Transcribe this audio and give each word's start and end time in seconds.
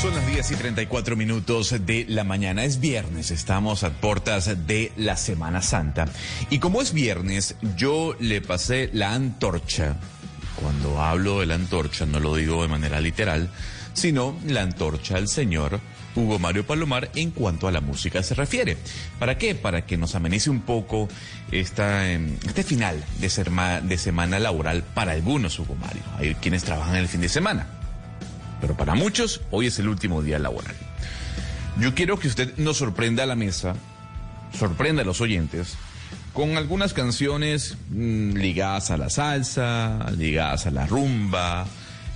Son 0.00 0.14
las 0.14 0.26
10 0.26 0.50
y 0.52 0.54
34 0.56 1.16
minutos 1.16 1.74
de 1.86 2.04
la 2.08 2.22
mañana. 2.22 2.64
Es 2.64 2.80
viernes, 2.80 3.30
estamos 3.30 3.82
a 3.82 3.90
puertas 3.90 4.66
de 4.66 4.92
la 4.96 5.16
Semana 5.16 5.62
Santa. 5.62 6.06
Y 6.50 6.58
como 6.58 6.82
es 6.82 6.92
viernes, 6.92 7.56
yo 7.76 8.14
le 8.20 8.40
pasé 8.40 8.90
la 8.92 9.14
antorcha. 9.14 9.96
Cuando 10.60 11.00
hablo 11.02 11.40
de 11.40 11.46
la 11.46 11.54
antorcha, 11.54 12.06
no 12.06 12.20
lo 12.20 12.36
digo 12.36 12.62
de 12.62 12.68
manera 12.68 13.00
literal, 13.00 13.50
sino 13.94 14.36
la 14.46 14.62
antorcha 14.62 15.16
al 15.16 15.28
señor 15.28 15.80
Hugo 16.14 16.38
Mario 16.38 16.66
Palomar 16.66 17.10
en 17.14 17.30
cuanto 17.30 17.66
a 17.68 17.72
la 17.72 17.80
música 17.80 18.22
se 18.22 18.34
refiere. 18.34 18.76
¿Para 19.18 19.36
qué? 19.38 19.54
Para 19.54 19.84
que 19.86 19.96
nos 19.98 20.14
amenice 20.14 20.48
un 20.50 20.60
poco 20.60 21.08
esta, 21.52 22.10
em, 22.10 22.36
este 22.46 22.62
final 22.62 23.02
de, 23.18 23.28
serma- 23.28 23.80
de 23.80 23.98
semana 23.98 24.38
laboral 24.38 24.82
para 24.82 25.12
algunos, 25.12 25.58
Hugo 25.58 25.74
Mario. 25.74 26.02
Hay 26.18 26.34
quienes 26.36 26.64
trabajan 26.64 26.96
el 26.96 27.08
fin 27.08 27.20
de 27.22 27.28
semana 27.28 27.66
pero 28.66 28.76
para 28.76 28.96
muchos 28.96 29.42
hoy 29.52 29.68
es 29.68 29.78
el 29.78 29.86
último 29.86 30.22
día 30.22 30.40
laboral. 30.40 30.74
Yo 31.78 31.94
quiero 31.94 32.18
que 32.18 32.26
usted 32.26 32.56
nos 32.56 32.78
sorprenda 32.78 33.22
a 33.22 33.26
la 33.26 33.36
mesa, 33.36 33.76
sorprenda 34.58 35.02
a 35.02 35.04
los 35.04 35.20
oyentes, 35.20 35.76
con 36.32 36.56
algunas 36.56 36.92
canciones 36.92 37.76
mm, 37.90 38.32
ligadas 38.32 38.90
a 38.90 38.96
la 38.96 39.08
salsa, 39.08 40.10
ligadas 40.18 40.66
a 40.66 40.72
la 40.72 40.84
rumba, 40.84 41.64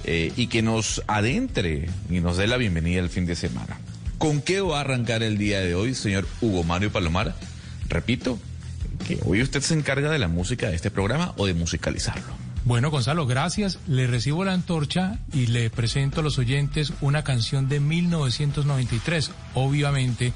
eh, 0.02 0.32
y 0.34 0.48
que 0.48 0.60
nos 0.60 1.04
adentre 1.06 1.88
y 2.10 2.18
nos 2.18 2.36
dé 2.36 2.48
la 2.48 2.56
bienvenida 2.56 3.00
al 3.00 3.10
fin 3.10 3.26
de 3.26 3.36
semana. 3.36 3.78
¿Con 4.18 4.42
qué 4.42 4.60
va 4.60 4.78
a 4.78 4.80
arrancar 4.80 5.22
el 5.22 5.38
día 5.38 5.60
de 5.60 5.76
hoy, 5.76 5.94
señor 5.94 6.26
Hugo 6.40 6.64
Mario 6.64 6.90
Palomar? 6.90 7.32
Repito, 7.88 8.40
que 9.06 9.20
hoy 9.24 9.40
usted 9.40 9.60
se 9.60 9.74
encarga 9.74 10.10
de 10.10 10.18
la 10.18 10.26
música 10.26 10.68
de 10.68 10.74
este 10.74 10.90
programa 10.90 11.32
o 11.36 11.46
de 11.46 11.54
musicalizarlo. 11.54 12.49
Bueno, 12.64 12.90
Gonzalo, 12.90 13.26
gracias. 13.26 13.78
Le 13.86 14.06
recibo 14.06 14.44
la 14.44 14.52
antorcha 14.52 15.18
y 15.32 15.46
le 15.46 15.70
presento 15.70 16.20
a 16.20 16.22
los 16.22 16.38
oyentes 16.38 16.92
una 17.00 17.24
canción 17.24 17.68
de 17.68 17.80
1993. 17.80 19.30
Obviamente 19.54 20.32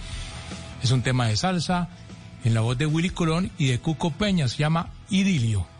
es 0.82 0.90
un 0.90 1.02
tema 1.02 1.26
de 1.28 1.36
salsa 1.36 1.88
en 2.44 2.54
la 2.54 2.60
voz 2.60 2.78
de 2.78 2.86
Willy 2.86 3.10
Colón 3.10 3.50
y 3.58 3.68
de 3.68 3.78
Cuco 3.78 4.10
Peña. 4.10 4.48
Se 4.48 4.58
llama 4.58 4.90
Idilio. 5.10 5.73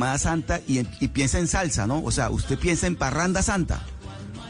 Semana 0.00 0.16
Santa 0.18 0.62
y, 0.66 0.78
en- 0.78 0.88
y 0.98 1.08
piensa 1.08 1.38
en 1.38 1.46
salsa, 1.46 1.86
¿no? 1.86 2.02
O 2.02 2.10
sea, 2.10 2.30
usted 2.30 2.58
piensa 2.58 2.86
en 2.86 2.96
parranda 2.96 3.42
santa. 3.42 3.82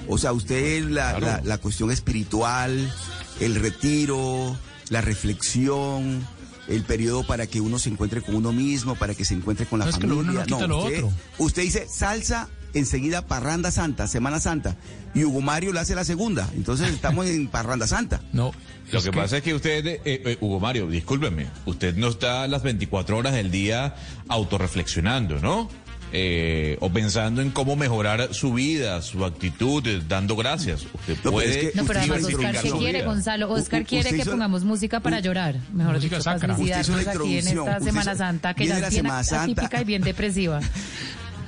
O 0.06 0.16
sea, 0.16 0.32
usted 0.32 0.84
la, 0.84 1.16
Claro. 1.16 1.26
la- 1.26 1.40
la 1.42 1.58
cuestión 1.58 1.90
espiritual, 1.90 2.92
el 3.40 3.56
retiro, 3.56 4.56
la 4.90 5.00
reflexión, 5.00 6.24
el 6.68 6.84
periodo 6.84 7.24
para 7.26 7.48
que 7.48 7.60
uno 7.60 7.80
se 7.80 7.88
encuentre 7.88 8.22
con 8.22 8.36
uno 8.36 8.52
mismo, 8.52 8.94
para 8.94 9.12
que 9.16 9.24
se 9.24 9.34
encuentre 9.34 9.66
con 9.66 9.80
la 9.80 9.86
No, 9.86 9.90
es 9.90 9.98
que 9.98 10.06
lo 10.06 10.14
familia. 10.18 10.30
uno 10.30 10.40
no 10.40 10.46
quita 10.56 10.66
lo 10.68 10.78
usted, 10.84 10.96
otro. 11.04 11.12
usted 11.38 11.62
dice 11.62 11.88
salsa, 11.92 12.48
enseguida 12.74 13.26
parranda 13.26 13.70
santa, 13.70 14.06
Semana 14.06 14.40
Santa. 14.40 14.76
Y 15.14 15.24
Hugo 15.24 15.40
Mario 15.40 15.72
le 15.72 15.80
hace 15.80 15.94
la 15.94 16.04
segunda. 16.04 16.48
Entonces 16.54 16.88
estamos 16.90 17.26
en 17.26 17.48
parranda 17.48 17.86
santa. 17.86 18.20
No. 18.32 18.52
Lo 18.92 18.98
es 18.98 19.04
que, 19.04 19.12
pasa 19.12 19.36
es 19.36 19.42
que 19.44 19.54
usted, 19.54 19.86
eh, 19.86 20.00
eh, 20.04 20.36
Hugo 20.40 20.58
Mario, 20.58 20.88
discúlpeme, 20.88 21.46
usted 21.64 21.94
no 21.96 22.08
está 22.08 22.48
las 22.48 22.62
24 22.64 23.16
horas 23.18 23.32
del 23.34 23.50
día 23.52 23.94
autorreflexionando, 24.28 25.38
¿no? 25.38 25.68
Eh, 26.12 26.76
o 26.80 26.90
pensando 26.90 27.40
en 27.40 27.50
cómo 27.52 27.76
mejorar 27.76 28.34
su 28.34 28.52
vida, 28.52 29.00
su 29.00 29.24
actitud, 29.24 29.86
eh, 29.86 30.02
dando 30.08 30.34
gracias. 30.34 30.82
Usted 30.92 31.14
No, 31.14 31.20
pero 31.22 31.30
puede 31.30 31.50
es 31.50 31.70
que 31.70 31.76
No, 31.76 31.84
pero 31.84 32.00
además 32.00 32.24
Oscar, 32.24 32.60
¿qué 32.60 32.70
quiere, 32.72 32.98
vida. 32.98 33.04
Gonzalo? 33.06 33.52
Oscar 33.52 33.82
u- 33.82 33.86
quiere 33.86 34.10
que 34.10 34.16
hizo- 34.16 34.30
pongamos 34.32 34.64
música 34.64 34.98
para 34.98 35.20
llorar. 35.20 35.54
Mejor 35.72 35.94
Música 35.94 36.16
dicho, 36.16 36.24
para 36.24 36.38
sacra. 36.40 36.54
Usted 36.54 36.64
hizo 36.80 36.92
suicidarnos 36.92 37.04
la 37.04 37.12
aquí 37.12 37.38
en 37.38 37.46
esta 37.46 37.80
Semana 37.80 38.16
Santa, 38.16 38.54
que 38.54 38.66
ya 38.66 38.78
la 38.80 38.88
es 38.88 38.94
bien 38.94 39.06
atípica 39.06 39.80
y 39.80 39.84
bien 39.84 40.02
depresiva. 40.02 40.60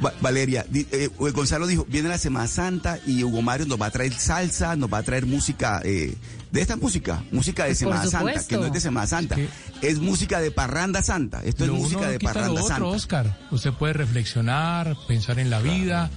Va- 0.04 0.12
Valeria, 0.20 0.64
di- 0.68 0.86
eh, 0.90 1.08
eh, 1.10 1.30
Gonzalo 1.30 1.66
dijo, 1.66 1.86
viene 1.88 2.08
la 2.08 2.18
Semana 2.18 2.48
Santa 2.48 2.98
y 3.06 3.22
Hugo 3.22 3.40
Mario 3.42 3.66
nos 3.66 3.80
va 3.80 3.86
a 3.86 3.90
traer 3.90 4.12
salsa, 4.12 4.74
nos 4.76 4.92
va 4.92 4.98
a 4.98 5.02
traer 5.02 5.26
música, 5.26 5.80
eh, 5.84 6.14
de 6.50 6.60
esta 6.60 6.76
música, 6.76 7.22
música 7.30 7.62
de 7.64 7.70
Pues 7.70 7.78
Semana 7.78 8.06
Santa, 8.06 8.44
que 8.46 8.56
no 8.56 8.66
es 8.66 8.72
de 8.72 8.80
Semana 8.80 9.06
Santa, 9.06 9.36
¿Qué? 9.36 9.48
es 9.82 9.98
música 10.00 10.40
de 10.40 10.50
parranda 10.50 11.02
santa, 11.02 11.42
esto 11.44 11.66
lo 11.66 11.72
es 11.74 11.78
uno 11.78 11.82
música 11.88 12.00
no 12.02 12.06
de 12.08 12.12
lo 12.14 12.18
parranda 12.20 12.50
otro, 12.62 12.66
santa. 12.66 12.84
Oscar. 12.86 13.38
Usted 13.50 13.72
puede 13.72 13.92
reflexionar, 13.94 14.96
pensar 15.08 15.38
en 15.38 15.50
la 15.50 15.60
vida, 15.60 16.10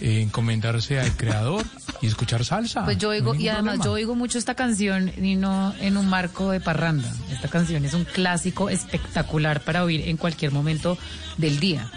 eh, 0.00 0.20
encomendarse 0.22 0.98
al 1.00 1.16
creador 1.16 1.64
y 2.02 2.06
escuchar 2.08 2.44
salsa. 2.44 2.84
Pues 2.84 2.98
yo 2.98 3.08
No 3.08 3.12
oigo, 3.12 3.34
y 3.36 3.48
además 3.48 3.74
problema. 3.76 3.84
yo 3.84 3.92
oigo 3.92 4.14
mucho 4.16 4.38
esta 4.38 4.54
canción 4.54 5.10
y 5.22 5.36
no 5.36 5.72
en 5.80 5.96
un 5.96 6.08
marco 6.08 6.50
de 6.50 6.60
parranda. 6.60 7.12
Esta 7.30 7.48
canción 7.48 7.84
es 7.84 7.94
un 7.94 8.04
clásico 8.04 8.68
espectacular 8.70 9.60
para 9.62 9.84
oír 9.84 10.08
en 10.08 10.16
cualquier 10.16 10.50
momento 10.52 10.98
del 11.38 11.58
día. 11.60 11.90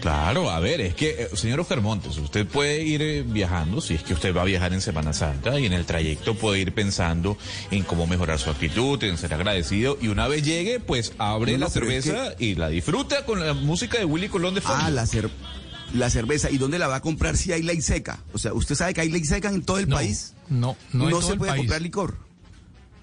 Claro, 0.00 0.50
a 0.50 0.60
ver, 0.60 0.80
es 0.80 0.94
que, 0.94 1.10
eh, 1.10 1.28
señor 1.34 1.58
Oscar 1.60 1.80
Montes, 1.80 2.16
usted 2.18 2.46
puede 2.46 2.82
ir 2.84 3.02
eh, 3.02 3.24
viajando, 3.26 3.80
si 3.80 3.94
es 3.94 4.02
que 4.04 4.14
usted 4.14 4.34
va 4.34 4.42
a 4.42 4.44
viajar 4.44 4.72
en 4.72 4.80
Semana 4.80 5.12
Santa, 5.12 5.58
y 5.58 5.66
en 5.66 5.72
el 5.72 5.86
trayecto 5.86 6.36
puede 6.36 6.60
ir 6.60 6.72
pensando 6.72 7.36
en 7.72 7.82
cómo 7.82 8.06
mejorar 8.06 8.38
su 8.38 8.48
actitud, 8.50 9.02
en 9.02 9.18
ser 9.18 9.34
agradecido, 9.34 9.98
y 10.00 10.06
una 10.08 10.28
vez 10.28 10.44
llegue, 10.44 10.78
pues 10.78 11.12
abre 11.18 11.52
No, 11.52 11.58
la 11.58 11.66
es 11.66 11.72
cerveza 11.72 12.34
y 12.38 12.54
la 12.54 12.68
disfruta 12.68 13.26
con 13.26 13.44
la 13.44 13.54
música 13.54 13.98
de 13.98 14.04
Willy 14.04 14.28
Colón 14.28 14.54
de 14.54 14.60
fondo. 14.60 14.84
Ah, 14.84 14.90
la 14.90 15.02
cer- 15.04 15.30
la 15.94 16.10
cerveza. 16.10 16.50
¿Y 16.50 16.58
dónde 16.58 16.78
la 16.78 16.86
va 16.86 16.96
a 16.96 17.00
comprar 17.00 17.36
si 17.36 17.50
hay 17.52 17.62
ley 17.62 17.80
seca? 17.80 18.20
O 18.32 18.38
sea, 18.38 18.52
¿usted 18.52 18.74
sabe 18.76 18.94
que 18.94 19.00
hay 19.00 19.08
ley 19.10 19.24
seca 19.24 19.48
en 19.48 19.62
todo 19.62 19.78
el 19.78 19.88
No, 19.88 19.96
país? 19.96 20.34
no, 20.48 20.76
no 20.92 21.04
en 21.04 21.10
todo 21.10 21.22
se 21.22 21.32
el 21.32 21.38
puede 21.38 21.50
país. 21.52 21.60
comprar 21.62 21.82
licor. 21.82 22.16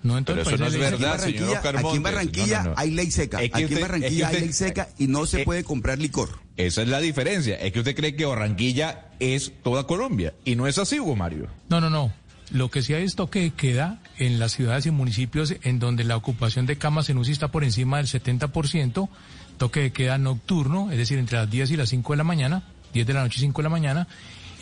No 0.03 0.17
en 0.19 0.23
todo 0.23 0.35
Pero 0.37 0.49
el 0.49 0.55
eso 0.55 0.63
país 0.63 0.77
no 0.79 0.85
es 0.85 0.91
verdad, 0.91 1.19
seca. 1.19 1.25
aquí 1.25 1.31
en 1.31 1.33
señor 1.33 1.49
Barranquilla, 1.49 1.57
Oscar 1.57 1.77
aquí 1.77 1.95
en. 1.97 2.03
Barranquilla 2.03 2.57
No, 2.59 2.63
no, 2.63 2.69
no. 2.69 2.75
hay 2.77 2.91
ley 2.91 3.11
seca. 3.11 3.41
Es 3.41 3.49
que 3.51 3.55
aquí 3.55 3.63
usted- 3.65 3.65
en 3.65 3.73
es 3.73 3.77
que 3.77 3.81
Barranquilla 3.91 4.27
hay 4.29 4.39
ley 4.39 4.53
seca 4.53 4.89
y 4.99 5.07
no 5.07 5.25
se 5.25 5.41
eh, 5.41 5.45
puede 5.45 5.63
comprar 5.63 5.97
licor. 5.99 6.44
Esa 6.57 6.81
es 6.83 6.87
la 6.87 7.01
diferencia. 7.01 7.55
Es 7.55 7.73
que 7.73 7.79
usted 7.79 7.95
cree 7.95 8.15
que 8.15 8.25
Barranquilla 8.25 9.09
es 9.19 9.51
toda 9.63 9.85
Colombia. 9.85 10.33
Y 10.45 10.55
no 10.55 10.67
es 10.67 10.77
así, 10.77 10.99
Hugo 10.99 11.15
Mario. 11.15 11.47
No, 11.69 11.81
no, 11.81 11.89
no. 11.89 12.13
Lo 12.51 12.69
que 12.69 12.81
sí 12.81 12.93
hay 12.93 13.03
es 13.03 13.15
toque 13.15 13.41
de 13.41 13.51
queda 13.51 13.99
en 14.17 14.39
las 14.39 14.53
ciudades 14.53 14.85
y 14.85 14.91
municipios 14.91 15.55
en 15.63 15.79
donde 15.79 16.03
la 16.03 16.15
ocupación 16.15 16.65
de 16.65 16.77
camas 16.77 17.09
en 17.09 17.17
UCI 17.17 17.31
está 17.31 17.47
por 17.49 17.63
encima 17.63 17.97
del 17.97 18.05
70%, 18.05 19.09
toque 19.57 19.79
de 19.81 19.91
queda 19.91 20.17
nocturno, 20.17 20.91
es 20.91 20.97
decir, 20.97 21.17
entre 21.17 21.39
las 21.39 21.49
10 21.49 21.71
y 21.71 21.77
las 21.77 21.89
5 21.89 22.13
de 22.13 22.17
la 22.17 22.23
mañana, 22.23 22.63
10 22.93 23.07
de 23.07 23.13
la 23.13 23.23
noche 23.23 23.39
y 23.39 23.41
5 23.41 23.61
de 23.61 23.63
la 23.63 23.69
mañana, 23.69 24.07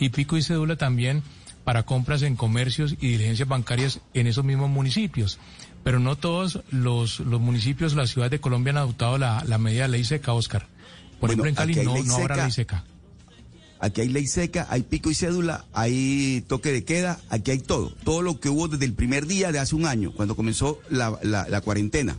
y 0.00 0.08
pico 0.08 0.36
y 0.36 0.42
cédula 0.42 0.76
también 0.76 1.22
para 1.62 1.82
compras 1.82 2.22
en 2.22 2.36
comercios 2.36 2.94
y 3.00 3.08
diligencias 3.08 3.48
bancarias 3.48 4.00
en 4.14 4.26
esos 4.26 4.44
mismos 4.44 4.70
municipios. 4.70 5.38
Pero 5.82 5.98
no 5.98 6.16
todos 6.16 6.60
los, 6.70 7.20
los 7.20 7.40
municipios, 7.40 7.94
las 7.94 8.10
ciudades 8.10 8.32
de 8.32 8.40
Colombia 8.40 8.70
han 8.70 8.78
adoptado 8.78 9.18
la, 9.18 9.44
la 9.46 9.58
medida 9.58 9.82
de 9.82 9.88
ley 9.90 10.04
seca, 10.04 10.32
Oscar. 10.32 10.66
Por 11.26 11.36
Bueno, 11.36 11.44
ejemplo, 11.44 11.64
en 11.64 11.74
Cali 11.74 11.84
no, 11.86 11.94
ley 11.94 12.02
no 12.04 12.14
habrá 12.16 12.34
seca. 12.34 12.44
ley 12.44 12.52
seca. 12.52 12.84
Aquí 13.80 14.00
hay 14.00 14.08
ley 14.08 14.26
seca, 14.26 14.66
hay 14.70 14.82
pico 14.82 15.10
y 15.10 15.14
cédula, 15.14 15.64
hay 15.72 16.42
toque 16.48 16.72
de 16.72 16.84
queda, 16.84 17.20
aquí 17.28 17.50
hay 17.50 17.58
todo. 17.58 17.90
Todo 18.04 18.22
lo 18.22 18.40
que 18.40 18.48
hubo 18.48 18.66
desde 18.68 18.84
el 18.86 18.94
primer 18.94 19.26
día 19.26 19.52
de 19.52 19.58
hace 19.58 19.74
un 19.74 19.84
año, 19.84 20.12
cuando 20.14 20.36
comenzó 20.36 20.80
la, 20.88 21.18
la- 21.22 21.46
la 21.48 21.60
cuarentena. 21.60 22.16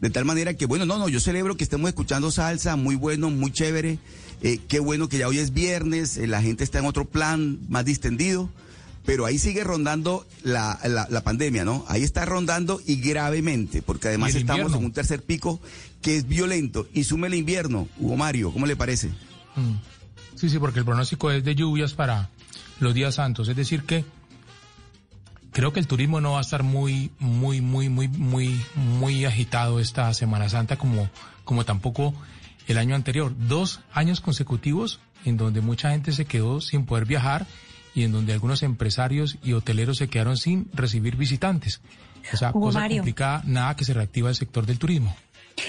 De 0.00 0.10
tal 0.10 0.24
manera 0.24 0.54
que, 0.54 0.66
bueno, 0.66 0.86
no, 0.86 0.98
no, 0.98 1.08
yo 1.08 1.20
celebro 1.20 1.56
que 1.56 1.64
estemos 1.64 1.88
escuchando 1.88 2.30
salsa, 2.30 2.76
muy 2.76 2.94
bueno, 2.94 3.28
muy 3.30 3.50
chévere. 3.52 3.98
Eh, 4.42 4.60
qué 4.68 4.78
bueno 4.80 5.08
que 5.08 5.18
ya 5.18 5.28
hoy 5.28 5.38
es 5.38 5.52
viernes, 5.52 6.16
eh, 6.16 6.26
la 6.26 6.42
gente 6.42 6.64
está 6.64 6.78
en 6.78 6.86
otro 6.86 7.04
plan 7.06 7.58
más 7.68 7.84
distendido. 7.84 8.48
Pero 9.06 9.26
ahí 9.26 9.38
sigue 9.38 9.62
rondando 9.64 10.26
la, 10.42 10.78
la- 10.84 11.06
la 11.10 11.22
pandemia, 11.22 11.64
¿no? 11.66 11.84
Ahí 11.88 12.02
está 12.02 12.24
rondando 12.24 12.80
y 12.86 12.96
gravemente, 12.96 13.82
porque 13.82 14.08
además 14.08 14.34
estamos 14.34 14.60
invierno. 14.60 14.78
en 14.78 14.84
un 14.86 14.92
tercer 14.92 15.22
pico 15.22 15.60
que 16.04 16.18
es 16.18 16.28
violento. 16.28 16.86
Y 16.92 17.04
sume 17.04 17.28
el 17.28 17.34
invierno, 17.34 17.88
Hugo 17.98 18.16
Mario, 18.16 18.52
¿cómo 18.52 18.66
le 18.66 18.76
parece? 18.76 19.08
Mm. 19.56 19.76
Sí, 20.34 20.50
sí, 20.50 20.58
porque 20.58 20.80
el 20.80 20.84
pronóstico 20.84 21.30
es 21.30 21.42
de 21.42 21.54
lluvias 21.54 21.94
para 21.94 22.28
los 22.78 22.92
días 22.92 23.14
santos. 23.14 23.48
Es 23.48 23.56
decir 23.56 23.84
que 23.84 24.04
creo 25.50 25.72
que 25.72 25.80
el 25.80 25.86
turismo 25.86 26.20
no 26.20 26.32
va 26.32 26.38
a 26.38 26.42
estar 26.42 26.62
muy, 26.62 27.10
muy, 27.18 27.62
muy, 27.62 27.88
muy, 27.88 28.08
muy, 28.08 28.60
muy 28.74 29.24
agitado 29.24 29.80
esta 29.80 30.12
Semana 30.12 30.50
Santa 30.50 30.76
como, 30.76 31.08
como 31.44 31.64
tampoco 31.64 32.12
el 32.68 32.76
año 32.76 32.94
anterior. 32.94 33.32
Dos 33.48 33.80
años 33.90 34.20
consecutivos 34.20 35.00
en 35.24 35.38
donde 35.38 35.62
mucha 35.62 35.92
gente 35.92 36.12
se 36.12 36.26
quedó 36.26 36.60
sin 36.60 36.84
poder 36.84 37.06
viajar 37.06 37.46
y 37.94 38.02
en 38.02 38.12
donde 38.12 38.34
algunos 38.34 38.62
empresarios 38.62 39.38
y 39.42 39.54
hoteleros 39.54 39.96
se 39.96 40.08
quedaron 40.08 40.36
sin 40.36 40.68
recibir 40.74 41.16
visitantes. 41.16 41.80
O 42.30 42.36
sea, 42.36 42.50
Hugo 42.50 42.66
cosa 42.66 42.80
Mario. 42.80 42.98
complicada, 42.98 43.42
nada 43.46 43.74
que 43.74 43.86
se 43.86 43.94
reactiva 43.94 44.28
el 44.28 44.34
sector 44.34 44.66
del 44.66 44.78
turismo. 44.78 45.16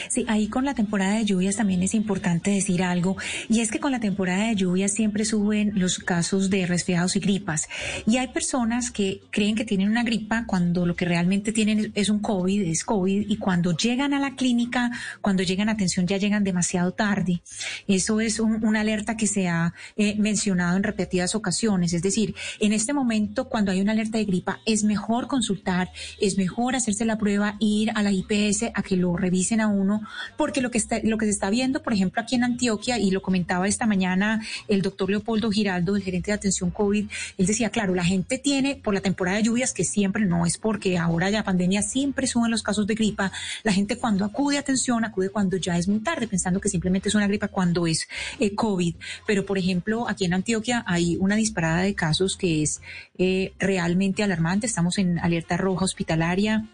Sí, 0.09 0.25
ahí 0.27 0.47
con 0.47 0.65
la 0.65 0.73
temporada 0.73 1.15
de 1.17 1.25
lluvias 1.25 1.55
también 1.57 1.83
es 1.83 1.93
importante 1.93 2.51
decir 2.51 2.83
algo, 2.83 3.17
y 3.49 3.59
es 3.61 3.71
que 3.71 3.79
con 3.79 3.91
la 3.91 3.99
temporada 3.99 4.47
de 4.47 4.55
lluvias 4.55 4.93
siempre 4.93 5.25
suben 5.25 5.71
los 5.75 5.99
casos 5.99 6.49
de 6.49 6.65
resfriados 6.65 7.15
y 7.15 7.19
gripas. 7.19 7.67
Y 8.07 8.17
hay 8.17 8.27
personas 8.29 8.91
que 8.91 9.21
creen 9.31 9.55
que 9.55 9.65
tienen 9.65 9.89
una 9.89 10.03
gripa 10.03 10.45
cuando 10.47 10.85
lo 10.85 10.95
que 10.95 11.05
realmente 11.05 11.51
tienen 11.51 11.91
es- 11.95 12.09
un 12.09 12.19
COVID, 12.19 12.61
es 12.63 12.83
COVID, 12.83 13.25
y 13.29 13.37
cuando 13.37 13.75
llegan 13.75 14.13
a 14.13 14.19
la 14.19 14.35
clínica, 14.35 14.91
cuando 15.21 15.43
llegan 15.43 15.69
a 15.69 15.73
atención, 15.73 16.07
ya 16.07 16.17
llegan 16.17 16.43
demasiado 16.43 16.91
tarde. 16.93 17.41
Eso 17.87 18.21
es 18.21 18.39
un- 18.39 18.63
una 18.65 18.81
alerta 18.81 19.17
que 19.17 19.27
se 19.27 19.47
ha 19.47 19.73
eh, 19.97 20.15
mencionado 20.17 20.77
en 20.77 20.83
repetidas 20.83 21.35
ocasiones. 21.35 21.93
Es 21.93 22.01
decir, 22.01 22.35
en 22.59 22.73
este 22.73 22.93
momento, 22.93 23.49
cuando 23.49 23.71
hay 23.71 23.81
una 23.81 23.91
alerta 23.93 24.17
de 24.17 24.25
gripa, 24.25 24.59
es 24.65 24.83
mejor 24.83 25.27
consultar, 25.27 25.91
es 26.19 26.37
mejor 26.37 26.75
hacerse 26.75 27.05
la 27.05 27.17
prueba, 27.17 27.55
ir 27.59 27.91
a 27.95 28.03
la 28.03 28.11
IPS 28.11 28.71
a 28.73 28.81
que 28.83 28.95
lo 28.97 29.15
revisen 29.17 29.61
a 29.61 29.67
uno, 29.75 30.01
porque 30.37 30.61
lo 30.61 30.71
que 30.71 30.77
está, 30.77 30.99
lo 31.03 31.17
que 31.17 31.25
se 31.25 31.31
está 31.31 31.49
viendo, 31.49 31.81
por 31.81 31.93
ejemplo, 31.93 32.21
aquí 32.21 32.35
en 32.35 32.43
Antioquia, 32.43 32.97
y 32.97 33.11
lo 33.11 33.21
comentaba 33.21 33.67
esta 33.67 33.85
mañana 33.85 34.41
el 34.67 34.81
doctor 34.81 35.09
Leopoldo 35.09 35.51
Giraldo, 35.51 35.95
el 35.95 36.03
gerente 36.03 36.31
de 36.31 36.35
atención 36.35 36.71
COVID, 36.71 37.09
él 37.37 37.45
decía, 37.45 37.69
claro, 37.69 37.95
la 37.95 38.03
gente 38.03 38.37
tiene 38.37 38.75
por 38.75 38.93
la 38.93 39.01
temporada 39.01 39.37
de 39.37 39.43
lluvias, 39.43 39.73
que 39.73 39.83
siempre 39.83 40.25
no 40.25 40.45
es 40.45 40.57
porque 40.57 40.97
ahora 40.97 41.29
ya 41.29 41.43
pandemia 41.43 41.81
siempre 41.81 42.27
suben 42.27 42.51
los 42.51 42.63
casos 42.63 42.87
de 42.87 42.95
gripa, 42.95 43.31
la 43.63 43.71
gente 43.71 43.97
cuando 43.97 44.25
acude 44.25 44.57
a 44.57 44.61
atención, 44.61 45.05
acude 45.05 45.29
cuando 45.29 45.57
ya 45.57 45.77
es 45.77 45.87
muy 45.87 45.99
tarde, 45.99 46.27
pensando 46.27 46.59
que 46.59 46.69
simplemente 46.69 47.09
es 47.09 47.15
una 47.15 47.27
gripa 47.27 47.47
cuando 47.47 47.87
es 47.87 48.07
eh, 48.39 48.55
COVID. 48.55 48.95
Pero, 49.27 49.45
por 49.45 49.57
ejemplo, 49.57 50.07
aquí 50.09 50.25
en 50.25 50.33
Antioquia 50.33 50.83
hay 50.87 51.17
una 51.17 51.35
disparada 51.35 51.81
de 51.81 51.95
casos 51.95 52.35
que 52.35 52.63
es 52.63 52.81
eh, 53.17 53.53
realmente 53.59 54.23
alarmante. 54.23 54.67
Estamos 54.67 54.97
en 54.97 55.19
alerta 55.19 55.57
roja 55.57 55.85
hospitalaria. 55.85 56.65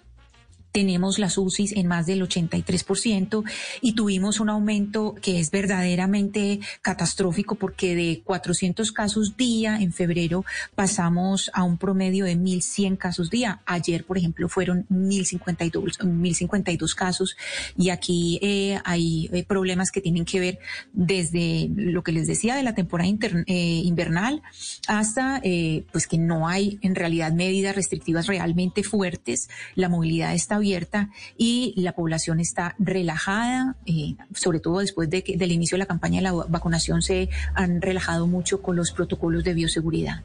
Tenemos 0.71 1.19
las 1.19 1.37
UCIs 1.37 1.73
en 1.73 1.87
más 1.87 2.05
del 2.05 2.21
83% 2.21 3.43
y 3.81 3.93
tuvimos 3.93 4.39
un 4.39 4.49
aumento 4.49 5.15
que 5.21 5.39
es 5.39 5.51
verdaderamente 5.51 6.59
catastrófico 6.81 7.55
porque 7.55 7.95
de 7.95 8.21
400 8.23 8.91
casos 8.91 9.35
día 9.37 9.81
en 9.81 9.93
febrero 9.93 10.45
pasamos 10.75 11.51
a 11.53 11.63
un 11.63 11.77
promedio 11.77 12.25
de 12.25 12.37
1.100 12.37 12.97
casos 12.97 13.29
día. 13.29 13.61
Ayer, 13.65 14.05
por 14.05 14.17
ejemplo, 14.17 14.47
fueron 14.47 14.85
1.052, 14.89 15.99
1.052 15.99 16.95
casos 16.95 17.35
y 17.77 17.89
aquí 17.89 18.39
eh, 18.41 18.79
hay 18.85 19.29
eh, 19.33 19.43
problemas 19.43 19.91
que 19.91 20.01
tienen 20.01 20.25
que 20.25 20.39
ver 20.39 20.59
desde 20.93 21.69
lo 21.75 22.03
que 22.03 22.11
les 22.11 22.27
decía 22.27 22.55
de 22.55 22.63
la 22.63 22.73
temporada 22.73 23.01
eh, 23.47 23.81
invernal 23.83 24.41
hasta 24.87 25.39
eh, 25.43 25.85
pues 25.91 26.07
que 26.07 26.17
no 26.17 26.47
hay 26.47 26.79
en 26.81 26.95
realidad 26.95 27.31
medidas 27.31 27.75
restrictivas 27.75 28.27
realmente 28.27 28.83
fuertes, 28.83 29.49
la 29.75 29.89
movilidad 29.89 30.33
está 30.33 30.57
abierta 30.61 31.09
y 31.37 31.73
la 31.75 31.93
población 31.93 32.39
está 32.39 32.75
relajada, 32.79 33.75
eh, 33.85 34.15
sobre 34.33 34.59
todo 34.59 34.79
después 34.79 35.09
de 35.09 35.23
que 35.23 35.37
del 35.37 35.51
inicio 35.51 35.75
de 35.75 35.79
la 35.79 35.85
campaña 35.87 36.17
de 36.17 36.23
la 36.23 36.31
vacunación 36.31 37.01
se 37.01 37.29
han 37.53 37.81
relajado 37.81 38.27
mucho 38.27 38.61
con 38.61 38.75
los 38.75 38.91
protocolos 38.91 39.43
de 39.43 39.53
bioseguridad. 39.53 40.23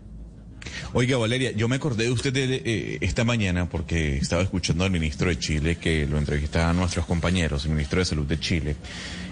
Oiga, 0.93 1.17
Valeria, 1.17 1.53
yo 1.53 1.69
me 1.69 1.77
acordé 1.77 2.05
de 2.05 2.11
usted 2.11 2.33
de, 2.33 2.63
eh, 2.65 2.99
esta 3.01 3.25
mañana 3.25 3.69
porque 3.69 4.17
estaba 4.17 4.43
escuchando 4.43 4.85
al 4.85 4.91
ministro 4.91 5.29
de 5.29 5.39
Chile 5.39 5.77
que 5.77 6.07
lo 6.07 6.19
entrevistaban 6.19 6.77
nuestros 6.77 7.07
compañeros, 7.07 7.65
el 7.65 7.73
ministro 7.73 7.99
de 8.01 8.05
Salud 8.05 8.27
de 8.27 8.39
Chile, 8.41 8.77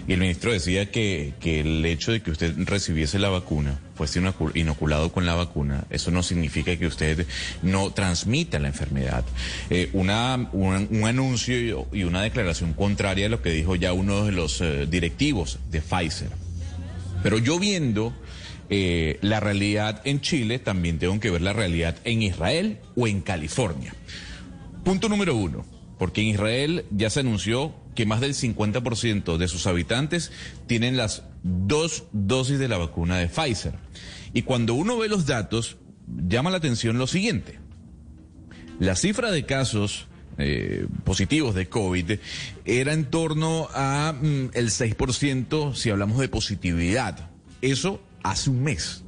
y 0.07 0.13
el 0.13 0.19
ministro 0.19 0.51
decía 0.51 0.91
que, 0.91 1.33
el 1.43 1.85
hecho 1.85 2.11
de 2.11 2.21
que 2.21 2.31
usted 2.31 2.53
recibiese 2.57 3.17
la 3.17 3.29
vacuna, 3.29 3.79
fuese 3.95 4.21
inocu- 4.21 4.51
inoculado 4.55 5.11
con 5.11 5.25
la 5.25 5.33
vacuna, 5.33 5.85
eso 5.89 6.11
no 6.11 6.21
significa 6.21 6.77
que 6.77 6.85
usted 6.85 7.25
no 7.63 7.91
transmita 7.91 8.59
la 8.59 8.67
enfermedad. 8.67 9.23
Eh, 9.69 9.89
una, 9.93 10.49
un, 10.53 10.87
un 10.91 11.03
anuncio 11.05 11.87
y 11.91 12.03
una 12.03 12.21
declaración 12.21 12.73
contraria 12.73 13.25
a 13.25 13.29
lo 13.29 13.41
que 13.41 13.49
dijo 13.49 13.75
ya 13.75 13.93
uno 13.93 14.25
de 14.25 14.31
los 14.31 14.61
eh, 14.61 14.85
directivos 14.85 15.59
de 15.71 15.81
Pfizer. 15.81 16.29
Pero 17.23 17.39
yo 17.39 17.57
viendo 17.57 18.13
eh, 18.69 19.17
la 19.21 19.39
realidad 19.39 20.01
en 20.05 20.21
Chile, 20.21 20.59
también 20.59 20.99
tengo 20.99 21.19
que 21.19 21.31
ver 21.31 21.41
la 21.41 21.53
realidad 21.53 21.97
en 22.03 22.21
Israel 22.21 22.77
o 22.95 23.07
en 23.07 23.21
California. 23.21 23.93
Punto 24.83 25.09
número 25.09 25.35
uno, 25.35 25.65
porque 25.97 26.21
en 26.21 26.27
Israel 26.27 26.85
ya 26.91 27.09
se 27.09 27.21
anunció 27.21 27.73
que 27.95 28.05
más 28.05 28.21
del 28.21 28.33
50% 28.33 29.37
de 29.37 29.47
sus 29.47 29.65
habitantes 29.67 30.31
tienen 30.67 30.97
las 30.97 31.23
dos 31.43 32.03
dosis 32.11 32.59
de 32.59 32.67
la 32.67 32.77
vacuna 32.77 33.17
de 33.17 33.27
Pfizer. 33.27 33.73
Y 34.33 34.43
cuando 34.43 34.73
uno 34.73 34.97
ve 34.97 35.07
los 35.07 35.25
datos, 35.25 35.77
llama 36.07 36.51
la 36.51 36.57
atención 36.57 36.97
lo 36.97 37.07
siguiente. 37.07 37.59
La 38.79 38.95
cifra 38.95 39.31
de 39.31 39.45
casos 39.45 40.07
eh, 40.37 40.87
positivos 41.05 41.55
de 41.55 41.69
COVID 41.69 42.19
era 42.65 42.91
en 42.91 43.05
torno 43.05 43.69
a 43.73 44.13
mm, 44.13 44.49
el 44.53 44.69
6% 44.69 45.73
si 45.73 45.89
hablamos 45.89 46.19
de 46.19 46.27
positividad. 46.27 47.29
Eso 47.61 48.01
hace 48.21 48.49
un 48.49 48.63
mes. 48.63 49.04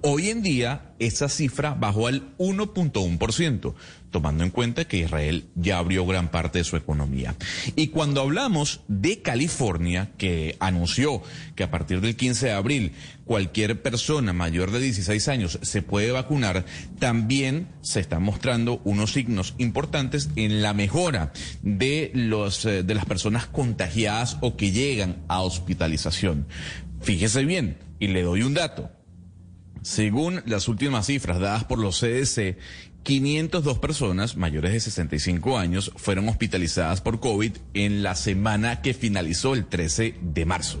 Hoy 0.00 0.28
en 0.28 0.42
día 0.42 0.92
esa 1.00 1.28
cifra 1.28 1.74
bajó 1.74 2.06
al 2.06 2.36
1.1%, 2.38 3.74
tomando 4.12 4.44
en 4.44 4.50
cuenta 4.50 4.84
que 4.86 4.98
Israel 4.98 5.46
ya 5.56 5.78
abrió 5.78 6.06
gran 6.06 6.30
parte 6.30 6.58
de 6.58 6.64
su 6.64 6.76
economía. 6.76 7.34
Y 7.74 7.88
cuando 7.88 8.20
hablamos 8.20 8.82
de 8.86 9.22
California, 9.22 10.12
que 10.16 10.56
anunció 10.60 11.20
que 11.56 11.64
a 11.64 11.72
partir 11.72 12.00
del 12.00 12.14
15 12.14 12.46
de 12.46 12.52
abril 12.52 12.92
cualquier 13.24 13.82
persona 13.82 14.32
mayor 14.32 14.70
de 14.70 14.78
16 14.78 15.26
años 15.28 15.58
se 15.62 15.82
puede 15.82 16.12
vacunar, 16.12 16.64
también 17.00 17.66
se 17.80 17.98
están 17.98 18.22
mostrando 18.22 18.80
unos 18.84 19.12
signos 19.12 19.54
importantes 19.58 20.30
en 20.36 20.62
la 20.62 20.74
mejora 20.74 21.32
de 21.62 22.12
los 22.14 22.64
eh, 22.66 22.84
de 22.84 22.94
las 22.94 23.04
personas 23.04 23.46
contagiadas 23.46 24.38
o 24.42 24.56
que 24.56 24.70
llegan 24.70 25.24
a 25.26 25.42
hospitalización. 25.42 26.46
Fíjese 27.00 27.44
bien, 27.44 27.78
y 27.98 28.08
le 28.08 28.22
doy 28.22 28.42
un 28.42 28.54
dato. 28.54 28.90
Según 29.82 30.42
las 30.46 30.68
últimas 30.68 31.06
cifras 31.06 31.40
dadas 31.40 31.64
por 31.64 31.78
los 31.78 32.00
CDC, 32.00 32.56
502 33.08 33.78
personas 33.78 34.36
mayores 34.36 34.72
de 34.72 34.80
65 34.80 35.58
años 35.58 35.92
fueron 35.96 36.28
hospitalizadas 36.28 37.00
por 37.00 37.20
COVID 37.20 37.52
en 37.72 38.02
la 38.02 38.14
semana 38.14 38.82
que 38.82 38.92
finalizó 38.92 39.54
el 39.54 39.64
13 39.64 40.16
de 40.20 40.44
marzo, 40.44 40.80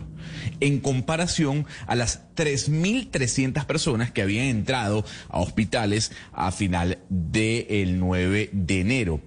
en 0.60 0.80
comparación 0.80 1.66
a 1.86 1.94
las 1.94 2.34
3.300 2.34 3.64
personas 3.64 4.10
que 4.10 4.20
habían 4.20 4.44
entrado 4.46 5.06
a 5.30 5.40
hospitales 5.40 6.12
a 6.32 6.52
final 6.52 6.98
del 7.08 7.98
9 7.98 8.50
de 8.52 8.80
enero. 8.80 9.22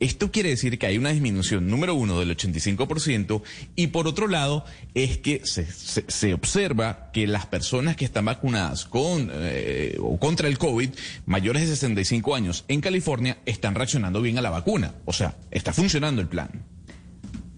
Esto 0.00 0.30
quiere 0.32 0.48
decir 0.50 0.78
que 0.78 0.86
hay 0.86 0.98
una 0.98 1.10
disminución, 1.10 1.68
número 1.68 1.94
uno, 1.94 2.18
del 2.18 2.36
85%, 2.36 3.42
y 3.76 3.86
por 3.88 4.06
otro 4.08 4.26
lado, 4.28 4.64
es 4.94 5.18
que 5.18 5.40
se, 5.44 5.64
se- 5.66 6.04
se 6.08 6.34
observa 6.34 7.10
que 7.12 7.26
las 7.26 7.46
personas 7.46 7.96
que 7.96 8.04
están 8.04 8.24
vacunadas 8.24 8.84
con 8.86 9.30
eh, 9.32 9.96
o 10.00 10.18
contra 10.18 10.48
el 10.48 10.58
COVID, 10.58 10.90
mayores 11.26 11.62
de 11.62 11.68
65 11.68 12.34
años 12.34 12.64
en 12.68 12.80
California, 12.80 13.38
están 13.46 13.74
reaccionando 13.74 14.20
bien 14.20 14.36
a 14.36 14.42
la 14.42 14.50
vacuna. 14.50 14.94
O 15.04 15.12
sea, 15.12 15.36
está 15.50 15.72
funcionando 15.72 16.20
el 16.20 16.28
plan. 16.28 16.50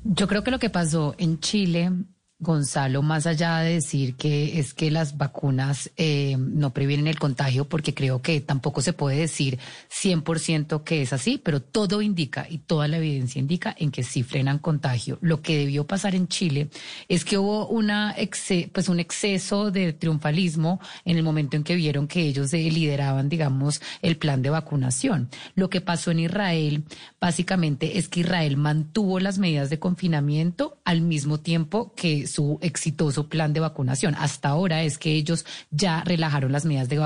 Yo 0.05 0.29
creo 0.29 0.45
que 0.45 0.51
lo 0.53 0.59
que 0.59 0.71
pasó 0.71 1.15
en 1.19 1.41
Chile, 1.41 1.91
Gonzalo, 2.39 3.01
más 3.01 3.27
allá 3.27 3.61
de 3.61 3.73
decir 3.77 4.15
que 4.15 4.59
es 4.59 4.75
que 4.75 4.91
las 4.91 5.17
vacunas 5.17 5.91
eh, 5.97 6.37
no 6.39 6.75
previenen 6.75 7.07
el 7.07 7.19
contagio, 7.19 7.65
porque 7.67 7.95
creo 7.95 8.21
que 8.21 8.43
tampoco 8.43 8.83
se 8.83 8.93
puede 8.93 9.17
decir 9.17 9.59
100% 9.89 10.85
que 10.85 11.01
es 11.01 11.15
así, 11.15 11.41
pero 11.43 11.63
todo 11.63 12.03
indica 12.03 12.47
y 12.51 12.59
toda 12.59 12.89
la 12.89 12.99
evidencia 12.99 13.39
indica 13.39 13.75
en 13.79 13.91
que 13.91 14.03
sí 14.03 14.23
frenan 14.23 14.59
contagio. 14.59 15.17
Lo 15.23 15.41
que 15.41 15.57
debió 15.57 15.87
pasar 15.87 16.15
en 16.15 16.29
Chile 16.29 16.69
es 17.09 17.25
que 17.25 17.39
hubo 17.39 17.69
una 17.69 18.15
exce- 18.15 18.71
pues 18.71 18.91
un 18.91 19.01
exceso 19.01 19.71
de 19.71 19.95
triunfalismo 19.95 20.79
en 21.07 21.17
el 21.17 21.23
momento 21.23 21.57
en 21.57 21.65
que 21.65 21.75
vieron 21.75 22.07
que 22.07 22.21
ellos 22.21 22.53
eh, 22.53 22.71
lideraban, 22.71 23.31
digamos, 23.31 23.81
el 24.03 24.19
plan 24.19 24.43
de 24.43 24.51
vacunación. 24.51 25.31
Lo 25.55 25.71
que 25.71 25.81
pasó 25.81 26.11
en 26.11 26.19
Israel, 26.19 26.85
básicamente, 27.19 27.97
es 27.97 28.09
que 28.09 28.21
Israel 28.21 28.59
mantuvo 28.59 29.21
las 29.21 29.39
medidas 29.39 29.71
de 29.71 29.79
confinamiento 29.79 30.77
al 30.85 31.01
mismo 31.01 31.41
tiempo 31.41 31.95
que 31.97 32.26
su 32.27 32.59
exitoso 32.63 33.29
plan 33.29 33.53
de 33.53 33.61
vacunación. 33.61 34.15
Hasta 34.19 34.49
ahora 34.51 34.83
es 34.83 34.99
que 34.99 35.13
ellos 35.13 35.45
ya 35.71 36.03
relajaron 36.05 36.53
las 36.53 36.65
medidas 36.65 36.89
de, 36.89 36.99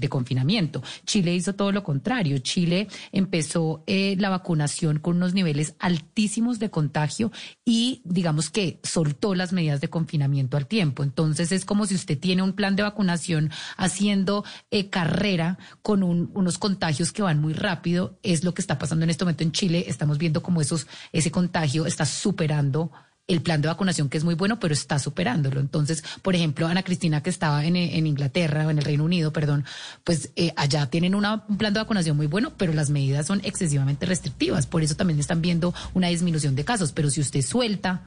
de- 0.00 0.08
confinamiento. 0.08 0.82
Chile 1.04 1.34
hizo 1.34 1.54
todo 1.54 1.72
lo 1.72 1.82
contrario. 1.82 2.38
Chile 2.38 2.88
empezó 3.12 3.82
eh, 3.86 4.16
la 4.18 4.28
vacunación 4.30 4.98
con 4.98 5.16
unos 5.16 5.34
niveles 5.34 5.74
altísimos 5.78 6.58
de 6.58 6.70
contagio 6.70 7.32
y 7.64 8.02
digamos 8.04 8.50
que 8.50 8.78
soltó 8.82 9.34
las 9.34 9.52
medidas 9.52 9.80
de 9.80 9.88
confinamiento 9.88 10.56
al 10.56 10.66
tiempo. 10.66 11.02
Entonces 11.02 11.52
es 11.52 11.64
como 11.64 11.86
si 11.86 11.94
usted 11.94 12.18
tiene 12.18 12.42
un 12.42 12.52
plan 12.52 12.76
de 12.76 12.82
vacunación 12.82 13.50
haciendo 13.76 14.44
eh, 14.70 14.88
carrera 14.90 15.58
con 15.82 16.02
un- 16.02 16.30
unos 16.34 16.58
contagios 16.58 17.12
que 17.12 17.22
van 17.22 17.40
muy 17.40 17.52
rápido. 17.52 18.18
Es 18.22 18.44
lo 18.44 18.54
que 18.54 18.62
está 18.62 18.78
pasando 18.78 19.04
en 19.04 19.10
este 19.10 19.24
momento 19.24 19.42
en 19.42 19.52
Chile. 19.52 19.84
Estamos 19.88 20.18
viendo 20.18 20.42
cómo 20.42 20.60
esos, 20.60 20.86
ese 21.12 21.30
contagio 21.30 21.86
está 21.86 22.04
superando 22.06 22.90
el 23.28 23.42
plan 23.42 23.60
de 23.60 23.66
vacunación 23.68 24.08
que 24.08 24.18
es 24.18 24.24
muy 24.24 24.34
bueno, 24.36 24.60
pero 24.60 24.72
está 24.72 24.98
superándolo. 25.00 25.58
Entonces, 25.58 26.04
por 26.22 26.36
ejemplo, 26.36 26.66
Ana 26.68 26.84
Cristina, 26.84 27.22
que 27.24 27.30
estaba 27.30 27.64
en, 27.64 27.74
en 27.74 28.06
Inglaterra 28.06 28.66
o 28.66 28.70
en 28.70 28.78
el 28.78 28.84
Reino 28.84 29.02
Unido, 29.04 29.32
perdón, 29.32 29.64
pues 30.04 30.30
eh, 30.36 30.52
allá 30.56 30.86
tienen 30.86 31.14
una- 31.16 31.44
un 31.48 31.58
plan 31.58 31.72
de 31.74 31.80
vacunación 31.80 32.16
muy 32.16 32.28
bueno, 32.28 32.52
pero 32.56 32.72
las 32.72 32.88
medidas 32.90 33.26
son 33.26 33.40
excesivamente 33.42 34.06
restrictivas. 34.06 34.66
Por 34.68 34.82
eso 34.84 34.94
también 34.94 35.18
están 35.18 35.42
viendo 35.42 35.74
una 35.92 36.06
disminución 36.08 36.54
de 36.54 36.64
casos. 36.64 36.92
Pero 36.92 37.10
si 37.10 37.20
usted 37.20 37.42
suelta, 37.42 38.02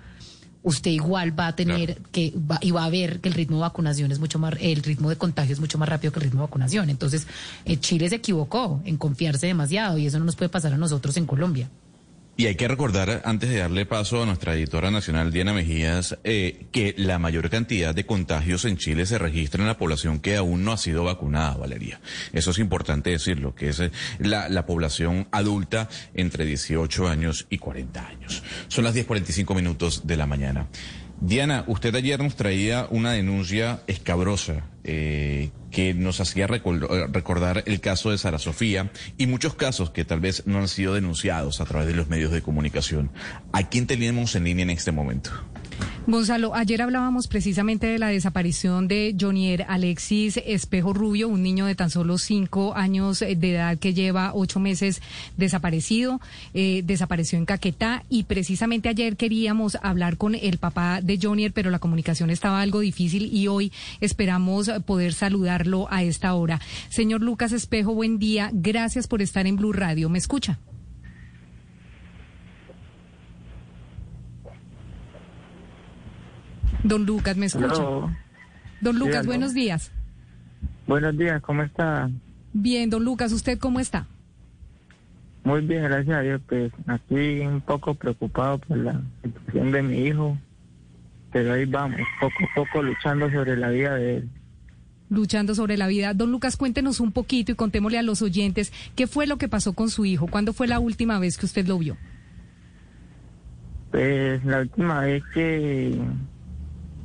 usted 0.63 0.91
igual 0.91 1.37
va 1.37 1.47
a 1.47 1.55
tener 1.55 1.97
que 2.13 2.33
va, 2.49 2.57
y 2.61 2.71
va 2.71 2.85
a 2.85 2.89
ver 2.89 3.19
que 3.19 3.27
el 3.27 3.35
ritmo 3.35 3.57
de 3.57 3.61
vacunación 3.63 4.13
es 4.13 4.19
mucho 4.19 4.39
más, 4.39 4.53
el 4.61 4.81
ritmo 4.83 5.09
de 5.09 5.17
contagio 5.17 5.51
es 5.53 5.59
mucho 5.59 5.77
más 5.77 5.89
rápido 5.89 6.13
que 6.13 6.19
el 6.19 6.23
ritmo 6.23 6.39
de 6.41 6.45
vacunación. 6.47 6.89
Entonces, 6.89 7.27
eh, 7.65 7.75
Chile 7.77 8.07
se 8.07 8.15
equivocó 8.15 8.81
en 8.85 8.95
confiarse 8.95 9.47
demasiado 9.47 9.97
y 9.97 10.05
eso 10.05 10.17
no 10.17 10.23
nos 10.23 10.37
puede 10.37 10.47
pasar 10.47 10.71
a 10.73 10.77
nosotros 10.77 11.17
en 11.17 11.25
Colombia. 11.25 11.69
Y 12.39 12.47
hay 12.47 12.55
que 12.55 12.69
recordar, 12.69 13.21
antes 13.25 13.49
de 13.49 13.57
darle 13.57 13.85
paso 13.85 14.23
a 14.23 14.25
nuestra 14.25 14.53
editora 14.53 14.91
nacional, 14.91 15.29
Diana 15.29 15.51
Mejías, 15.51 16.17
eh, 16.23 16.67
que 16.71 16.95
la 16.95 17.19
mayor 17.19 17.49
cantidad 17.49 17.93
de 17.93 18.05
contagios 18.05 18.63
en 18.63 18.77
Chile 18.77 19.05
se 19.05 19.17
registra 19.17 19.61
en 19.61 19.67
la 19.67 19.77
población 19.77 20.21
que 20.21 20.37
aún 20.37 20.63
no 20.63 20.71
ha 20.71 20.77
sido 20.77 21.03
vacunada, 21.03 21.57
Valeria. 21.57 21.99
Eso 22.31 22.51
es 22.51 22.59
importante 22.59 23.09
decirlo, 23.09 23.55
que 23.55 23.67
es 23.67 23.81
eh, 23.81 23.91
la, 24.19 24.47
la 24.47 24.65
población 24.65 25.27
adulta 25.31 25.89
entre 26.13 26.45
18 26.45 27.09
años 27.09 27.45
y 27.49 27.57
40 27.57 28.07
años. 28.07 28.41
Son 28.69 28.85
las 28.85 28.95
10.45 28.95 29.53
minutos 29.53 30.07
de 30.07 30.15
la 30.15 30.25
mañana. 30.25 30.69
Diana, 31.19 31.65
usted 31.67 31.93
ayer 31.93 32.23
nos 32.23 32.37
traía 32.37 32.87
una 32.89 33.11
denuncia 33.11 33.81
escabrosa 33.87 34.63
eh, 34.85 35.49
que 35.71 35.93
nos 35.93 36.19
hacía 36.19 36.45
eh, 36.45 37.07
recordar 37.11 37.63
el 37.65 37.79
caso 37.79 38.11
de 38.11 38.17
Sara 38.17 38.39
Sofía 38.39 38.91
y 39.17 39.27
muchos 39.27 39.55
casos 39.55 39.91
que 39.91 40.05
tal 40.05 40.19
vez 40.19 40.43
no 40.45 40.59
han 40.59 40.67
sido 40.67 40.93
denunciados 40.93 41.61
a 41.61 41.65
través 41.65 41.87
de 41.87 41.95
los 41.95 42.09
medios 42.09 42.31
de 42.31 42.41
comunicación. 42.41 43.11
¿A 43.51 43.69
quién 43.69 43.87
tenemos 43.87 44.35
en 44.35 44.45
línea 44.45 44.63
en 44.63 44.69
este 44.71 44.91
momento? 44.91 45.31
Gonzalo, 46.07 46.55
ayer 46.55 46.81
hablábamos 46.81 47.27
precisamente 47.27 47.85
de 47.85 47.99
la 47.99 48.07
desaparición 48.07 48.87
de 48.87 49.15
Jonier 49.19 49.65
Alexis 49.69 50.37
Espejo 50.37 50.91
Rubio, 50.91 51.27
un 51.27 51.43
niño 51.43 51.67
de 51.67 51.75
tan 51.75 51.91
solo 51.91 52.17
cinco 52.17 52.75
años 52.75 53.19
de 53.19 53.51
edad 53.51 53.77
que 53.77 53.93
lleva 53.93 54.31
ocho 54.33 54.59
meses 54.59 55.03
desaparecido, 55.37 56.19
eh, 56.55 56.81
desapareció 56.83 57.37
en 57.37 57.45
Caquetá 57.45 58.05
y 58.09 58.23
precisamente 58.23 58.89
ayer 58.89 59.17
queríamos 59.17 59.77
hablar 59.83 60.17
con 60.17 60.33
el 60.33 60.57
papá 60.57 61.01
de 61.01 61.19
Jonier, 61.21 61.53
pero 61.53 61.69
la 61.69 61.77
comunicación 61.77 62.31
estaba 62.31 62.61
algo 62.61 62.79
difícil 62.79 63.31
y 63.31 63.47
hoy 63.47 63.71
esperamos 64.01 64.71
poder 64.87 65.13
saludarlo 65.13 65.87
a 65.91 66.01
esta 66.01 66.33
hora. 66.33 66.59
Señor 66.89 67.21
Lucas 67.21 67.51
Espejo, 67.51 67.93
buen 67.93 68.17
día. 68.17 68.49
Gracias 68.51 69.07
por 69.07 69.21
estar 69.21 69.45
en 69.45 69.57
Blue 69.57 69.73
Radio. 69.73 70.09
¿Me 70.09 70.17
escucha? 70.17 70.57
Don 76.83 77.05
Lucas, 77.05 77.37
¿me 77.37 77.45
escucha? 77.47 77.73
Hello. 77.73 78.09
Don 78.81 78.97
Lucas, 78.97 79.25
buenos 79.25 79.53
días. 79.53 79.91
Buenos 80.87 81.17
días, 81.17 81.41
¿cómo 81.41 81.63
está? 81.63 82.09
Bien, 82.53 82.89
don 82.89 83.03
Lucas, 83.03 83.31
¿usted 83.31 83.59
cómo 83.59 83.79
está? 83.79 84.07
Muy 85.43 85.61
bien, 85.61 85.83
gracias 85.83 86.17
a 86.17 86.21
Dios. 86.21 86.41
Pues 86.47 86.71
aquí 86.87 87.39
un 87.41 87.61
poco 87.61 87.93
preocupado 87.95 88.57
por 88.59 88.77
la 88.77 89.01
situación 89.23 89.71
de 89.71 89.81
mi 89.83 89.97
hijo, 89.99 90.37
pero 91.31 91.53
ahí 91.53 91.65
vamos, 91.65 92.01
poco 92.19 92.35
a 92.43 92.55
poco 92.55 92.83
luchando 92.83 93.29
sobre 93.29 93.57
la 93.57 93.69
vida 93.69 93.95
de 93.95 94.17
él. 94.17 94.29
Luchando 95.09 95.55
sobre 95.55 95.75
la 95.75 95.87
vida. 95.87 96.13
Don 96.13 96.31
Lucas, 96.31 96.55
cuéntenos 96.55 96.99
un 96.99 97.11
poquito 97.11 97.51
y 97.51 97.55
contémosle 97.55 97.97
a 97.97 98.03
los 98.03 98.21
oyentes 98.21 98.71
qué 98.95 99.07
fue 99.07 99.27
lo 99.27 99.37
que 99.37 99.47
pasó 99.47 99.73
con 99.73 99.89
su 99.89 100.05
hijo. 100.05 100.27
¿Cuándo 100.27 100.53
fue 100.53 100.67
la 100.67 100.79
última 100.79 101.19
vez 101.19 101.37
que 101.37 101.47
usted 101.47 101.67
lo 101.67 101.79
vio? 101.79 101.97
Pues 103.91 104.45
la 104.45 104.61
última 104.61 105.01
vez 105.01 105.23
que, 105.33 105.99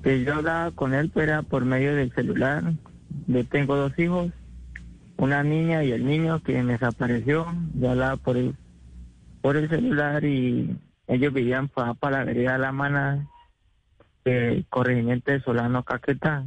que 0.04 0.22
yo 0.22 0.34
hablaba 0.34 0.70
con 0.70 0.92
él 0.92 1.08
pues, 1.08 1.26
era 1.26 1.40
por 1.42 1.64
medio 1.64 1.94
del 1.94 2.12
celular. 2.12 2.62
Yo 3.26 3.44
tengo 3.46 3.74
dos 3.74 3.98
hijos, 3.98 4.30
una 5.16 5.42
niña 5.42 5.82
y 5.82 5.92
el 5.92 6.04
niño 6.04 6.42
que 6.42 6.62
me 6.62 6.74
desapareció. 6.74 7.46
Yo 7.74 7.90
hablaba 7.90 8.16
por 8.18 8.36
el, 8.36 8.54
por 9.40 9.56
el 9.56 9.70
celular 9.70 10.22
y 10.24 10.76
ellos 11.06 11.32
vivían 11.32 11.68
para, 11.68 11.94
para 11.94 12.18
la 12.18 12.24
vereda 12.24 12.58
La 12.58 12.70
Mana, 12.70 13.26
eh, 14.26 14.64
corregimiento 14.68 15.32
de 15.32 15.40
Solano 15.40 15.84
Caquetá. 15.84 16.44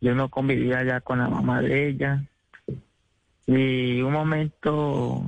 Yo 0.00 0.14
no 0.14 0.30
convivía 0.30 0.82
ya 0.82 1.02
con 1.02 1.18
la 1.18 1.28
mamá 1.28 1.60
de 1.60 1.88
ella. 1.88 2.24
Y 3.46 4.00
un 4.00 4.12
momento, 4.12 5.22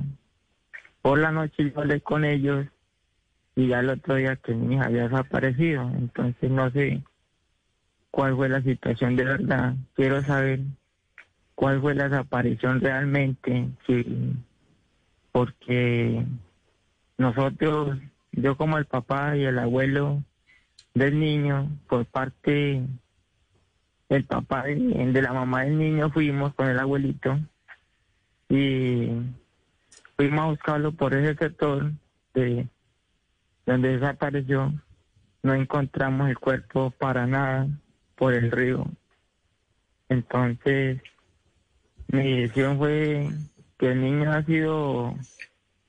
por 1.03 1.19
la 1.19 1.31
noche 1.31 1.71
yo 1.71 1.81
hablé 1.81 2.01
con 2.01 2.25
ellos 2.25 2.65
y 3.55 3.67
ya 3.67 3.81
el 3.81 3.89
otro 3.89 4.15
día 4.15 4.37
que 4.37 4.55
mi 4.55 4.73
hija 4.73 4.85
había 4.85 5.03
desaparecido. 5.07 5.87
Entonces 5.95 6.49
no 6.49 6.71
sé 6.71 7.03
cuál 8.13 8.35
fue 8.35 8.47
la 8.47 8.61
situación 8.61 9.15
de 9.15 9.23
verdad. 9.23 9.73
Quiero 9.95 10.21
saber 10.21 10.59
cuál 11.55 11.81
fue 11.81 11.95
la 11.95 12.09
desaparición 12.09 12.79
realmente, 12.79 13.69
sí, 13.87 14.35
porque 15.31 16.23
nosotros, 17.17 17.97
yo 18.31 18.55
como 18.55 18.77
el 18.77 18.85
papá 18.85 19.35
y 19.35 19.45
el 19.45 19.57
abuelo 19.57 20.21
del 20.93 21.19
niño, 21.19 21.75
por 21.89 22.05
parte 22.05 22.83
del 24.09 24.25
papá 24.25 24.65
de 24.65 25.21
la 25.23 25.33
mamá 25.33 25.63
del 25.63 25.79
niño, 25.79 26.11
fuimos 26.11 26.53
con 26.53 26.69
el 26.69 26.77
abuelito 26.77 27.39
y 28.47 29.09
fuimos 30.15 30.39
a 30.39 30.49
buscarlo 30.49 30.91
por 30.91 31.15
ese 31.15 31.33
sector 31.33 31.91
de 32.35 32.67
donde 33.65 33.97
desapareció. 33.97 34.71
No 35.41 35.55
encontramos 35.55 36.29
el 36.29 36.37
cuerpo 36.37 36.91
para 36.91 37.25
nada 37.25 37.67
por 38.15 38.33
el 38.33 38.51
río. 38.51 38.85
Entonces, 40.09 41.01
mi 42.07 42.41
decisión 42.41 42.77
fue 42.77 43.29
que 43.77 43.91
el 43.91 44.01
niño 44.01 44.31
ha 44.31 44.43
sido 44.43 45.15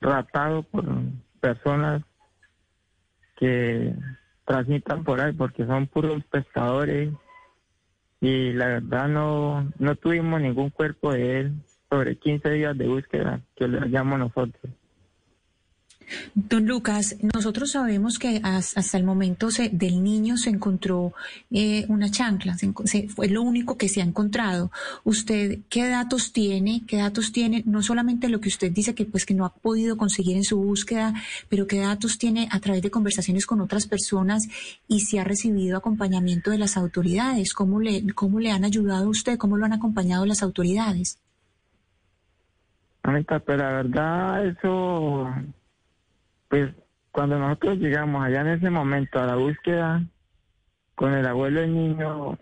raptado 0.01 0.63
por 0.63 0.85
personas 1.39 2.03
que 3.37 3.93
transitan 4.45 5.03
por 5.03 5.19
ahí 5.19 5.33
porque 5.33 5.65
son 5.65 5.87
puros 5.87 6.23
pescadores 6.25 7.13
y 8.21 8.53
la 8.53 8.67
verdad 8.67 9.07
no, 9.07 9.71
no 9.77 9.95
tuvimos 9.95 10.41
ningún 10.41 10.69
cuerpo 10.69 11.11
de 11.11 11.39
él 11.41 11.53
sobre 11.89 12.17
15 12.17 12.49
días 12.49 12.77
de 12.77 12.87
búsqueda 12.87 13.41
que 13.55 13.67
le 13.67 13.79
hallamos 13.79 14.19
nosotros. 14.19 14.71
Don 16.35 16.65
Lucas, 16.67 17.17
nosotros 17.33 17.71
sabemos 17.71 18.19
que 18.19 18.39
hasta 18.43 18.97
el 18.97 19.03
momento 19.03 19.51
se, 19.51 19.69
del 19.69 20.03
niño 20.03 20.37
se 20.37 20.49
encontró 20.49 21.13
eh, 21.51 21.85
una 21.87 22.11
chancla, 22.11 22.55
fue 23.09 23.27
lo 23.27 23.41
único 23.41 23.77
que 23.77 23.89
se 23.89 24.01
ha 24.01 24.03
encontrado. 24.03 24.71
¿Usted 25.03 25.59
qué 25.69 25.87
datos 25.87 26.31
tiene? 26.31 26.83
¿Qué 26.87 26.97
datos 26.97 27.31
tiene? 27.31 27.63
No 27.65 27.81
solamente 27.81 28.29
lo 28.29 28.39
que 28.39 28.49
usted 28.49 28.71
dice 28.71 28.93
que 28.93 29.05
pues 29.05 29.25
que 29.25 29.33
no 29.33 29.45
ha 29.45 29.53
podido 29.53 29.97
conseguir 29.97 30.37
en 30.37 30.43
su 30.43 30.57
búsqueda, 30.57 31.13
pero 31.49 31.67
qué 31.67 31.79
datos 31.79 32.17
tiene 32.17 32.47
a 32.51 32.59
través 32.59 32.81
de 32.81 32.91
conversaciones 32.91 33.45
con 33.45 33.61
otras 33.61 33.87
personas 33.87 34.47
y 34.87 35.01
si 35.01 35.17
ha 35.17 35.23
recibido 35.23 35.77
acompañamiento 35.77 36.51
de 36.51 36.57
las 36.57 36.77
autoridades. 36.77 37.53
¿Cómo 37.53 37.79
le, 37.79 38.13
cómo 38.13 38.39
le 38.39 38.51
han 38.51 38.63
ayudado 38.63 39.05
a 39.05 39.09
usted? 39.09 39.37
¿Cómo 39.37 39.57
lo 39.57 39.65
han 39.65 39.73
acompañado 39.73 40.25
las 40.25 40.43
autoridades? 40.43 41.19
Pero 43.01 43.57
la 43.57 43.71
verdad 43.71 44.47
eso 44.47 45.29
pues 46.47 46.73
cuando 47.11 47.39
nosotros 47.39 47.77
llegamos 47.77 48.23
allá 48.23 48.41
en 48.41 48.47
ese 48.47 48.69
momento 48.69 49.19
a 49.19 49.25
la 49.25 49.35
búsqueda 49.35 50.03
con 50.95 51.13
el 51.13 51.25
abuelo 51.25 51.61
del 51.61 51.73
niño, 51.73 52.37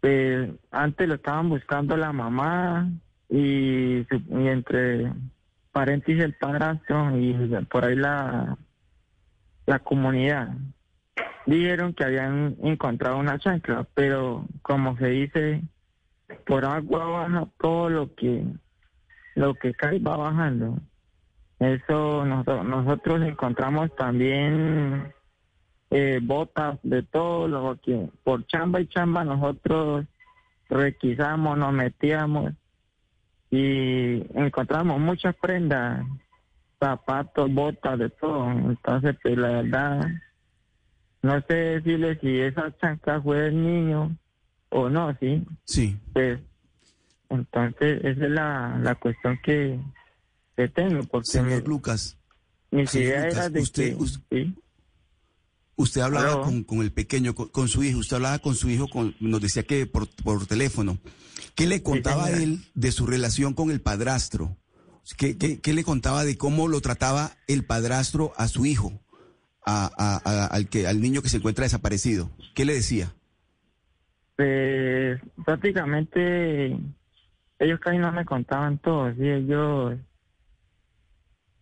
pues 0.00 0.50
antes 0.70 1.08
lo 1.08 1.14
estaban 1.14 1.48
buscando 1.48 1.96
la 1.96 2.12
mamá 2.12 2.90
y, 3.28 4.06
entre 4.30 5.12
paréntesis 5.72 6.22
el 6.22 6.34
padrastro 6.34 7.16
y 7.16 7.32
por 7.70 7.84
ahí 7.84 7.96
la, 7.96 8.56
la 9.66 9.78
comunidad. 9.78 10.50
Dijeron 11.46 11.94
que 11.94 12.04
habían 12.04 12.56
encontrado 12.62 13.18
una 13.18 13.38
chancla, 13.38 13.86
pero 13.94 14.44
como 14.62 14.96
se 14.96 15.06
dice, 15.08 15.62
por 16.46 16.64
agua 16.64 17.04
baja 17.06 17.48
todo 17.58 17.88
lo 17.88 18.14
que 18.14 18.44
lo 19.34 19.54
que 19.54 19.72
cae 19.74 19.98
va 19.98 20.16
bajando. 20.16 20.78
Eso 21.60 22.24
nosotros, 22.24 22.64
nosotros 22.64 23.22
encontramos 23.22 23.94
también 23.94 25.12
eh, 25.90 26.18
botas 26.22 26.78
de 26.82 27.02
todo 27.02 27.48
lo 27.48 27.78
que 27.82 28.08
por 28.24 28.46
chamba 28.46 28.80
y 28.80 28.86
chamba 28.86 29.24
nosotros 29.24 30.06
requisamos, 30.70 31.58
nos 31.58 31.72
metíamos 31.72 32.54
y 33.50 34.24
encontramos 34.38 35.00
muchas 35.00 35.34
prendas, 35.34 36.06
zapatos, 36.78 37.52
botas, 37.52 37.98
de 37.98 38.08
todo. 38.08 38.50
Entonces, 38.50 39.16
pues 39.22 39.36
la 39.36 39.48
verdad, 39.48 40.08
no 41.22 41.42
sé 41.46 41.54
decirle 41.54 42.18
si 42.20 42.40
esa 42.40 42.74
chanca 42.78 43.20
fue 43.20 43.40
del 43.40 43.62
niño 43.62 44.16
o 44.70 44.88
no, 44.88 45.14
¿sí? 45.18 45.44
Sí. 45.64 45.98
Pues, 46.12 46.38
entonces, 47.28 48.04
esa 48.04 48.24
es 48.24 48.30
la, 48.30 48.78
la 48.80 48.94
cuestión 48.94 49.38
que, 49.42 49.78
tengo. 50.68 51.02
Porque 51.04 51.30
señor 51.30 51.66
Lucas, 51.66 52.18
usted, 52.72 53.96
usted, 55.76 56.00
hablaba 56.00 56.42
con, 56.42 56.80
el 56.80 56.92
pequeño, 56.92 57.34
con, 57.34 57.68
su 57.68 57.82
hijo, 57.82 57.98
usted 57.98 58.16
hablaba 58.16 58.38
con 58.38 58.54
su 58.54 58.68
hijo, 58.68 58.88
con, 58.88 59.14
nos 59.20 59.40
decía 59.40 59.62
que 59.62 59.86
por, 59.86 60.08
por 60.22 60.46
teléfono. 60.46 60.98
¿Qué 61.54 61.66
le 61.66 61.82
contaba 61.82 62.30
él 62.30 62.60
de 62.74 62.92
su 62.92 63.06
relación 63.06 63.54
con 63.54 63.70
el 63.70 63.80
padrastro? 63.80 64.56
¿Qué, 65.16 65.36
qué, 65.36 65.72
le 65.74 65.82
contaba 65.84 66.24
de 66.24 66.36
cómo 66.36 66.68
lo 66.68 66.80
trataba 66.80 67.32
el 67.48 67.64
padrastro 67.64 68.32
a 68.36 68.48
su 68.48 68.66
hijo, 68.66 69.00
a, 69.66 69.86
al, 70.52 70.68
que, 70.68 70.86
al 70.86 71.00
niño 71.00 71.22
que 71.22 71.28
se 71.28 71.38
encuentra 71.38 71.64
desaparecido? 71.64 72.30
¿Qué 72.54 72.64
le 72.64 72.74
decía? 72.74 73.12
Pues 74.36 75.20
prácticamente 75.44 76.78
ellos 77.58 77.80
casi 77.80 77.98
no 77.98 78.12
me 78.12 78.24
contaban 78.24 78.78
todo, 78.78 79.12
¿sí? 79.14 79.28
ellos 79.28 79.98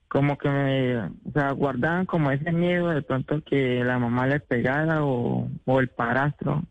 como 0.09 0.39
que 0.39 0.49
me, 0.49 0.97
o 0.99 1.33
sea, 1.35 1.51
guardaban 1.53 2.07
como 2.07 2.31
ese 2.31 2.51
miedo 2.51 2.89
de 2.89 3.03
pronto 3.03 3.43
que 3.45 3.85
la 3.85 3.99
mamá 3.99 4.27
les 4.27 4.43
pegara 4.43 5.05
o, 5.05 5.49
o 5.67 5.81
el 5.81 5.89
parastro. 5.89 6.65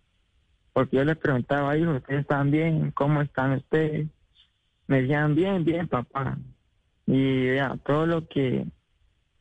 Porque 0.74 0.98
yo 0.98 1.06
les 1.06 1.17
preguntaba, 1.17 1.77
hijo, 1.77 1.91
¿ustedes 1.91 2.22
están 2.22 2.51
bien? 2.51 2.91
¿Cómo 2.91 3.22
están 3.22 3.53
ustedes? 3.53 4.08
Me 4.88 5.01
decían, 5.01 5.36
bien, 5.36 5.63
bien, 5.63 5.88
papá. 5.88 6.38
Y 7.06 7.56
ya, 7.56 7.77
todo 7.86 8.06
lo 8.06 8.27
que, 8.27 8.65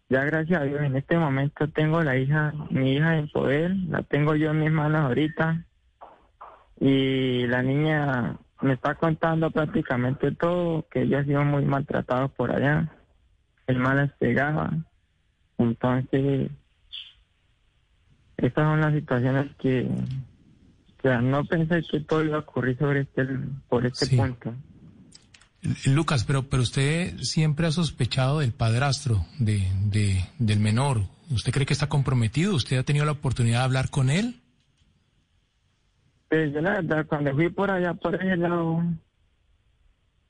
ya 0.09 0.25
gracias 0.25 0.61
a 0.61 0.65
Dios, 0.65 0.83
en 0.83 0.97
este 0.97 1.17
momento 1.17 1.69
tengo 1.69 2.03
la 2.03 2.17
hija, 2.17 2.53
mi 2.71 2.95
hija 2.95 3.17
en 3.17 3.29
poder, 3.29 3.75
la 3.89 4.03
tengo 4.03 4.35
yo 4.35 4.51
en 4.51 4.61
mis 4.61 4.71
manos 4.71 5.03
ahorita. 5.03 5.65
Y 6.81 7.47
la 7.47 7.63
niña 7.63 8.37
me 8.61 8.75
está 8.75 8.95
contando 8.95 9.51
prácticamente 9.51 10.33
todo, 10.33 10.87
que 10.91 11.03
ella 11.03 11.21
ha 11.21 11.25
sido 11.25 11.45
muy 11.45 11.65
maltratada 11.65 12.29
por 12.29 12.53
allá 12.53 12.93
el 13.67 13.79
mal 13.79 14.15
pegaba. 14.19 14.73
Entonces, 15.59 16.51
estas 18.37 18.65
son 18.65 18.81
las 18.81 18.95
situaciones 18.95 19.55
que, 19.57 19.89
no 21.23 21.45
pensé 21.45 21.83
que 21.91 22.01
todo 22.01 22.25
iba 22.25 22.37
a 22.37 22.41
ocurrir 22.41 22.77
sobre 22.79 23.01
este, 23.01 23.27
por 23.69 23.87
este 23.87 24.17
punto. 24.17 24.55
Lucas, 25.87 26.25
pero, 26.25 26.45
pero 26.49 26.63
usted 26.63 27.17
siempre 27.19 27.67
ha 27.67 27.73
sospechado 27.73 28.41
del 28.41 28.53
padrastro, 28.53 29.25
de, 29.39 29.63
de, 29.85 30.25
del 30.39 30.61
menor. 30.61 31.03
¿Usted 31.31 31.53
cree 31.53 31.67
que 31.67 31.73
está 31.73 31.89
comprometido? 31.89 32.55
¿Usted 32.55 32.79
ha 32.79 32.83
tenido 32.83 33.05
la 33.05 33.13
oportunidad 33.13 33.61
de 33.61 33.65
hablar 33.65 33.91
con 33.91 34.11
él? 34.11 34.41
Pues 36.29 36.53
yo 36.53 36.61
la 36.61 36.75
verdad, 36.75 37.07
cuando 37.07 37.33
fui 37.35 37.49
por 37.51 37.71
allá, 37.71 37.95
por 37.95 38.15
ese 38.15 38.37
lado, 38.37 38.83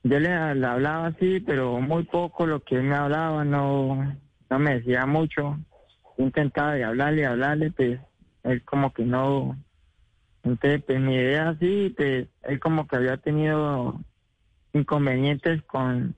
yo 0.09 0.21
le, 0.21 0.33
hablaba 0.33 1.09
así, 1.09 1.40
pero 1.40 1.81
muy 1.81 2.05
poco 2.05 2.47
lo 2.47 2.62
que 2.62 2.77
él 2.77 2.85
me 2.85 2.95
hablaba, 2.95 3.45
no, 3.45 4.16
no 4.49 4.59
me 4.59 4.77
decía 4.77 5.05
mucho. 5.05 5.59
Intentaba 6.16 6.75
de 6.75 6.85
hablarle, 6.85 7.27
hablarle, 7.27 7.73
pues 7.73 8.01
él 8.45 8.62
como 8.64 8.92
que 8.92 9.05
no. 9.05 9.57
Entonces, 10.45 10.83
pues 10.87 11.01
mi 11.01 11.16
idea 11.16 11.49
así, 11.49 11.92
pues 11.97 12.29
él 12.45 12.61
como 12.61 12.87
que 12.87 12.97
había 12.97 13.16
tenido 13.16 14.01
inconvenientes 14.73 15.62
con, 15.64 16.14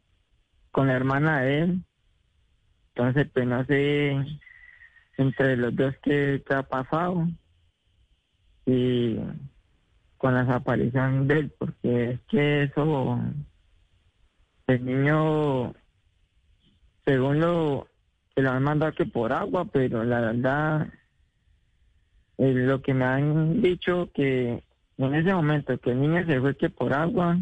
con 0.70 0.88
la 0.88 0.94
hermana 0.94 1.40
de 1.40 1.58
él. 1.60 1.82
Entonces, 2.94 3.26
pues 3.32 3.46
no 3.46 3.64
sé 3.64 4.16
entre 5.16 5.56
los 5.56 5.74
dos 5.74 5.94
qué, 6.02 6.42
qué 6.46 6.54
ha 6.54 6.62
pasado. 6.62 7.26
Y 8.66 9.18
con 10.18 10.34
la 10.34 10.44
desaparición 10.44 11.26
de 11.26 11.38
él, 11.38 11.52
porque 11.58 12.10
es 12.10 12.20
que 12.28 12.64
eso 12.64 13.18
el 14.68 14.84
niño, 14.84 15.74
según 17.04 17.40
lo 17.40 17.88
que 18.34 18.42
lo 18.42 18.50
han 18.50 18.62
mandado 18.62 18.92
que 18.92 19.06
por 19.06 19.32
agua, 19.32 19.64
pero 19.64 20.04
la 20.04 20.20
verdad, 20.20 20.88
es 22.36 22.54
lo 22.54 22.80
que 22.82 22.94
me 22.94 23.04
han 23.04 23.60
dicho 23.62 24.10
que 24.14 24.62
en 24.98 25.14
ese 25.14 25.32
momento 25.32 25.78
que 25.78 25.90
el 25.90 26.00
niño 26.00 26.24
se 26.26 26.40
fue 26.40 26.56
que 26.56 26.70
por 26.70 26.92
agua, 26.92 27.38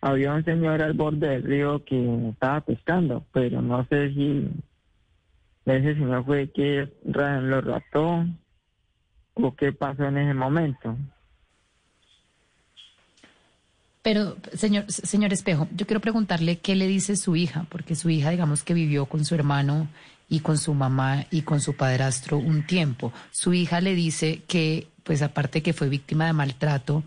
había 0.00 0.34
un 0.34 0.44
señor 0.44 0.82
al 0.82 0.92
borde 0.92 1.28
del 1.28 1.42
río 1.44 1.82
que 1.84 2.28
estaba 2.28 2.60
pescando, 2.60 3.24
pero 3.32 3.62
no 3.62 3.86
sé 3.86 4.12
si 4.12 4.50
ese 5.64 5.94
señor 5.94 6.26
fue 6.26 6.50
que 6.52 6.92
lo 7.04 7.60
rató 7.62 8.26
o 9.32 9.56
qué 9.56 9.72
pasó 9.72 10.04
en 10.04 10.18
ese 10.18 10.34
momento. 10.34 10.96
Pero, 14.04 14.36
señor, 14.52 14.84
señor 14.92 15.32
Espejo, 15.32 15.66
yo 15.74 15.86
quiero 15.86 16.00
preguntarle 16.00 16.58
qué 16.58 16.74
le 16.74 16.86
dice 16.86 17.16
su 17.16 17.36
hija, 17.36 17.64
porque 17.70 17.94
su 17.94 18.10
hija, 18.10 18.28
digamos 18.28 18.62
que 18.62 18.74
vivió 18.74 19.06
con 19.06 19.24
su 19.24 19.34
hermano 19.34 19.88
y 20.28 20.40
con 20.40 20.58
su 20.58 20.74
mamá 20.74 21.24
y 21.30 21.40
con 21.40 21.62
su 21.62 21.74
padrastro 21.74 22.36
un 22.36 22.66
tiempo. 22.66 23.14
Su 23.30 23.54
hija 23.54 23.80
le 23.80 23.94
dice 23.94 24.42
que, 24.46 24.88
pues 25.04 25.22
aparte 25.22 25.62
que 25.62 25.72
fue 25.72 25.88
víctima 25.88 26.26
de 26.26 26.34
maltrato, 26.34 27.02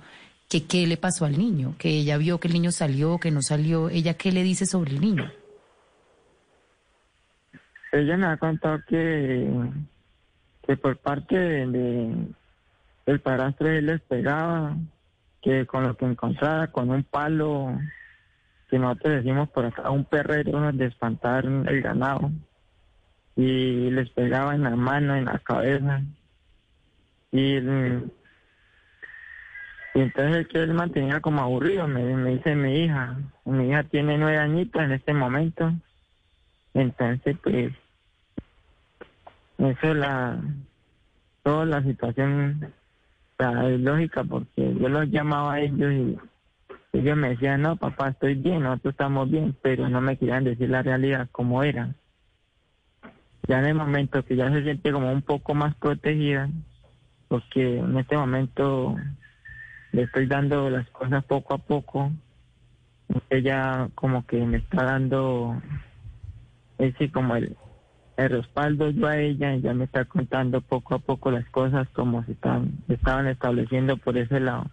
que 0.50 0.66
qué 0.66 0.88
le 0.88 0.98
pasó 0.98 1.26
al 1.26 1.38
niño, 1.38 1.76
que 1.78 1.90
ella 1.90 2.18
vio 2.18 2.40
que 2.40 2.48
el 2.48 2.56
niño 2.56 2.72
salió, 2.72 3.20
que 3.20 3.30
no 3.30 3.44
salió. 3.44 3.90
¿Ella 3.90 4.16
qué 4.16 4.32
le 4.32 4.42
dice 4.42 4.66
sobre 4.66 4.90
el 4.90 5.00
niño? 5.00 5.32
Ella 7.92 8.18
me 8.18 8.26
ha 8.26 8.38
contado 8.38 8.80
que, 8.88 9.48
que 10.66 10.76
por 10.78 10.98
parte 10.98 11.38
de, 11.38 12.28
del 13.06 13.20
padrastro 13.20 13.70
él 13.70 13.86
les 13.86 14.02
pegaba, 14.02 14.76
con 15.68 15.84
lo 15.84 15.96
que 15.96 16.06
encontraba, 16.06 16.68
con 16.68 16.90
un 16.90 17.04
palo, 17.04 17.80
que 18.70 18.80
nosotros 18.80 19.16
decimos 19.16 19.50
por 19.50 19.66
acá, 19.66 19.90
un 19.90 20.06
perrero 20.06 20.72
de 20.72 20.86
espantar 20.86 21.46
el 21.46 21.82
ganado, 21.82 22.32
y 23.36 23.90
les 23.92 24.10
pegaba 24.10 24.56
en 24.56 24.64
la 24.64 24.76
mano, 24.76 25.16
en 25.16 25.26
la 25.26 25.40
cabeza, 25.40 26.02
y, 27.32 27.58
entonces 29.94 30.48
que 30.48 30.60
él 30.60 30.74
mantenía 30.74 31.22
como 31.22 31.42
aburrido, 31.42 31.88
me 31.88 32.32
dice 32.32 32.56
mi 32.56 32.84
hija, 32.84 33.18
mi 33.46 33.70
hija 33.70 33.84
tiene 33.84 34.18
nueve 34.18 34.38
añitos 34.38 34.82
en 34.82 34.92
este 34.92 35.14
momento, 35.14 35.74
entonces 36.74 37.36
pues 37.42 37.74
eso 39.58 39.94
la 39.94 40.40
toda 41.44 41.66
la 41.66 41.82
situación 41.82 42.74
es 43.40 43.80
lógica 43.80 44.24
porque 44.24 44.76
yo 44.80 44.90
los 44.90 45.10
llamaba 45.10 45.54
a 45.54 45.62
ellos 45.62 45.94
y 45.94 46.18
ellos 46.94 47.18
me 47.18 47.30
decían, 47.30 47.62
no, 47.62 47.76
papá, 47.76 48.10
estoy 48.10 48.34
bien, 48.34 48.64
nosotros 48.64 48.94
estamos 48.94 49.30
bien, 49.30 49.56
pero 49.62 49.88
no 49.90 50.02
me 50.02 50.18
querían 50.18 50.44
decir 50.44 50.70
la 50.70 50.82
realidad 50.82 51.30
como 51.32 51.62
era. 51.62 51.94
Ya 53.48 53.60
en 53.60 53.66
el 53.66 53.76
momento 53.76 54.26
que 54.26 54.36
ya 54.36 54.52
se 54.52 54.64
siente 54.64 54.92
como 54.92 55.12
un 55.12 55.22
poco 55.22 55.54
más 55.54 55.76
protegida, 55.76 56.50
porque 57.28 57.78
en 57.78 57.98
este 57.98 58.18
momento 58.18 58.96
le 59.92 60.04
estoy 60.04 60.26
dando 60.26 60.70
las 60.72 60.90
cosas 60.90 61.24
poco 61.26 61.54
a 61.54 61.60
poco, 61.60 62.12
ella 63.30 63.90
como 63.94 64.26
que 64.26 64.38
me 64.38 64.58
está 64.58 64.84
dando 64.84 65.62
ese 66.80 67.12
como 67.12 67.36
el, 67.36 67.56
el 68.18 68.30
respaldo 68.30 68.90
yo 68.90 69.08
a 69.08 69.18
ella 69.18 69.56
ya 69.58 69.74
me 69.74 69.86
está 69.86 70.06
contando 70.06 70.60
poco 70.62 70.96
a 70.96 71.00
poco 71.00 71.32
las 71.32 71.48
cosas 71.50 71.88
como 71.94 72.26
se 72.26 72.34
están, 72.34 72.72
estaban 72.90 73.28
estableciendo 73.28 73.96
por 73.98 74.18
ese 74.18 74.40
lado. 74.40 74.70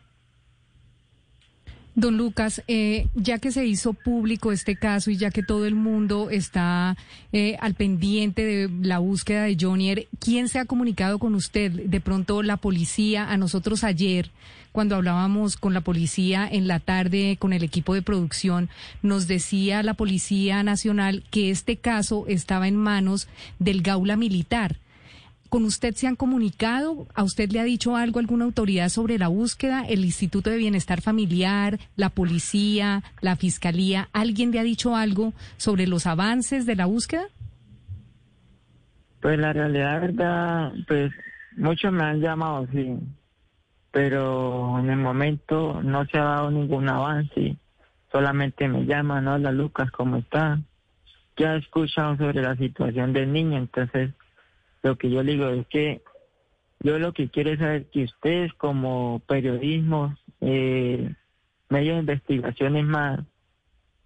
Don 1.97 2.17
Lucas, 2.17 2.61
eh, 2.67 3.07
ya 3.15 3.39
que 3.39 3.53
se 3.53 3.67
hizo 3.67 3.93
público 3.93 4.51
este 4.51 4.75
caso 4.75 5.13
y 5.13 5.17
ya 5.17 5.31
que 5.31 5.45
todo 5.45 5.65
el 5.65 5.77
mundo 5.77 6.29
está 6.31 6.97
eh, 7.33 7.57
al 7.61 7.75
pendiente 7.75 8.45
de 8.45 8.69
la 8.83 8.99
búsqueda 8.99 9.45
de 9.45 9.57
Jonier, 9.61 10.09
¿quién 10.19 10.49
se 10.49 10.59
ha 10.59 10.65
comunicado 10.65 11.21
con 11.21 11.37
usted? 11.37 11.71
De 11.71 12.01
pronto 12.01 12.43
la 12.43 12.57
policía, 12.57 13.31
a 13.31 13.37
nosotros 13.37 13.85
ayer, 13.85 14.31
cuando 14.75 14.97
hablábamos 14.97 15.57
con 15.57 15.73
la 15.73 15.83
policía 15.83 16.49
en 16.51 16.67
la 16.67 16.81
tarde 16.81 17.37
con 17.39 17.53
el 17.53 17.63
equipo 17.63 17.95
de 17.95 18.03
producción, 18.03 18.69
nos 19.03 19.29
decía 19.29 19.85
la 19.85 19.95
Policía 19.95 20.65
Nacional 20.65 21.23
que 21.31 21.51
este 21.51 21.77
caso 21.77 22.25
estaba 22.27 22.67
en 22.67 22.75
manos 22.75 23.29
del 23.61 23.83
Gaula 23.83 24.17
Militar. 24.17 24.75
¿Con 25.49 25.63
usted 25.63 25.95
se 25.95 26.09
han 26.09 26.17
comunicado? 26.17 27.07
¿A 27.15 27.23
usted 27.23 27.53
le 27.53 27.61
ha 27.61 27.63
dicho 27.63 27.95
algo 27.95 28.19
alguna 28.19 28.47
autoridad 28.47 28.89
sobre 28.89 29.17
la 29.17 29.29
búsqueda? 29.29 29.85
¿El 29.89 30.05
Instituto 30.05 30.51
de 30.51 30.57
Bienestar 30.57 31.01
Familiar, 31.01 31.79
la 31.95 32.11
policía, 32.11 33.05
la 33.21 33.37
fiscalía? 33.37 34.09
¿Alguien 34.13 34.51
le 34.51 34.59
ha 34.59 34.65
dicho 34.65 34.97
algo 34.97 35.35
sobre 35.57 35.87
los 35.87 36.05
avances 36.05 36.67
de 36.67 36.75
la 36.75 36.87
búsqueda? 36.87 37.27
Pues 39.21 39.39
la 39.39 39.53
realidad, 39.53 40.01
verdad, 40.01 40.73
pues 40.89 41.13
muchos 41.57 41.93
me 41.93 42.03
han 42.03 42.21
llamado, 42.21 42.67
sí, 42.73 42.99
pero 43.95 44.81
en 44.81 44.91
el 44.91 44.97
momento 44.97 45.81
no 45.81 46.05
se 46.07 46.19
ha 46.19 46.25
dado 46.25 46.51
ningún 46.51 46.89
avance. 46.89 47.57
Solamente 48.11 48.67
me 48.67 48.87
llaman, 48.87 49.29
hola 49.29 49.53
Lucas, 49.53 49.89
¿cómo 49.93 50.17
está? 50.17 50.59
Ya 51.37 51.55
he 51.55 51.59
escuchado 51.59 52.17
sobre 52.17 52.43
la 52.43 52.57
situación 52.57 53.13
del 53.13 53.33
niño, 53.33 53.57
entonces 53.57 54.11
lo 54.83 54.99
que 54.99 55.11
yo 55.11 55.23
le 55.23 55.33
digo 55.35 55.49
es 55.51 55.67
que 55.69 56.03
yo 56.81 56.99
lo 56.99 57.13
que 57.13 57.29
quiero 57.29 57.51
es 57.53 57.61
saber 57.61 57.87
que 57.87 58.03
ustedes 58.03 58.53
como 58.55 59.23
periodismo, 59.29 60.17
eh, 60.41 61.15
medios 61.69 61.95
de 61.95 62.01
investigaciones 62.01 62.85
más, 62.85 63.21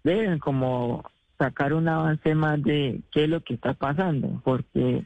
deben 0.03 0.37
como 0.37 1.03
sacar 1.39 1.73
un 1.73 1.87
avance 1.87 2.35
más 2.35 2.61
de 2.61 3.01
qué 3.11 3.23
es 3.23 3.29
lo 3.29 3.41
que 3.41 3.55
está 3.55 3.73
pasando, 3.73 4.39
porque 4.43 5.03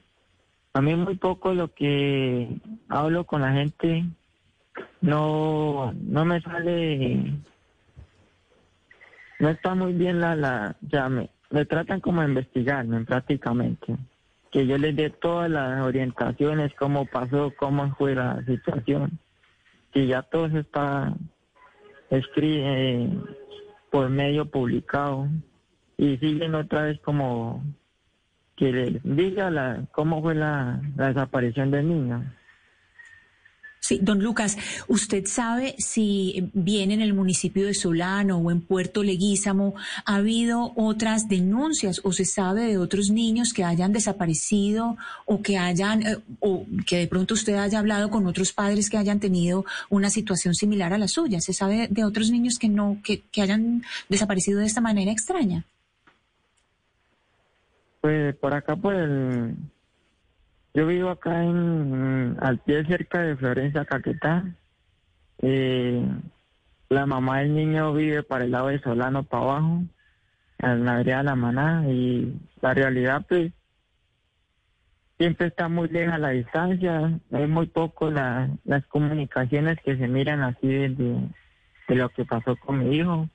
a 0.74 0.82
mí 0.82 0.94
muy 0.94 1.16
poco 1.16 1.54
lo 1.54 1.74
que 1.74 2.50
hablo 2.90 3.24
con 3.24 3.40
la 3.44 3.54
gente 3.54 4.08
no 5.02 5.94
no 5.94 6.26
me 6.26 6.42
sale 6.42 7.34
no 9.40 9.50
está 9.50 9.76
muy 9.76 9.94
bien 9.94 10.20
la 10.20 10.36
la 10.36 10.76
ya 10.82 11.10
me, 11.10 11.30
tratan 11.66 12.00
como 12.00 12.22
a 12.22 12.26
investigarme 12.26 13.04
prácticamente 13.06 13.98
que 14.54 14.68
yo 14.68 14.78
les 14.78 14.96
dé 14.96 15.10
todas 15.10 15.50
las 15.50 15.82
orientaciones, 15.82 16.72
cómo 16.76 17.08
pasó, 17.08 17.52
cómo 17.58 17.96
fue 17.96 18.14
la 18.14 18.46
situación. 18.46 19.18
Y 19.96 20.06
ya 20.06 20.22
todo 20.22 20.48
se 20.50 20.60
está 20.60 21.12
escrito 22.12 22.64
eh, 22.68 23.10
por 23.90 24.10
medio 24.10 24.46
publicado. 24.46 25.28
Y 25.98 26.18
siguen 26.18 26.54
otra 26.54 26.84
vez 26.84 27.00
como 27.00 27.64
que 28.56 28.72
les 28.72 29.04
diga 29.04 29.50
la, 29.50 29.86
cómo 29.92 30.22
fue 30.22 30.36
la, 30.36 30.80
la 30.98 31.08
desaparición 31.08 31.72
del 31.72 31.90
niño. 31.90 32.24
Sí, 33.84 34.00
don 34.02 34.24
Lucas, 34.24 34.58
¿usted 34.88 35.26
sabe 35.26 35.76
si 35.78 36.50
bien 36.54 36.92
en 36.92 37.02
el 37.02 37.14
municipio 37.14 37.66
de 37.66 37.74
Solano 37.74 38.38
o 38.38 38.50
en 38.50 38.62
Puerto 38.62 39.04
Leguízamo 39.04 39.76
ha 40.06 40.16
habido 40.16 40.72
otras 40.78 41.28
denuncias 41.28 42.00
o 42.06 42.14
se 42.14 42.24
sabe 42.24 42.64
de 42.68 42.78
otros 42.78 43.10
niños 43.10 43.52
que 43.52 43.66
hayan 43.66 43.92
desaparecido 43.92 44.96
o 45.26 45.42
que 45.42 45.58
hayan, 45.58 46.08
eh, 46.08 46.18
o 46.40 46.66
que 46.88 47.00
de 47.00 47.08
pronto 47.08 47.34
usted 47.34 47.56
haya 47.56 47.80
hablado 47.80 48.10
con 48.10 48.26
otros 48.26 48.54
padres 48.54 48.90
que 48.90 48.96
hayan 48.96 49.20
tenido 49.20 49.66
una 49.90 50.10
situación 50.10 50.56
similar 50.56 50.94
a 50.94 50.98
la 50.98 51.10
suya? 51.10 51.42
¿Se 51.42 51.52
sabe 51.52 51.90
de 51.92 52.06
otros 52.06 52.32
niños 52.32 52.60
que 52.60 52.70
no, 52.70 53.00
que, 53.04 53.24
que 53.34 53.42
hayan 53.42 53.84
desaparecido 54.08 54.62
de 54.62 54.66
esta 54.66 54.80
manera 54.80 55.12
extraña? 55.12 55.66
Pues 58.00 58.34
por 58.38 58.54
acá, 58.54 58.78
por 58.78 58.96
el 58.96 59.58
yo 60.74 60.88
vivo 60.88 61.10
acá 61.10 61.44
en 61.44 62.38
al 62.42 62.60
pie 62.60 62.84
cerca 62.86 63.22
de 63.22 63.36
Florencia 63.36 63.86
Caquetá. 63.86 64.44
Eh, 65.40 66.04
la 66.90 67.06
mamá 67.06 67.40
del 67.40 67.54
niño 67.54 67.94
vive 67.94 68.24
para 68.24 68.46
el 68.46 68.52
lado 68.52 68.68
de 68.68 68.80
Solano 68.80 69.24
para 69.24 69.44
abajo, 69.44 69.84
en 70.60 70.86
la 70.86 70.98
vereda 70.98 71.18
de 71.18 71.24
la 71.24 71.36
Maná, 71.36 71.84
y 71.90 72.40
la 72.62 72.74
realidad 72.74 73.26
pues 73.28 73.52
siempre 75.18 75.48
está 75.48 75.70
muy 75.70 75.90
lejos 75.90 76.20
la 76.20 76.30
distancia, 76.30 77.20
es 77.32 77.50
muy 77.50 77.68
poco 77.68 78.10
la, 78.10 78.50
las 78.64 78.86
comunicaciones 78.88 79.78
que 79.84 79.98
se 79.98 80.08
miran 80.08 80.42
así 80.42 80.68
de, 80.68 80.90
de, 80.90 81.96
lo 81.96 82.10
que 82.10 82.26
pasó 82.26 82.56
con 82.58 82.80
mi 82.80 82.98
hijo. 82.98 83.30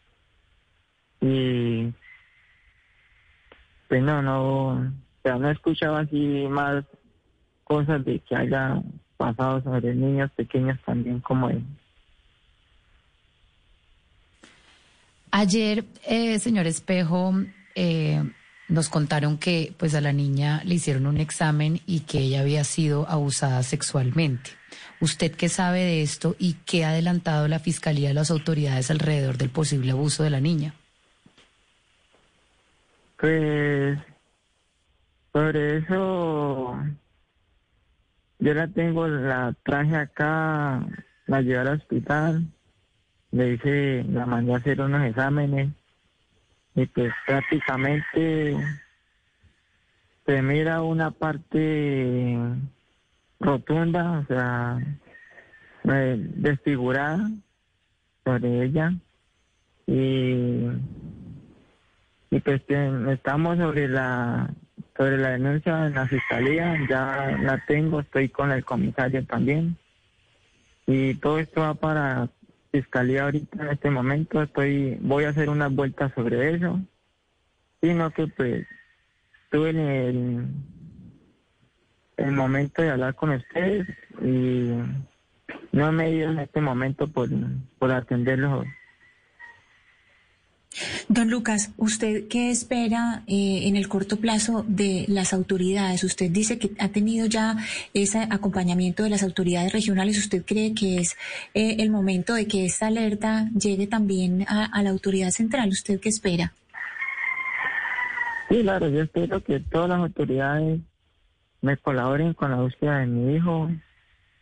Y 1.21 1.93
pues 3.89 4.03
no, 4.03 4.23
no, 4.23 4.93
o 5.25 5.39
no 5.39 5.51
escuchaba 5.51 6.01
así 6.01 6.47
más 6.49 6.85
cosas 7.69 8.05
de 8.05 8.19
que 8.21 8.35
haya 8.35 8.83
pasado 9.19 9.63
sobre 9.63 9.95
niños 9.95 10.31
pequeños 10.35 10.79
también 10.85 11.21
como 11.21 11.51
él. 11.51 11.63
Ayer, 15.31 15.85
eh, 16.07 16.39
señor 16.39 16.67
Espejo, 16.67 17.35
eh, 17.75 18.25
nos 18.69 18.89
contaron 18.89 19.37
que 19.37 19.75
pues 19.77 19.95
a 19.95 20.01
la 20.01 20.13
niña 20.13 20.63
le 20.65 20.77
hicieron 20.77 21.07
un 21.07 21.19
examen 21.19 21.81
y 21.87 22.01
que 22.01 22.21
ella 22.21 22.41
había 22.41 22.65
sido 22.65 23.07
abusada 23.09 23.63
sexualmente. 23.63 24.51
¿Usted 25.01 25.33
qué 25.33 25.49
sabe 25.49 25.81
de 25.81 26.03
esto 26.03 26.35
y 26.39 26.55
qué 26.65 26.85
ha 26.85 26.91
adelantado 26.91 27.47
la 27.49 27.59
Fiscalía 27.59 28.09
de 28.09 28.15
las 28.15 28.31
autoridades 28.31 28.91
alrededor 28.91 29.37
del 29.37 29.51
posible 29.51 29.93
abuso 29.93 30.23
de 30.23 30.31
la 30.31 30.41
niña? 30.41 30.75
Pues 33.19 33.99
sobre 35.33 35.79
eso 35.79 36.79
yo 38.39 38.55
la 38.55 38.69
tengo, 38.69 39.09
la 39.09 39.55
traje 39.65 39.97
acá, 39.97 40.87
la 41.27 41.43
llevé 41.43 41.59
al 41.59 41.69
hospital, 41.69 42.45
le 43.33 43.55
hice, 43.55 44.05
la 44.05 44.27
mandé 44.27 44.55
a 44.55 44.57
hacer 44.57 44.81
unos 44.81 45.05
exámenes 45.05 45.71
y 46.75 46.87
pues 46.87 47.13
prácticamente 47.27 48.57
se 50.27 50.43
mira 50.43 50.83
una 50.83 51.11
parte 51.11 52.39
rotunda, 53.41 54.21
o 54.21 54.27
sea, 54.27 54.79
eh, 55.85 56.17
desfigurada 56.19 57.29
sobre 58.25 58.65
ella 58.65 58.93
y, 59.87 60.67
y 62.31 62.41
pues 62.41 62.63
estamos 62.69 63.59
sobre 63.59 63.89
la 63.89 64.51
sobre 64.99 65.17
la 65.17 65.31
denuncia 65.31 65.87
en 65.87 65.95
la 65.95 66.09
fiscalía, 66.09 66.77
ya 66.91 67.39
la 67.41 67.65
tengo, 67.67 68.01
estoy 68.01 68.29
con 68.29 68.51
el 68.51 68.65
comisario 68.65 69.25
también. 69.25 69.77
Y 70.89 71.15
todo 71.15 71.39
esto 71.39 71.61
va 71.61 71.75
para 71.75 72.29
fiscalía 72.73 73.23
ahorita 73.23 73.63
en 73.63 73.69
este 73.69 73.91
momento, 73.91 74.43
estoy 74.43 74.99
voy 75.01 75.25
a 75.25 75.29
hacer 75.29 75.51
unas 75.51 75.73
vueltas 75.73 76.13
sobre 76.15 76.53
eso. 76.53 76.81
Sino 77.81 78.11
que 78.11 78.27
pues 78.27 78.67
tuve 79.53 79.71
el, 79.71 80.47
el 82.17 82.33
momento 82.33 82.83
de 82.83 82.91
hablar 82.91 83.15
con 83.15 83.31
ustedes 83.31 83.87
y 84.21 84.73
no 85.71 85.93
me 85.93 86.07
he 86.07 86.11
ido 86.17 86.33
en 86.33 86.41
este 86.41 86.61
momento 86.61 87.07
por, 87.07 87.29
por 87.79 87.93
atenderlos 87.93 88.67
Don 91.09 91.31
Lucas, 91.31 91.73
¿usted 91.77 92.29
qué 92.29 92.51
espera 92.51 93.23
eh, 93.27 93.63
en 93.65 93.77
el 93.77 93.89
corto 93.89 94.19
plazo 94.19 94.65
de 94.69 95.07
las 95.09 95.33
autoridades? 95.33 96.05
Usted 96.05 96.31
dice 96.31 96.59
que 96.59 96.71
ha 96.79 96.89
tenido 96.89 97.27
ya 97.27 97.57
ese 97.95 98.27
acompañamiento 98.31 99.03
de 99.03 99.11
las 99.11 99.23
autoridades 99.23 99.73
regionales. 99.73 100.19
¿Usted 100.19 100.45
cree 100.45 100.75
que 100.75 100.99
es 100.99 101.17
eh, 101.55 101.77
el 101.81 101.91
momento 101.91 102.35
de 102.35 102.47
que 102.47 102.65
esta 102.65 102.87
alerta 102.87 103.49
llegue 103.59 103.87
también 103.87 104.45
a, 104.49 104.83
la 104.83 104.91
autoridad 104.91 105.31
central? 105.31 105.71
¿Usted 105.71 105.99
qué 106.01 106.11
espera? 106.11 106.53
Sí, 108.49 108.63
claro, 108.63 108.89
yo 108.89 109.03
espero 109.03 109.43
que 109.43 109.61
todas 109.61 109.89
las 109.89 109.99
autoridades 109.99 110.81
me 111.61 111.77
colaboren 111.77 112.35
con 112.35 112.51
la 112.51 112.59
búsqueda 112.59 112.99
de 112.99 113.07
mi 113.07 113.37
hijo 113.37 113.69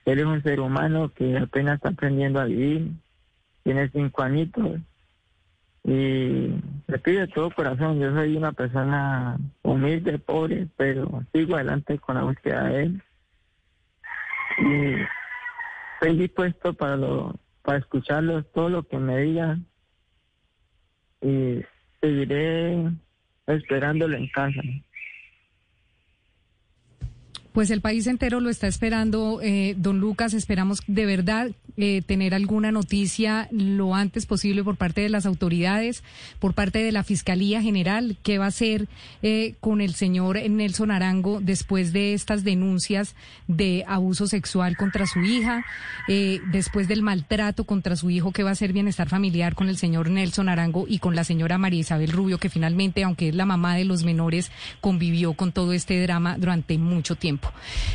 él 0.06 0.20
es 0.20 0.24
un 0.24 0.42
ser 0.42 0.60
humano 0.60 1.12
que 1.12 1.36
apenas 1.36 1.76
está 1.76 1.88
aprendiendo 1.88 2.40
a 2.40 2.44
vivir, 2.44 2.92
tiene 3.64 3.90
cinco 3.90 4.22
añitos 4.22 4.80
y 5.86 6.52
le 6.88 6.98
pido 6.98 7.20
de 7.20 7.28
todo 7.28 7.48
corazón, 7.52 8.00
yo 8.00 8.12
soy 8.12 8.36
una 8.36 8.50
persona 8.50 9.38
humilde, 9.62 10.18
pobre, 10.18 10.66
pero 10.76 11.22
sigo 11.32 11.54
adelante 11.54 11.96
con 12.00 12.16
la 12.16 12.24
búsqueda 12.24 12.64
de 12.64 12.82
él. 12.82 13.02
Y 14.58 14.94
estoy 15.94 16.18
dispuesto 16.18 16.74
para 16.74 16.96
lo, 16.96 17.36
para 17.62 17.78
escucharlo, 17.78 18.42
todo 18.46 18.68
lo 18.68 18.82
que 18.82 18.98
me 18.98 19.18
digan 19.18 19.64
y 21.20 21.62
seguiré 22.00 22.90
esperándolo 23.46 24.16
en 24.16 24.26
casa. 24.28 24.60
Pues 27.56 27.70
el 27.70 27.80
país 27.80 28.06
entero 28.06 28.40
lo 28.40 28.50
está 28.50 28.66
esperando, 28.66 29.40
eh, 29.42 29.74
don 29.78 29.98
Lucas. 29.98 30.34
Esperamos 30.34 30.82
de 30.88 31.06
verdad 31.06 31.52
eh, 31.78 32.02
tener 32.04 32.34
alguna 32.34 32.70
noticia 32.70 33.48
lo 33.50 33.94
antes 33.94 34.26
posible 34.26 34.62
por 34.62 34.76
parte 34.76 35.00
de 35.00 35.08
las 35.08 35.24
autoridades, 35.24 36.04
por 36.38 36.52
parte 36.52 36.80
de 36.80 36.92
la 36.92 37.02
Fiscalía 37.02 37.62
General. 37.62 38.18
¿Qué 38.22 38.36
va 38.36 38.44
a 38.44 38.48
hacer 38.48 38.88
eh, 39.22 39.54
con 39.60 39.80
el 39.80 39.94
señor 39.94 40.38
Nelson 40.50 40.90
Arango 40.90 41.40
después 41.40 41.94
de 41.94 42.12
estas 42.12 42.44
denuncias 42.44 43.14
de 43.48 43.84
abuso 43.88 44.26
sexual 44.26 44.76
contra 44.76 45.06
su 45.06 45.20
hija, 45.20 45.64
después 46.52 46.88
del 46.88 47.00
maltrato 47.00 47.64
contra 47.64 47.96
su 47.96 48.10
hijo? 48.10 48.32
¿Qué 48.32 48.42
va 48.42 48.50
a 48.50 48.52
hacer 48.52 48.74
bienestar 48.74 49.08
familiar 49.08 49.54
con 49.54 49.70
el 49.70 49.78
señor 49.78 50.10
Nelson 50.10 50.50
Arango 50.50 50.84
y 50.86 50.98
con 50.98 51.16
la 51.16 51.24
señora 51.24 51.56
María 51.56 51.80
Isabel 51.80 52.12
Rubio, 52.12 52.36
que 52.36 52.50
finalmente, 52.50 53.02
aunque 53.02 53.30
es 53.30 53.34
la 53.34 53.46
mamá 53.46 53.76
de 53.76 53.86
los 53.86 54.04
menores, 54.04 54.50
convivió 54.82 55.32
con 55.32 55.52
todo 55.52 55.72
este 55.72 56.02
drama 56.02 56.36
durante 56.36 56.76
mucho 56.76 57.14
tiempo? 57.14 57.45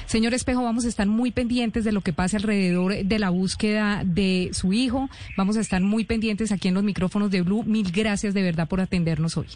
Señor 0.06 0.34
Espejo, 0.34 0.64
vamos 0.64 0.86
a 0.86 0.88
estar 0.88 1.08
muy 1.08 1.32
pendientes 1.32 1.84
de 1.84 1.92
lo 1.92 2.02
que 2.02 2.14
pase 2.14 2.38
alrededor 2.38 2.94
de 3.04 3.20
la 3.20 3.30
búsqueda 3.30 4.04
de 4.06 4.50
su 4.54 4.74
hijo. 4.74 5.10
Vamos 5.38 5.58
a 5.58 5.62
estar 5.62 5.82
muy 5.82 6.06
pendientes 6.06 6.52
aquí 6.52 6.68
en 6.68 6.74
los 6.74 6.84
micrófonos 6.84 7.32
de 7.32 7.42
Blue. 7.42 7.64
Mil 7.64 7.92
gracias 7.92 8.34
de 8.34 8.44
verdad 8.44 8.68
por 8.68 8.82
atendernos 8.82 9.38
hoy. 9.38 9.48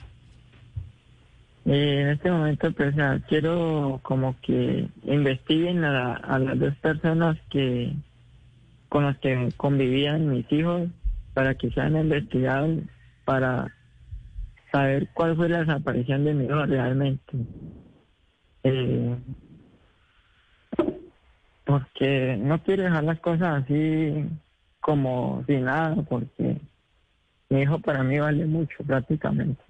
Eh, 1.65 2.01
en 2.01 2.09
este 2.09 2.29
momento, 2.29 2.71
pues 2.73 2.95
quiero 3.27 3.99
como 4.03 4.35
que 4.41 4.87
investiguen 5.03 5.83
a, 5.83 6.39
las 6.39 6.59
dos 6.59 6.75
personas 6.75 7.37
que 7.49 7.93
con 8.87 9.05
las 9.05 9.17
que 9.17 9.51
convivían 9.57 10.29
mis 10.29 10.49
hijos 10.51 10.89
para 11.33 11.55
que 11.55 11.71
sean 11.71 11.97
investigados 11.97 12.79
para 13.25 13.73
saber 14.71 15.09
cuál 15.13 15.35
fue 15.35 15.49
la 15.49 15.59
desaparición 15.59 16.23
de 16.23 16.33
mi 16.35 16.45
hijo 16.45 16.65
realmente. 16.65 17.33
Eh, 18.63 19.15
porque 21.65 22.37
no 22.37 22.61
quiero 22.63 22.83
dejar 22.83 23.03
las 23.03 23.19
cosas 23.19 23.63
así 23.63 24.25
como 24.79 25.43
sin 25.47 25.65
nada, 25.65 25.95
porque 26.07 26.57
mi 27.49 27.61
hijo 27.61 27.79
para 27.79 28.03
mí 28.03 28.19
vale 28.19 28.45
mucho 28.45 28.83
prácticamente. 28.85 29.63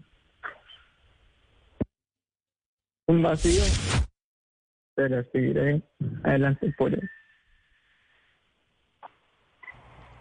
Un 3.07 3.21
vacío, 3.21 3.63
pero 4.95 5.23
seguiré 5.31 5.81
adelante 6.23 6.73
por 6.77 6.93
él. 6.93 7.09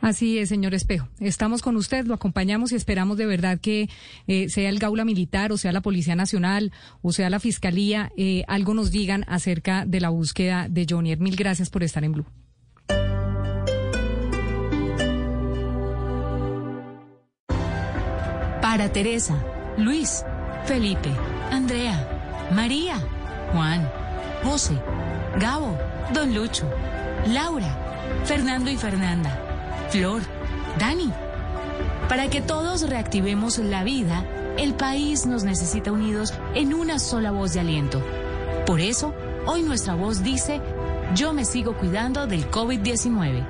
Así 0.05 0.39
es, 0.39 0.51
señor 0.51 0.75
Espejo. 0.75 1.09
Estamos 1.19 1.63
con 1.63 1.77
usted, 1.77 2.05
lo 2.05 2.13
acompañamos 2.13 2.73
y 2.73 2.75
esperamos 2.75 3.17
de 3.17 3.25
verdad 3.25 3.59
que 3.59 3.89
eh, 4.27 4.51
sea 4.51 4.69
el 4.69 4.79
Gaula 4.79 5.07
Militar 5.07 5.51
o 5.51 5.57
sea 5.57 5.73
la 5.73 5.81
Policía 5.81 6.15
Nacional 6.15 6.73
o 7.01 7.11
sea 7.11 7.31
la 7.31 7.41
Fiscalía, 7.41 8.13
eh, 8.15 8.45
algo 8.47 8.75
nos 8.75 8.91
digan 8.91 9.25
acerca 9.29 9.87
de 9.87 10.03
la 10.03 10.11
búsqueda 10.11 10.69
de 10.69 10.85
Johnny. 10.87 11.17
Mil 11.17 11.37
gracias 11.37 11.71
por 11.71 11.83
estar 11.83 12.05
en 12.05 12.13
Blue. 12.13 12.27
Para 18.61 18.93
Teresa, 18.93 19.43
Luis, 19.79 20.23
Felipe, 20.67 21.09
Andrea, 21.51 22.51
María, 22.55 22.99
Juan, 23.55 23.91
José, 24.43 24.79
Gabo, 25.41 25.79
Don 26.13 26.35
Lucho, 26.35 26.71
Laura, 27.27 27.75
Fernando 28.27 28.71
y 28.71 28.77
Fernanda. 28.77 29.44
Flor, 29.95 30.23
Dani. 30.77 31.13
Para 32.09 32.29
que 32.29 32.41
todos 32.41 32.83
reactivemos 32.83 33.59
la 33.59 33.85
vida, 33.85 34.25
el 34.59 34.75
país 34.75 35.25
nos 35.25 35.45
necesita 35.45 35.93
unidos 35.93 36.35
en 36.57 36.75
una 36.75 36.99
sola 36.99 37.31
voz 37.31 37.53
de 37.53 37.61
aliento. 37.61 38.03
Por 38.67 38.81
eso, 38.81 39.15
hoy 39.47 39.63
nuestra 39.63 39.95
voz 39.95 40.25
dice, 40.25 40.61
yo 41.15 41.33
me 41.33 41.45
sigo 41.45 41.77
cuidando 41.77 42.27
del 42.27 42.51
COVID-19. 42.51 43.47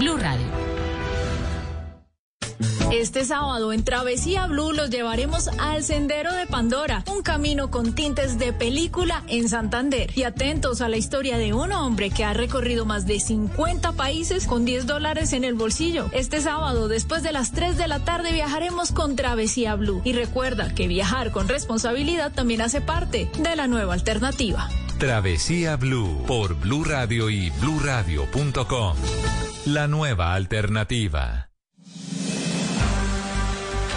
Blue 0.00 0.16
Radio. 0.16 0.65
Este 2.92 3.24
sábado 3.24 3.72
en 3.72 3.84
Travesía 3.84 4.46
Blue 4.46 4.72
los 4.72 4.90
llevaremos 4.90 5.48
al 5.58 5.82
Sendero 5.82 6.32
de 6.32 6.46
Pandora, 6.46 7.02
un 7.10 7.22
camino 7.22 7.70
con 7.70 7.94
tintes 7.94 8.38
de 8.38 8.52
película 8.52 9.24
en 9.28 9.48
Santander. 9.48 10.10
Y 10.16 10.22
atentos 10.22 10.80
a 10.80 10.88
la 10.88 10.96
historia 10.96 11.36
de 11.36 11.52
un 11.52 11.72
hombre 11.72 12.10
que 12.10 12.24
ha 12.24 12.32
recorrido 12.32 12.84
más 12.84 13.06
de 13.06 13.20
50 13.20 13.92
países 13.92 14.46
con 14.46 14.64
10 14.64 14.86
dólares 14.86 15.32
en 15.32 15.44
el 15.44 15.54
bolsillo. 15.54 16.08
Este 16.12 16.40
sábado, 16.40 16.88
después 16.88 17.22
de 17.22 17.32
las 17.32 17.52
3 17.52 17.76
de 17.76 17.88
la 17.88 18.00
tarde, 18.00 18.32
viajaremos 18.32 18.92
con 18.92 19.16
Travesía 19.16 19.74
Blue. 19.74 20.00
Y 20.04 20.12
recuerda 20.12 20.74
que 20.74 20.88
viajar 20.88 21.32
con 21.32 21.48
responsabilidad 21.48 22.32
también 22.32 22.60
hace 22.60 22.80
parte 22.80 23.30
de 23.38 23.56
la 23.56 23.66
nueva 23.66 23.94
alternativa. 23.94 24.68
Travesía 24.98 25.76
Blue 25.76 26.24
por 26.26 26.54
Blue 26.54 26.84
Radio 26.84 27.28
y 27.28 27.50
bluradio.com. 27.50 28.96
La 29.66 29.88
nueva 29.88 30.34
alternativa. 30.34 31.45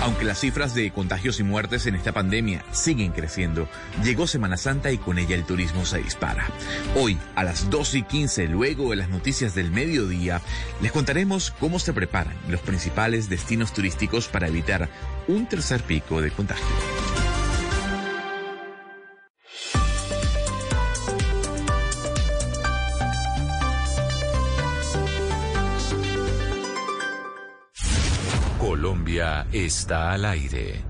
Aunque 0.01 0.23
las 0.23 0.39
cifras 0.39 0.73
de 0.73 0.91
contagios 0.91 1.39
y 1.39 1.43
muertes 1.43 1.85
en 1.85 1.95
esta 1.95 2.13
pandemia 2.13 2.63
siguen 2.71 3.11
creciendo, 3.11 3.67
llegó 4.03 4.27
Semana 4.27 4.55
Santa 4.55 4.91
y 4.91 4.97
con 4.97 5.19
ella 5.19 5.35
el 5.35 5.45
turismo 5.45 5.85
se 5.85 5.97
dispara. 5.97 6.47
Hoy, 6.95 7.17
a 7.35 7.43
las 7.43 7.69
2 7.69 7.95
y 7.95 8.03
15, 8.03 8.47
luego 8.47 8.91
de 8.91 8.95
las 8.95 9.09
noticias 9.09 9.55
del 9.55 9.71
mediodía, 9.71 10.41
les 10.81 10.93
contaremos 10.93 11.51
cómo 11.59 11.79
se 11.79 11.91
preparan 11.91 12.37
los 12.47 12.61
principales 12.61 13.29
destinos 13.29 13.73
turísticos 13.73 14.29
para 14.29 14.47
evitar 14.47 14.89
un 15.27 15.47
tercer 15.47 15.83
pico 15.83 16.21
de 16.21 16.31
contagio. 16.31 16.65
Está 29.19 30.13
al 30.13 30.23
aire. 30.23 30.81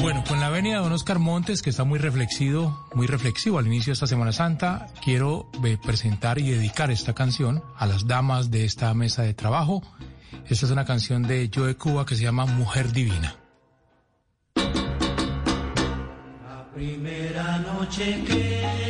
Bueno, 0.00 0.24
con 0.26 0.40
la 0.40 0.46
avenida 0.46 0.78
Don 0.78 0.92
Oscar 0.92 1.18
Montes, 1.18 1.60
que 1.60 1.68
está 1.68 1.84
muy 1.84 1.98
reflexivo, 1.98 2.88
muy 2.94 3.06
reflexivo 3.06 3.58
al 3.58 3.66
inicio 3.66 3.90
de 3.90 3.94
esta 3.94 4.06
Semana 4.06 4.32
Santa, 4.32 4.86
quiero 5.04 5.50
eh, 5.62 5.76
presentar 5.84 6.38
y 6.38 6.48
dedicar 6.48 6.90
esta 6.90 7.12
canción 7.12 7.62
a 7.76 7.84
las 7.84 8.06
damas 8.06 8.50
de 8.50 8.64
esta 8.64 8.94
mesa 8.94 9.24
de 9.24 9.34
trabajo 9.34 9.82
esta 10.48 10.66
es 10.66 10.72
una 10.72 10.84
canción 10.84 11.22
de 11.22 11.48
Joe 11.54 11.76
Cuba 11.76 12.04
que 12.04 12.16
se 12.16 12.24
llama 12.24 12.46
Mujer 12.46 12.90
Divina. 12.92 13.36
La 14.56 14.64
primera 16.74 17.58
noche 17.58 18.24
que 18.26 18.89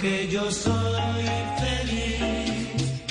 porque 0.00 0.28
yo 0.28 0.50
soy 0.50 1.24
feliz, 1.60 3.02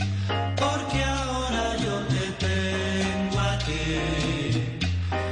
porque 0.55 1.03
ahora 1.03 1.77
yo 1.77 1.99
te 2.07 2.47
tengo 2.47 3.39
a 3.39 3.59
ti, 3.59 4.63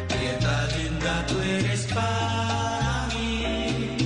prieta 0.08 0.68
linda 0.78 1.26
tú 1.26 1.42
eres 1.42 1.88
para 1.88 3.08
mí, 3.12 3.98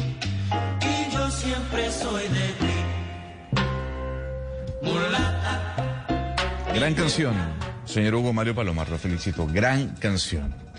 y 0.82 1.14
yo 1.14 1.30
siempre 1.30 1.92
soy 1.92 2.24
de 2.30 2.48
ti, 2.62 2.76
mulata. 4.82 5.76
Gran 6.74 6.94
canción, 6.94 7.36
señor 7.84 8.16
Hugo 8.16 8.32
Mario 8.32 8.56
Palomar, 8.56 8.88
lo 8.88 8.98
felicito, 8.98 9.46
gran 9.52 9.90
canción. 9.96 10.71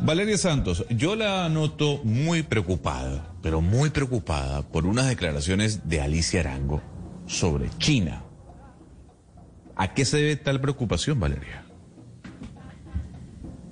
Valeria 0.00 0.36
Santos, 0.36 0.84
yo 0.90 1.16
la 1.16 1.48
noto 1.48 2.00
muy 2.04 2.42
preocupada, 2.42 3.32
pero 3.42 3.60
muy 3.60 3.90
preocupada 3.90 4.62
por 4.62 4.86
unas 4.86 5.08
declaraciones 5.08 5.88
de 5.88 6.00
Alicia 6.00 6.40
Arango 6.40 6.82
sobre 7.26 7.70
China. 7.78 8.22
¿A 9.76 9.94
qué 9.94 10.04
se 10.04 10.18
debe 10.18 10.36
tal 10.36 10.60
preocupación, 10.60 11.18
Valeria? 11.18 11.63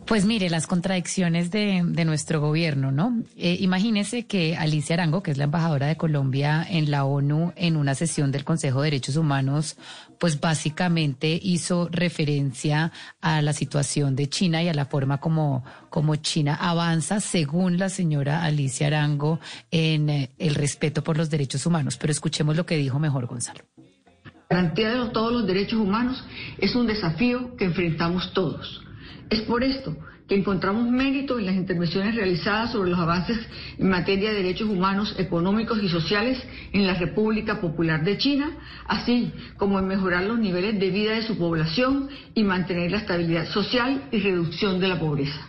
Pues 0.07 0.27
mire, 0.27 0.51
las 0.51 0.67
contradicciones 0.67 1.51
de, 1.53 1.83
nuestro 2.05 2.41
gobierno, 2.41 2.91
¿no? 2.91 3.23
Eh, 3.37 3.57
imagínese 3.61 4.27
que 4.27 4.57
Alicia 4.57 4.95
Arango, 4.95 5.23
que 5.23 5.31
es 5.31 5.39
la 5.39 5.45
embajadora 5.45 5.87
de 5.87 5.97
Colombia 5.97 6.67
en 6.69 6.91
la 6.91 7.05
ONU, 7.05 7.53
en 7.55 7.77
una 7.77 7.95
sesión 7.95 8.33
del 8.33 8.45
Consejo 8.45 8.81
de 8.81 8.87
Derechos 8.87 9.17
Humanos, 9.17 9.77
pues 10.19 10.41
básicamente 10.41 11.39
hizo 11.41 11.89
referencia 11.91 12.91
a 13.21 13.43
la 13.43 13.53
situación 13.53 14.17
de 14.17 14.29
China 14.29 14.63
y 14.63 14.69
a 14.69 14.75
la 14.75 14.87
forma 14.87 15.19
como, 15.19 15.65
como 15.89 16.17
China 16.17 16.57
avanza, 16.61 17.21
según 17.21 17.79
la 17.79 17.89
señora 17.89 18.43
Alicia 18.43 18.89
Arango, 18.89 19.39
en 19.71 20.11
eh, 20.11 20.31
el 20.39 20.57
respeto 20.57 21.05
por 21.05 21.17
los 21.17 21.31
derechos 21.31 21.65
humanos. 21.65 21.97
Pero 21.97 22.11
escuchemos 22.11 22.57
lo 22.57 22.67
que 22.67 22.77
dijo 22.77 22.99
mejor 22.99 23.27
Gonzalo. 23.27 23.61
garantía 24.51 24.91
de 24.91 25.11
todos 25.11 25.33
los 25.33 25.47
derechos 25.47 25.79
humanos 25.79 26.23
es 26.59 26.75
un 26.75 26.89
desafío 26.89 27.57
que 27.57 27.67
enfrentamos 27.67 28.33
todos. 28.35 28.83
Es 29.33 29.41
por 29.41 29.65
esto 29.65 29.97
que 30.29 30.35
encontramos 30.35 30.91
mérito 30.91 31.39
en 31.39 31.47
las 31.47 31.55
intervenciones 31.55 32.15
realizadas 32.15 32.73
sobre 32.73 32.91
los 32.91 33.01
avances 33.01 33.39
en 33.79 33.89
materia 33.89 34.29
de 34.29 34.37
derechos 34.37 34.69
humanos, 34.69 35.15
económicos 35.17 35.83
y 35.83 35.89
sociales 35.89 36.39
en 36.75 36.87
la 36.87 36.93
República 36.93 37.59
Popular 37.59 38.05
de 38.05 38.19
China, 38.19 38.51
así 38.87 39.33
como 39.57 39.79
en 39.79 39.89
mejorar 39.89 40.25
los 40.25 40.39
niveles 40.39 40.79
de 40.79 40.91
vida 40.91 41.15
de 41.15 41.23
su 41.23 41.39
población 41.39 42.11
y 42.35 42.45
mantener 42.45 42.91
la 42.91 42.99
estabilidad 42.99 43.49
social 43.49 44.03
y 44.13 44.19
reducción 44.19 44.79
de 44.81 44.89
la 44.89 45.01
pobreza. 45.01 45.49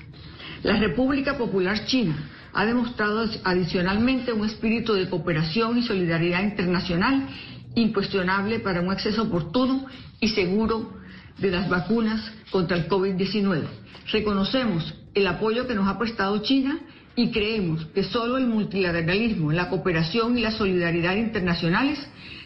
La 0.63 0.79
República 0.79 1.37
Popular 1.37 1.83
China 1.83 2.15
ha 2.53 2.65
demostrado 2.65 3.29
adicionalmente 3.43 4.31
un 4.31 4.45
espíritu 4.45 4.93
de 4.93 5.09
cooperación 5.09 5.77
y 5.77 5.83
solidaridad 5.83 6.41
internacional 6.41 7.27
incuestionable 7.75 8.59
para 8.59 8.79
un 8.79 8.91
acceso 8.91 9.23
oportuno 9.23 9.87
y 10.21 10.29
seguro 10.29 11.02
de 11.37 11.51
las 11.51 11.69
vacunas 11.69 12.31
contra 12.51 12.77
el 12.77 12.87
COVID-19. 12.87 13.63
Reconocemos 14.11 14.93
el 15.13 15.27
apoyo 15.27 15.67
que 15.67 15.75
nos 15.75 15.87
ha 15.87 15.97
prestado 15.97 16.41
China 16.41 16.79
y 17.15 17.31
creemos 17.31 17.85
que 17.93 18.03
solo 18.03 18.37
el 18.37 18.47
multilateralismo, 18.47 19.51
la 19.51 19.69
cooperación 19.69 20.37
y 20.37 20.41
la 20.41 20.51
solidaridad 20.51 21.15
internacionales 21.15 21.99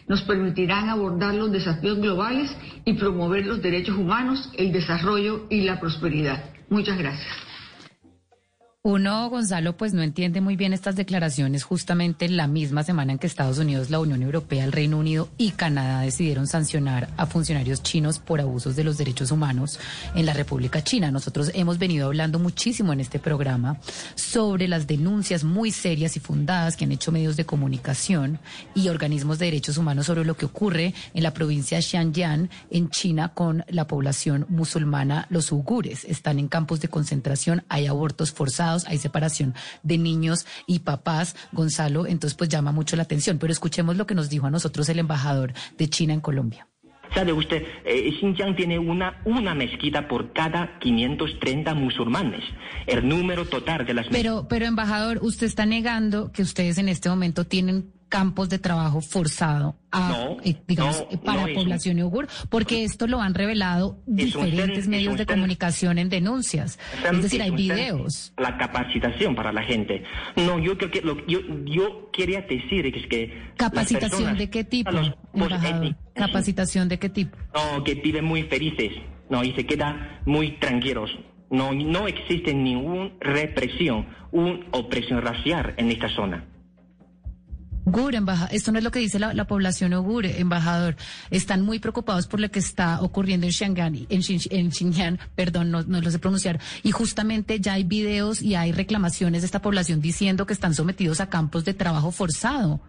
nos 0.08 0.22
permitirán 0.22 0.88
abordar 0.88 1.34
los 1.34 1.52
desafíos 1.52 1.98
globales 1.98 2.54
y 2.84 2.94
promover 2.94 3.46
los 3.46 3.62
derechos 3.62 3.96
humanos, 3.96 4.50
el 4.56 4.72
desarrollo 4.72 5.46
y 5.50 5.62
la 5.62 5.80
prosperidad. 5.80 6.50
Muchas 6.70 6.98
gracias. 6.98 7.47
Uno, 8.84 9.28
Gonzalo, 9.28 9.76
pues 9.76 9.92
no 9.92 10.02
entiende 10.02 10.40
muy 10.40 10.54
bien 10.54 10.72
estas 10.72 10.94
declaraciones 10.94 11.64
justamente 11.64 12.28
la 12.28 12.46
misma 12.46 12.84
semana 12.84 13.10
en 13.10 13.18
que 13.18 13.26
Estados 13.26 13.58
Unidos, 13.58 13.90
la 13.90 13.98
Unión 13.98 14.22
Europea, 14.22 14.64
el 14.64 14.70
Reino 14.70 14.98
Unido 14.98 15.28
y 15.36 15.50
Canadá 15.50 16.02
decidieron 16.02 16.46
sancionar 16.46 17.08
a 17.16 17.26
funcionarios 17.26 17.82
chinos 17.82 18.20
por 18.20 18.40
abusos 18.40 18.76
de 18.76 18.84
los 18.84 18.96
derechos 18.96 19.32
humanos 19.32 19.80
en 20.14 20.26
la 20.26 20.32
República 20.32 20.84
China. 20.84 21.10
Nosotros 21.10 21.50
hemos 21.54 21.78
venido 21.78 22.06
hablando 22.06 22.38
muchísimo 22.38 22.92
en 22.92 23.00
este 23.00 23.18
programa 23.18 23.78
sobre 24.14 24.68
las 24.68 24.86
denuncias 24.86 25.42
muy 25.42 25.72
serias 25.72 26.16
y 26.16 26.20
fundadas 26.20 26.76
que 26.76 26.84
han 26.84 26.92
hecho 26.92 27.10
medios 27.10 27.36
de 27.36 27.46
comunicación 27.46 28.38
y 28.76 28.90
organismos 28.90 29.40
de 29.40 29.46
derechos 29.46 29.76
humanos 29.76 30.06
sobre 30.06 30.24
lo 30.24 30.36
que 30.36 30.46
ocurre 30.46 30.94
en 31.14 31.24
la 31.24 31.34
provincia 31.34 31.78
de 31.78 31.82
Xinjiang, 31.82 32.48
en 32.70 32.90
China, 32.90 33.34
con 33.34 33.64
la 33.70 33.88
población 33.88 34.46
musulmana, 34.48 35.26
los 35.30 35.50
uigures. 35.50 36.04
Están 36.04 36.38
en 36.38 36.46
campos 36.46 36.80
de 36.80 36.86
concentración, 36.86 37.64
hay 37.68 37.88
abortos 37.88 38.30
forzados 38.30 38.67
hay 38.86 38.98
separación 38.98 39.54
de 39.82 39.98
niños 39.98 40.46
y 40.66 40.80
papás, 40.80 41.36
Gonzalo, 41.52 42.06
entonces 42.06 42.36
pues 42.36 42.50
llama 42.50 42.72
mucho 42.72 42.96
la 42.96 43.02
atención. 43.02 43.38
Pero 43.38 43.52
escuchemos 43.52 43.96
lo 43.96 44.06
que 44.06 44.14
nos 44.14 44.28
dijo 44.28 44.46
a 44.46 44.50
nosotros 44.50 44.88
el 44.88 44.98
embajador 44.98 45.52
de 45.76 45.88
China 45.88 46.14
en 46.14 46.20
Colombia. 46.20 46.66
¿Sabe 47.14 47.32
usted? 47.32 47.62
Eh, 47.84 48.12
Xinjiang 48.20 48.54
tiene 48.54 48.78
una, 48.78 49.20
una 49.24 49.54
mezquita 49.54 50.06
por 50.06 50.32
cada 50.32 50.78
530 50.78 51.74
musulmanes. 51.74 52.44
El 52.86 53.08
número 53.08 53.46
total 53.46 53.86
de 53.86 53.94
las 53.94 54.08
Pero, 54.08 54.46
pero 54.48 54.66
embajador, 54.66 55.18
usted 55.22 55.46
está 55.46 55.64
negando 55.64 56.30
que 56.32 56.42
ustedes 56.42 56.76
en 56.78 56.88
este 56.88 57.08
momento 57.08 57.44
tienen 57.44 57.92
campos 58.08 58.48
de 58.48 58.58
trabajo 58.58 59.00
forzado 59.00 59.76
a, 59.90 60.08
No, 60.08 60.36
eh, 60.44 60.56
digamos, 60.66 60.98
no, 61.00 61.06
eh, 61.10 61.18
para 61.24 61.42
no 61.42 61.46
un- 61.48 61.54
población 61.54 61.96
uigur, 62.02 62.26
porque 62.50 62.84
esto 62.84 63.06
lo 63.06 63.20
han 63.20 63.34
revelado 63.34 63.98
un 64.06 64.16
diferentes 64.16 64.88
medios 64.88 65.16
de 65.16 65.22
un 65.22 65.26
comunicación 65.26 65.98
en 65.98 66.08
denuncias. 66.08 66.78
Es 67.10 67.22
decir, 67.22 67.42
hay 67.42 67.50
videos. 67.50 68.32
La 68.36 68.56
capacitación 68.58 69.34
para 69.34 69.52
la 69.52 69.62
gente. 69.62 70.02
No, 70.36 70.58
yo 70.58 70.76
creo 70.78 70.90
que 70.90 71.00
lo, 71.02 71.24
yo, 71.26 71.40
yo 71.64 72.10
quería 72.12 72.42
decir 72.42 72.86
es 72.86 73.06
que... 73.08 73.52
¿Capacitación 73.56 74.10
personas- 74.10 74.38
de 74.38 74.50
qué 74.50 74.64
tipo, 74.64 74.90
los 74.90 75.12
¿Capacitación 76.14 76.88
de 76.88 76.98
qué 76.98 77.08
tipo? 77.08 77.36
No, 77.54 77.84
que 77.84 77.94
viven 77.94 78.24
muy 78.24 78.42
felices. 78.44 78.92
No, 79.30 79.44
y 79.44 79.52
se 79.52 79.66
quedan 79.66 80.20
muy 80.24 80.52
tranquilos. 80.58 81.10
No, 81.50 81.72
no 81.72 82.06
existe 82.08 82.52
ninguna 82.54 83.10
represión, 83.20 84.06
una 84.32 84.60
opresión 84.72 85.22
racial 85.22 85.74
en 85.76 85.90
esta 85.90 86.08
zona. 86.08 86.44
Gur, 87.90 88.14
embajador, 88.14 88.54
esto 88.54 88.72
no 88.72 88.78
es 88.78 88.84
lo 88.84 88.90
que 88.90 88.98
dice 88.98 89.18
la, 89.18 89.34
la 89.34 89.46
población 89.46 89.94
Ugur, 89.94 90.26
embajador. 90.26 90.96
Están 91.30 91.62
muy 91.62 91.78
preocupados 91.78 92.26
por 92.26 92.40
lo 92.40 92.50
que 92.50 92.58
está 92.58 93.00
ocurriendo 93.00 93.46
en 93.46 93.52
Xinjiang, 93.52 94.06
en, 94.08 94.22
en 94.50 94.72
Xinjiang, 94.72 95.18
perdón, 95.34 95.70
no, 95.70 95.82
no 95.82 96.00
lo 96.00 96.10
sé 96.10 96.18
pronunciar. 96.18 96.60
Y 96.82 96.90
justamente 96.90 97.60
ya 97.60 97.74
hay 97.74 97.84
videos 97.84 98.42
y 98.42 98.54
hay 98.54 98.72
reclamaciones 98.72 99.42
de 99.42 99.46
esta 99.46 99.62
población 99.62 100.00
diciendo 100.00 100.46
que 100.46 100.52
están 100.52 100.74
sometidos 100.74 101.20
a 101.20 101.28
campos 101.28 101.64
de 101.64 101.74
trabajo 101.74 102.10
forzado. 102.10 102.80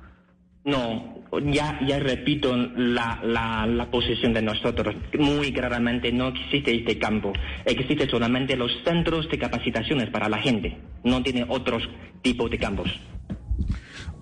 No, 0.65 1.23
ya, 1.45 1.79
ya 1.87 1.99
repito 1.99 2.55
la, 2.55 3.21
la, 3.23 3.65
la 3.65 3.89
posición 3.89 4.33
de 4.33 4.41
nosotros. 4.41 4.93
Muy 5.17 5.53
claramente 5.53 6.11
no 6.11 6.27
existe 6.27 6.75
este 6.75 6.99
campo. 6.99 7.31
Existe 7.65 8.09
solamente 8.09 8.57
los 8.57 8.71
centros 8.83 9.29
de 9.29 9.39
capacitaciones 9.39 10.09
para 10.09 10.27
la 10.27 10.37
gente. 10.39 10.77
No 11.03 11.23
tiene 11.23 11.45
otros 11.47 11.83
tipos 12.21 12.51
de 12.51 12.57
campos. 12.57 12.89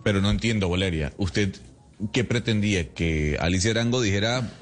Pero 0.08 0.22
no 0.22 0.32
entiendo, 0.32 0.70
Valeria. 0.70 1.12
¿Usted 1.18 1.54
qué 2.14 2.24
pretendía? 2.24 2.94
¿Que 2.94 3.36
Alicia 3.42 3.72
Arango 3.72 4.02
dijera 4.02 4.54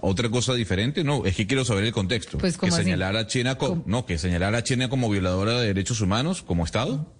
otra 0.00 0.28
cosa 0.30 0.54
diferente? 0.54 1.02
No, 1.02 1.26
es 1.26 1.34
que 1.34 1.48
quiero 1.48 1.64
saber 1.64 1.82
el 1.82 1.90
contexto. 1.92 2.38
Pues, 2.38 2.56
que 2.56 2.70
señalara 2.70 3.18
a 3.18 3.26
China 3.26 3.58
co- 3.58 3.82
no, 3.86 4.06
que 4.06 4.18
señalara 4.18 4.58
a 4.58 4.62
China 4.62 4.88
como 4.88 5.10
violadora 5.10 5.58
de 5.58 5.66
derechos 5.66 6.00
humanos, 6.00 6.42
como 6.42 6.64
Estado. 6.64 7.12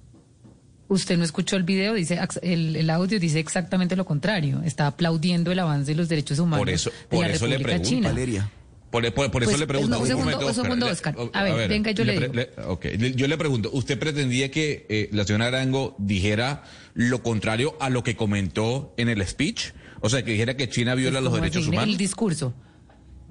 Usted 0.87 1.19
no 1.19 1.25
escuchó 1.25 1.57
el 1.57 1.65
video, 1.65 1.95
dice 1.95 2.21
el, 2.43 2.77
el 2.77 2.91
audio 2.91 3.19
dice 3.19 3.41
exactamente 3.41 3.97
lo 3.97 4.05
contrario. 4.05 4.63
Está 4.65 4.87
aplaudiendo 4.87 5.51
el 5.51 5.59
avance 5.59 5.91
de 5.91 5.97
los 5.97 6.09
derechos 6.09 6.39
humanos 6.39 6.61
Por 6.61 6.71
eso, 6.71 6.91
de 6.91 6.97
por 7.09 7.27
la 7.27 7.33
eso 7.33 7.47
le 7.49 7.57
República 7.59 7.67
pregunto. 7.83 7.89
China. 7.89 8.09
Valeria. 8.11 8.51
Por, 8.93 9.13
por- 9.13 9.31
por 9.33 9.43
eso 9.43 9.51
Pues, 9.51 9.59
le 9.61 9.67
pregunto. 9.67 9.97
un 9.97 10.03
un 10.03 10.07
segundo, 10.07 10.31
momento, 10.31 10.47
un 10.47 10.55
segundo, 10.55 10.87
Le- 10.87 10.93
Oscar. 10.93 11.15
o- 11.19 11.29
A 11.35 11.43
ver, 11.43 11.69
venga, 11.69 11.91
yo 11.91 12.05
le 12.05 12.13
pre- 12.15 12.29
digo. 12.29 12.69
ok, 12.75 12.85
le- 12.97 13.15
yo 13.15 13.27
le 13.27 13.37
pregunto, 13.37 13.71
¿usted 13.73 13.99
pretendía 13.99 14.53
que 14.53 14.87
eh, 14.89 15.09
la 15.11 15.25
señora 15.25 15.47
Arango 15.47 15.97
dijera 15.99 16.63
lo 16.95 17.23
contrario 17.23 17.77
a 17.81 17.91
lo 17.91 18.03
que 18.03 18.17
comentó 18.17 18.95
en 18.97 19.09
el 19.09 19.27
speech? 19.27 19.73
O 20.01 20.09
sea, 20.09 20.25
que 20.25 20.33
dijera 20.33 20.57
que 20.57 20.69
China 20.69 20.95
viola 20.95 21.21
los 21.21 21.31
¿Cómo 21.31 21.43
derechos 21.43 21.67
humanos. 21.67 21.89
El 21.89 21.97
discurso. 21.97 22.55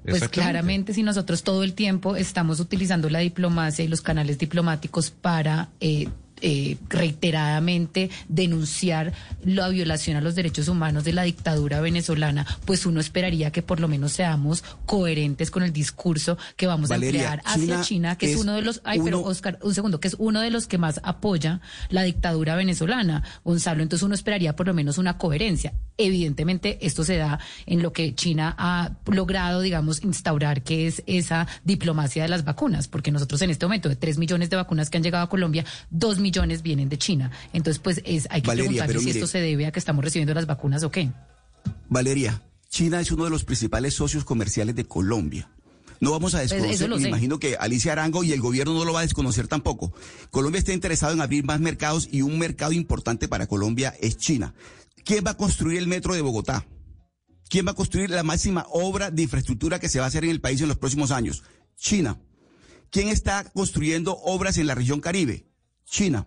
Pues 0.04 0.28
claramente 0.28 0.92
si 0.92 1.02
nosotros 1.02 1.42
todo 1.42 1.62
el 1.62 1.72
tiempo 1.72 2.14
estamos 2.14 2.60
utilizando 2.60 3.08
la 3.08 3.20
diplomacia 3.20 3.84
y 3.84 3.88
los 3.88 4.02
canales 4.02 4.38
diplomáticos 4.38 5.10
para 5.10 5.70
eh, 5.80 6.08
eh, 6.40 6.76
reiteradamente 6.88 8.10
denunciar 8.28 9.12
la 9.44 9.68
violación 9.68 10.16
a 10.16 10.20
los 10.20 10.34
derechos 10.34 10.68
humanos 10.68 11.04
de 11.04 11.12
la 11.12 11.22
dictadura 11.22 11.80
venezolana, 11.80 12.46
pues 12.64 12.86
uno 12.86 13.00
esperaría 13.00 13.50
que 13.50 13.62
por 13.62 13.80
lo 13.80 13.88
menos 13.88 14.12
seamos 14.12 14.62
coherentes 14.86 15.50
con 15.50 15.62
el 15.62 15.72
discurso 15.72 16.36
que 16.56 16.66
vamos 16.66 16.88
Valeria, 16.88 17.30
a 17.30 17.34
emplear 17.34 17.42
hacia 17.44 17.82
China 17.82 17.94
China, 17.94 18.18
que 18.18 18.26
es, 18.26 18.32
es 18.32 18.38
uno 18.38 18.54
de 18.54 18.62
los, 18.62 18.80
ay, 18.84 19.00
pero 19.04 19.22
Oscar, 19.22 19.58
un 19.62 19.74
segundo, 19.74 20.00
que 20.00 20.08
es 20.08 20.16
uno 20.18 20.40
de 20.40 20.50
los 20.50 20.66
que 20.66 20.78
más 20.78 21.00
apoya 21.04 21.60
la 21.90 22.02
dictadura 22.02 22.56
venezolana, 22.56 23.22
Gonzalo. 23.44 23.82
Entonces 23.82 24.02
uno 24.02 24.14
esperaría 24.14 24.56
por 24.56 24.66
lo 24.66 24.74
menos 24.74 24.98
una 24.98 25.16
coherencia. 25.16 25.74
Evidentemente 25.96 26.78
esto 26.82 27.04
se 27.04 27.16
da 27.16 27.38
en 27.66 27.82
lo 27.82 27.92
que 27.92 28.14
China 28.14 28.54
ha 28.58 28.96
logrado, 29.06 29.60
digamos, 29.60 30.02
instaurar, 30.02 30.62
que 30.62 30.88
es 30.88 31.02
esa 31.06 31.46
diplomacia 31.62 32.24
de 32.24 32.28
las 32.28 32.44
vacunas, 32.44 32.88
porque 32.88 33.12
nosotros 33.12 33.40
en 33.42 33.50
este 33.50 33.64
momento 33.64 33.88
de 33.88 33.96
tres 33.96 34.18
millones 34.18 34.50
de 34.50 34.56
vacunas 34.56 34.90
que 34.90 34.96
han 34.96 35.04
llegado 35.04 35.24
a 35.24 35.28
Colombia, 35.28 35.64
dos 35.90 36.18
millones 36.18 36.23
vienen 36.62 36.88
de 36.88 36.98
China. 36.98 37.30
Entonces, 37.52 37.80
pues 37.82 38.00
es, 38.04 38.26
hay 38.30 38.42
que 38.42 38.48
Valeria, 38.48 38.68
preguntarse 38.84 38.98
si 39.00 39.04
mire- 39.06 39.18
esto 39.18 39.26
se 39.26 39.38
debe 39.40 39.66
a 39.66 39.72
que 39.72 39.78
estamos 39.78 40.04
recibiendo 40.04 40.34
las 40.34 40.46
vacunas 40.46 40.82
o 40.82 40.90
qué. 40.90 41.10
Valeria, 41.88 42.42
China 42.68 43.00
es 43.00 43.10
uno 43.12 43.24
de 43.24 43.30
los 43.30 43.44
principales 43.44 43.94
socios 43.94 44.24
comerciales 44.24 44.74
de 44.74 44.84
Colombia. 44.84 45.48
No 46.00 46.10
vamos 46.10 46.34
a 46.34 46.38
Pues, 46.38 46.50
desconocer, 46.50 46.90
me 47.00 47.08
imagino 47.08 47.38
que 47.38 47.56
Alicia 47.56 47.92
Arango 47.92 48.24
y 48.24 48.32
el 48.32 48.40
gobierno 48.40 48.74
no 48.74 48.84
lo 48.84 48.92
va 48.92 49.00
a 49.00 49.02
desconocer 49.04 49.46
tampoco. 49.48 49.94
Colombia 50.30 50.58
está 50.58 50.72
interesado 50.72 51.12
en 51.14 51.20
abrir 51.20 51.44
más 51.44 51.60
mercados 51.60 52.08
y 52.10 52.22
un 52.22 52.38
mercado 52.38 52.72
importante 52.72 53.28
para 53.28 53.46
Colombia 53.46 53.94
es 54.00 54.18
China. 54.18 54.54
¿Quién 55.04 55.24
va 55.24 55.30
a 55.32 55.36
construir 55.36 55.78
el 55.78 55.86
metro 55.86 56.14
de 56.14 56.20
Bogotá? 56.20 56.66
¿Quién 57.48 57.66
va 57.66 57.70
a 57.70 57.74
construir 57.74 58.10
la 58.10 58.22
máxima 58.22 58.66
obra 58.70 59.10
de 59.10 59.22
infraestructura 59.22 59.78
que 59.78 59.88
se 59.88 59.98
va 60.00 60.06
a 60.06 60.08
hacer 60.08 60.24
en 60.24 60.30
el 60.30 60.40
país 60.40 60.60
en 60.60 60.68
los 60.68 60.78
próximos 60.78 61.10
años? 61.10 61.44
China. 61.76 62.18
¿Quién 62.90 63.08
está 63.08 63.44
construyendo 63.52 64.16
obras 64.16 64.58
en 64.58 64.66
la 64.66 64.74
región 64.74 65.00
Caribe? 65.00 65.46
China. 65.88 66.26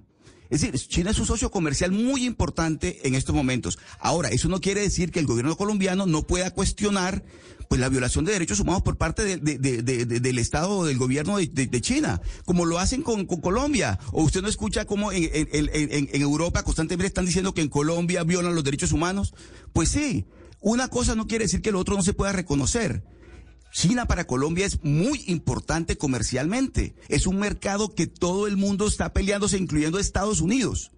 Es 0.49 0.61
decir, 0.61 0.79
China 0.87 1.11
es 1.11 1.19
un 1.19 1.25
socio 1.25 1.51
comercial 1.51 1.91
muy 1.91 2.25
importante 2.25 3.05
en 3.05 3.15
estos 3.15 3.35
momentos. 3.35 3.77
Ahora, 3.99 4.29
eso 4.29 4.47
no 4.47 4.61
quiere 4.61 4.79
decir 4.79 5.11
que 5.11 5.19
el 5.19 5.25
gobierno 5.25 5.57
colombiano 5.57 6.05
no 6.05 6.23
pueda 6.23 6.51
cuestionar 6.51 7.23
pues 7.67 7.81
la 7.81 7.89
violación 7.89 8.23
de 8.23 8.31
derechos 8.31 8.61
humanos 8.61 8.81
por 8.81 8.95
parte 8.97 9.25
de- 9.25 9.35
de- 9.35 9.57
de- 9.57 9.83
de- 9.83 10.05
de- 10.05 10.19
del 10.21 10.39
Estado 10.39 10.69
o 10.69 10.85
del 10.85 10.97
gobierno 10.97 11.35
de, 11.37 11.81
China, 11.81 12.21
como 12.45 12.63
lo 12.63 12.79
hacen 12.79 13.01
con, 13.01 13.25
Colombia. 13.25 13.99
O 14.13 14.23
usted 14.23 14.41
no 14.41 14.47
escucha 14.47 14.85
cómo 14.85 15.11
en- 15.11 15.27
en 15.51 16.21
Europa 16.21 16.63
constantemente 16.63 17.07
están 17.07 17.25
diciendo 17.25 17.53
que 17.53 17.59
en 17.61 17.67
Colombia 17.67 18.23
violan 18.23 18.55
los 18.55 18.63
derechos 18.63 18.93
humanos. 18.93 19.33
Pues 19.73 19.89
sí, 19.89 20.27
una 20.61 20.87
cosa 20.87 21.13
no 21.15 21.27
quiere 21.27 21.43
decir 21.43 21.61
que 21.61 21.73
lo 21.73 21.79
otro 21.79 21.95
no 21.97 22.03
se 22.03 22.13
pueda 22.13 22.31
reconocer. 22.31 23.03
China 23.77 24.07
para 24.07 24.25
Colombia 24.25 24.65
es 24.65 24.83
muy 24.83 25.23
importante 25.27 25.99
comercialmente. 25.99 26.95
Es 27.09 27.27
un 27.27 27.37
mercado 27.37 27.93
que 27.93 28.07
todo 28.07 28.47
el 28.47 28.57
mundo 28.57 28.87
está 28.87 29.13
peleándose, 29.13 29.59
incluyendo 29.59 29.99
Estados 29.99 30.41
Unidos. 30.41 30.89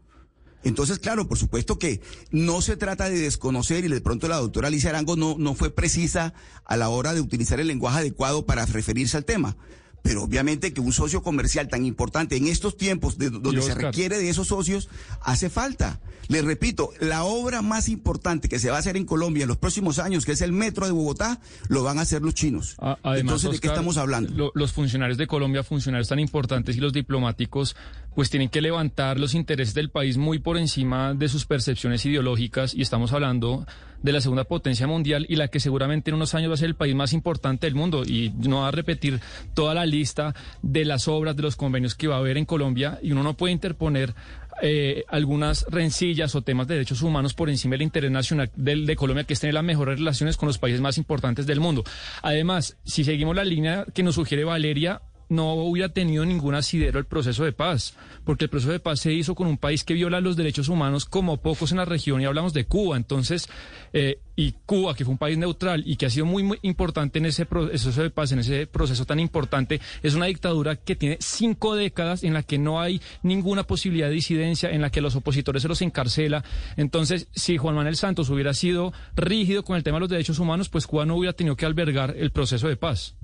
Entonces, 0.63 0.97
claro, 0.97 1.27
por 1.27 1.37
supuesto 1.37 1.77
que 1.77 1.99
no 2.31 2.61
se 2.61 2.77
trata 2.77 3.09
de 3.09 3.19
desconocer 3.19 3.83
y 3.83 3.89
de 3.89 3.99
pronto 3.99 4.29
la 4.29 4.37
doctora 4.37 4.69
Alicia 4.69 4.91
Arango 4.91 5.17
no, 5.17 5.35
no 5.37 5.55
fue 5.55 5.71
precisa 5.71 6.33
a 6.63 6.77
la 6.77 6.87
hora 6.87 7.13
de 7.13 7.19
utilizar 7.19 7.59
el 7.59 7.67
lenguaje 7.67 7.99
adecuado 7.99 8.45
para 8.45 8.65
referirse 8.65 9.17
al 9.17 9.25
tema. 9.25 9.57
Pero 10.01 10.23
obviamente 10.23 10.73
que 10.73 10.81
un 10.81 10.93
socio 10.93 11.21
comercial 11.21 11.67
tan 11.67 11.85
importante 11.85 12.35
en 12.37 12.47
estos 12.47 12.77
tiempos 12.77 13.17
de, 13.17 13.29
donde 13.29 13.61
se 13.61 13.75
requiere 13.75 14.17
de 14.17 14.29
esos 14.29 14.47
socios 14.47 14.89
hace 15.21 15.49
falta. 15.49 15.99
Les 16.29 16.45
repito, 16.45 16.91
la 16.99 17.23
obra 17.23 17.61
más 17.63 17.89
importante 17.89 18.49
que 18.49 18.59
se 18.59 18.69
va 18.69 18.75
a 18.75 18.79
hacer 18.79 18.95
en 18.97 19.05
Colombia 19.05 19.43
en 19.43 19.47
los 19.47 19.57
próximos 19.57 19.97
años, 19.97 20.25
que 20.25 20.33
es 20.33 20.41
el 20.41 20.51
metro 20.51 20.85
de 20.85 20.91
Bogotá, 20.91 21.39
lo 21.69 21.83
van 21.83 21.97
a 21.97 22.01
hacer 22.01 22.21
los 22.21 22.35
chinos. 22.35 22.75
A- 22.79 22.97
Además, 23.01 23.19
Entonces, 23.43 23.51
¿de 23.53 23.59
qué 23.59 23.67
estamos 23.67 23.97
hablando? 23.97 24.31
lo- 24.35 24.51
los 24.53 24.71
funcionarios 24.71 25.17
de 25.17 25.25
Colombia, 25.25 25.63
funcionarios 25.63 26.07
tan 26.07 26.19
importantes 26.19 26.77
y 26.77 26.79
los 26.79 26.93
diplomáticos, 26.93 27.75
pues 28.15 28.29
tienen 28.29 28.49
que 28.49 28.61
levantar 28.61 29.19
los 29.19 29.33
intereses 29.33 29.73
del 29.73 29.89
país 29.89 30.17
muy 30.17 30.37
por 30.39 30.57
encima 30.57 31.13
de 31.15 31.29
sus 31.29 31.45
percepciones 31.47 32.05
ideológicas 32.05 32.73
y 32.75 32.81
estamos 32.83 33.11
hablando 33.11 33.65
de 34.01 34.11
la 34.11 34.21
segunda 34.21 34.43
potencia 34.45 34.87
mundial 34.87 35.25
y 35.29 35.35
la 35.35 35.47
que 35.49 35.59
seguramente 35.59 36.09
en 36.09 36.15
unos 36.15 36.33
años 36.35 36.49
va 36.49 36.53
a 36.53 36.57
ser 36.57 36.69
el 36.69 36.75
país 36.75 36.95
más 36.95 37.13
importante 37.13 37.67
del 37.67 37.75
mundo 37.75 38.03
y 38.05 38.31
no 38.37 38.61
va 38.61 38.69
a 38.69 38.71
repetir 38.71 39.19
toda 39.53 39.73
la 39.73 39.85
lista 39.85 40.33
de 40.61 40.85
las 40.85 41.07
obras, 41.07 41.35
de 41.35 41.43
los 41.43 41.55
convenios 41.55 41.95
que 41.95 42.07
va 42.07 42.15
a 42.15 42.19
haber 42.19 42.37
en 42.37 42.45
Colombia 42.45 42.99
y 43.01 43.11
uno 43.11 43.23
no 43.23 43.35
puede 43.35 43.53
interponer 43.53 44.13
eh, 44.61 45.05
algunas 45.07 45.65
rencillas 45.69 46.35
o 46.35 46.41
temas 46.41 46.67
de 46.67 46.73
derechos 46.75 47.01
humanos 47.01 47.33
por 47.33 47.49
encima 47.49 47.73
del 47.73 47.81
interés 47.83 48.11
nacional 48.11 48.51
del- 48.57 48.85
de 48.85 48.95
Colombia, 48.97 49.23
que 49.23 49.33
es 49.33 49.39
tener 49.39 49.53
las 49.53 49.63
mejores 49.63 49.99
relaciones 49.99 50.35
con 50.35 50.47
los 50.47 50.57
países 50.57 50.81
más 50.81 50.97
importantes 50.97 51.45
del 51.47 51.61
mundo. 51.61 51.83
Además, 52.21 52.77
si 52.83 53.05
seguimos 53.05 53.35
la 53.37 53.45
línea 53.45 53.85
que 53.93 54.03
nos 54.03 54.15
sugiere 54.15 54.43
Valeria, 54.43 55.01
no 55.29 55.53
hubiera 55.53 55.89
tenido 55.89 56.25
ningún 56.25 56.55
asidero 56.55 56.99
el 56.99 57.05
proceso 57.05 57.45
de 57.45 57.53
paz, 57.53 57.95
porque 58.25 58.45
el 58.45 58.49
proceso 58.49 58.71
de 58.71 58.79
paz 58.79 58.99
se 58.99 59.13
hizo 59.13 59.35
con 59.35 59.47
un 59.47 59.57
país 59.57 59.83
que 59.83 59.93
viola 59.93 60.19
los 60.19 60.35
derechos 60.35 60.69
humanos 60.69 61.05
como 61.05 61.37
pocos 61.37 61.71
en 61.71 61.77
la 61.77 61.85
región 61.85 62.21
y 62.21 62.25
hablamos 62.25 62.53
de 62.53 62.65
Cuba. 62.65 62.97
Entonces, 62.97 63.47
eh, 63.93 64.19
y 64.35 64.53
Cuba, 64.65 64.95
que 64.95 65.05
fue 65.05 65.11
un 65.11 65.17
país 65.17 65.37
neutral 65.37 65.83
y 65.85 65.95
que 65.97 66.05
ha 66.05 66.09
sido 66.09 66.25
muy, 66.25 66.43
muy 66.43 66.59
importante 66.61 67.19
en 67.19 67.25
ese 67.25 67.45
proceso 67.45 68.01
de 68.01 68.09
paz, 68.09 68.31
en 68.31 68.39
ese 68.39 68.67
proceso 68.67 69.05
tan 69.05 69.19
importante, 69.19 69.81
es 70.01 70.15
una 70.15 70.27
dictadura 70.27 70.77
que 70.77 70.95
tiene 70.95 71.17
cinco 71.19 71.75
décadas 71.75 72.23
en 72.23 72.33
la 72.33 72.43
que 72.43 72.57
no 72.57 72.79
hay 72.79 73.01
ninguna 73.21 73.63
posibilidad 73.63 74.07
de 74.07 74.13
disidencia, 74.13 74.69
en 74.71 74.81
la 74.81 74.89
que 74.89 75.01
los 75.01 75.15
opositores 75.15 75.61
se 75.61 75.67
los 75.67 75.81
encarcela. 75.81 76.43
Entonces, 76.77 77.27
si 77.33 77.57
Juan 77.57 77.75
Manuel 77.75 77.95
Santos 77.95 78.29
hubiera 78.29 78.53
sido 78.53 78.93
rígido 79.15 79.63
con 79.63 79.75
el 79.75 79.83
tema 79.83 79.97
de 79.97 80.01
los 80.01 80.09
derechos 80.09 80.39
humanos, 80.39 80.69
pues 80.69 80.87
Cuba 80.87 81.05
no 81.05 81.15
hubiera 81.15 81.33
tenido 81.33 81.55
que 81.55 81.65
albergar 81.65 82.15
el 82.17 82.31
proceso 82.31 82.67
de 82.67 82.77
paz. 82.77 83.15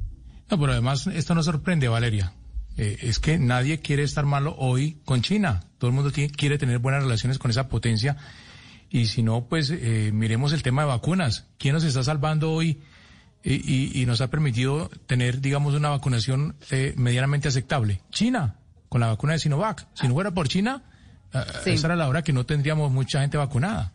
No, 0.50 0.60
pero 0.60 0.72
además 0.74 1.08
esto 1.08 1.34
no 1.36 1.44
sorprende, 1.44 1.88
Valeria. 1.88 2.34
Eh, 2.78 2.98
es 3.02 3.20
que 3.20 3.38
nadie 3.40 3.80
quiere 3.80 4.04
estar 4.04 4.26
malo 4.26 4.56
hoy 4.58 5.00
con 5.06 5.22
China. 5.22 5.64
Todo 5.78 5.90
el 5.90 5.96
mundo 5.96 6.12
tiene- 6.12 6.32
quiere 6.34 6.58
tener 6.58 6.80
buenas 6.80 7.04
relaciones 7.04 7.40
con 7.40 7.50
esa 7.52 7.68
potencia. 7.70 8.18
Y 8.90 9.08
si 9.08 9.24
no, 9.24 9.46
pues 9.48 9.70
eh, 9.72 10.12
miremos 10.14 10.54
el 10.54 10.62
tema 10.62 10.84
de 10.84 10.90
vacunas. 10.90 11.46
¿Quién 11.58 11.74
nos 11.74 11.84
está 11.84 12.04
salvando 12.04 12.52
hoy 12.52 12.82
y, 13.44 13.54
y- 13.54 14.02
y 14.02 14.06
nos 14.06 14.22
ha 14.22 14.30
permitido 14.30 14.90
tener, 15.08 15.42
digamos, 15.42 15.74
una 15.74 15.90
vacunación 15.90 16.56
eh, 16.70 16.94
medianamente 16.98 17.48
aceptable? 17.48 18.02
China, 18.12 18.56
con 18.90 19.02
la 19.02 19.08
vacuna 19.08 19.34
de 19.34 19.40
Sinovac. 19.40 19.88
Si 19.94 20.08
no 20.08 20.14
fuera 20.14 20.32
por 20.32 20.48
China, 20.48 20.84
eh, 21.34 21.40
Sí. 21.64 21.70
esa 21.72 21.88
era 21.88 21.96
la 21.96 22.08
hora 22.08 22.22
que 22.24 22.34
no 22.34 22.46
tendríamos 22.46 22.92
mucha 22.92 23.22
gente 23.22 23.38
vacunada. 23.38 23.94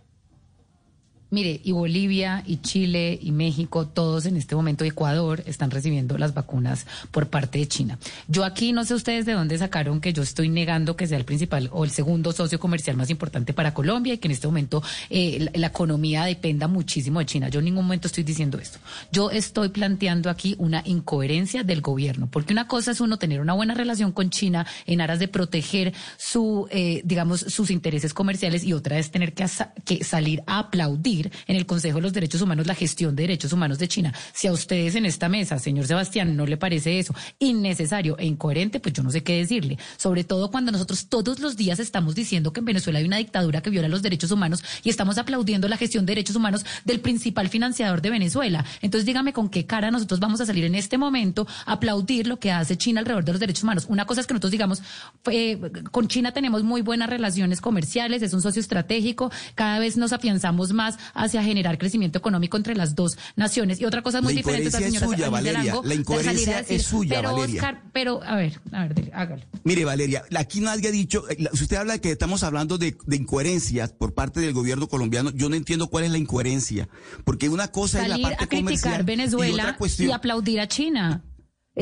Mire, 1.31 1.61
y 1.63 1.71
Bolivia, 1.71 2.43
y 2.45 2.57
Chile, 2.57 3.17
y 3.23 3.31
México, 3.31 3.87
todos 3.87 4.27
en 4.27 4.37
este 4.37 4.57
momento, 4.57 4.85
Ecuador, 4.85 5.45
están 5.47 5.71
recibiendo 5.71 6.19
las 6.19 6.35
vacunas 6.35 6.87
por 7.13 7.29
parte 7.29 7.61
de 7.61 7.69
China. 7.69 7.99
Yo 8.27 8.45
aquí 8.45 8.73
no 8.73 8.85
sé 8.85 8.95
ustedes 8.95 9.27
de 9.27 9.33
dónde 9.33 9.57
sacaron 9.57 10.01
que 10.01 10.13
yo 10.13 10.25
estoy 10.25 10.49
negando 10.49 10.97
que 10.97 11.07
sea 11.07 11.19
el 11.19 11.25
principal 11.25 11.69
o 11.73 11.85
el 11.85 11.91
segundo 11.91 12.33
socio 12.33 12.59
comercial 12.59 12.97
más 12.97 13.11
importante 13.11 13.53
para 13.53 13.75
Colombia 13.75 14.15
y 14.15 14.19
que 14.19 14.27
en 14.27 14.33
este 14.33 14.49
momento 14.49 14.83
eh, 15.09 15.49
la, 15.55 15.69
economía 15.69 16.25
dependa 16.25 16.67
muchísimo 16.67 17.21
de 17.21 17.27
China. 17.27 17.49
Yo 17.49 17.61
en 17.61 17.67
ningún 17.67 17.85
momento 17.85 18.09
estoy 18.09 18.25
diciendo 18.25 18.59
esto. 18.59 18.81
Yo 19.13 19.31
estoy 19.31 19.69
planteando 19.69 20.31
aquí 20.31 20.57
una 20.59 20.83
incoherencia 20.85 21.63
del 21.63 21.81
gobierno, 21.81 22.29
porque 22.29 22.53
una 22.53 22.67
cosa 22.67 22.91
es 22.91 23.01
uno 23.01 23.19
tener 23.19 23.41
una 23.41 23.53
buena 23.53 23.75
relación 23.75 24.11
con 24.11 24.31
China 24.31 24.67
en 24.87 25.01
aras 25.01 25.21
de 25.21 25.29
proteger 25.29 25.93
su, 26.19 26.67
eh, 26.73 27.03
digamos, 27.05 27.41
sus 27.41 27.71
intereses 27.71 28.13
comerciales 28.13 28.65
y 28.65 28.73
otra 28.73 28.99
es 28.99 29.13
tener 29.13 29.33
que, 29.33 29.47
que 29.85 30.03
salir 30.03 30.43
a 30.49 30.59
aplaudir 30.59 31.20
en 31.47 31.57
el 31.57 31.67
Consejo 31.67 31.97
de 31.97 32.03
los 32.03 32.13
Derechos 32.13 32.41
Humanos 32.43 32.67
la 32.67 32.75
gestión 32.75 33.17
de 33.17 33.25
derechos 33.25 33.53
humanos 33.53 33.79
de 33.79 33.89
China. 33.89 34.15
Si 34.33 34.47
a 34.47 34.53
ustedes 34.53 34.95
en 34.95 35.07
esta 35.07 35.29
mesa, 35.29 35.59
señor 35.59 35.87
Sebastián, 35.87 36.37
no 36.37 36.47
le 36.47 36.57
parece 36.57 36.99
eso 36.99 37.15
innecesario 37.39 38.17
e 38.19 38.27
incoherente, 38.27 38.81
pues 38.81 38.95
yo 38.95 39.03
no 39.03 39.11
sé 39.11 39.23
qué 39.23 39.37
decirle. 39.37 39.79
Sobre 39.97 40.25
todo 40.25 40.51
cuando 40.51 40.73
nosotros 40.73 41.07
todos 41.09 41.41
los 41.41 41.57
días 41.57 41.79
estamos 41.81 42.15
diciendo 42.15 42.53
que 42.53 42.61
en 42.61 42.67
Venezuela 42.67 42.99
hay 42.99 43.05
una 43.05 43.19
dictadura 43.19 43.61
que 43.61 43.71
viola 43.71 43.89
los 43.89 44.03
derechos 44.03 44.31
humanos 44.31 44.63
y 44.83 44.91
estamos 44.91 45.19
aplaudiendo 45.19 45.69
la 45.69 45.77
gestión 45.77 46.07
de 46.07 46.13
derechos 46.13 46.37
humanos 46.37 46.65
del 46.85 47.01
principal 47.01 47.49
financiador 47.49 48.01
de 48.03 48.11
Venezuela. 48.11 48.65
Entonces 48.83 49.07
dígame 49.07 49.33
con 49.33 49.49
qué 49.49 49.67
cara 49.67 49.91
nosotros 49.91 50.21
vamos 50.21 50.41
a 50.41 50.47
salir 50.47 50.65
en 50.65 50.75
este 50.75 50.99
momento 50.99 51.47
a 51.67 51.73
aplaudir 51.73 52.27
lo 52.27 52.39
que 52.39 52.53
hace 52.53 52.77
China 52.77 53.01
alrededor 53.01 53.25
de 53.25 53.33
los 53.33 53.41
derechos 53.41 53.63
humanos. 53.63 53.87
Una 53.89 54.07
cosa 54.07 54.21
es 54.21 54.27
que 54.27 54.35
nosotros 54.35 54.53
digamos, 54.53 54.83
eh, 55.31 55.59
con 55.91 56.09
China 56.09 56.33
tenemos 56.33 56.63
muy 56.63 56.83
buenas 56.83 57.09
relaciones 57.09 57.61
comerciales, 57.61 58.23
es 58.23 58.33
un 58.33 58.43
socio 58.43 58.61
estratégico, 58.61 59.31
cada 59.55 59.79
vez 59.79 59.97
nos 59.97 60.13
afianzamos 60.13 60.73
más 60.73 60.99
hacia 61.15 61.43
generar 61.43 61.79
crecimiento 61.79 62.19
económico 62.19 62.57
entre 62.57 62.75
las 62.75 62.95
dos 62.95 63.17
naciones. 63.37 63.81
Y 63.81 63.85
otra 63.85 64.03
cosa 64.03 64.21
muy 64.21 64.35
La 64.35 64.39
diferente 64.39 64.69
es 64.69 64.75
señora 64.75 65.07
suya, 65.07 65.31
Valeria. 65.31 65.61
Arango, 65.61 65.83
La 65.85 65.95
incoherencia 65.95 66.57
decir, 66.59 66.77
es 66.77 66.83
suya, 66.87 67.17
pero 67.17 67.33
Valeria. 67.33 67.61
Oscar, 67.61 67.83
pero 67.93 68.23
a 68.23 68.37
ver, 68.37 68.61
a 68.73 68.87
ver, 68.87 69.11
hágalo. 69.13 69.43
Mire, 69.65 69.85
Valeria, 69.85 70.25
aquí 70.37 70.61
nadie 70.61 70.89
ha 70.89 70.93
dicho, 70.93 71.29
eh, 71.29 71.37
si 71.53 71.65
usted 71.65 71.77
habla 71.77 71.95
de 71.95 72.01
que 72.01 72.11
estamos 72.11 72.43
hablando 72.43 72.79
de, 72.79 72.97
de 73.07 73.17
incoherencias 73.17 73.93
por 73.93 74.15
parte 74.15 74.41
del 74.41 74.53
gobierno 74.53 74.89
colombiano, 74.89 75.31
yo 75.31 75.49
no 75.49 75.57
entiendo 75.57 75.89
cuál 75.89 76.05
es 76.05 76.11
la 76.11 76.19
incoherencia, 76.19 76.89
porque 77.25 77.49
una 77.49 77.69
cosa 77.69 78.03
es 78.03 78.09
la 78.09 78.19
parte 78.19 78.45
a 78.45 78.47
criticar 78.47 78.61
comercial 78.65 79.01
y 79.01 79.05
Venezuela 79.05 79.63
otra 79.63 79.75
y, 79.75 79.79
cuestión. 79.79 80.13
aplaudir 80.13 80.61
a 80.61 80.69
China. 80.69 81.23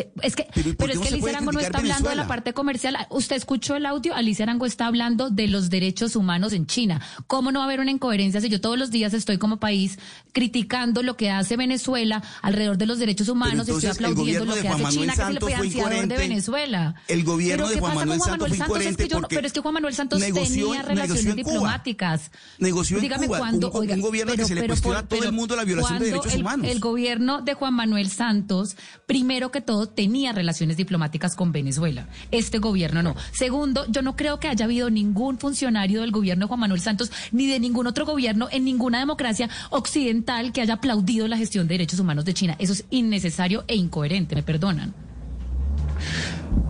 Eh, 0.01 0.11
Es 0.23 0.37
que, 0.37 0.47
Pero, 0.55 0.71
¿y 0.71 0.73
por 0.75 0.87
pero, 0.89 1.01
qué 1.01 1.07
es 1.07 1.09
que 1.09 1.15
Alicia 1.15 1.31
Arango 1.31 1.53
no 1.53 1.61
está 1.61 1.79
hablando 1.79 2.09
de 2.11 2.17
la 2.17 2.27
parte 2.27 2.53
comercial. 2.53 2.97
Usted 3.11 3.37
escuchó 3.37 3.77
el 3.77 3.87
audio, 3.87 4.15
Alicia 4.15 4.45
Arango 4.45 4.67
está 4.67 4.87
hablando 4.87 5.31
de 5.31 5.49
los 5.49 5.71
derechos 5.71 6.15
humanos 6.17 6.53
en 6.53 6.67
China. 6.67 7.01
¿Cómo 7.27 7.51
no 7.53 7.59
va 7.61 7.65
a 7.65 7.69
haber 7.69 7.81
una 7.81 7.91
incoherencia 7.91 8.41
si 8.41 8.49
yo 8.49 8.61
todos 8.61 8.79
los 8.79 8.91
días 8.91 9.15
estoy 9.15 9.39
como 9.39 9.59
país 9.59 9.99
criticando 10.33 11.03
lo 11.03 11.17
que 11.17 11.31
hace 11.31 11.57
Venezuela 11.57 12.23
alrededor 12.43 12.79
de 12.79 12.87
los 12.87 12.99
derechos 12.99 13.29
humanos 13.29 13.67
y 13.69 13.73
estoy 13.73 13.91
aplaudiendo 13.91 14.45
lo 14.45 14.55
que 14.55 14.69
hace 14.69 14.83
Manuel 14.83 14.93
China, 14.93 15.05
que 15.07 15.13
es 15.13 15.19
el 15.19 15.25
Santos 15.35 15.49
financiador 15.49 16.09
de. 16.09 16.17
Venezuela? 16.17 16.95
El 17.09 17.25
gobierno 17.25 17.65
¿Pero 17.67 17.75
de 17.75 17.81
Juan 17.81 17.95
Manuel 17.97 18.19
Juan 18.19 18.31
Santos 18.31 18.49
Manuel 18.51 18.59
Santos? 18.59 18.87
Es 18.87 18.97
que 18.97 19.09
yo 19.09 19.21
pero 19.29 19.47
es 19.47 19.53
que 19.53 19.61
Juan 19.61 19.75
Manuel 19.75 19.95
Santos 19.95 20.21
negoció- 20.21 20.67
tenía 20.69 20.83
relaciones 20.83 21.27
en 21.27 21.37
diplomáticas. 21.37 22.31
Negoció 22.59 22.97
en 22.99 23.03
Dígame 23.03 23.27
Cuba, 23.27 23.39
cuándo, 23.39 23.71
un, 23.71 23.77
un 23.77 23.83
oiga, 23.83 23.97
gobierno 23.97 24.33
pero- 24.33 24.43
que 24.45 24.49
se 24.49 24.55
le 24.55 24.61
pero 24.63 24.73
cuestiona 24.75 24.97
por- 24.99 25.05
a 25.05 25.09
todo 25.09 25.29
el 25.29 25.33
mundo 25.35 25.57
la 25.57 25.65
violación 25.65 25.99
de 25.99 26.11
¿cuándo 26.11 26.23
derechos 26.23 26.41
humanos. 26.41 26.67
El 26.71 26.81
gobierno 26.81 27.41
de 27.43 27.55
Juan 27.55 27.75
Manuel 27.75 28.11
Santos, 28.11 28.77
primero 29.07 29.51
que 29.51 29.61
todo, 29.61 29.88
tenía 29.89 30.33
relaciones 30.33 30.77
diplomáticas 30.77 31.37
con 31.37 31.53
Venezuela. 31.53 32.09
Este 32.31 32.59
gobierno 32.59 33.03
no. 33.03 33.17
Segundo, 33.33 33.85
yo 33.89 34.03
no 34.03 34.17
creo 34.17 34.41
que 34.41 34.49
haya 34.49 34.65
habido 34.65 34.91
ningún 34.91 35.39
funcionario 35.39 36.01
del 36.01 36.11
gobierno 36.11 36.47
de 36.47 36.49
Juan 36.49 36.61
Manuel 36.61 36.81
Santos 36.81 37.11
ni 37.33 37.47
de 37.47 37.61
ningún 37.61 37.87
otro 37.87 38.07
gobierno 38.07 38.49
en 38.51 38.65
ninguna 38.65 38.99
democracia 38.99 39.49
occidental 39.71 40.53
que 40.53 40.61
haya 40.61 40.75
aplaudido 40.75 41.29
la 41.29 41.37
gestión 41.37 41.67
de 41.67 41.75
derechos 41.75 42.01
humanos 42.01 42.25
de 42.25 42.35
China. 42.35 42.57
Eso 42.59 42.73
es 42.73 42.85
innecesario 42.91 43.65
e 43.67 43.77
incoherente, 43.77 44.35
me 44.35 44.43
perdonan. 44.43 44.95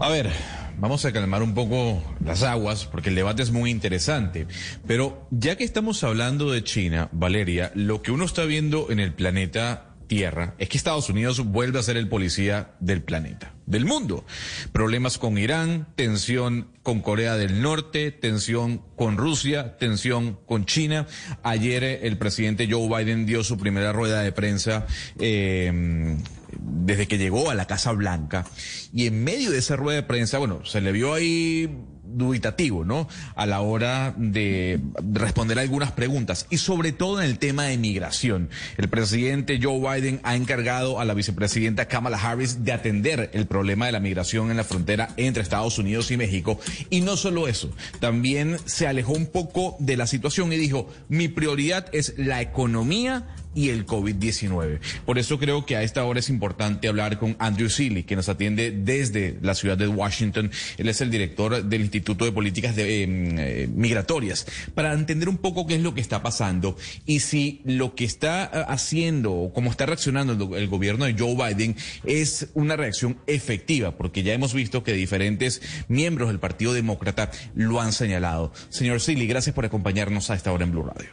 A 0.00 0.08
ver, 0.08 0.30
vamos 0.78 1.04
a 1.04 1.12
calmar 1.12 1.42
un 1.42 1.54
poco 1.54 2.02
las 2.24 2.42
aguas 2.42 2.86
porque 2.86 3.08
el 3.08 3.14
debate 3.14 3.42
es 3.42 3.50
muy 3.50 3.70
interesante. 3.70 4.46
Pero 4.86 5.26
ya 5.30 5.56
que 5.56 5.64
estamos 5.64 6.02
hablando 6.04 6.50
de 6.50 6.62
China, 6.62 7.08
Valeria, 7.12 7.72
lo 7.74 8.02
que 8.02 8.12
uno 8.12 8.24
está 8.24 8.44
viendo 8.44 8.90
en 8.90 9.00
el 9.00 9.12
planeta 9.12 9.87
Tierra 10.08 10.54
es 10.58 10.68
que 10.68 10.76
Estados 10.76 11.08
Unidos 11.08 11.44
vuelve 11.44 11.78
a 11.78 11.82
ser 11.82 11.96
el 11.96 12.08
policía 12.08 12.72
del 12.80 13.02
planeta. 13.02 13.54
del 13.66 13.84
mundo. 13.84 14.24
Problemas 14.72 15.18
con 15.18 15.36
Irán, 15.36 15.88
tensión 15.94 16.68
con 16.82 17.02
Corea 17.02 17.36
del 17.36 17.60
Norte, 17.60 18.10
tensión 18.10 18.80
con 18.96 19.18
Rusia, 19.18 19.76
tensión 19.76 20.38
con 20.46 20.64
China. 20.64 21.06
Ayer 21.42 21.84
eh, 21.84 22.00
el 22.04 22.16
presidente 22.16 22.66
Joe 22.70 22.88
Biden 22.88 23.26
dio 23.26 23.44
su 23.44 23.58
primera 23.58 23.92
rueda 23.92 24.22
de 24.22 24.32
prensa. 24.32 24.86
Eh, 25.18 26.16
desde 26.58 27.06
que 27.06 27.18
llegó 27.18 27.50
a 27.50 27.54
la 27.54 27.66
Casa 27.66 27.92
Blanca 27.92 28.46
y 28.92 29.06
en 29.06 29.22
medio 29.22 29.50
de 29.50 29.58
esa 29.58 29.76
rueda 29.76 29.96
de 29.96 30.02
prensa, 30.04 30.38
bueno, 30.38 30.64
se 30.64 30.80
le 30.80 30.92
vio 30.92 31.12
ahí 31.12 31.68
dubitativo, 32.10 32.84
¿no? 32.84 33.08
A 33.34 33.46
la 33.46 33.60
hora 33.60 34.14
de 34.16 34.80
responder 35.12 35.58
algunas 35.58 35.92
preguntas 35.92 36.46
y 36.50 36.58
sobre 36.58 36.92
todo 36.92 37.20
en 37.20 37.28
el 37.28 37.38
tema 37.38 37.64
de 37.64 37.78
migración. 37.78 38.50
El 38.76 38.88
presidente 38.88 39.58
Joe 39.62 39.78
Biden 39.78 40.20
ha 40.22 40.36
encargado 40.36 41.00
a 41.00 41.04
la 41.04 41.14
vicepresidenta 41.14 41.86
Kamala 41.86 42.18
Harris 42.18 42.64
de 42.64 42.72
atender 42.72 43.30
el 43.32 43.46
problema 43.46 43.86
de 43.86 43.92
la 43.92 44.00
migración 44.00 44.50
en 44.50 44.56
la 44.56 44.64
frontera 44.64 45.10
entre 45.16 45.42
Estados 45.42 45.78
Unidos 45.78 46.10
y 46.10 46.16
México. 46.16 46.58
Y 46.90 47.00
no 47.00 47.16
solo 47.16 47.48
eso, 47.48 47.70
también 48.00 48.56
se 48.64 48.86
alejó 48.86 49.12
un 49.12 49.26
poco 49.26 49.76
de 49.78 49.96
la 49.96 50.06
situación 50.06 50.52
y 50.52 50.56
dijo, 50.56 50.88
mi 51.08 51.28
prioridad 51.28 51.86
es 51.92 52.14
la 52.16 52.40
economía 52.40 53.26
y 53.54 53.70
el 53.70 53.86
COVID-19. 53.86 54.80
Por 55.04 55.18
eso 55.18 55.38
creo 55.38 55.66
que 55.66 55.76
a 55.76 55.82
esta 55.82 56.04
hora 56.04 56.20
es 56.20 56.28
importante 56.28 56.88
hablar 56.88 57.18
con 57.18 57.36
Andrew 57.38 57.68
Seeley, 57.68 58.04
que 58.04 58.16
nos 58.16 58.28
atiende 58.28 58.70
desde 58.70 59.38
la 59.42 59.54
ciudad 59.54 59.76
de 59.76 59.88
Washington. 59.88 60.50
Él 60.76 60.88
es 60.88 61.00
el 61.00 61.10
director 61.10 61.64
del 61.64 61.80
Instituto 61.80 62.24
de 62.24 62.32
Políticas 62.32 62.76
em, 62.78 63.38
eh, 63.38 63.68
Migratorias, 63.72 64.46
para 64.74 64.92
entender 64.92 65.28
un 65.28 65.38
poco 65.38 65.66
qué 65.66 65.74
es 65.74 65.82
lo 65.82 65.94
que 65.94 66.00
está 66.00 66.22
pasando 66.22 66.76
y 67.06 67.20
si 67.20 67.60
lo 67.64 67.94
que 67.94 68.04
está 68.04 68.44
eh, 68.44 68.64
haciendo 68.68 69.32
o 69.32 69.52
cómo 69.52 69.70
está 69.70 69.86
reaccionando 69.86 70.32
el, 70.32 70.62
el 70.62 70.68
gobierno 70.68 71.04
de 71.04 71.14
Joe 71.18 71.34
Biden 71.34 71.76
es 72.04 72.48
una 72.54 72.76
reacción 72.76 73.18
efectiva, 73.26 73.96
porque 73.96 74.22
ya 74.22 74.34
hemos 74.34 74.54
visto 74.54 74.84
que 74.84 74.92
diferentes 74.92 75.62
miembros 75.88 76.28
del 76.28 76.38
Partido 76.38 76.72
Demócrata 76.72 77.30
lo 77.54 77.80
han 77.80 77.92
señalado. 77.92 78.52
Señor 78.68 79.00
Seeley, 79.00 79.26
gracias 79.26 79.54
por 79.54 79.64
acompañarnos 79.64 80.30
a 80.30 80.34
esta 80.34 80.52
hora 80.52 80.64
en 80.64 80.72
Blue 80.72 80.84
Radio. 80.84 81.10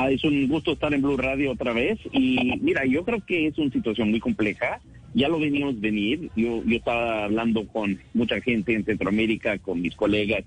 Ah, 0.00 0.12
es 0.12 0.22
un 0.22 0.46
gusto 0.46 0.72
estar 0.72 0.94
en 0.94 1.02
Blue 1.02 1.16
Radio 1.16 1.50
otra 1.50 1.72
vez. 1.72 1.98
Y 2.12 2.56
mira, 2.60 2.84
yo 2.86 3.04
creo 3.04 3.18
que 3.26 3.48
es 3.48 3.58
una 3.58 3.72
situación 3.72 4.10
muy 4.10 4.20
compleja. 4.20 4.80
Ya 5.12 5.28
lo 5.28 5.40
veníamos 5.40 5.80
venir. 5.80 6.30
Yo, 6.36 6.62
yo 6.64 6.76
estaba 6.76 7.24
hablando 7.24 7.66
con 7.66 7.98
mucha 8.14 8.40
gente 8.40 8.74
en 8.74 8.84
Centroamérica, 8.84 9.58
con 9.58 9.82
mis 9.82 9.96
colegas 9.96 10.44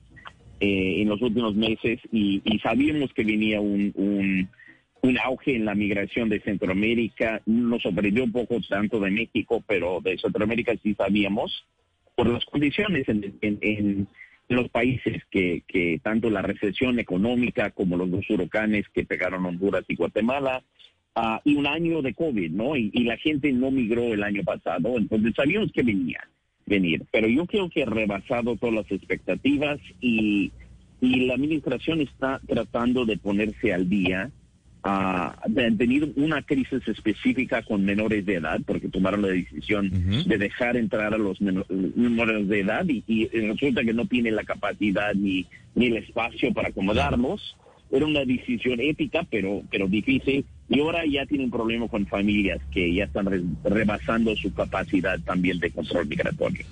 eh, 0.62 1.02
en 1.02 1.10
los 1.10 1.22
últimos 1.22 1.54
meses 1.54 2.00
y, 2.14 2.42
sabíamos 2.64 3.14
que 3.14 3.26
venía 3.26 3.60
un, 3.60 3.92
un, 3.96 4.48
un, 5.02 5.18
auge 5.20 5.58
en 5.58 5.66
la 5.66 5.76
migración 5.76 6.30
de 6.30 6.40
Centroamérica. 6.40 7.42
Nos 7.46 7.82
sorprendió 7.82 8.24
un 8.24 8.32
poco 8.32 8.56
tanto 8.70 9.02
de 9.02 9.12
México, 9.12 9.62
pero 9.68 10.00
de 10.00 10.18
Centroamérica 10.18 10.74
sí 10.82 10.94
sabíamos 10.94 11.66
por 12.16 12.28
las 12.28 12.46
condiciones 12.46 13.06
en 13.10 14.08
los 14.50 14.70
países 14.70 15.24
que, 15.30 15.64
que 15.68 16.00
tanto 16.04 16.30
la 16.30 16.42
recesión 16.42 17.00
económica 17.00 17.72
como 17.72 17.98
los 17.98 18.12
dos 18.12 18.30
huracanes 18.30 18.86
que 18.90 19.06
pegaron 19.06 19.46
Honduras 19.46 19.86
y 19.88 19.96
Guatemala, 19.96 20.64
uh, 21.16 21.38
y 21.44 21.56
un 21.56 21.68
año 21.68 22.02
de 22.02 22.14
COVID, 22.14 22.52
¿no? 22.52 22.76
Y, 22.76 22.92
y, 22.94 23.04
la 23.04 23.18
gente 23.18 23.52
no 23.54 23.72
migró 23.72 24.14
el 24.14 24.24
año 24.24 24.44
pasado, 24.44 24.98
entonces 24.98 25.34
sabíamos 25.36 25.72
que 25.72 25.84
venía 25.84 26.20
venir, 26.66 27.04
pero 27.12 27.28
yo 27.28 27.46
creo 27.46 27.70
que 27.70 27.84
ha 27.84 27.86
rebasado 27.86 28.56
todas 28.56 28.76
las 28.76 28.92
expectativas 28.92 29.80
y, 30.00 30.52
y 31.02 31.26
la 31.26 31.34
administración 31.34 32.02
está 32.02 32.40
tratando 32.48 33.06
de 33.06 33.18
ponerse 33.18 33.74
al 33.74 33.90
día 33.90 34.32
de 34.84 35.72
tener 35.74 36.12
una 36.16 36.42
crisis 36.42 36.88
específica 36.88 37.62
con 37.62 37.86
menores 37.86 38.26
de 38.26 38.36
edad, 38.36 38.60
porque 38.66 38.90
tomaron 38.90 39.22
la 39.22 39.28
decisión 39.28 39.88
uh 39.88 39.90
-huh. 39.90 40.24
de 40.26 40.38
dejar 40.38 40.76
entrar 40.76 41.14
a 41.14 41.18
los 41.18 41.40
menores 41.40 42.48
de 42.48 42.60
edad 42.62 42.86
y, 42.88 43.04
y, 43.08 43.28
resulta 43.28 43.84
que 43.84 43.94
no 43.94 44.06
tiene 44.08 44.32
la 44.32 44.44
capacidad 44.44 45.14
ni, 45.14 45.46
ni 45.76 45.88
el 45.88 45.98
espacio 45.98 46.52
para 46.54 46.70
acomodarlos. 46.70 47.56
Era 47.92 48.06
una 48.06 48.24
decisión 48.24 48.80
ética, 48.80 49.28
pero, 49.30 49.64
pero 49.70 49.88
difícil. 49.88 50.46
Y 50.70 50.80
ahora 50.80 51.06
ya 51.06 51.26
tiene 51.26 51.44
un 51.44 51.52
problema 51.52 51.88
con 51.90 52.08
familias 52.08 52.62
que 52.72 52.94
ya 52.94 53.04
están 53.04 53.26
re 53.26 53.44
rebasando 53.66 54.36
su 54.36 54.54
capacidad 54.54 55.20
también 55.20 55.60
de 55.60 55.72
control 55.72 56.08
migratorio. 56.08 56.66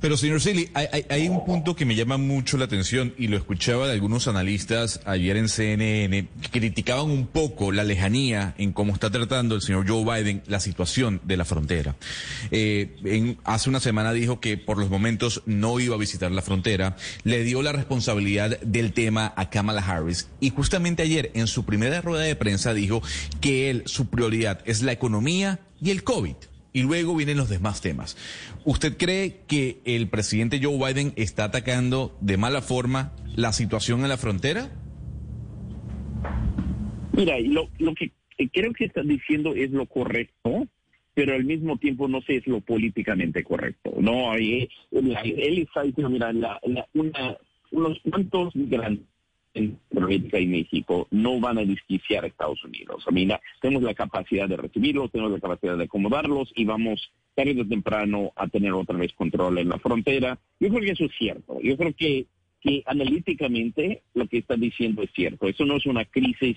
Pero, 0.00 0.16
señor 0.16 0.40
Silly, 0.40 0.70
hay, 0.74 0.86
hay, 0.92 1.06
hay, 1.08 1.28
un 1.28 1.44
punto 1.44 1.74
que 1.74 1.84
me 1.84 1.96
llama 1.96 2.18
mucho 2.18 2.56
la 2.56 2.66
atención 2.66 3.14
y 3.18 3.26
lo 3.26 3.36
escuchaba 3.36 3.86
de 3.86 3.94
algunos 3.94 4.28
analistas 4.28 5.00
ayer 5.04 5.36
en 5.36 5.48
CNN 5.48 6.28
que 6.40 6.50
criticaban 6.50 7.10
un 7.10 7.26
poco 7.26 7.72
la 7.72 7.84
lejanía 7.84 8.54
en 8.58 8.72
cómo 8.72 8.92
está 8.92 9.10
tratando 9.10 9.54
el 9.54 9.62
señor 9.62 9.88
Joe 9.88 10.04
Biden 10.04 10.42
la 10.46 10.60
situación 10.60 11.20
de 11.24 11.36
la 11.36 11.44
frontera. 11.44 11.96
Eh, 12.50 12.96
en, 13.04 13.38
hace 13.44 13.68
una 13.68 13.80
semana 13.80 14.12
dijo 14.12 14.40
que 14.40 14.56
por 14.56 14.78
los 14.78 14.88
momentos 14.88 15.42
no 15.46 15.80
iba 15.80 15.94
a 15.94 15.98
visitar 15.98 16.30
la 16.30 16.42
frontera, 16.42 16.96
le 17.24 17.42
dio 17.42 17.62
la 17.62 17.72
responsabilidad 17.72 18.60
del 18.60 18.92
tema 18.92 19.32
a 19.36 19.50
Kamala 19.50 19.82
Harris. 19.82 20.28
Y 20.40 20.50
justamente 20.50 21.02
ayer 21.02 21.30
en 21.34 21.46
su 21.46 21.64
primera 21.64 22.00
rueda 22.00 22.22
de 22.22 22.36
prensa 22.36 22.74
dijo 22.74 23.02
que 23.40 23.70
él, 23.70 23.82
su 23.86 24.08
prioridad 24.08 24.60
es 24.64 24.82
la 24.82 24.92
economía 24.92 25.60
y 25.80 25.90
el 25.90 26.04
COVID 26.04 26.36
y 26.72 26.82
luego 26.82 27.14
vienen 27.14 27.36
los 27.36 27.48
demás 27.48 27.80
temas. 27.80 28.16
¿Usted 28.64 28.96
cree 28.96 29.40
que 29.46 29.80
el 29.84 30.08
presidente 30.08 30.60
Joe 30.62 30.76
Biden 30.76 31.12
está 31.16 31.44
atacando 31.44 32.16
de 32.20 32.36
mala 32.36 32.62
forma 32.62 33.12
la 33.34 33.52
situación 33.52 34.02
en 34.02 34.08
la 34.08 34.16
frontera? 34.16 34.70
Mira, 37.12 37.38
lo, 37.40 37.68
lo 37.78 37.94
que 37.94 38.12
creo 38.52 38.72
que 38.72 38.84
está 38.84 39.02
diciendo 39.02 39.54
es 39.54 39.70
lo 39.70 39.86
correcto, 39.86 40.66
pero 41.14 41.34
al 41.34 41.44
mismo 41.44 41.78
tiempo 41.78 42.06
no 42.06 42.20
sé 42.22 42.36
es 42.36 42.46
lo 42.46 42.60
políticamente 42.60 43.42
correcto. 43.42 43.92
No, 43.98 44.34
él, 44.34 44.68
él 44.92 45.58
está 45.58 45.82
diciendo, 45.82 46.10
mira, 46.10 46.32
la, 46.32 46.60
la, 46.64 46.86
una, 46.94 47.36
unos 47.72 47.98
cuantos 48.08 48.54
migrantes 48.54 49.06
Centroamérica 49.58 50.38
y 50.38 50.46
México 50.46 51.08
no 51.10 51.40
van 51.40 51.58
a 51.58 51.64
desquiciar 51.64 52.24
a 52.24 52.28
Estados 52.28 52.64
Unidos. 52.64 53.04
Sea, 53.04 53.40
tenemos 53.60 53.82
la 53.82 53.94
capacidad 53.94 54.48
de 54.48 54.56
recibirlos, 54.56 55.10
tenemos 55.10 55.32
la 55.32 55.40
capacidad 55.40 55.76
de 55.76 55.84
acomodarlos 55.84 56.52
y 56.54 56.64
vamos 56.64 57.12
tarde 57.34 57.60
o 57.60 57.66
temprano 57.66 58.32
a 58.36 58.48
tener 58.48 58.72
otra 58.72 58.96
vez 58.96 59.12
control 59.12 59.58
en 59.58 59.68
la 59.68 59.78
frontera. 59.78 60.38
Yo 60.58 60.68
creo 60.70 60.82
que 60.82 60.90
eso 60.90 61.04
es 61.04 61.12
cierto. 61.16 61.60
Yo 61.62 61.76
creo 61.76 61.94
que, 61.94 62.26
analíticamente 62.86 64.02
lo 64.14 64.26
que 64.26 64.38
está 64.38 64.56
diciendo 64.56 65.02
es 65.02 65.10
cierto. 65.14 65.46
Eso 65.46 65.64
no 65.64 65.76
es 65.76 65.86
una 65.86 66.04
crisis 66.04 66.56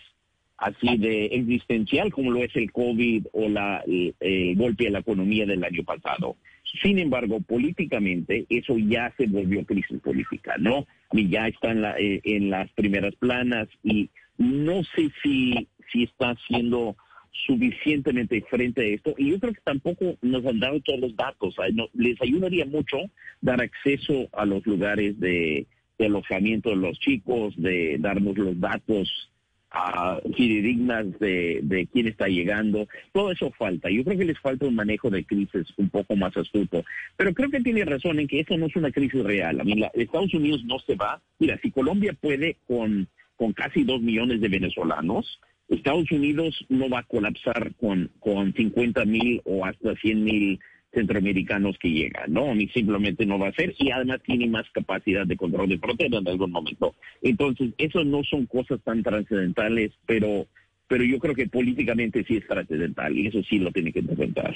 así 0.58 0.98
de 0.98 1.26
existencial 1.26 2.12
como 2.12 2.32
lo 2.32 2.44
es 2.44 2.56
el 2.56 2.72
COVID 2.72 3.28
o 3.34 3.50
la, 3.50 3.84
el 3.86 4.56
golpe 4.56 4.88
a 4.88 4.92
la 4.92 5.00
economía 5.00 5.46
del 5.46 5.64
año 5.64 5.84
pasado. 5.84 6.36
Sin 6.82 7.00
embargo, 7.00 7.42
políticamente 7.42 8.46
eso 8.50 8.78
ya 8.78 9.14
se 9.18 9.28
volvió 9.28 9.66
crisis 9.66 10.00
política, 10.02 10.56
¿no? 10.58 10.88
Y 11.12 11.30
ya 11.30 11.48
está 11.48 11.72
en, 11.72 11.82
la, 11.82 11.98
eh, 12.00 12.22
en 12.24 12.50
las 12.50 12.72
primeras 12.72 13.16
planas 13.16 13.68
y 13.84 14.10
no 14.38 14.84
sé 14.84 15.10
si, 15.22 15.68
si 15.92 16.04
está 16.04 16.36
siendo 16.48 16.96
suficientemente 17.46 18.42
frente 18.50 18.82
a 18.82 18.96
esto 18.96 19.14
y 19.18 19.32
yo 19.32 19.40
creo 19.40 19.54
que 19.54 19.62
tampoco 19.62 20.18
nos 20.22 20.46
han 20.46 20.60
dado 20.60 20.80
todos 20.82 21.00
los 21.00 21.16
datos. 21.16 21.56
Les 21.94 22.22
ayudaría 22.22 22.66
mucho 22.66 22.98
dar 23.42 23.62
acceso 23.62 24.28
a 24.34 24.46
los 24.46 24.66
lugares 24.66 25.20
de 25.20 25.68
alojamiento 26.00 26.70
de 26.72 26.78
los 26.78 27.00
chicos, 27.00 27.54
de 27.58 27.98
darnos 28.00 28.38
los 28.38 28.60
datos 28.60 29.32
uh, 29.74 31.18
de, 31.20 31.60
de 31.64 31.88
quién 31.88 32.08
está 32.08 32.28
llegando. 32.28 32.88
Todo 33.12 33.32
eso 33.32 33.52
falta. 33.52 33.90
Yo 33.90 34.04
creo 34.04 34.18
que 34.18 34.26
les 34.26 34.40
falta 34.40 34.66
un 34.66 34.76
manejo 34.76 35.10
de 35.10 35.24
crisis 35.24 35.68
un 35.78 35.90
poco 35.90 36.16
más 36.16 36.36
astuto. 36.36 36.84
Pero 37.18 37.34
creo 37.34 37.50
que 37.50 37.62
tiene 37.62 37.86
razón 37.86 38.20
en 38.20 38.28
que 38.28 38.42
esto 38.42 38.58
no 38.58 38.68
es 38.68 38.76
una 38.76 38.92
crisis 38.92 39.24
real. 39.24 39.60
A 39.60 39.64
mí, 39.64 39.76
la, 39.76 39.92
Estados 39.94 40.34
Unidos 40.34 40.64
no 40.66 40.80
se 40.80 40.96
va. 40.96 41.22
Mira, 41.40 41.60
si 41.62 41.72
Colombia 41.72 42.14
puede 42.20 42.58
con, 42.68 43.08
con 43.36 43.54
casi 43.54 43.84
dos 43.84 44.02
millones 44.02 44.42
de 44.42 44.50
venezolanos, 44.50 45.40
Estados 45.68 46.12
Unidos 46.12 46.66
no 46.68 46.90
va 46.90 47.00
a 47.00 47.04
colapsar 47.04 47.74
con, 47.76 48.12
con 48.20 48.54
50 48.54 49.06
mil 49.06 49.42
o 49.46 49.66
hasta 49.66 49.96
100 49.96 50.24
mil 50.24 50.60
centroamericanos 50.94 51.78
que 51.80 51.90
llegan, 51.90 52.34
¿no? 52.34 52.54
Ni 52.54 52.68
simplemente 52.70 53.26
no 53.26 53.40
va 53.40 53.50
a 53.50 53.54
ser 53.54 53.74
y 53.78 53.92
además 53.92 54.22
tiene 54.24 54.48
más 54.48 54.70
capacidad 54.72 55.26
de 55.26 55.38
control 55.38 55.70
de 55.70 55.80
frontera 55.80 56.18
en 56.18 56.28
algún 56.28 56.52
momento. 56.52 56.96
Entonces, 57.22 57.72
eso 57.78 58.04
no 58.04 58.24
son 58.24 58.46
cosas 58.46 58.80
tan 58.84 59.04
trascendentales, 59.04 59.92
pero 60.06 60.48
pero 60.92 61.06
yo 61.06 61.20
creo 61.20 61.34
que 61.34 61.48
políticamente 61.48 62.22
sí 62.28 62.36
es 62.36 62.46
trascendental 62.46 63.18
y 63.18 63.28
eso 63.28 63.42
sí 63.50 63.60
lo 63.60 63.72
tiene 63.72 63.94
que 63.94 64.00
enfrentar. 64.00 64.54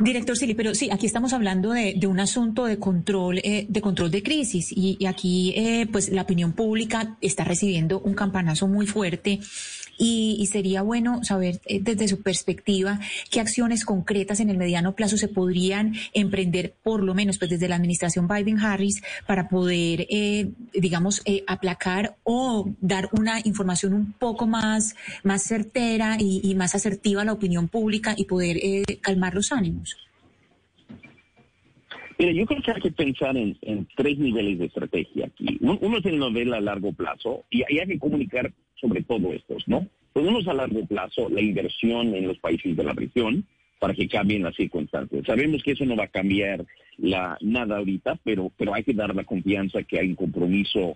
Director 0.00 0.34
Sili, 0.34 0.54
pero 0.54 0.74
sí, 0.74 0.88
aquí 0.90 1.04
estamos 1.04 1.34
hablando 1.34 1.72
de, 1.72 1.92
de 1.94 2.06
un 2.06 2.20
asunto 2.20 2.64
de 2.64 2.78
control, 2.78 3.36
eh, 3.44 3.66
de 3.68 3.80
control 3.82 4.10
de 4.10 4.22
crisis 4.22 4.72
y, 4.74 4.96
y 4.98 5.04
aquí, 5.04 5.52
eh, 5.54 5.86
pues, 5.92 6.08
la 6.08 6.22
opinión 6.22 6.54
pública 6.54 7.18
está 7.20 7.44
recibiendo 7.44 8.00
un 8.00 8.14
campanazo 8.14 8.66
muy 8.66 8.86
fuerte 8.86 9.40
y, 9.98 10.36
y 10.40 10.46
sería 10.46 10.82
bueno 10.82 11.22
saber 11.24 11.60
eh, 11.66 11.80
desde 11.80 12.08
su 12.08 12.22
perspectiva 12.22 13.00
qué 13.30 13.40
acciones 13.40 13.84
concretas 13.84 14.40
en 14.40 14.50
el 14.50 14.56
mediano 14.58 14.94
plazo 14.94 15.16
se 15.16 15.28
podrían 15.28 15.94
emprender, 16.12 16.74
por 16.82 17.02
lo 17.02 17.14
menos 17.14 17.38
pues 17.38 17.50
desde 17.50 17.68
la 17.68 17.76
administración 17.76 18.28
Biden-Harris, 18.28 19.02
para 19.26 19.48
poder, 19.48 20.06
eh, 20.10 20.50
digamos, 20.72 21.22
eh, 21.24 21.44
aplacar 21.46 22.16
o 22.24 22.70
dar 22.80 23.08
una 23.12 23.40
información 23.44 23.94
un 23.94 24.12
poco 24.12 24.46
más, 24.46 24.96
más 25.22 25.42
certera 25.42 26.16
y, 26.18 26.40
y 26.42 26.54
más 26.54 26.74
asertiva 26.74 27.22
a 27.22 27.24
la 27.24 27.32
opinión 27.32 27.68
pública 27.68 28.14
y 28.16 28.24
poder 28.24 28.56
eh, 28.58 28.82
calmar 29.00 29.34
los 29.34 29.52
ánimos. 29.52 29.96
Mira, 32.16 32.30
yo 32.32 32.46
creo 32.46 32.62
que 32.62 32.70
hay 32.70 32.80
que 32.80 32.92
pensar 32.92 33.36
en, 33.36 33.58
tres 33.96 34.18
niveles 34.18 34.58
de 34.60 34.66
estrategia 34.66 35.26
aquí. 35.26 35.58
Un- 35.60 35.78
Uno 35.80 35.98
es 35.98 36.04
el 36.06 36.18
nivel 36.20 36.54
a 36.54 36.60
largo 36.60 36.92
plazo 36.92 37.44
y 37.50 37.62
hay 37.62 37.86
que 37.88 37.98
comunicar 37.98 38.52
sobre 38.84 39.02
todo 39.02 39.32
estos, 39.32 39.66
¿no? 39.66 39.88
Es 40.14 40.48
a 40.48 40.54
largo 40.54 40.84
plazo 40.86 41.28
la 41.30 41.40
inversión 41.40 42.14
en 42.14 42.28
los 42.28 42.38
países 42.38 42.76
de 42.76 42.84
la 42.84 42.92
región 42.92 43.44
para 43.80 43.94
que 43.94 44.08
cambien 44.08 44.42
las 44.42 44.54
circunstancias. 44.54 45.24
Sabemos 45.26 45.62
que 45.62 45.72
eso 45.72 45.84
no 45.84 45.96
va 45.96 46.04
a 46.04 46.08
cambiar 46.08 46.64
la, 46.98 47.38
nada 47.40 47.78
ahorita, 47.78 48.20
pero, 48.22 48.52
pero 48.56 48.74
hay 48.74 48.84
que 48.84 48.92
dar 48.92 49.14
la 49.14 49.24
confianza 49.24 49.82
que 49.82 49.98
hay 49.98 50.08
un 50.08 50.14
compromiso 50.14 50.94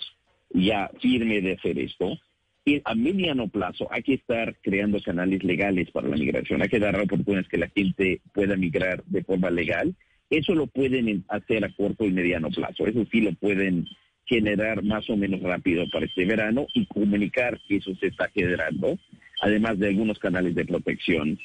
ya 0.51 0.91
firme 1.01 1.41
de 1.41 1.55
hacer 1.55 1.79
esto. 1.79 2.19
Y 2.65 2.83
a 2.85 2.95
mediano 2.95 3.49
plazo 3.49 3.89
hay 3.91 4.03
que 4.03 4.15
estar 4.15 4.55
creando 4.63 5.01
canales 5.01 5.43
legales 5.43 5.91
para 5.91 6.09
la 6.09 6.17
migración. 6.17 6.63
Hay 6.63 6.69
que 6.69 6.79
dar 6.79 7.01
oportunidades 7.01 7.49
que 7.49 7.59
la 7.59 7.69
gente 7.69 8.21
pueda 8.35 8.57
migrar 8.57 9.03
de 9.05 9.25
forma 9.25 9.51
legal. 9.51 9.95
Eso 10.29 10.55
lo 10.55 10.67
pueden 10.67 11.25
hacer 11.29 11.65
a 11.65 11.73
corto 11.73 12.05
y 12.05 12.13
mediano 12.13 12.51
plazo. 12.51 12.87
Eso 12.87 13.05
sí 13.11 13.23
lo 13.23 13.33
pueden 13.33 13.87
generar 14.29 14.83
más 14.85 15.09
o 15.09 15.17
menos 15.17 15.41
rápido 15.41 15.89
para 15.91 16.07
este 16.07 16.25
verano 16.25 16.67
y 16.75 16.87
comunicar 16.87 17.59
que 17.67 17.77
eso 17.77 17.95
se 17.97 18.09
está 18.09 18.29
generando, 18.29 18.99
además 19.41 19.79
de 19.79 19.89
algunos 19.89 20.19
canales 20.19 20.55
de 20.55 20.67
protección. 20.67 21.39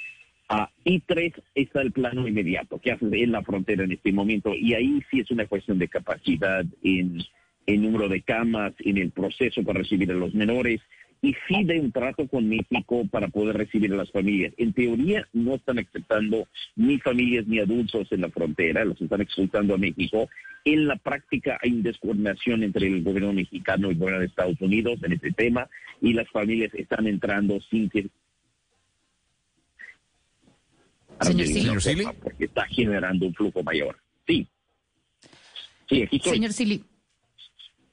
Ah, 0.49 0.69
y 0.83 0.99
tres, 0.99 1.33
está 1.55 1.81
el 1.81 1.93
plano 1.93 2.27
inmediato, 2.27 2.79
que 2.79 2.91
hace 2.91 3.05
en 3.05 3.31
la 3.31 3.41
frontera 3.41 3.85
en 3.85 3.93
este 3.93 4.11
momento. 4.11 4.53
Y 4.53 4.73
ahí 4.73 5.01
sí 5.09 5.21
es 5.21 5.31
una 5.31 5.47
cuestión 5.47 5.79
de 5.79 5.87
capacidad 5.87 6.65
en 6.83 7.19
el 7.65 7.81
número 7.81 8.09
de 8.09 8.21
camas, 8.21 8.73
en 8.79 8.97
el 8.97 9.11
proceso 9.11 9.63
para 9.63 9.79
recibir 9.79 10.11
a 10.11 10.15
los 10.15 10.33
menores. 10.33 10.81
Y 11.23 11.33
sí 11.47 11.63
de 11.63 11.79
un 11.79 11.91
trato 11.91 12.27
con 12.27 12.49
México 12.49 13.07
para 13.09 13.29
poder 13.29 13.55
recibir 13.55 13.93
a 13.93 13.95
las 13.95 14.11
familias. 14.11 14.53
En 14.57 14.73
teoría 14.73 15.25
no 15.31 15.55
están 15.55 15.79
aceptando 15.79 16.49
ni 16.75 16.99
familias 16.99 17.47
ni 17.47 17.59
adultos 17.59 18.11
en 18.11 18.21
la 18.21 18.29
frontera, 18.29 18.83
los 18.83 19.01
están 19.01 19.21
expulsando 19.21 19.73
a 19.73 19.77
México. 19.77 20.29
En 20.65 20.85
la 20.85 20.97
práctica 20.97 21.57
hay 21.61 21.71
una 21.71 21.83
descoordinación 21.83 22.63
entre 22.63 22.87
el 22.87 23.03
gobierno 23.03 23.31
mexicano 23.31 23.87
y 23.87 23.93
el 23.93 23.97
gobierno 23.99 24.19
de 24.19 24.25
Estados 24.27 24.59
Unidos 24.59 24.99
en 25.01 25.13
este 25.13 25.31
tema 25.31 25.69
y 26.01 26.11
las 26.11 26.29
familias 26.29 26.73
están 26.73 27.07
entrando 27.07 27.59
sin 27.71 27.89
que 27.89 28.09
Señor 31.21 31.47
Sili. 31.47 31.79
Señor 31.79 32.15
porque 32.21 32.45
está 32.45 32.65
generando 32.65 33.27
un 33.27 33.33
flujo 33.33 33.63
mayor. 33.63 33.97
Sí. 34.27 34.45
Sí, 35.87 36.03
aquí 36.03 36.17
estoy. 36.17 36.33
Señor 36.33 36.51
Sili. 36.51 36.83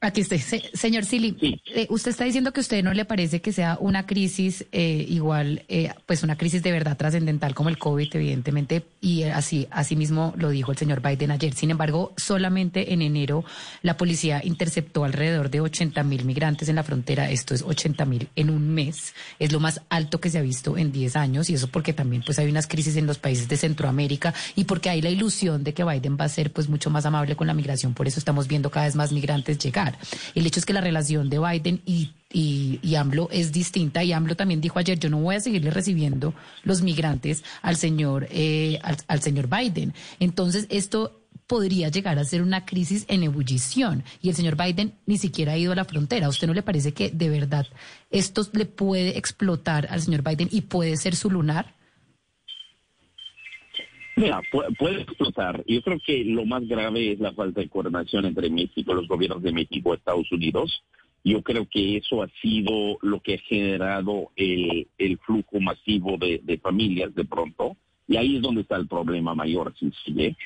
Aquí 0.03 0.22
estoy. 0.22 0.38
Se- 0.38 0.70
señor 0.72 1.05
Sili, 1.05 1.36
eh, 1.74 1.86
usted 1.90 2.12
está 2.12 2.24
diciendo 2.24 2.55
que 2.55 2.61
a 2.61 2.62
usted 2.62 2.82
no 2.82 2.94
le 2.94 3.05
parece 3.05 3.42
que 3.42 3.53
sea 3.53 3.76
una 3.80 4.07
crisis 4.07 4.64
eh, 4.72 5.05
igual, 5.07 5.64
eh, 5.68 5.92
pues 6.07 6.22
una 6.22 6.38
crisis 6.38 6.62
de 6.62 6.72
verdad 6.72 6.96
trascendental 6.96 7.55
como 7.55 7.68
el 7.68 7.76
COVID, 7.76 8.09
evidentemente, 8.16 8.82
y 9.03 9.24
así, 9.24 9.68
así 9.70 9.96
mismo 9.96 10.32
lo 10.38 10.48
dijo 10.48 10.72
el 10.72 10.78
señor 10.78 11.03
Biden 11.03 11.30
ayer. 11.32 11.53
Sin 11.53 11.70
embargo, 11.70 12.14
solamente 12.16 12.94
en 12.94 13.03
enero 13.03 13.44
la 13.82 13.98
policía 13.98 14.40
interceptó 14.42 15.05
alrededor 15.05 15.51
de 15.51 15.61
80 15.61 16.03
mil 16.03 16.24
migrantes 16.24 16.70
en 16.70 16.76
la 16.76 16.82
frontera. 16.82 17.30
Esto 17.30 17.55
es 17.55 17.61
80 17.61 18.07
mil 18.07 18.28
en 18.36 18.48
un 18.48 18.70
mes. 18.70 19.12
Es 19.38 19.53
lo 19.53 19.61
más 19.61 19.82
alto 19.90 20.18
que 20.18 20.30
se 20.30 20.38
ha 20.38 20.42
visto 20.42 20.78
en 20.78 20.92
10 20.92 21.14
años 21.16 21.51
y 21.51 21.55
eso 21.57 21.68
porque 21.68 21.92
también 21.92 22.22
pues 22.24 22.38
hay 22.38 22.48
unas 22.48 22.66
crisis 22.68 22.96
en 22.96 23.07
los 23.07 23.18
países 23.18 23.51
de 23.51 23.59
Centroamérica 23.59 24.32
y 24.57 24.64
porque 24.64 24.88
hay 24.88 25.03
la 25.03 25.11
ilusión 25.11 25.62
de 25.62 25.74
que 25.74 25.84
Biden 25.84 26.16
va 26.18 26.24
a 26.24 26.28
ser 26.30 26.51
pues 26.55 26.70
mucho 26.70 26.88
más 26.88 27.05
amable 27.05 27.36
con 27.36 27.46
la 27.46 27.53
migración. 27.53 27.92
Por 27.92 28.09
eso 28.09 28.18
estamos 28.18 28.48
viendo 28.48 28.70
cada 28.70 28.86
vez 28.86 28.96
más 28.96 29.12
migrantes 29.12 29.59
llegar. 29.59 29.89
El 30.34 30.47
hecho 30.47 30.61
es 30.61 30.66
que 30.66 30.72
la 30.72 30.80
relación 30.80 31.30
de 31.30 31.38
Biden 31.38 31.82
y, 31.86 32.12
y, 32.32 32.80
y 32.82 32.95
AMLO 32.95 33.28
es 33.32 33.53
distinta 33.53 34.03
y 34.05 34.12
AMLO 34.12 34.36
también 34.36 34.61
dijo 34.61 34.78
ayer, 34.78 34.99
yo 34.99 35.11
no 35.11 35.18
voy 35.18 35.36
a 35.36 35.41
seguirle 35.41 35.70
recibiendo 35.70 36.34
los 36.62 36.82
migrantes 36.82 37.45
al 37.62 37.76
señor, 37.76 38.26
eh, 38.30 38.78
al, 38.82 38.97
al 39.09 39.22
señor 39.22 39.49
Biden. 39.49 39.95
Entonces, 40.18 40.66
esto 40.70 41.20
podría 41.51 41.88
llegar 41.88 42.16
a 42.16 42.24
ser 42.24 42.43
una 42.43 42.64
crisis 42.64 43.05
en 43.09 43.24
ebullición 43.24 44.05
y 44.22 44.28
el 44.28 44.36
señor 44.36 44.57
Biden 44.57 44.95
ni 45.07 45.18
siquiera 45.18 45.55
ha 45.55 45.59
ido 45.59 45.72
a 45.72 45.74
la 45.74 45.84
frontera. 45.84 46.26
¿A 46.26 46.28
usted 46.28 46.47
no 46.47 46.55
le 46.55 46.62
parece 46.62 46.93
que 46.93 47.11
de 47.11 47.28
verdad 47.28 47.66
esto 48.12 48.47
le 48.53 48.66
puede 48.66 49.18
explotar 49.18 49.88
al 49.91 50.01
señor 50.01 50.22
Biden 50.22 50.49
y 50.53 50.61
puede 50.61 50.97
ser 50.97 51.16
su 51.16 51.28
lunar? 51.28 51.74
Mira, 54.17 54.43
pu- 54.51 54.77
puede 54.77 55.03
explotar. 55.03 55.65
Yo 55.67 55.83
creo 55.83 55.99
que 56.05 56.25
lo 56.25 56.45
más 56.45 56.67
grave 56.67 57.13
es 57.13 57.21
la 57.21 57.33
falta 57.33 57.61
de 57.61 57.69
coordinación 57.69 58.27
entre 58.27 58.51
México, 58.51 58.93
los 58.95 59.09
gobiernos 59.09 59.43
de 59.43 59.53
México 59.53 59.95
Estados 59.95 60.31
Unidos. 60.33 60.83
Yo 61.23 61.43
creo 61.43 61.67
que 61.69 61.97
eso 61.99 62.23
ha 62.23 62.29
sido 62.41 62.99
lo 63.03 63.21
que 63.21 63.35
ha 63.35 63.39
generado 63.39 64.31
el, 64.37 64.87
flujo 65.25 65.61
masivo 65.61 66.17
de, 66.17 66.59
familias 66.63 67.15
de 67.15 67.25
pronto. 67.25 67.77
Y 68.09 68.17
ahí 68.17 68.37
es 68.37 68.43
donde 68.43 68.63
está 68.63 68.77
el 68.77 68.89
problema 68.89 69.35
mayor, 69.35 69.75
si 69.79 69.91
sigue. 70.05 70.37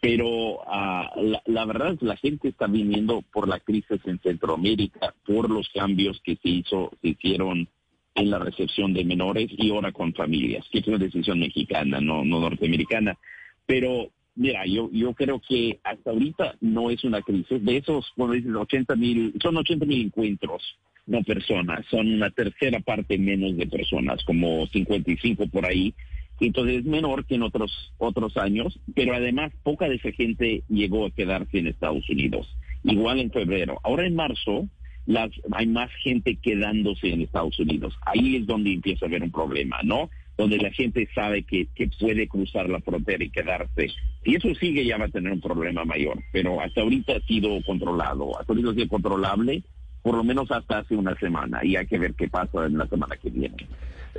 Pero 0.00 0.60
la, 0.66 1.42
la 1.44 1.64
verdad 1.66 1.92
es 1.92 1.98
que 2.00 2.06
la 2.06 2.16
gente 2.16 2.48
está 2.48 2.66
viniendo 2.66 3.22
por 3.32 3.46
la 3.48 3.60
crisis 3.60 4.00
en 4.06 4.18
Centroamérica, 4.20 5.14
por 5.26 5.50
los 5.50 5.68
cambios 5.74 6.20
que 6.24 6.36
se 6.36 6.48
hizo, 6.48 6.90
se 7.02 7.08
hicieron 7.08 7.68
en 8.14 8.30
la 8.30 8.38
recepción 8.38 8.92
de 8.92 9.04
menores 9.04 9.48
y 9.50 9.70
ahora 9.70 9.92
con 9.92 10.14
familias, 10.14 10.64
que 10.70 10.78
es 10.78 10.86
una 10.86 10.98
decisión 10.98 11.40
mexicana, 11.40 12.00
no, 12.00 12.24
no 12.24 12.40
norteamericana. 12.40 13.18
Pero 13.66 14.10
mira, 14.36 14.64
yo, 14.66 14.90
yo 14.92 15.14
creo 15.14 15.40
que 15.46 15.80
hasta 15.82 16.10
ahorita 16.10 16.56
no 16.60 16.90
es 16.90 17.02
una 17.04 17.22
crisis. 17.22 17.64
De 17.64 17.76
esos, 17.76 18.12
cuando 18.16 18.34
dices 18.34 18.54
80 18.54 18.96
mil, 18.96 19.34
son 19.42 19.56
80 19.56 19.86
mil 19.86 20.06
encuentros, 20.06 20.62
no 21.06 21.22
personas, 21.22 21.84
son 21.90 22.12
una 22.12 22.30
tercera 22.30 22.80
parte 22.80 23.18
menos 23.18 23.56
de 23.56 23.66
personas, 23.66 24.22
como 24.24 24.66
55 24.66 25.48
por 25.48 25.66
ahí. 25.66 25.94
Entonces 26.40 26.78
es 26.78 26.84
menor 26.84 27.26
que 27.26 27.36
en 27.36 27.42
otros 27.42 27.92
otros 27.98 28.36
años, 28.36 28.78
pero 28.94 29.14
además 29.14 29.52
poca 29.62 29.88
de 29.88 29.96
esa 29.96 30.10
gente 30.12 30.64
llegó 30.68 31.06
a 31.06 31.10
quedarse 31.10 31.58
en 31.58 31.68
Estados 31.68 32.08
Unidos. 32.10 32.48
Igual 32.82 33.20
en 33.20 33.30
febrero. 33.30 33.78
Ahora 33.84 34.06
en 34.06 34.16
marzo 34.16 34.68
las, 35.06 35.30
hay 35.52 35.66
más 35.66 35.90
gente 36.02 36.36
quedándose 36.36 37.10
en 37.10 37.22
Estados 37.22 37.58
Unidos. 37.58 37.94
Ahí 38.06 38.36
es 38.36 38.46
donde 38.46 38.72
empieza 38.72 39.04
a 39.04 39.08
haber 39.08 39.22
un 39.22 39.30
problema, 39.30 39.78
¿no? 39.82 40.10
Donde 40.36 40.58
la 40.58 40.70
gente 40.72 41.08
sabe 41.14 41.42
que, 41.42 41.68
que 41.74 41.88
puede 41.88 42.26
cruzar 42.26 42.68
la 42.68 42.80
frontera 42.80 43.22
y 43.22 43.30
quedarse. 43.30 43.90
Si 44.24 44.34
eso 44.34 44.54
sigue 44.54 44.84
ya 44.84 44.98
va 44.98 45.04
a 45.04 45.10
tener 45.10 45.32
un 45.32 45.40
problema 45.40 45.84
mayor, 45.84 46.18
pero 46.32 46.60
hasta 46.60 46.80
ahorita 46.80 47.16
ha 47.16 47.20
sido 47.20 47.62
controlado, 47.64 48.38
hasta 48.38 48.52
ahorita 48.52 48.70
ha 48.70 48.74
sido 48.74 48.88
controlable, 48.88 49.62
por 50.04 50.14
lo 50.14 50.22
menos 50.22 50.50
hasta 50.50 50.80
hace 50.80 50.94
una 50.94 51.18
semana, 51.18 51.64
y 51.64 51.76
hay 51.76 51.86
que 51.86 51.98
ver 51.98 52.12
qué 52.12 52.28
pasa 52.28 52.66
en 52.66 52.76
la 52.76 52.86
semana 52.86 53.16
que 53.16 53.30
viene. 53.30 53.56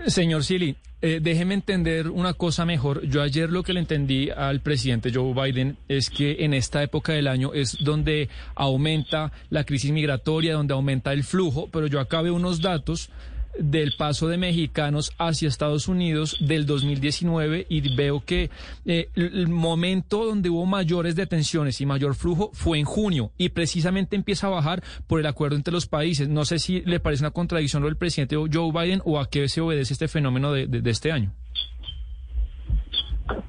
Señor 0.07 0.43
Sili, 0.43 0.75
eh, 0.99 1.19
déjeme 1.21 1.53
entender 1.53 2.09
una 2.09 2.33
cosa 2.33 2.65
mejor. 2.65 3.05
Yo 3.05 3.21
ayer 3.21 3.51
lo 3.51 3.61
que 3.61 3.71
le 3.71 3.81
entendí 3.81 4.31
al 4.31 4.61
presidente 4.61 5.11
Joe 5.13 5.33
Biden 5.35 5.77
es 5.87 6.09
que 6.09 6.43
en 6.43 6.55
esta 6.55 6.81
época 6.81 7.13
del 7.13 7.27
año 7.27 7.53
es 7.53 7.77
donde 7.83 8.29
aumenta 8.55 9.31
la 9.51 9.63
crisis 9.63 9.91
migratoria, 9.91 10.55
donde 10.55 10.73
aumenta 10.73 11.13
el 11.13 11.23
flujo, 11.23 11.69
pero 11.71 11.85
yo 11.85 11.99
acá 11.99 12.23
veo 12.23 12.33
unos 12.33 12.61
datos 12.61 13.11
del 13.59 13.93
paso 13.97 14.27
de 14.27 14.37
mexicanos 14.37 15.11
hacia 15.17 15.47
Estados 15.47 15.87
Unidos 15.87 16.37
del 16.39 16.65
2019 16.65 17.65
y 17.69 17.95
veo 17.95 18.23
que 18.25 18.49
eh, 18.85 19.09
el 19.15 19.47
momento 19.47 20.25
donde 20.25 20.49
hubo 20.49 20.65
mayores 20.65 21.15
detenciones 21.15 21.79
y 21.81 21.85
mayor 21.85 22.15
flujo 22.15 22.51
fue 22.53 22.79
en 22.79 22.85
junio 22.85 23.31
y 23.37 23.49
precisamente 23.49 24.15
empieza 24.15 24.47
a 24.47 24.51
bajar 24.51 24.83
por 25.07 25.19
el 25.19 25.25
acuerdo 25.25 25.55
entre 25.55 25.73
los 25.73 25.87
países. 25.87 26.27
No 26.29 26.45
sé 26.45 26.59
si 26.59 26.81
le 26.81 26.99
parece 26.99 27.23
una 27.23 27.31
contradicción 27.31 27.81
lo 27.81 27.87
del 27.89 27.97
presidente 27.97 28.35
Joe 28.35 28.71
Biden 28.71 29.01
o 29.05 29.19
a 29.19 29.29
qué 29.29 29.47
se 29.47 29.61
obedece 29.61 29.93
este 29.93 30.07
fenómeno 30.07 30.51
de, 30.51 30.67
de- 30.67 30.81
de 30.81 30.89
este 30.91 31.11
año. 31.11 31.31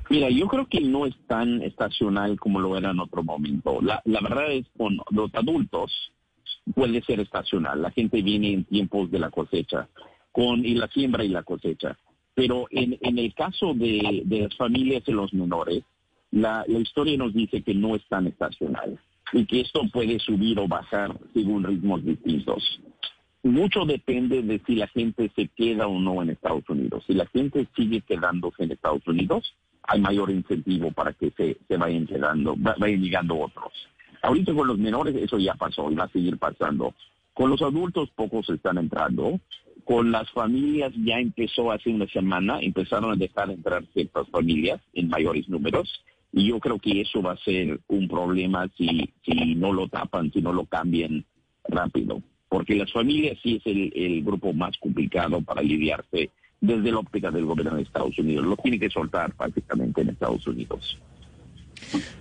Mira, 0.08 0.30
yo 0.30 0.46
creo 0.46 0.66
que 0.66 0.80
no 0.80 1.04
es 1.04 1.14
tan 1.26 1.60
estacional 1.62 2.38
como 2.38 2.60
lo 2.60 2.76
era 2.78 2.92
en 2.92 3.00
otro 3.00 3.22
momento. 3.22 3.80
La, 3.82 4.00
la 4.04 4.20
verdad 4.20 4.50
es 4.52 4.64
con 4.78 4.96
los 5.10 5.34
adultos 5.34 5.92
puede 6.74 7.02
ser 7.02 7.20
estacional. 7.20 7.80
La 7.82 7.90
gente 7.90 8.22
viene 8.22 8.52
en 8.52 8.64
tiempos 8.64 9.10
de 9.10 9.18
la 9.18 9.30
cosecha, 9.30 9.88
con 10.32 10.64
y 10.64 10.74
la 10.74 10.88
siembra 10.88 11.24
y 11.24 11.28
la 11.28 11.42
cosecha. 11.42 11.98
Pero 12.34 12.66
en, 12.70 12.98
en 13.00 13.18
el 13.18 13.32
caso 13.34 13.72
de, 13.74 14.22
de 14.24 14.40
las 14.42 14.56
familias 14.56 15.02
y 15.06 15.12
los 15.12 15.32
menores, 15.32 15.82
la, 16.30 16.64
la 16.68 16.78
historia 16.78 17.16
nos 17.16 17.32
dice 17.32 17.62
que 17.62 17.74
no 17.74 17.94
es 17.96 18.06
tan 18.08 18.26
estacional 18.26 18.98
y 19.32 19.46
que 19.46 19.60
esto 19.60 19.80
puede 19.92 20.18
subir 20.18 20.58
o 20.58 20.68
bajar 20.68 21.18
según 21.32 21.64
ritmos 21.64 22.04
distintos. 22.04 22.80
Mucho 23.42 23.84
depende 23.84 24.42
de 24.42 24.60
si 24.66 24.74
la 24.74 24.88
gente 24.88 25.30
se 25.36 25.48
queda 25.48 25.86
o 25.86 25.98
no 26.00 26.20
en 26.20 26.30
Estados 26.30 26.68
Unidos. 26.68 27.04
Si 27.06 27.14
la 27.14 27.26
gente 27.26 27.66
sigue 27.76 28.00
quedándose 28.00 28.64
en 28.64 28.72
Estados 28.72 29.06
Unidos, 29.06 29.54
hay 29.84 30.00
mayor 30.00 30.30
incentivo 30.30 30.90
para 30.90 31.12
que 31.12 31.30
se, 31.30 31.56
se 31.68 31.76
vayan 31.76 32.06
quedando, 32.06 32.56
va- 32.60 32.74
vayan 32.78 33.00
llegando 33.00 33.38
otros. 33.38 33.72
Ahorita 34.22 34.54
con 34.54 34.66
los 34.66 34.78
menores 34.78 35.14
eso 35.16 35.38
ya 35.38 35.54
pasó 35.54 35.90
y 35.90 35.94
va 35.94 36.04
a 36.04 36.08
seguir 36.08 36.38
pasando. 36.38 36.94
Con 37.34 37.50
los 37.50 37.60
adultos 37.62 38.10
pocos 38.10 38.48
están 38.48 38.78
entrando. 38.78 39.40
Con 39.84 40.10
las 40.10 40.30
familias 40.30 40.92
ya 41.04 41.18
empezó 41.18 41.70
hace 41.70 41.90
una 41.90 42.06
semana, 42.08 42.58
empezaron 42.60 43.12
a 43.12 43.16
dejar 43.16 43.50
entrar 43.50 43.84
ciertas 43.92 44.28
familias 44.30 44.80
en 44.94 45.08
mayores 45.08 45.48
números. 45.48 46.02
Y 46.32 46.48
yo 46.48 46.58
creo 46.58 46.78
que 46.78 47.02
eso 47.02 47.22
va 47.22 47.32
a 47.32 47.44
ser 47.44 47.80
un 47.88 48.08
problema 48.08 48.68
si, 48.76 49.12
si 49.24 49.54
no 49.54 49.72
lo 49.72 49.86
tapan, 49.88 50.32
si 50.32 50.40
no 50.40 50.52
lo 50.52 50.64
cambian 50.64 51.24
rápido. 51.68 52.22
Porque 52.48 52.74
las 52.74 52.92
familias 52.92 53.38
sí 53.42 53.56
es 53.56 53.66
el, 53.66 53.92
el 53.94 54.24
grupo 54.24 54.52
más 54.52 54.76
complicado 54.78 55.40
para 55.42 55.62
lidiarse 55.62 56.30
desde 56.60 56.90
la 56.90 56.98
óptica 56.98 57.30
del 57.30 57.44
gobierno 57.44 57.76
de 57.76 57.82
Estados 57.82 58.18
Unidos. 58.18 58.46
Lo 58.46 58.56
tiene 58.56 58.78
que 58.78 58.90
soltar 58.90 59.34
prácticamente 59.34 60.00
en 60.00 60.08
Estados 60.10 60.46
Unidos. 60.46 60.98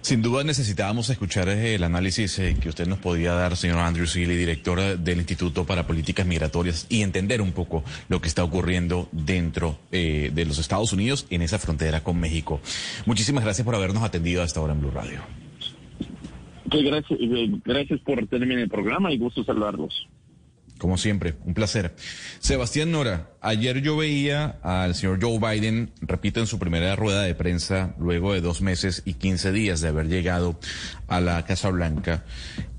Sin 0.01 0.21
duda 0.21 0.43
necesitábamos 0.43 1.09
escuchar 1.09 1.49
eh, 1.49 1.75
el 1.75 1.83
análisis 1.83 2.37
eh, 2.39 2.55
que 2.59 2.69
usted 2.69 2.87
nos 2.87 2.99
podía 2.99 3.33
dar, 3.33 3.55
señor 3.57 3.79
Andrew 3.79 4.05
Seeley, 4.05 4.37
director 4.37 4.79
eh, 4.79 4.97
del 4.97 5.17
Instituto 5.17 5.65
para 5.65 5.87
Políticas 5.87 6.25
Migratorias, 6.25 6.85
y 6.89 7.01
entender 7.01 7.41
un 7.41 7.51
poco 7.51 7.83
lo 8.07 8.21
que 8.21 8.27
está 8.27 8.43
ocurriendo 8.43 9.09
dentro 9.11 9.79
de 9.91 10.45
los 10.45 10.59
Estados 10.59 10.93
Unidos 10.93 11.25
en 11.29 11.41
esa 11.41 11.57
frontera 11.57 12.03
con 12.03 12.19
México. 12.19 12.59
Muchísimas 13.05 13.43
gracias 13.43 13.65
por 13.65 13.75
habernos 13.75 14.03
atendido 14.03 14.43
hasta 14.43 14.59
ahora 14.59 14.73
en 14.73 14.81
Blue 14.81 14.91
Radio. 14.91 15.21
gracias, 16.65 17.19
gracias 17.63 17.99
por 18.01 18.27
tenerme 18.27 18.55
en 18.55 18.59
el 18.61 18.69
programa 18.69 19.11
y 19.11 19.17
gusto 19.17 19.43
saludarlos. 19.43 20.07
Como 20.77 20.97
siempre, 20.97 21.35
un 21.45 21.53
placer. 21.53 21.95
Sebastián 22.39 22.91
Nora, 22.91 23.29
ayer 23.39 23.81
yo 23.81 23.95
veía 23.95 24.59
al 24.61 24.93
señor 24.93 25.19
Joe 25.21 25.39
Biden, 25.39 25.91
repito, 26.01 26.41
en 26.41 26.47
su 26.47 26.59
primera 26.59 26.95
rueda 26.97 27.21
de 27.21 27.33
prensa, 27.33 27.95
luego 27.97 28.33
de 28.33 28.41
dos 28.41 28.61
meses 28.61 29.01
y 29.05 29.13
quince 29.13 29.53
días 29.53 29.79
de 29.79 29.87
haber 29.87 30.07
llegado 30.07 30.59
a 31.07 31.21
la 31.21 31.45
Casa 31.45 31.69
Blanca, 31.69 32.25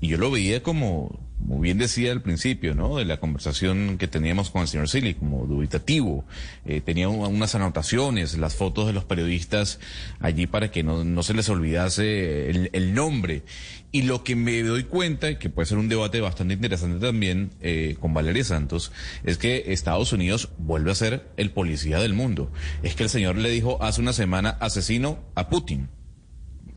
y 0.01 0.09
yo 0.09 0.17
lo 0.17 0.31
veía 0.31 0.63
como, 0.63 1.19
como 1.39 1.59
bien 1.59 1.77
decía 1.77 2.11
al 2.11 2.21
principio, 2.21 2.75
¿no? 2.75 2.97
De 2.97 3.05
la 3.05 3.19
conversación 3.19 3.97
que 3.97 4.07
teníamos 4.07 4.49
con 4.49 4.63
el 4.63 4.67
señor 4.67 4.89
Silly, 4.89 5.13
como 5.13 5.45
dubitativo. 5.45 6.25
Eh, 6.65 6.81
tenía 6.81 7.09
unas 7.09 7.55
anotaciones, 7.55 8.37
las 8.37 8.55
fotos 8.55 8.87
de 8.87 8.93
los 8.93 9.05
periodistas 9.05 9.79
allí 10.19 10.47
para 10.47 10.71
que 10.71 10.83
no, 10.83 11.03
no 11.03 11.23
se 11.23 11.33
les 11.33 11.47
olvidase 11.49 12.49
el, 12.49 12.93
nombre. 12.93 13.43
Y 13.91 14.01
lo 14.01 14.23
que 14.23 14.35
me 14.35 14.61
doy 14.63 14.83
cuenta, 14.83 15.39
que 15.39 15.49
puede 15.49 15.67
ser 15.67 15.77
un 15.77 15.89
debate 15.89 16.19
bastante 16.21 16.55
interesante 16.55 17.05
también 17.05 17.51
eh, 17.61 17.95
con 17.99 18.13
Valeria 18.13 18.43
Santos, 18.43 18.91
es 19.23 19.37
que 19.37 19.65
Estados 19.67 20.11
Unidos 20.11 20.49
vuelve 20.57 20.91
a 20.91 20.95
ser 20.95 21.29
el 21.37 21.51
policía 21.51 21.99
del 21.99 22.13
mundo. 22.13 22.51
Es 22.83 22.95
que 22.95 23.03
el 23.03 23.09
señor 23.09 23.37
le 23.37 23.49
dijo 23.49 23.81
hace 23.81 24.01
una 24.01 24.13
semana 24.13 24.57
asesino 24.59 25.19
a 25.35 25.49
Putin 25.49 25.89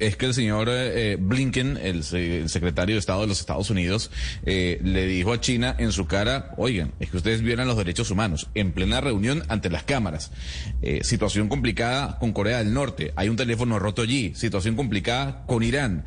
es 0.00 0.16
que 0.16 0.26
el 0.26 0.34
señor 0.34 0.68
eh, 0.70 1.16
Blinken, 1.20 1.76
el, 1.76 2.02
secretario 2.02 2.96
de 2.96 2.98
Estado 2.98 3.20
de 3.20 3.26
los 3.28 3.40
Estados 3.40 3.70
Unidos, 3.70 4.10
eh, 4.44 4.80
le 4.82 5.06
dijo 5.06 5.32
a 5.32 5.40
China 5.40 5.76
en 5.78 5.92
su 5.92 6.06
cara, 6.06 6.54
oigan, 6.56 6.92
es 6.98 7.10
que 7.10 7.18
ustedes 7.18 7.42
violan 7.42 7.68
los 7.68 7.76
derechos 7.76 8.10
humanos, 8.10 8.48
en 8.54 8.72
plena 8.72 9.00
reunión 9.00 9.44
ante 9.48 9.70
las 9.70 9.84
cámaras. 9.84 10.32
Eh, 10.82 11.04
situación 11.04 11.48
complicada 11.48 12.18
con 12.18 12.32
Corea 12.32 12.58
del 12.58 12.72
Norte, 12.72 13.12
hay 13.14 13.28
un 13.28 13.36
teléfono 13.36 13.78
roto 13.78 14.02
allí, 14.02 14.34
situación 14.34 14.74
complicada 14.74 15.44
con 15.46 15.62
Irán. 15.62 16.04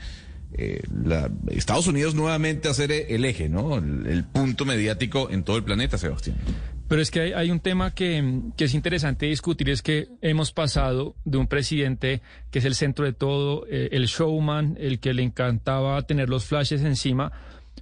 Estados 1.49 1.87
Unidos 1.87 2.13
nuevamente 2.13 2.69
a 2.69 2.75
ser 2.75 2.91
el 2.91 3.25
eje, 3.25 3.49
¿no? 3.49 3.77
el 3.77 4.23
punto 4.23 4.65
mediático 4.65 5.31
en 5.31 5.41
todo 5.41 5.57
el 5.57 5.63
planeta, 5.63 5.97
Sebastián. 5.97 6.37
Pero 6.93 7.01
es 7.01 7.09
que 7.09 7.33
hay, 7.33 7.49
un 7.49 7.59
tema 7.59 7.95
que, 7.95 8.23
es 8.55 8.75
interesante 8.75 9.25
discutir, 9.25 9.67
es 9.71 9.81
que 9.81 10.09
hemos 10.21 10.51
pasado 10.51 11.15
de 11.25 11.39
un 11.39 11.47
presidente 11.47 12.21
que 12.51 12.59
es 12.59 12.65
el 12.65 12.75
centro 12.75 13.03
de 13.03 13.13
todo, 13.13 13.65
eh, 13.67 13.89
el 13.93 14.05
showman, 14.05 14.77
el 14.79 14.99
que 14.99 15.15
le 15.15 15.23
encantaba 15.23 15.99
tener 16.03 16.29
los 16.29 16.45
flashes 16.45 16.83
encima, 16.83 17.31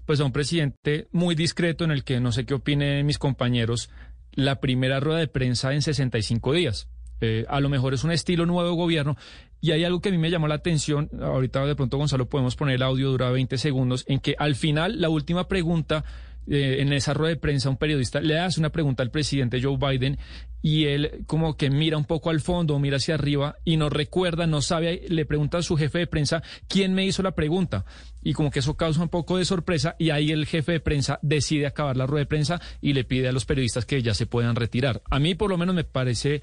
pues 0.06 0.22
a 0.22 0.24
un 0.24 0.32
presidente 0.32 1.10
muy 1.12 1.36
discreto 1.36 1.84
en 1.84 1.92
el 1.92 2.06
que 2.06 2.22
no 2.22 2.32
sé 2.32 2.46
qué 2.46 2.54
opinen 2.54 3.06
mis 3.06 3.18
compañeros, 3.18 3.90
la 4.32 4.62
primera 4.62 5.02
rueda 5.02 5.20
de 5.20 5.28
prensa 5.28 5.74
en 5.74 5.82
65 5.82 6.54
días. 6.54 6.88
Eh, 7.20 7.46
a 7.50 7.60
lo 7.60 7.68
mejor 7.68 7.94
es 7.94 8.06
un 8.06 8.14
estilo 8.14 8.46
nuevo 8.46 8.70
de 8.70 8.76
gobierno. 8.78 9.18
Y 9.60 9.72
hay 9.72 9.84
algo 9.84 10.00
que 10.00 10.08
a 10.08 10.14
mí 10.14 10.20
me 10.20 10.32
llamó 10.32 10.48
la 10.48 10.56
atención, 10.56 11.10
ahorita 11.22 11.66
de 11.66 11.76
pronto 11.76 11.98
Gonzalo 11.98 12.30
podemos 12.30 12.56
poner 12.56 12.76
el 12.76 12.82
audio, 12.82 13.12
dura 13.12 13.30
20 13.30 13.58
segundos, 13.58 14.06
en 14.08 14.22
que 14.22 14.36
al 14.40 14.56
final 14.56 15.02
la 15.02 15.10
última 15.10 15.50
pregunta 15.50 16.06
eh, 16.48 16.78
en 16.80 16.92
esa 16.94 17.14
rueda 17.14 17.36
de 17.36 17.40
prensa 17.40 17.70
un 17.70 17.78
periodista 17.78 18.20
le 18.20 18.40
hace 18.40 18.60
una 18.60 18.72
pregunta 18.72 19.04
al 19.04 19.12
presidente 19.12 19.62
Joe 19.62 19.78
Biden 19.78 20.18
y 20.62 20.86
él 20.86 21.24
como 21.28 21.58
que 21.58 21.70
mira 21.70 21.98
un 21.98 22.06
poco 22.06 22.30
al 22.30 22.40
fondo, 22.40 22.78
mira 22.80 22.98
hacia 22.98 23.16
arriba 23.16 23.56
y 23.64 23.78
no 23.78 23.90
recuerda, 23.90 24.48
no 24.48 24.62
sabe, 24.62 25.04
le 25.08 25.26
pregunta 25.26 25.58
a 25.58 25.64
su 25.64 25.76
jefe 25.76 26.00
de 26.00 26.08
prensa 26.08 26.44
quién 26.68 26.94
me 26.94 27.06
hizo 27.06 27.24
la 27.24 27.32
pregunta 27.32 27.86
y 28.22 28.34
como 28.34 28.52
que 28.52 28.60
eso 28.60 28.76
causa 28.76 29.02
un 29.02 29.10
poco 29.10 29.38
de 29.38 29.46
sorpresa 29.46 29.96
y 29.98 30.12
ahí 30.12 30.32
el 30.32 30.46
jefe 30.46 30.74
de 30.74 30.80
prensa 30.80 31.20
decide 31.22 31.66
acabar 31.66 31.98
la 31.98 32.06
rueda 32.06 32.24
de 32.24 32.28
prensa 32.28 32.62
y 32.82 32.94
le 32.94 33.04
pide 33.04 33.28
a 33.28 33.32
los 33.32 33.46
periodistas 33.46 33.86
que 33.86 34.02
ya 34.02 34.14
se 34.14 34.26
puedan 34.26 34.56
retirar. 34.56 35.02
A 35.10 35.20
mí 35.20 35.36
por 35.36 35.50
lo 35.50 35.58
menos 35.58 35.76
me 35.76 35.84
parece 35.84 36.42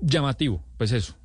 llamativo, 0.00 0.62
pues 0.76 0.92
eso 0.92 1.16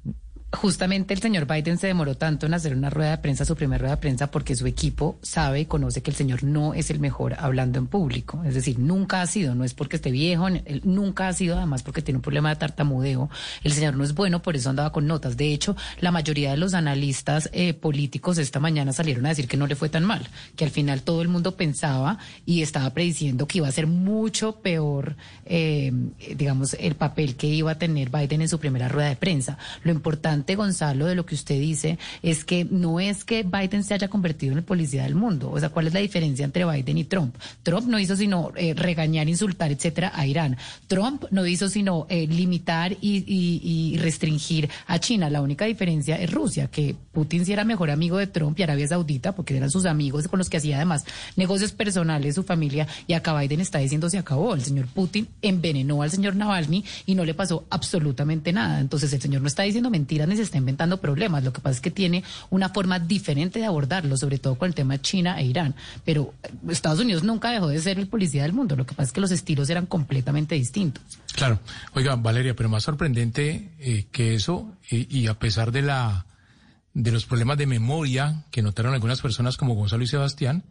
justamente 0.54 1.14
el 1.14 1.22
señor 1.22 1.48
Biden 1.48 1.78
se 1.78 1.88
demoró 1.88 2.16
tanto 2.16 2.46
en 2.46 2.54
hacer 2.54 2.76
una 2.76 2.90
rueda 2.90 3.12
de 3.12 3.18
prensa, 3.18 3.46
su 3.46 3.56
primera 3.56 3.80
rueda 3.80 3.96
de 3.96 4.02
prensa, 4.02 4.30
porque 4.30 4.56
su 4.56 4.68
equipo 4.68 5.18
sabe 5.22 5.62
y 5.62 5.66
conoce 5.66 6.02
que 6.02 6.12
el 6.12 6.18
señor 6.18 6.44
no 6.44 6.74
es 6.74 6.90
el 6.90 7.00
mejor 7.00 7.36
hablando 7.38 7.80
en 7.80 7.88
público. 7.88 8.44
Es 8.44 8.54
decir, 8.54 8.78
nunca 8.78 9.22
ha 9.22 9.28
sido, 9.28 9.56
no 9.56 9.64
es 9.64 9.74
porque 9.74 9.96
esté 9.96 10.12
viejo, 10.12 10.48
nunca 10.84 11.28
ha 11.28 11.34
sido 11.34 11.58
además 11.58 11.84
porque 11.84 12.02
tiene 12.02 12.18
un 12.18 12.22
problema 12.22 12.50
de 12.50 12.58
tartamudeo. 12.58 13.30
El 13.64 13.72
señor 13.72 13.96
no 13.96 14.04
es 14.04 14.14
bueno, 14.14 14.42
por 14.42 14.56
eso 14.56 14.70
andaba 14.70 14.92
con 14.92 15.08
notas. 15.08 15.38
De 15.38 15.54
hecho, 15.54 15.76
la 16.00 16.12
mayoría 16.12 16.52
de 16.52 16.58
los 16.58 16.74
analistas 16.74 17.50
eh, 17.54 17.74
políticos 17.74 18.38
esta 18.38 18.60
mañana 18.60 18.94
salieron 18.94 19.26
a 19.26 19.30
decir 19.30 19.48
que 19.48 19.58
no 19.58 19.68
le 19.68 19.76
fue 19.76 19.90
tan 19.90 20.04
mal, 20.04 20.28
que 20.56 20.66
al 20.66 20.72
final 20.72 21.04
todo 21.04 21.22
el 21.22 21.30
mundo 21.30 21.56
pensaba 21.56 22.18
y 22.46 22.62
estaba 22.62 22.90
prediciendo 22.94 23.48
que 23.48 23.60
iba 23.60 23.68
a 23.68 23.72
ser 23.72 23.88
mucho 23.88 24.58
peor, 24.58 25.16
eh, 25.46 25.92
digamos, 26.36 26.76
el 26.80 26.96
papel 26.96 27.36
que 27.36 27.48
iba 27.48 27.72
a 27.72 27.78
tener 27.78 28.10
Biden 28.10 28.42
en 28.42 28.50
su 28.50 28.60
primera 28.60 28.90
rueda 28.90 29.10
de 29.10 29.16
prensa. 29.16 29.58
Lo 29.84 29.92
importante 29.92 30.41
Gonzalo, 30.56 31.06
de 31.06 31.16
lo 31.16 31.26
que 31.26 31.36
usted 31.36 31.60
dice 31.60 31.98
es 32.22 32.46
que 32.46 32.66
no 32.66 33.00
es 33.00 33.24
que 33.24 33.44
Biden 33.44 33.84
se 33.84 33.94
haya 33.94 34.08
convertido 34.08 34.52
en 34.54 34.60
el 34.60 34.64
policía 34.64 35.04
del 35.04 35.16
mundo. 35.16 35.52
O 35.52 35.60
sea, 35.60 35.70
¿cuál 35.70 35.88
es 35.88 35.94
la 35.94 36.00
diferencia 36.00 36.46
entre 36.46 36.66
Biden 36.66 36.98
y 36.98 37.04
Trump? 37.04 37.36
Trump 37.64 37.88
no 37.88 38.00
hizo 38.00 38.16
sino 38.16 38.52
eh, 38.56 38.74
regañar, 38.74 39.30
insultar, 39.30 39.72
etcétera, 39.72 40.12
a 40.14 40.26
Irán. 40.26 40.58
Trump 40.88 41.26
no 41.32 41.46
hizo 41.46 41.70
sino 41.70 42.06
eh, 42.10 42.28
limitar 42.28 42.96
y, 43.02 43.98
restringir 44.00 44.70
a 44.88 45.00
China. 45.00 45.30
La 45.30 45.42
única 45.42 45.66
diferencia 45.66 46.16
es 46.16 46.32
Rusia, 46.32 46.68
que 46.68 46.96
Putin 47.12 47.46
sí 47.46 47.54
era 47.54 47.64
mejor 47.64 47.92
amigo 47.92 48.18
de 48.18 48.28
Trump 48.28 48.60
y 48.60 48.64
Arabia 48.64 48.88
Saudita, 48.88 49.34
porque 49.34 49.56
eran 49.56 49.70
sus 49.70 49.86
amigos 49.86 50.28
con 50.28 50.40
los 50.40 50.50
que 50.50 50.58
hacía 50.58 50.78
además 50.78 51.06
negocios 51.36 51.72
personales, 51.72 52.36
su 52.36 52.44
familia, 52.44 52.88
y 53.08 53.14
acá 53.14 53.38
Biden 53.40 53.62
está 53.62 53.80
diciendo 53.80 54.10
se 54.10 54.18
acabó. 54.18 54.54
El 54.54 54.64
señor 54.64 54.88
Putin 54.88 55.28
envenenó 55.42 56.02
al 56.02 56.12
señor 56.12 56.36
Navalny 56.36 56.84
y 57.06 57.16
no 57.16 57.26
le 57.26 57.34
pasó 57.34 57.66
absolutamente 57.70 58.54
nada. 58.54 58.80
Entonces 58.80 59.12
el 59.14 59.22
señor 59.22 59.42
no 59.42 59.48
está 59.48 59.64
diciendo 59.64 59.90
mentiras 59.90 60.28
se 60.36 60.44
está 60.44 60.58
inventando 60.58 61.00
problemas. 61.00 61.44
Lo 61.44 61.54
que 61.54 61.62
pasa 61.62 61.76
es 61.76 61.82
que 61.82 61.92
tiene 61.92 62.24
una 62.50 62.70
forma 62.70 63.00
diferente 63.00 63.60
de 63.60 63.66
abordarlo, 63.66 64.18
sobre 64.18 64.38
todo 64.38 64.56
con 64.56 64.68
el 64.68 64.76
tema 64.76 65.02
China 65.02 65.40
e 65.40 65.46
Irán. 65.46 65.76
Pero 66.06 66.34
eh, 66.44 66.50
Estados 66.70 67.00
Unidos 67.00 67.24
nunca 67.24 67.52
dejó 67.52 67.68
de 67.68 67.80
ser 67.80 68.00
el 68.00 68.08
policía 68.08 68.44
del 68.44 68.54
mundo. 68.54 68.76
Lo 68.76 68.86
que 68.86 68.94
pasa 68.94 69.08
es 69.08 69.14
que 69.14 69.22
los 69.22 69.32
estilos 69.32 69.70
eran 69.70 69.86
completamente 69.86 70.56
distintos. 70.56 71.04
Claro. 71.34 71.60
Oiga, 71.94 72.16
Valeria, 72.16 72.56
pero 72.56 72.70
más 72.70 72.84
sorprendente 72.84 73.72
eh, 73.80 74.06
que 74.12 74.36
eso, 74.36 74.76
y 74.90 75.28
a 75.28 75.40
pesar 75.40 75.72
de 75.72 75.82
la 75.82 76.26
de 76.94 77.12
los 77.12 77.26
problemas 77.26 77.58
de 77.58 77.68
memoria 77.68 78.44
que 78.52 78.62
notaron 78.62 78.94
algunas 78.94 79.22
personas 79.22 79.58
como 79.58 79.76
Gonzalo 79.76 80.04
y 80.04 80.08
Sebastián, 80.08 80.64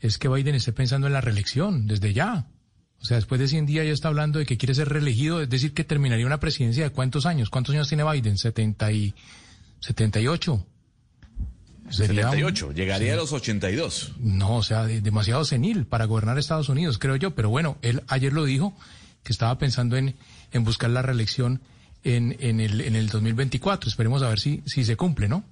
es 0.00 0.18
que 0.18 0.28
Biden 0.28 0.54
esté 0.54 0.72
pensando 0.72 1.06
en 1.06 1.12
la 1.12 1.20
reelección 1.20 1.86
desde 1.86 2.12
ya. 2.12 2.46
O 3.04 3.06
sea, 3.06 3.18
después 3.18 3.38
de 3.38 3.48
100 3.48 3.66
días 3.66 3.86
ya 3.86 3.92
está 3.92 4.08
hablando 4.08 4.38
de 4.38 4.46
que 4.46 4.56
quiere 4.56 4.74
ser 4.74 4.88
reelegido, 4.88 5.42
es 5.42 5.50
decir, 5.50 5.74
que 5.74 5.84
terminaría 5.84 6.24
una 6.24 6.40
presidencia 6.40 6.84
de 6.84 6.90
cuántos 6.90 7.26
años. 7.26 7.50
¿Cuántos 7.50 7.74
años 7.74 7.86
tiene 7.86 8.02
Biden? 8.02 8.38
70 8.38 8.92
y 8.92 9.14
78. 9.80 10.66
78, 11.90 12.72
llegaría 12.72 13.12
a 13.12 13.16
los 13.16 13.30
82. 13.30 14.12
No, 14.20 14.56
o 14.56 14.62
sea, 14.62 14.84
demasiado 14.86 15.44
senil 15.44 15.84
para 15.84 16.06
gobernar 16.06 16.38
Estados 16.38 16.70
Unidos, 16.70 16.98
creo 16.98 17.16
yo. 17.16 17.34
Pero 17.34 17.50
bueno, 17.50 17.76
él 17.82 18.02
ayer 18.08 18.32
lo 18.32 18.46
dijo, 18.46 18.74
que 19.22 19.34
estaba 19.34 19.58
pensando 19.58 19.98
en, 19.98 20.14
en 20.52 20.64
buscar 20.64 20.88
la 20.88 21.02
reelección 21.02 21.60
en, 22.04 22.34
en, 22.40 22.58
el, 22.58 22.80
en 22.80 22.96
el 22.96 23.10
2024. 23.10 23.90
Esperemos 23.90 24.22
a 24.22 24.30
ver 24.30 24.40
si, 24.40 24.62
si 24.64 24.82
se 24.82 24.96
cumple, 24.96 25.28
¿no? 25.28 25.44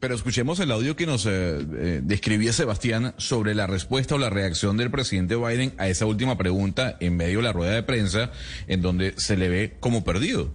Pero 0.00 0.14
escuchemos 0.14 0.60
el 0.60 0.70
audio 0.70 0.94
que 0.94 1.06
nos 1.06 1.26
eh, 1.26 1.30
eh, 1.30 2.00
describía 2.02 2.52
Sebastián 2.52 3.14
sobre 3.16 3.54
la 3.54 3.66
respuesta 3.66 4.14
o 4.14 4.18
la 4.18 4.30
reacción 4.30 4.76
del 4.76 4.90
presidente 4.90 5.34
Biden 5.34 5.74
a 5.76 5.88
esa 5.88 6.06
última 6.06 6.38
pregunta 6.38 6.96
en 7.00 7.16
medio 7.16 7.38
de 7.38 7.44
la 7.44 7.52
rueda 7.52 7.72
de 7.72 7.82
prensa, 7.82 8.30
en 8.68 8.80
donde 8.80 9.14
se 9.16 9.36
le 9.36 9.48
ve 9.48 9.76
como 9.80 10.04
perdido. 10.04 10.54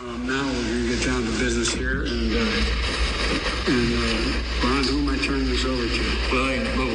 Um, 0.00 0.26
now 0.26 0.44
we're 0.44 0.96
get 0.96 1.04
down 1.06 1.22
to 1.22 1.30
business 1.38 1.72
here, 1.72 2.02
and, 2.02 2.34
uh, 2.34 3.70
and 3.70 3.94
uh, 3.94 4.66
Ron, 4.66 4.84
who 4.84 4.98
am 4.98 5.08
I 5.08 5.16
turning 5.24 5.48
this 5.48 5.64
over 5.64 5.86
to? 5.86 6.02
Well, 6.32 6.90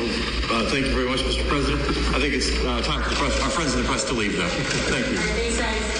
uh, 0.51 0.70
thank 0.70 0.86
you 0.86 0.93
very 0.93 1.07
much, 1.10 1.22
Mr. 1.22 1.47
President. 1.47 1.82
I 2.14 2.20
think 2.20 2.36
it's 2.36 2.51
uh, 2.66 2.82
time 2.84 3.01
for 3.01 3.10
the 3.10 3.16
press, 3.16 3.41
our 3.41 3.49
friends 3.49 3.74
in 3.74 3.82
the 3.82 3.88
press 3.88 4.03
to 4.05 4.14
leave 4.14 4.38
now. 4.38 4.47
Thank 4.47 5.07
you. 5.07 5.99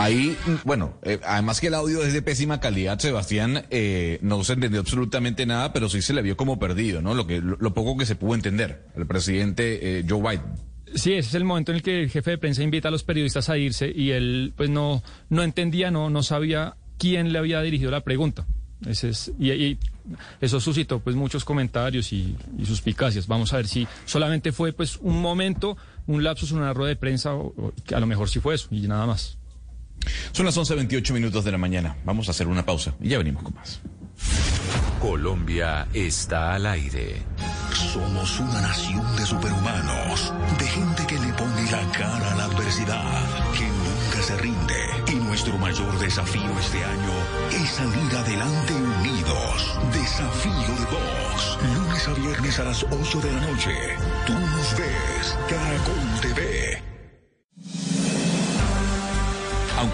Ahí, 0.00 0.36
bueno, 0.64 0.94
eh, 1.02 1.20
además 1.24 1.60
que 1.60 1.66
el 1.66 1.74
audio 1.74 2.02
es 2.02 2.12
de 2.12 2.22
pésima 2.22 2.58
calidad, 2.58 2.98
Sebastián, 2.98 3.66
eh, 3.70 4.18
no 4.22 4.42
se 4.44 4.54
entendió 4.54 4.80
absolutamente 4.80 5.44
nada, 5.44 5.72
pero 5.72 5.88
sí 5.88 6.00
se 6.00 6.14
le 6.14 6.22
vio 6.22 6.36
como 6.36 6.58
perdido, 6.58 7.02
¿no? 7.02 7.14
Lo 7.14 7.26
que 7.26 7.40
lo, 7.40 7.74
poco 7.74 7.96
que 7.98 8.06
se 8.06 8.16
pudo 8.16 8.34
entender 8.34 8.86
al 8.96 9.06
presidente 9.06 9.98
eh, 9.98 10.04
Joe 10.08 10.20
Biden. 10.20 10.70
Sí, 10.94 11.12
ese 11.12 11.28
es 11.28 11.34
el 11.34 11.44
momento 11.44 11.70
en 11.70 11.76
el 11.76 11.82
que 11.82 12.02
el 12.02 12.10
jefe 12.10 12.30
de 12.30 12.38
prensa 12.38 12.62
invita 12.62 12.88
a 12.88 12.90
los 12.90 13.04
periodistas 13.04 13.48
a 13.50 13.58
irse 13.58 13.92
y 13.94 14.10
él, 14.10 14.54
pues 14.56 14.70
no, 14.70 15.02
no 15.28 15.42
entendía, 15.42 15.90
no, 15.90 16.10
no 16.10 16.22
sabía 16.22 16.76
quién 16.98 17.32
le 17.32 17.38
había 17.38 17.60
dirigido 17.60 17.90
la 17.90 18.00
pregunta. 18.00 18.46
Ese 18.86 19.10
es, 19.10 19.30
y, 19.38 19.78
eso 20.40 20.60
suscitó 20.60 21.00
pues 21.00 21.14
muchos 21.14 21.44
comentarios 21.44 22.12
y, 22.12 22.36
suspicacias. 22.64 23.26
Vamos 23.26 23.52
a 23.52 23.56
ver 23.56 23.68
si 23.68 23.86
solamente 24.04 24.52
fue 24.52 24.72
pues 24.72 24.96
un 24.96 25.20
momento, 25.20 25.76
un 26.06 26.24
lapsus, 26.24 26.52
una 26.52 26.72
rueda 26.72 26.88
de 26.88 26.96
prensa, 26.96 27.34
o, 27.34 27.72
a 27.94 28.00
lo 28.00 28.06
mejor 28.06 28.28
sí 28.28 28.40
fue 28.40 28.54
eso 28.54 28.68
y 28.70 28.88
nada 28.88 29.06
más. 29.06 29.38
Son 30.32 30.46
las 30.46 30.56
11.28 30.56 31.12
minutos 31.12 31.44
de 31.44 31.52
la 31.52 31.58
mañana. 31.58 31.96
Vamos 32.04 32.28
a 32.28 32.30
hacer 32.30 32.48
una 32.48 32.64
pausa 32.64 32.94
y 33.00 33.08
ya 33.10 33.18
venimos 33.18 33.42
con 33.42 33.54
más. 33.54 33.80
Colombia 35.00 35.88
está 35.94 36.54
al 36.54 36.66
aire. 36.66 37.22
Somos 37.72 38.38
una 38.38 38.60
nación 38.60 39.16
de 39.16 39.24
superhumanos, 39.24 40.32
de 40.58 40.66
gente 40.66 41.06
que 41.06 41.18
le 41.18 41.32
pone 41.32 41.70
la 41.70 41.90
cara 41.92 42.32
a 42.32 42.34
la 42.36 42.44
adversidad, 42.44 43.52
que 43.54 43.66
nunca 43.66 44.22
se 44.22 44.36
rinde. 44.36 44.74
Y 45.08 45.14
nuestro 45.14 45.56
mayor 45.56 45.98
desafío 45.98 46.58
este 46.58 46.84
año 46.84 47.12
es 47.50 47.70
salir 47.70 48.16
adelante 48.16 48.74
unidos. 48.74 49.78
Desafío 49.92 50.74
de 50.76 50.84
Vox. 50.84 51.58
Lunes 51.74 52.08
a 52.08 52.14
viernes 52.14 52.58
a 52.58 52.64
las 52.64 52.84
8 52.84 53.20
de 53.20 53.32
la 53.32 53.40
noche. 53.40 53.74
Tú 54.26 54.34
nos 54.34 54.76
ves. 54.76 55.38
Caracol 55.48 56.20
TV. 56.20 56.89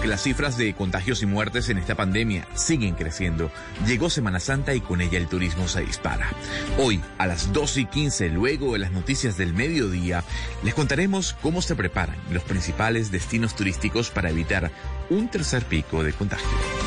Las 0.07 0.23
cifras 0.23 0.57
de 0.57 0.73
contagios 0.73 1.21
y 1.21 1.25
muertes 1.25 1.67
en 1.67 1.77
esta 1.77 1.95
pandemia 1.95 2.47
siguen 2.55 2.95
creciendo, 2.95 3.51
llegó 3.85 4.09
Semana 4.09 4.39
Santa 4.39 4.73
y 4.73 4.79
con 4.79 5.01
ella 5.01 5.17
el 5.17 5.27
turismo 5.27 5.67
se 5.67 5.81
dispara. 5.81 6.29
Hoy, 6.77 7.01
a 7.17 7.27
las 7.27 7.51
2 7.51 7.77
y 7.77 7.85
15, 7.87 8.29
luego 8.29 8.71
de 8.71 8.79
las 8.79 8.93
noticias 8.93 9.35
del 9.35 9.53
mediodía, 9.53 10.23
les 10.63 10.73
contaremos 10.73 11.35
cómo 11.41 11.61
se 11.61 11.75
preparan 11.75 12.15
los 12.31 12.43
principales 12.43 13.11
destinos 13.11 13.53
turísticos 13.53 14.09
para 14.09 14.29
evitar 14.29 14.71
un 15.09 15.27
tercer 15.27 15.65
pico 15.65 16.01
de 16.03 16.13
contagio. 16.13 16.86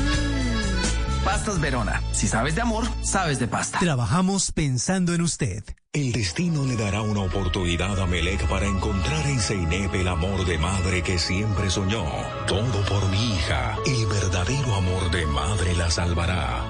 Pastas 1.23 1.59
Verona. 1.59 2.01
Si 2.11 2.27
sabes 2.27 2.55
de 2.55 2.61
amor, 2.61 2.85
sabes 3.03 3.39
de 3.39 3.47
pasta. 3.47 3.79
Trabajamos 3.79 4.51
pensando 4.51 5.13
en 5.13 5.21
usted. 5.21 5.63
El 5.93 6.13
destino 6.13 6.65
le 6.65 6.77
dará 6.77 7.01
una 7.01 7.21
oportunidad 7.21 7.99
a 7.99 8.05
Melec 8.05 8.47
para 8.47 8.65
encontrar 8.65 9.27
en 9.27 9.39
Zeynep 9.39 9.93
el 9.93 10.07
amor 10.07 10.45
de 10.45 10.57
madre 10.57 11.03
que 11.03 11.19
siempre 11.19 11.69
soñó. 11.69 12.05
Todo 12.47 12.85
por 12.85 13.09
mi 13.09 13.35
hija. 13.35 13.77
El 13.85 14.05
verdadero 14.07 14.73
amor 14.73 15.11
de 15.11 15.25
madre 15.25 15.75
la 15.75 15.91
salvará. 15.91 16.65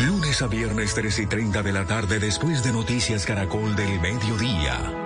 Lunes 0.00 0.42
a 0.42 0.48
viernes 0.48 0.94
3 0.94 1.18
y 1.20 1.26
30 1.26 1.62
de 1.62 1.72
la 1.72 1.86
tarde 1.86 2.18
después 2.18 2.64
de 2.64 2.72
Noticias 2.72 3.24
Caracol 3.24 3.76
del 3.76 4.00
Mediodía. 4.00 5.03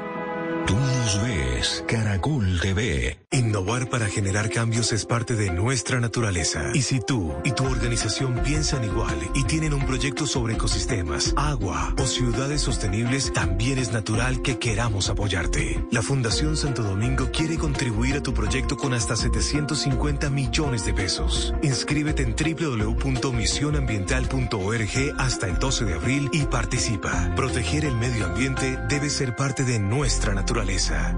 Tú 0.68 0.76
nos 0.76 1.20
ves, 1.22 1.84
Caracol 1.88 2.60
TV. 2.60 3.18
Innovar 3.32 3.88
para 3.88 4.06
generar 4.06 4.50
cambios 4.50 4.92
es 4.92 5.06
parte 5.06 5.34
de 5.34 5.50
nuestra 5.50 5.98
naturaleza. 5.98 6.72
Y 6.74 6.82
si 6.82 7.00
tú 7.00 7.34
y 7.42 7.52
tu 7.52 7.64
organización 7.64 8.42
piensan 8.44 8.84
igual 8.84 9.16
y 9.34 9.44
tienen 9.44 9.72
un 9.72 9.86
proyecto 9.86 10.26
sobre 10.26 10.52
ecosistemas, 10.54 11.32
agua 11.38 11.94
o 11.96 12.04
ciudades 12.04 12.60
sostenibles, 12.60 13.32
también 13.32 13.78
es 13.78 13.92
natural 13.92 14.42
que 14.42 14.58
queramos 14.58 15.08
apoyarte. 15.08 15.82
La 15.90 16.02
Fundación 16.02 16.58
Santo 16.58 16.82
Domingo 16.82 17.30
quiere 17.32 17.56
contribuir 17.56 18.16
a 18.16 18.22
tu 18.22 18.34
proyecto 18.34 18.76
con 18.76 18.92
hasta 18.92 19.16
750 19.16 20.28
millones 20.28 20.84
de 20.84 20.92
pesos. 20.92 21.54
Inscríbete 21.62 22.24
en 22.24 22.36
www.misionambiental.org 22.36 25.14
hasta 25.16 25.46
el 25.46 25.58
12 25.58 25.84
de 25.86 25.94
abril 25.94 26.28
y 26.30 26.42
participa. 26.42 27.32
Proteger 27.34 27.86
el 27.86 27.96
medio 27.96 28.26
ambiente 28.26 28.78
debe 28.86 29.08
ser 29.08 29.34
parte 29.34 29.64
de 29.64 29.78
nuestra 29.78 30.34
naturaleza. 30.34 30.57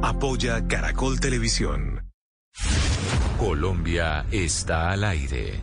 Apoya 0.03 0.69
Caracol 0.69 1.19
Televisión. 1.19 2.05
Colombia 3.39 4.27
está 4.31 4.91
al 4.91 5.03
aire. 5.03 5.63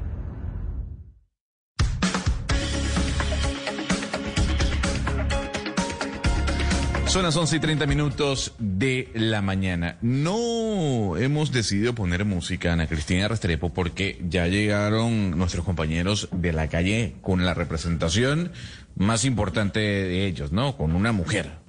Son 7.06 7.22
las 7.22 7.36
11 7.36 7.58
y 7.58 7.60
30 7.60 7.86
minutos 7.86 8.56
de 8.58 9.12
la 9.14 9.44
mañana. 9.44 9.98
No 10.02 11.16
hemos 11.16 11.52
decidido 11.52 11.94
poner 11.94 12.26
música, 12.26 12.74
Ana 12.74 12.88
Cristina 12.88 13.28
Restrepo, 13.28 13.72
porque 13.72 14.20
ya 14.28 14.48
llegaron 14.48 15.38
nuestros 15.38 15.64
compañeros 15.64 16.30
de 16.32 16.52
la 16.52 16.68
calle 16.68 17.18
con 17.22 17.46
la 17.46 17.54
representación 17.54 18.52
más 18.96 19.24
importante 19.24 19.80
de 19.80 20.26
ellos, 20.26 20.52
¿no? 20.52 20.76
Con 20.76 20.96
una 20.96 21.12
mujer. 21.12 21.67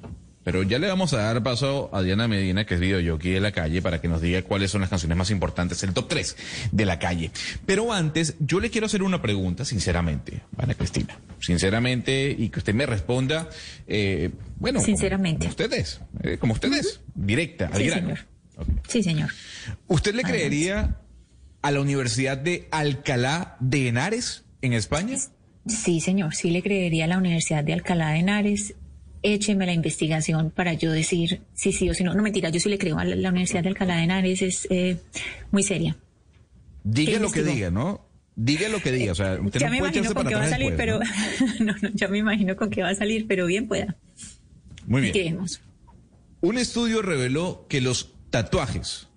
Pero 0.48 0.62
ya 0.62 0.78
le 0.78 0.88
vamos 0.88 1.12
a 1.12 1.18
dar 1.18 1.42
paso 1.42 1.90
a 1.92 2.00
Diana 2.00 2.26
Medina, 2.26 2.64
que 2.64 2.72
es 2.72 2.80
videojockey 2.80 3.32
de 3.32 3.40
la 3.40 3.52
calle, 3.52 3.82
para 3.82 4.00
que 4.00 4.08
nos 4.08 4.22
diga 4.22 4.40
cuáles 4.40 4.70
son 4.70 4.80
las 4.80 4.88
canciones 4.88 5.18
más 5.18 5.30
importantes, 5.30 5.82
el 5.82 5.92
top 5.92 6.08
3 6.08 6.36
de 6.72 6.86
la 6.86 6.98
calle. 6.98 7.30
Pero 7.66 7.92
antes, 7.92 8.34
yo 8.38 8.58
le 8.58 8.70
quiero 8.70 8.86
hacer 8.86 9.02
una 9.02 9.20
pregunta, 9.20 9.66
sinceramente, 9.66 10.40
Ana 10.56 10.72
Cristina. 10.72 11.18
Sinceramente, 11.38 12.34
y 12.38 12.48
que 12.48 12.60
usted 12.60 12.72
me 12.72 12.86
responda, 12.86 13.50
eh, 13.86 14.30
bueno, 14.56 14.80
sinceramente. 14.80 15.40
Como, 15.40 15.50
ustedes, 15.50 16.00
eh, 16.22 16.38
como 16.38 16.54
ustedes, 16.54 17.02
directa, 17.14 17.66
al 17.66 17.82
sí, 17.82 17.84
grano. 17.84 18.00
Señor. 18.00 18.18
Sí, 18.88 19.02
señor. 19.02 19.30
¿Usted 19.86 20.14
le 20.14 20.22
creería 20.22 20.96
a 21.60 21.70
la 21.70 21.80
Universidad 21.82 22.38
de 22.38 22.68
Alcalá 22.70 23.58
de 23.60 23.88
Henares 23.88 24.44
en 24.62 24.72
España? 24.72 25.18
Sí, 25.66 26.00
señor, 26.00 26.34
sí 26.34 26.50
le 26.50 26.62
creería 26.62 27.04
a 27.04 27.08
la 27.08 27.18
Universidad 27.18 27.64
de 27.64 27.74
Alcalá 27.74 28.12
de 28.12 28.20
Henares 28.20 28.74
écheme 29.22 29.66
la 29.66 29.72
investigación 29.72 30.50
para 30.50 30.74
yo 30.74 30.92
decir 30.92 31.42
si 31.54 31.72
sí 31.72 31.90
o 31.90 31.94
si 31.94 32.04
no. 32.04 32.14
No, 32.14 32.22
mentira, 32.22 32.50
yo 32.50 32.60
sí 32.60 32.68
le 32.68 32.78
creo. 32.78 32.98
a 32.98 33.04
La, 33.04 33.16
la 33.16 33.30
Universidad 33.30 33.62
de 33.62 33.70
Alcalá 33.70 33.96
de 33.96 34.04
Henares 34.04 34.42
es 34.42 34.66
eh, 34.70 34.96
muy 35.50 35.62
seria. 35.62 35.96
Diga 36.84 37.18
lo 37.18 37.30
que 37.30 37.42
diga, 37.42 37.70
¿no? 37.70 38.06
Diga 38.34 38.68
lo 38.68 38.80
que 38.80 38.92
diga. 38.92 39.12
O 39.12 39.14
sea, 39.14 39.38
usted 39.40 39.60
ya 39.60 39.66
no 39.66 39.72
me 39.72 39.78
puede 39.78 39.98
imagino 39.98 40.14
con 40.14 40.26
qué 40.26 40.34
va 40.34 40.44
a 40.44 40.48
salir, 40.48 40.70
después, 40.70 40.76
pero 40.78 41.00
¿no? 41.60 41.72
no, 41.72 41.78
no, 41.82 41.88
ya 41.94 42.08
me 42.08 42.18
imagino 42.18 42.56
con 42.56 42.70
qué 42.70 42.82
va 42.82 42.90
a 42.90 42.94
salir, 42.94 43.26
pero 43.26 43.46
bien 43.46 43.66
pueda. 43.66 43.96
Muy 44.86 45.02
bien. 45.02 45.12
Quedemos. 45.12 45.60
Un 46.40 46.56
estudio 46.56 47.02
reveló 47.02 47.66
que 47.68 47.80
los 47.80 48.14
tatuajes 48.30 49.08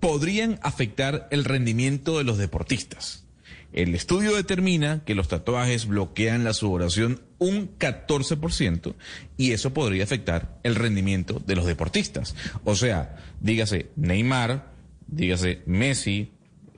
podrían 0.00 0.58
afectar 0.62 1.28
el 1.30 1.44
rendimiento 1.44 2.18
de 2.18 2.24
los 2.24 2.38
deportistas. 2.38 3.26
El 3.72 3.94
estudio 3.94 4.34
determina 4.34 5.02
que 5.04 5.14
los 5.14 5.28
tatuajes 5.28 5.86
bloquean 5.86 6.42
la 6.44 6.54
sudoración 6.54 7.20
un 7.38 7.78
14% 7.78 8.94
y 9.36 9.52
eso 9.52 9.72
podría 9.72 10.04
afectar 10.04 10.58
el 10.64 10.74
rendimiento 10.74 11.40
de 11.46 11.54
los 11.56 11.66
deportistas. 11.66 12.34
O 12.64 12.74
sea, 12.74 13.16
dígase 13.40 13.90
Neymar, 13.96 14.66
dígase 15.06 15.62
Messi, 15.66 16.30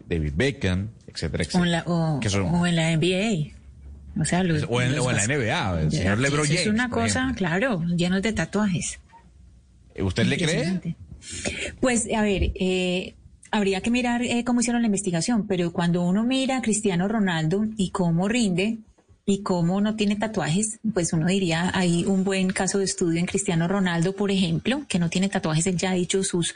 David 0.08 0.32
Beckham, 0.36 0.88
etcétera, 1.06 1.42
O 1.42 1.46
etcétera. 1.46 1.66
la, 1.70 1.84
o, 1.86 2.20
son- 2.28 2.54
o 2.54 2.66
en 2.66 2.76
la 2.76 2.90
NBA. 2.92 3.54
O 4.20 4.24
sea, 4.24 4.42
los- 4.44 4.66
o 4.68 4.82
en, 4.82 4.96
los- 4.96 5.06
o 5.06 5.10
en 5.10 5.16
la 5.16 5.24
NBA, 5.24 5.80
el 5.82 5.92
señor 5.92 6.18
LeBron 6.18 6.44
James. 6.46 6.60
Es 6.62 6.66
una 6.66 6.90
cosa, 6.90 7.32
claro, 7.36 7.82
llenos 7.96 8.20
de 8.22 8.32
tatuajes. 8.32 8.98
¿Usted 9.98 10.26
le 10.26 10.36
cree? 10.36 10.96
Pues, 11.80 12.08
a 12.14 12.22
ver, 12.22 12.52
eh, 12.54 13.14
habría 13.50 13.80
que 13.82 13.90
mirar 13.90 14.22
eh, 14.22 14.42
cómo 14.44 14.60
hicieron 14.60 14.82
la 14.82 14.86
investigación, 14.86 15.46
pero 15.46 15.72
cuando 15.72 16.02
uno 16.02 16.24
mira 16.24 16.58
a 16.58 16.62
Cristiano 16.62 17.06
Ronaldo 17.08 17.66
y 17.76 17.90
cómo 17.90 18.28
rinde 18.28 18.78
y 19.30 19.42
cómo 19.42 19.80
no 19.80 19.94
tiene 19.94 20.16
tatuajes, 20.16 20.80
pues 20.92 21.12
uno 21.12 21.26
diría, 21.26 21.70
hay 21.72 22.04
un 22.04 22.24
buen 22.24 22.50
caso 22.50 22.78
de 22.78 22.84
estudio 22.84 23.20
en 23.20 23.26
Cristiano 23.26 23.68
Ronaldo, 23.68 24.16
por 24.16 24.30
ejemplo, 24.32 24.84
que 24.88 24.98
no 24.98 25.08
tiene 25.08 25.28
tatuajes, 25.28 25.66
él 25.68 25.76
ya 25.76 25.90
ha 25.92 25.94
dicho 25.94 26.24
sus, 26.24 26.54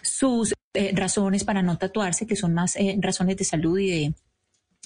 sus 0.00 0.54
eh, 0.72 0.92
razones 0.94 1.44
para 1.44 1.60
no 1.62 1.76
tatuarse, 1.76 2.26
que 2.26 2.34
son 2.34 2.54
más 2.54 2.76
eh, 2.76 2.96
razones 2.98 3.36
de 3.36 3.44
salud 3.44 3.78
y 3.78 3.90
de, 3.90 4.14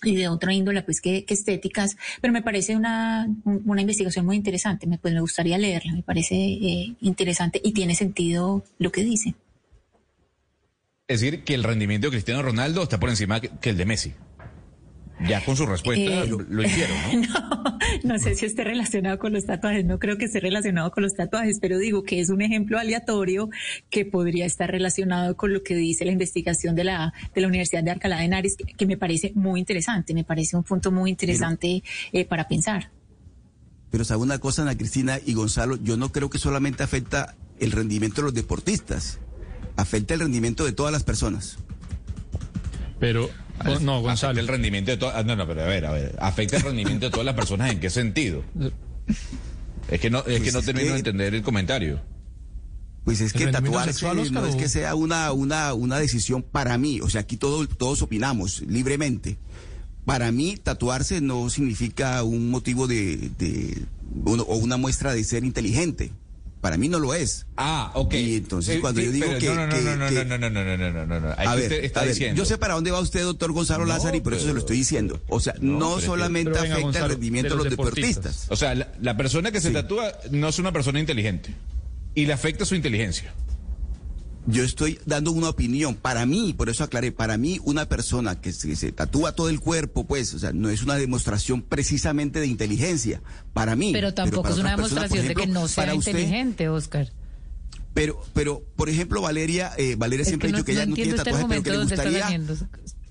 y 0.03 0.17
de 0.17 0.27
otra 0.29 0.53
índole 0.53 0.83
pues 0.83 1.01
que, 1.01 1.25
estéticas, 1.29 1.97
pero 2.21 2.33
me 2.33 2.43
parece 2.43 2.75
una, 2.75 3.29
un- 3.45 3.63
una 3.67 3.83
investigación 3.83 4.27
muy 4.27 4.35
interesante, 4.37 4.89
me, 4.89 4.99
pues 4.99 5.15
me 5.15 5.21
gustaría 5.21 5.59
leerla, 5.59 5.93
me 5.93 6.03
parece 6.03 6.35
eh, 6.35 6.97
interesante 7.03 7.61
y 7.63 7.73
tiene 7.73 7.95
sentido 7.95 8.65
lo 8.79 8.91
que 8.91 9.05
dice. 9.05 9.35
Es 11.07 11.21
decir, 11.21 11.45
que 11.45 11.55
el 11.55 11.63
rendimiento 11.63 12.09
de 12.09 12.11
Cristiano 12.13 12.43
Ronaldo 12.43 12.83
está 12.83 12.99
por 12.99 13.11
encima 13.11 13.41
que 13.41 13.71
el 13.71 13.77
de 13.77 13.87
Messi. 13.87 14.13
Ya 15.27 15.45
con 15.45 15.57
su 15.57 15.67
respuesta 15.67 16.25
Eh, 16.25 16.31
lo, 16.49 16.63
hicieron, 16.63 16.97
¿no? 17.23 17.79
No 18.05 18.19
sé 18.19 18.35
si 18.35 18.47
esté 18.47 18.65
relacionado 18.65 19.19
con 19.19 19.33
los 19.33 19.47
tatuajes, 19.47 19.85
no 19.85 19.99
creo 19.99 20.17
que 20.17 20.27
esté 20.27 20.41
relacionado 20.41 20.91
con 20.91 21.03
los 21.03 21.15
tatuajes, 21.15 21.59
pero 21.61 21.79
digo 21.79 22.05
que 22.05 22.21
es 22.21 22.29
un 22.31 22.41
ejemplo 22.41 22.79
aleatorio 22.79 23.51
que 23.91 24.05
podría 24.05 24.47
estar 24.47 24.71
relacionado 24.71 25.37
con 25.37 25.53
lo 25.53 25.63
que 25.63 25.75
dice 25.75 26.05
la 26.05 26.13
investigación 26.13 26.77
de 26.77 26.85
la, 26.85 27.13
de 27.35 27.41
la 27.41 27.49
Universidad 27.49 27.83
de 27.83 27.91
Alcalá 27.91 28.19
de 28.19 28.27
Henares, 28.27 28.57
que, 28.57 28.65
que 28.65 28.87
me 28.87 28.97
parece 28.97 29.33
muy 29.35 29.59
interesante, 29.59 30.15
me 30.15 30.25
parece 30.25 30.57
un 30.57 30.63
punto 30.63 30.93
muy 30.93 31.11
interesante 31.11 31.83
eh, 32.13 32.25
para 32.25 32.47
pensar. 32.47 32.91
Pero 33.91 34.05
sabe 34.05 34.23
una 34.23 34.39
cosa, 34.39 34.63
Ana 34.63 34.77
Cristina 34.77 35.19
y 35.25 35.35
Gonzalo, 35.35 35.77
yo 35.77 35.97
no 35.97 36.13
creo 36.13 36.31
que 36.31 36.39
solamente 36.39 36.83
afecta 36.83 37.35
el 37.59 37.73
rendimiento 37.73 38.21
de 38.21 38.27
los 38.27 38.35
deportistas, 38.35 39.19
afecta 39.77 40.15
el 40.15 40.21
rendimiento 40.21 40.65
de 40.65 40.73
todas 40.73 40.93
las 40.93 41.05
personas. 41.05 41.59
Pero 43.01 43.31
No, 43.81 44.01
Gonzalo. 44.01 44.33
Afecta 44.33 44.41
el 44.41 44.49
rendimiento 44.49 44.91
de 44.91 44.97
todas. 44.97 45.25
No, 45.27 45.37
no, 45.37 45.47
pero 45.47 45.63
a 45.63 45.67
ver, 45.67 45.85
a 45.87 45.93
ver. 45.93 46.17
Afecta 46.21 46.57
el 46.57 46.63
rendimiento 46.63 47.07
de 47.07 47.11
todas 47.11 47.27
las 47.27 47.35
personas. 47.35 47.71
¿En 47.73 47.81
qué 47.81 47.91
sentido? 47.91 48.43
Es 49.91 50.01
que 50.01 50.11
no, 50.11 50.19
es 50.21 50.25
que 50.25 50.39
Pues 50.41 50.53
no 50.53 50.59
es 50.61 50.65
termino 50.67 50.87
que- 50.87 50.93
de 50.93 50.99
entender 50.99 51.35
el 51.35 51.43
comentario. 51.43 52.01
Pues 53.05 53.21
es 53.23 53.35
¿El 53.35 53.39
que 53.47 53.47
tatuarse 53.53 54.05
no 54.31 54.45
es 54.47 54.55
que 54.57 54.69
sea 54.69 54.95
una, 54.95 55.33
una, 55.33 55.73
una 55.73 55.99
decisión 55.99 56.43
para 56.43 56.77
mí. 56.77 57.01
O 57.01 57.09
sea, 57.09 57.23
aquí 57.23 57.39
todo, 57.39 57.67
todos 57.67 58.03
opinamos 58.03 58.61
libremente. 58.63 59.39
Para 60.05 60.31
mí, 60.31 60.57
tatuarse 60.63 61.21
no 61.23 61.49
significa 61.49 62.23
un 62.23 62.51
motivo 62.51 62.87
de, 62.87 63.31
de 63.39 63.83
uno- 64.25 64.43
o 64.43 64.57
una 64.57 64.77
muestra 64.77 65.15
de 65.15 65.25
ser 65.25 65.45
inteligente. 65.45 66.11
Para 66.61 66.77
mí 66.77 66.89
no 66.89 66.99
lo 66.99 67.15
es. 67.15 67.47
Ah, 67.57 67.93
ok. 67.95 68.15
Y 68.15 68.37
entonces 68.37 68.77
Eh, 68.77 68.81
cuando 68.81 69.01
sí, 69.01 69.07
yo 69.07 69.13
digo 69.13 69.27
que... 69.39 69.47
no, 69.47 69.55
no, 69.55 69.67
no, 69.69 69.73
que- 69.77 69.83
no, 69.83 69.97
no, 69.97 70.09
que- 70.09 70.25
no, 70.25 70.39
no, 70.39 70.51
no, 70.51 70.65
no, 70.65 70.77
no, 70.77 70.91
no, 70.93 71.07
no, 71.07 71.21
no. 71.21 71.35
Ahí 71.37 71.47
a 71.47 71.55
ver, 71.55 71.73
está 71.85 72.01
a 72.01 72.03
ver, 72.05 72.15
diciendo. 72.15 72.37
yo 72.37 72.45
sé 72.45 72.59
para 72.59 72.75
dónde 72.75 72.91
va 72.91 72.99
usted, 73.01 73.23
doctor 73.23 73.53
Gonzalo 73.53 73.85
No, 73.85 73.93
Lázaro, 73.93 74.17
y 74.17 74.21
por 74.21 74.35
eso 74.35 74.47
se 74.47 74.53
lo 74.53 74.59
estoy 74.59 74.79
diciendo. 74.79 75.21
O 75.29 75.39
sea, 75.39 75.55
No, 75.61 76.01
solamente 76.01 76.51
afecta 76.59 76.81
Gonzalo, 76.81 77.05
el 77.07 77.11
rendimiento 77.13 77.49
de 77.51 77.51
de 77.51 77.57
los 77.57 77.65
los 77.67 77.71
deportistas. 77.71 78.15
deportistas. 78.25 78.51
O 78.51 78.57
sea, 78.57 78.75
la, 78.75 78.93
la 79.01 79.17
persona 79.17 79.53
que 79.53 79.61
se 79.61 79.69
Sí. 79.69 79.75
tatúa 79.75 80.13
no 80.33 80.49
es 80.49 80.59
una 80.59 80.73
persona 80.73 80.99
inteligente. 80.99 81.55
Y 82.15 82.27
le 82.27 82.33
afecta 82.33 82.65
su 82.65 82.75
inteligencia. 82.75 83.33
Yo 84.51 84.65
estoy 84.65 84.99
dando 85.05 85.31
una 85.31 85.51
opinión. 85.51 85.95
Para 85.95 86.25
mí, 86.25 86.55
por 86.57 86.71
eso 86.71 86.83
aclaré, 86.83 87.13
para 87.13 87.37
mí 87.37 87.61
una 87.65 87.87
persona 87.87 88.41
que 88.41 88.53
se, 88.53 88.75
se 88.77 88.93
tatúa 88.93 89.33
todo 89.33 89.51
el 89.51 89.61
cuerpo, 89.61 90.07
pues, 90.07 90.33
o 90.33 90.39
sea, 90.39 90.53
no 90.55 90.71
es 90.71 90.83
una 90.83 90.95
demostración 90.97 91.61
precisamente 91.61 92.41
de 92.41 92.47
inteligencia. 92.47 93.21
Para 93.53 93.77
mí. 93.77 93.93
Pero 93.93 94.15
tampoco 94.15 94.49
es 94.49 94.57
una 94.59 94.75
personas, 94.75 95.11
demostración 95.11 95.29
de 95.29 95.35
que 95.35 95.47
no 95.47 95.69
sea 95.69 95.95
usted- 95.95 96.13
inteligente, 96.13 96.69
Oscar. 96.71 97.13
Pero, 97.93 98.23
pero, 98.33 98.63
por 98.77 98.89
ejemplo, 98.89 99.21
Valeria, 99.21 99.73
eh, 99.77 99.97
Valeria 99.97 100.23
Es 100.23 100.29
siempre 100.29 100.49
ha 100.49 100.53
dicho 100.53 100.65
que 100.65 100.73
no 100.73 100.79
ella 100.81 100.87
no 100.89 100.95
tiene 100.95 101.11
este 101.11 101.25
tatuajes, 101.25 101.47
pero 101.49 101.63
que 101.63 101.71
le 101.71 101.79
gustaría. 101.79 102.29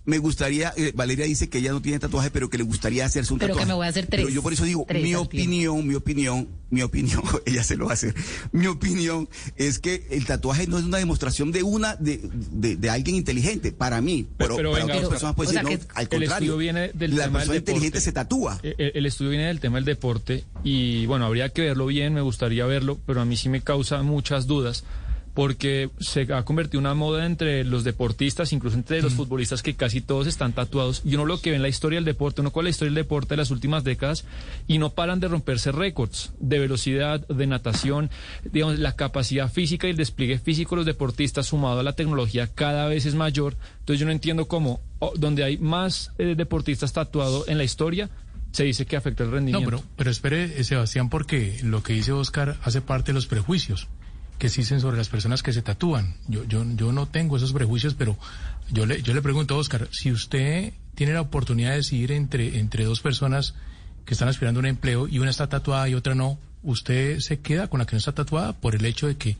Me 0.08 0.20
gustaría, 0.20 0.74
eh, 0.78 0.94
Valeria 0.96 1.26
dice 1.26 1.50
que 1.50 1.58
ella 1.58 1.74
no 1.74 1.82
tiene 1.82 2.00
tatuaje, 2.00 2.32
pero 2.32 2.50
que 2.50 2.58
le 2.58 2.64
gustaría 2.64 3.06
hacerse 3.06 3.34
un 3.34 3.40
Pero 3.40 3.50
que 3.56 3.60
tatuaje. 3.60 3.68
me 3.68 3.74
voy 3.76 3.86
a 3.88 3.90
hacer 3.90 4.08
tres. 4.08 4.22
Pero 4.24 4.34
yo 4.34 4.42
por 4.42 4.54
eso 4.54 4.64
digo, 4.64 4.88
mi 4.90 5.14
opinión, 5.16 5.86
mi 5.86 5.96
opinión, 5.96 6.48
mi 6.70 6.82
opinión, 6.82 7.22
ella 7.46 7.62
se 7.62 7.76
lo 7.76 7.88
va 7.88 7.92
a 7.92 7.96
hacer. 7.96 8.16
Mi 8.54 8.68
opinión 8.68 9.28
es 9.58 9.80
que 9.80 10.08
el 10.10 10.26
tatuaje 10.26 10.66
no 10.66 10.78
es 10.80 10.86
una 10.86 10.98
demostración 10.98 11.52
de 11.52 11.62
una, 11.62 11.98
de, 11.98 12.22
de, 12.24 12.78
de 12.78 12.90
alguien 12.90 13.18
inteligente, 13.18 13.74
para 13.74 14.00
mí. 14.00 14.26
Pero, 14.38 14.56
pero 14.56 14.72
para 14.72 14.86
venga, 14.86 14.96
otras 14.96 15.10
personas 15.10 15.36
puede 15.36 15.50
o 15.50 15.52
sea 15.52 15.64
decir, 15.64 15.80
no, 15.80 15.86
al 15.96 16.02
el 16.04 16.08
contrario. 16.08 16.34
estudio 16.36 16.58
viene 16.58 16.92
del 16.94 17.12
la 17.18 17.26
tema 17.26 17.40
del 17.40 17.48
persona 17.50 17.58
inteligente 17.58 18.00
se 18.00 18.12
tatúa. 18.14 18.60
El, 18.64 18.92
el 18.96 19.06
estudio 19.06 19.32
viene 19.32 19.48
del 19.48 19.60
tema 19.60 19.76
del 19.76 19.84
deporte 19.86 20.46
y 20.64 21.06
bueno, 21.08 21.26
habría 21.26 21.50
que 21.50 21.64
verlo 21.64 21.86
bien, 21.86 22.14
me 22.14 22.22
gustaría 22.22 22.66
verlo, 22.66 22.98
pero 23.06 23.20
a 23.20 23.26
mí 23.26 23.36
sí 23.36 23.50
me 23.50 23.60
causa 23.60 24.02
muchas 24.04 24.48
dudas 24.48 24.86
porque 25.38 25.92
se 26.00 26.34
ha 26.34 26.44
convertido 26.46 26.80
en 26.80 26.88
una 26.88 26.96
moda 26.96 27.24
entre 27.28 27.64
los 27.64 27.84
deportistas, 27.84 28.54
incluso 28.54 28.76
entre 28.76 29.04
los 29.04 29.14
futbolistas 29.14 29.62
que 29.62 29.76
casi 29.76 30.02
todos 30.02 30.26
están 30.26 30.52
tatuados. 30.52 31.04
Y 31.06 31.14
uno 31.14 31.28
lo 31.28 31.40
que 31.40 31.52
ve 31.52 31.58
en 31.58 31.62
la 31.62 31.68
historia 31.68 31.98
del 31.98 32.06
deporte, 32.06 32.42
uno 32.42 32.52
con 32.52 32.64
la 32.64 32.72
historia 32.72 32.90
del 32.90 33.04
deporte 33.04 33.36
de 33.36 33.38
las 33.38 33.52
últimas 33.52 33.84
décadas 33.84 34.26
y 34.66 34.80
no 34.80 34.90
paran 34.90 35.20
de 35.20 35.28
romperse 35.28 35.72
récords 35.72 36.32
de 36.40 36.58
velocidad, 36.58 37.20
de 37.28 37.46
natación, 37.46 38.10
digamos, 38.52 38.80
la 38.80 38.96
capacidad 38.96 39.52
física 39.52 39.86
y 39.86 39.92
el 39.92 39.98
despliegue 39.98 40.40
físico 40.40 40.74
de 40.74 40.78
los 40.78 40.86
deportistas 40.88 41.46
sumado 41.46 41.82
a 41.82 41.84
la 41.84 41.94
tecnología 41.94 42.48
cada 42.48 42.88
vez 42.88 43.06
es 43.06 43.14
mayor. 43.14 43.56
Entonces 43.82 44.00
yo 44.00 44.08
no 44.08 44.14
entiendo 44.14 44.48
cómo, 44.48 44.82
oh, 44.98 45.14
donde 45.16 45.44
hay 45.44 45.60
más 45.60 46.14
eh, 46.18 46.34
deportistas 46.36 46.94
tatuados 46.94 47.48
en 47.48 47.60
la 47.60 47.64
historia, 47.64 48.10
se 48.54 48.64
dice 48.64 48.88
que 48.88 48.98
afecta 48.98 49.24
el 49.24 49.30
No, 49.30 49.36
rendimiento. 49.36 49.70
pero, 49.70 49.84
pero 49.98 50.10
espere, 50.10 50.60
eh, 50.60 50.64
Sebastián, 50.64 51.12
porque 51.12 51.60
lo 51.62 51.84
que 51.84 51.94
dice 51.94 52.12
Oscar 52.12 52.58
hace 52.64 52.82
parte 52.82 53.12
de 53.12 53.14
los 53.14 53.28
prejuicios 53.28 53.88
que 54.38 54.48
existen 54.48 54.80
sobre 54.80 54.98
las 54.98 55.10
personas 55.10 55.44
que 55.44 55.54
se 55.54 55.62
tatúan. 55.62 56.16
Yo, 56.28 56.44
yo, 56.46 56.64
yo 56.76 56.92
no 56.92 57.08
tengo 57.08 57.38
esos 57.38 57.54
prejuicios, 57.54 57.94
pero 57.96 58.18
yo 58.72 58.86
le, 58.86 59.02
yo 59.02 59.14
le 59.14 59.22
pregunto 59.22 59.56
a 59.56 59.58
Oscar, 59.58 59.88
si 59.92 60.12
usted 60.12 60.74
tiene 60.96 61.14
la 61.14 61.22
oportunidad 61.22 61.72
de 61.72 61.78
decidir 61.78 62.12
entre, 62.12 62.60
entre 62.60 62.86
dos 62.86 63.02
personas 63.02 63.56
que 64.06 64.14
están 64.14 64.30
aspirando 64.30 64.60
a 64.60 64.62
un 64.62 64.68
empleo 64.68 65.08
y 65.08 65.20
una 65.20 65.32
está 65.32 65.48
tatuada 65.48 65.90
y 65.90 65.96
otra 65.96 66.16
no, 66.16 66.38
¿usted 66.64 67.20
se 67.20 67.40
queda 67.40 67.68
con 67.68 67.80
la 67.80 67.86
que 67.86 67.94
no 67.94 68.00
está 68.00 68.14
tatuada 68.14 68.54
por 68.54 68.76
el 68.76 68.86
hecho 68.86 69.08
de 69.08 69.18
que 69.18 69.38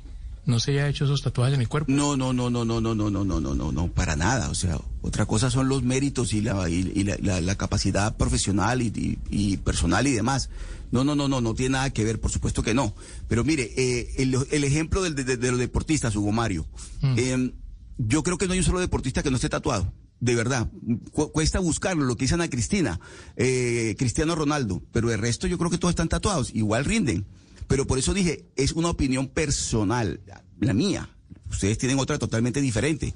no 0.48 0.60
se 0.60 0.72
haya 0.72 0.88
hecho 0.90 1.06
esos 1.06 1.22
tatuajes 1.22 1.54
en 1.56 1.62
el 1.62 1.68
cuerpo? 1.68 1.92
No, 1.92 2.18
no, 2.18 2.34
no, 2.34 2.50
no, 2.50 2.66
no, 2.66 2.82
no, 2.82 2.96
no, 2.96 3.10
no, 3.12 3.24
no, 3.24 3.40
no, 3.40 3.54
no, 3.56 3.72
no, 3.72 3.88
para 3.92 4.16
nada. 4.16 4.50
O 4.50 4.56
sea, 4.56 4.80
otra 5.02 5.26
cosa 5.28 5.52
son 5.52 5.70
los 5.70 5.84
méritos 5.84 6.34
y 6.34 6.42
la, 6.42 6.68
y, 6.70 6.92
y 6.96 7.04
la, 7.04 7.18
la- 7.22 7.42
la 7.42 7.56
capacidad 7.56 8.18
profesional 8.18 8.82
y, 8.82 9.20
y- 9.30 9.58
personal 9.58 10.08
y 10.08 10.12
demás. 10.14 10.50
No, 10.92 11.04
no, 11.04 11.16
no, 11.16 11.28
no, 11.28 11.42
no 11.42 11.54
tiene 11.54 11.74
nada 11.74 11.90
que 11.92 12.04
ver, 12.06 12.20
por 12.22 12.32
supuesto 12.32 12.64
que 12.64 12.74
no. 12.74 12.96
Pero 13.28 13.44
mire, 13.44 13.72
eh, 13.78 14.16
el, 14.18 14.36
el 14.50 14.64
ejemplo 14.64 15.04
del- 15.04 15.16
de, 15.16 15.24
de 15.38 15.52
los 15.52 15.60
deportistas, 15.60 16.16
Hugo 16.16 16.32
Mario. 16.32 16.66
Eh, 17.04 17.52
yo 17.98 18.24
creo 18.24 18.38
que 18.38 18.48
no 18.48 18.54
hay 18.54 18.60
un 18.60 18.66
solo 18.66 18.80
deportista 18.80 19.22
que 19.22 19.30
no 19.30 19.36
esté 19.36 19.50
tatuado. 19.50 19.92
De 20.20 20.34
verdad, 20.34 20.68
Cu- 21.12 21.32
cuesta 21.32 21.60
buscarlo, 21.60 22.04
lo 22.06 22.16
que 22.16 22.24
dice 22.26 22.34
Ana 22.36 22.50
Cristina, 22.50 23.00
eh, 23.36 23.96
Cristiano 24.00 24.34
Ronaldo, 24.34 24.82
pero 24.92 25.12
el 25.12 25.20
resto 25.20 25.46
yo 25.46 25.58
creo 25.60 25.70
que 25.70 25.78
todos 25.78 25.92
están 25.92 26.10
tatuados, 26.10 26.52
igual 26.56 26.86
rinden. 26.86 27.26
Pero 27.68 27.86
por 27.86 28.00
eso 28.00 28.14
dije, 28.14 28.46
es 28.56 28.72
una 28.74 28.90
opinión 28.90 29.28
personal, 29.28 30.22
la 30.60 30.74
mía. 30.74 31.10
Ustedes 31.50 31.78
tienen 31.78 32.00
otra 32.00 32.18
totalmente 32.18 32.62
diferente. 32.62 33.14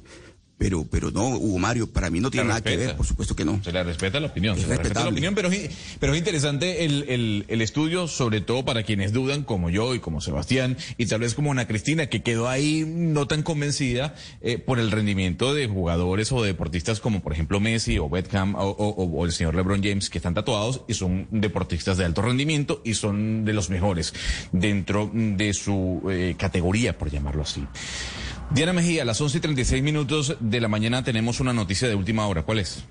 Pero, 0.62 0.86
pero 0.90 1.10
no, 1.10 1.28
Hugo 1.38 1.58
Mario, 1.58 1.92
para 1.92 2.12
mí 2.12 2.20
no 2.20 2.30
tiene 2.30 2.48
nada 2.50 2.62
que 2.62 2.78
ver, 2.78 2.96
por 2.96 3.06
supuesto 3.08 3.36
que 3.36 3.44
no. 3.44 3.64
Se 3.64 3.72
le 3.72 3.84
respeta 3.84 4.20
la 4.20 4.28
opinión, 4.28 4.56
Es 4.56 4.62
se 4.62 4.68
respeta 4.78 5.00
la 5.06 5.10
opinión, 5.10 5.34
pero, 5.34 5.50
es- 5.52 5.72
pero 6.00 6.14
es 6.14 6.20
interesante 6.20 6.86
el, 6.86 7.06
el- 7.10 7.46
el 7.48 7.62
estudio, 7.64 8.08
sobre 8.08 8.42
todo 8.42 8.64
para 8.64 8.84
quienes 8.84 9.12
dudan, 9.12 9.44
como 9.44 9.72
yo 9.72 9.96
y 9.96 10.00
como 10.00 10.22
Sebastián, 10.22 10.78
y 11.00 11.08
tal 11.08 11.22
vez 11.22 11.34
como 11.34 11.52
Ana 11.52 11.68
Cristina, 11.68 12.06
que 12.08 12.22
quedó 12.22 12.48
ahí 12.48 12.84
no 12.88 13.26
tan 13.28 13.42
convencida 13.42 14.14
eh, 14.42 14.60
por 14.60 14.78
el 14.78 14.92
rendimiento 14.92 15.56
de 15.56 15.68
jugadores 15.68 16.32
o 16.32 16.44
de 16.44 16.50
deportistas 16.50 17.00
como 17.00 17.22
por 17.22 17.34
ejemplo 17.34 17.60
Messi 17.60 17.98
o 17.98 18.08
Beckham 18.08 18.54
o, 18.54 18.66
o- 18.70 19.04
o 19.04 19.26
el 19.26 19.32
señor 19.32 19.56
LeBron 19.56 19.82
James, 19.82 20.12
que 20.12 20.20
están 20.20 20.36
tatuados 20.36 20.82
y 20.88 20.94
son 20.94 21.28
deportistas 21.32 21.98
de 21.98 22.06
alto 22.06 22.22
rendimiento 22.22 22.82
y 22.86 22.94
son 22.94 23.46
de 23.46 23.54
los 23.54 23.72
mejores 23.72 24.14
dentro 24.52 25.10
de 25.12 25.54
su 25.56 26.04
eh, 26.12 26.36
categoría, 26.38 26.98
por 27.00 27.10
llamarlo 27.10 27.42
así. 27.42 27.64
Diana 28.54 28.74
Mejía, 28.74 29.04
a 29.04 29.06
las 29.06 29.22
11 29.22 29.38
y 29.38 29.42
36 29.42 29.82
minutos 29.82 30.36
de 30.42 30.60
la 30.60 30.68
mañana 30.68 31.04
tenemos 31.04 31.40
una 31.40 31.54
noticia 31.54 31.88
de 31.88 31.96
última 31.96 32.28
hora. 32.28 32.44
¿Cuál 32.44 32.60
es? 32.60 32.84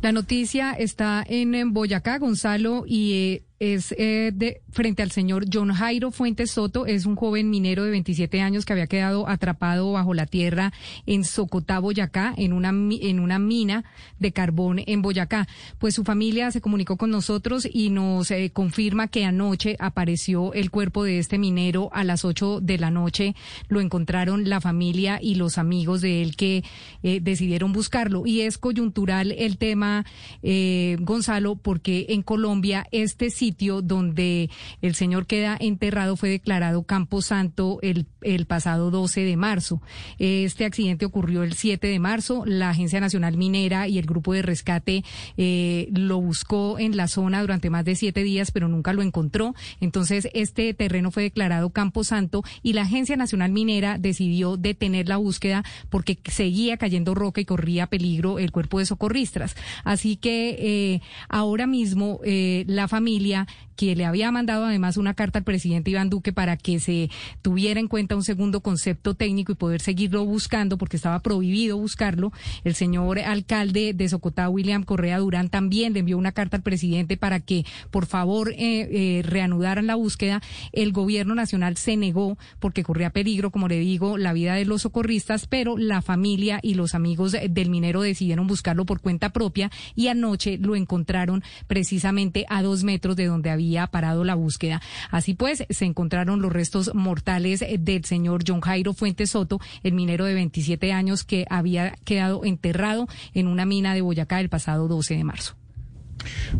La 0.00 0.10
noticia 0.10 0.72
está 0.72 1.22
en, 1.28 1.74
Boyacá, 1.74 2.18
Gonzalo, 2.18 2.84
y 2.86 3.12
eh, 3.12 3.42
es 3.62 3.94
eh, 3.96 4.32
de 4.34 4.60
frente 4.70 5.04
al 5.04 5.12
señor 5.12 5.44
John 5.50 5.72
Jairo 5.72 6.10
Fuentes 6.10 6.50
Soto. 6.50 6.84
Es 6.84 7.06
un 7.06 7.14
joven 7.14 7.48
minero 7.48 7.84
de 7.84 7.92
27 7.92 8.40
años 8.40 8.64
que 8.64 8.72
había 8.72 8.88
quedado 8.88 9.28
atrapado 9.28 9.92
bajo 9.92 10.14
la 10.14 10.26
tierra 10.26 10.72
en 11.06 11.22
Socotá, 11.22 11.78
Boyacá, 11.78 12.34
en 12.36 12.54
una, 12.54 12.70
en 12.70 13.20
una 13.20 13.38
mina 13.38 13.84
de 14.18 14.32
carbón 14.32 14.80
en 14.84 15.00
Boyacá. 15.00 15.46
Pues 15.78 15.94
su 15.94 16.02
familia 16.02 16.50
se 16.50 16.60
comunicó 16.60 16.96
con 16.96 17.12
nosotros 17.12 17.68
y 17.72 17.90
nos 17.90 18.32
eh, 18.32 18.50
confirma 18.52 19.06
que 19.06 19.24
anoche 19.24 19.76
apareció 19.78 20.52
el 20.54 20.72
cuerpo 20.72 21.04
de 21.04 21.20
este 21.20 21.38
minero 21.38 21.88
a 21.92 22.02
las 22.02 22.24
8 22.24 22.58
de 22.60 22.78
la 22.78 22.90
noche. 22.90 23.36
Lo 23.68 23.80
encontraron 23.80 24.48
la 24.48 24.60
familia 24.60 25.20
y 25.22 25.36
los 25.36 25.56
amigos 25.56 26.00
de 26.00 26.22
él 26.22 26.34
que 26.34 26.64
eh, 27.04 27.20
decidieron 27.22 27.72
buscarlo. 27.72 28.26
Y 28.26 28.40
es 28.40 28.58
coyuntural 28.58 29.30
el 29.30 29.56
tema, 29.56 30.04
eh, 30.42 30.96
Gonzalo, 30.98 31.54
porque 31.54 32.06
en 32.08 32.22
Colombia 32.22 32.88
este 32.90 33.30
sitio 33.30 33.51
donde 33.82 34.50
el 34.80 34.94
señor 34.94 35.26
queda 35.26 35.56
enterrado 35.58 36.16
fue 36.16 36.30
declarado 36.30 36.82
Campo 36.84 37.22
Santo 37.22 37.78
el, 37.82 38.06
el 38.24 38.46
pasado 38.46 38.90
12 38.90 39.22
de 39.22 39.36
marzo. 39.36 39.80
Este 40.18 40.64
accidente 40.64 41.04
ocurrió 41.04 41.42
el 41.42 41.54
7 41.54 41.86
de 41.86 41.98
marzo. 41.98 42.44
La 42.46 42.70
Agencia 42.70 43.00
Nacional 43.00 43.36
Minera 43.36 43.88
y 43.88 43.98
el 43.98 44.06
grupo 44.06 44.32
de 44.32 44.42
rescate 44.42 45.04
eh, 45.36 45.88
lo 45.92 46.20
buscó 46.20 46.78
en 46.78 46.96
la 46.96 47.08
zona 47.08 47.40
durante 47.40 47.70
más 47.70 47.84
de 47.84 47.96
siete 47.96 48.22
días, 48.22 48.50
pero 48.50 48.68
nunca 48.68 48.92
lo 48.92 49.02
encontró. 49.02 49.54
Entonces, 49.80 50.28
este 50.34 50.74
terreno 50.74 51.10
fue 51.10 51.24
declarado 51.24 51.70
Campo 51.70 52.04
Santo 52.04 52.42
y 52.62 52.72
la 52.72 52.82
Agencia 52.82 53.16
Nacional 53.16 53.52
Minera 53.52 53.98
decidió 53.98 54.56
detener 54.56 55.08
la 55.08 55.16
búsqueda 55.16 55.64
porque 55.90 56.18
seguía 56.24 56.76
cayendo 56.76 57.14
roca 57.14 57.40
y 57.40 57.44
corría 57.44 57.86
peligro 57.86 58.38
el 58.38 58.52
cuerpo 58.52 58.78
de 58.78 58.86
socorristas. 58.86 59.56
Así 59.84 60.16
que 60.16 60.56
eh, 60.58 61.00
ahora 61.28 61.66
mismo 61.66 62.20
eh, 62.24 62.64
la 62.66 62.88
familia 62.88 63.46
que 63.76 63.96
le 63.96 64.04
había 64.04 64.30
mandado 64.30 64.66
además 64.66 64.96
una 64.96 65.14
carta 65.14 65.38
al 65.38 65.44
presidente 65.44 65.90
Iván 65.90 66.10
Duque 66.10 66.32
para 66.32 66.56
que 66.56 66.78
se 66.78 67.10
tuviera 67.40 67.80
en 67.80 67.88
cuenta 67.88 68.11
un 68.16 68.24
segundo 68.24 68.60
concepto 68.60 69.14
técnico 69.14 69.52
y 69.52 69.56
poder 69.56 69.80
seguirlo 69.80 70.24
buscando 70.24 70.78
porque 70.78 70.96
estaba 70.96 71.20
prohibido 71.20 71.76
buscarlo. 71.76 72.32
El 72.64 72.74
señor 72.74 73.18
alcalde 73.18 73.92
de 73.94 74.08
Socotá, 74.08 74.48
William 74.48 74.84
Correa 74.84 75.18
Durán, 75.18 75.48
también 75.48 75.92
le 75.92 76.00
envió 76.00 76.18
una 76.18 76.32
carta 76.32 76.56
al 76.56 76.62
presidente 76.62 77.16
para 77.16 77.40
que 77.40 77.64
por 77.90 78.06
favor 78.06 78.50
eh, 78.50 78.56
eh, 78.58 79.22
reanudaran 79.22 79.86
la 79.86 79.94
búsqueda. 79.94 80.40
El 80.72 80.92
gobierno 80.92 81.34
nacional 81.34 81.76
se 81.76 81.96
negó 81.96 82.38
porque 82.58 82.82
corría 82.82 83.10
peligro, 83.10 83.50
como 83.50 83.68
le 83.68 83.78
digo, 83.78 84.18
la 84.18 84.32
vida 84.32 84.54
de 84.54 84.64
los 84.64 84.82
socorristas, 84.82 85.46
pero 85.46 85.76
la 85.76 86.02
familia 86.02 86.60
y 86.62 86.74
los 86.74 86.94
amigos 86.94 87.32
del 87.32 87.70
minero 87.70 88.02
decidieron 88.02 88.46
buscarlo 88.46 88.84
por 88.84 89.00
cuenta 89.00 89.30
propia 89.30 89.70
y 89.94 90.08
anoche 90.08 90.58
lo 90.58 90.76
encontraron 90.76 91.42
precisamente 91.66 92.46
a 92.48 92.62
dos 92.62 92.84
metros 92.84 93.16
de 93.16 93.26
donde 93.26 93.50
había 93.50 93.86
parado 93.86 94.24
la 94.24 94.34
búsqueda. 94.34 94.80
Así 95.10 95.34
pues, 95.34 95.64
se 95.68 95.84
encontraron 95.84 96.40
los 96.40 96.52
restos 96.52 96.94
mortales 96.94 97.64
del 97.78 98.01
del 98.02 98.08
señor 98.08 98.42
John 98.46 98.60
Jairo 98.60 98.92
Fuentes 98.94 99.30
Soto, 99.30 99.60
el 99.84 99.92
minero 99.94 100.24
de 100.24 100.34
27 100.34 100.92
años 100.92 101.22
que 101.24 101.46
había 101.48 101.92
quedado 102.04 102.44
enterrado 102.44 103.06
en 103.32 103.46
una 103.46 103.64
mina 103.64 103.94
de 103.94 104.00
Boyacá 104.02 104.40
el 104.40 104.48
pasado 104.48 104.88
12 104.88 105.14
de 105.16 105.24
marzo. 105.24 105.54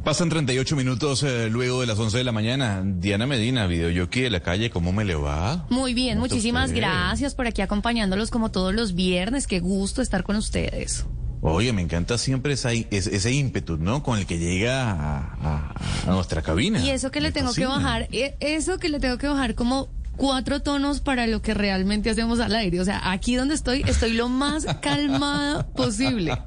Pasan 0.03 0.29
38 0.29 0.75
minutos 0.77 1.23
eh, 1.23 1.49
luego 1.51 1.81
de 1.83 1.87
las 1.87 1.99
11 1.99 2.19
de 2.19 2.25
la 2.25 2.33
mañana. 2.33 2.83
Diana 2.85 3.27
Medina, 3.27 3.67
videojockey 3.67 4.23
de 4.23 4.31
la 4.31 4.41
calle, 4.41 4.71
¿cómo 4.71 4.93
me 4.93 5.05
le 5.05 5.15
va? 5.15 5.67
Muy 5.71 5.95
bien, 5.95 6.17
¿Cómo 6.17 6.27
te 6.29 6.35
muchísimas 6.35 6.73
gracias 6.73 7.35
por 7.37 7.47
aquí 7.47 7.63
acompañándolos 7.63 8.31
como 8.31 8.51
todos 8.51 8.75
los 8.75 8.95
viernes. 8.95 9.47
Qué 9.47 9.61
gusto 9.61 10.03
estar 10.03 10.25
con 10.25 10.35
ustedes. 10.37 11.07
Oye, 11.43 11.73
me 11.73 11.83
encanta 11.83 12.19
siempre 12.19 12.53
esa, 12.55 12.73
ese, 12.73 13.15
ese 13.17 13.33
ímpetu, 13.33 13.77
¿no? 13.77 14.03
Con 14.05 14.19
el 14.19 14.27
que 14.27 14.39
llega 14.39 14.91
a, 14.93 15.19
a- 15.43 15.75
a 16.07 16.11
nuestra 16.13 16.43
cabina. 16.43 16.81
Y 16.85 16.91
eso 16.91 17.11
que 17.11 17.21
le 17.21 17.31
tengo 17.33 17.53
que 17.53 17.67
bajar, 17.67 18.09
eh, 18.13 18.37
eso 18.41 18.79
que 18.79 18.89
le 18.89 18.99
tengo 19.01 19.19
que 19.19 19.27
bajar 19.29 19.55
como 19.57 19.89
cuatro 20.23 20.63
tonos 20.63 21.01
para 21.01 21.27
lo 21.27 21.43
que 21.43 21.53
realmente 21.53 22.09
hacemos 22.09 22.39
al 22.39 22.55
aire. 22.55 22.79
O 22.81 22.85
sea, 22.85 23.11
aquí 23.11 23.35
donde 23.35 23.57
estoy, 23.57 23.83
estoy 23.89 24.13
lo 24.13 24.29
más 24.29 24.65
calmada 24.81 25.67
posible. 25.67 26.39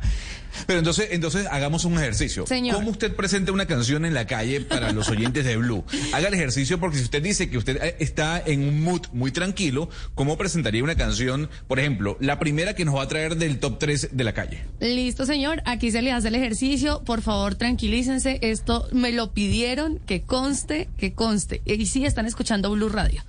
Pero 0.65 0.79
entonces, 0.79 1.09
entonces 1.11 1.45
hagamos 1.51 1.83
un 1.83 1.95
ejercicio. 1.95 2.47
Señor. 2.47 2.77
¿Cómo 2.77 2.91
usted 2.91 3.13
presenta 3.13 3.51
una 3.51 3.65
canción 3.65 4.05
en 4.05 4.13
la 4.13 4.27
calle 4.27 4.61
para 4.61 4.93
los 4.93 5.09
oyentes 5.09 5.43
de 5.43 5.57
Blue? 5.57 5.83
Haga 6.13 6.29
el 6.29 6.33
ejercicio 6.35 6.79
porque 6.79 6.97
si 6.97 7.03
usted 7.03 7.21
dice 7.21 7.49
que 7.49 7.57
usted 7.57 7.83
eh, 7.83 7.97
está 7.99 8.41
en 8.45 8.65
un 8.65 8.81
mood 8.81 9.01
muy 9.11 9.31
tranquilo, 9.31 9.89
¿cómo 10.13 10.37
presentaría 10.37 10.81
una 10.81 10.95
canción? 10.95 11.49
Por 11.67 11.79
ejemplo, 11.79 12.15
la 12.21 12.39
primera 12.39 12.75
que 12.75 12.85
nos 12.85 12.95
va 12.95 13.03
a 13.03 13.07
traer 13.09 13.35
del 13.35 13.59
top 13.59 13.77
3 13.77 14.09
de 14.13 14.23
la 14.23 14.33
calle. 14.33 14.63
Listo, 14.79 15.25
señor. 15.25 15.61
Aquí 15.65 15.91
se 15.91 16.01
le 16.01 16.13
hace 16.13 16.29
el 16.29 16.35
ejercicio. 16.35 17.03
Por 17.03 17.21
favor, 17.21 17.55
tranquilícense. 17.55 18.39
Esto 18.41 18.87
me 18.93 19.11
lo 19.11 19.33
pidieron. 19.33 19.99
Que 19.99 20.21
conste, 20.21 20.87
que 20.97 21.11
conste. 21.11 21.61
Y 21.65 21.85
sí, 21.87 22.05
están 22.05 22.25
escuchando 22.25 22.71
Blue 22.71 22.87
Radio. 22.87 23.21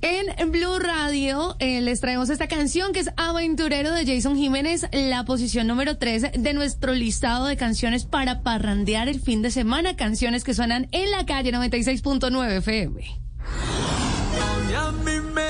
En 0.00 0.52
Blue 0.52 0.78
Radio 0.78 1.56
eh, 1.58 1.80
les 1.80 2.00
traemos 2.00 2.30
esta 2.30 2.46
canción 2.46 2.92
que 2.92 3.00
es 3.00 3.10
Aventurero 3.16 3.90
de 3.92 4.06
Jason 4.06 4.36
Jiménez, 4.36 4.86
la 4.92 5.24
posición 5.24 5.66
número 5.66 5.98
3 5.98 6.32
de 6.38 6.54
nuestro 6.54 6.92
listado 6.94 7.46
de 7.46 7.56
canciones 7.56 8.04
para 8.04 8.42
parrandear 8.42 9.08
el 9.08 9.20
fin 9.20 9.42
de 9.42 9.50
semana. 9.50 9.96
Canciones 9.96 10.44
que 10.44 10.54
suenan 10.54 10.86
en 10.92 11.10
la 11.10 11.26
calle 11.26 11.52
96.9 11.52 12.58
FM. 12.58 13.02
Y 14.70 14.74
a 14.74 14.92
mí 14.92 15.20
me 15.34 15.47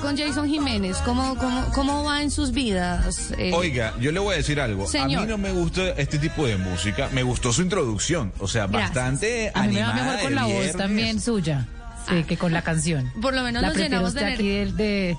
con 0.00 0.16
Jason 0.16 0.48
Jiménez? 0.48 0.98
¿Cómo, 1.04 1.36
cómo, 1.36 1.64
cómo 1.74 2.04
va 2.04 2.22
en 2.22 2.30
sus 2.30 2.52
vidas? 2.52 3.32
Eh, 3.38 3.52
Oiga, 3.54 3.94
yo 4.00 4.12
le 4.12 4.20
voy 4.20 4.34
a 4.34 4.36
decir 4.36 4.60
algo. 4.60 4.86
A 4.98 5.06
mí 5.06 5.14
no 5.14 5.38
me 5.38 5.52
gusta 5.52 5.90
este 5.90 6.18
tipo 6.18 6.46
de 6.46 6.56
música. 6.56 7.08
Me 7.12 7.22
gustó 7.22 7.52
su 7.52 7.62
introducción. 7.62 8.32
O 8.38 8.48
sea, 8.48 8.66
Gracias. 8.66 8.94
bastante 8.94 9.52
A 9.54 9.64
mí 9.64 9.74
me 9.74 9.82
va 9.82 9.92
mejor 9.92 10.20
con 10.20 10.34
la 10.34 10.44
voz 10.44 10.72
también 10.72 11.20
suya. 11.20 11.66
Sí, 12.08 12.24
que 12.24 12.36
con 12.36 12.52
la 12.52 12.62
canción. 12.62 13.10
Por 13.20 13.34
lo 13.34 13.42
menos 13.42 13.62
la 13.62 13.68
nos 13.68 13.76
llenamos 13.76 14.14
de 14.14 14.24
aquí 14.24 14.48
de, 14.48 14.72
de, 14.72 15.16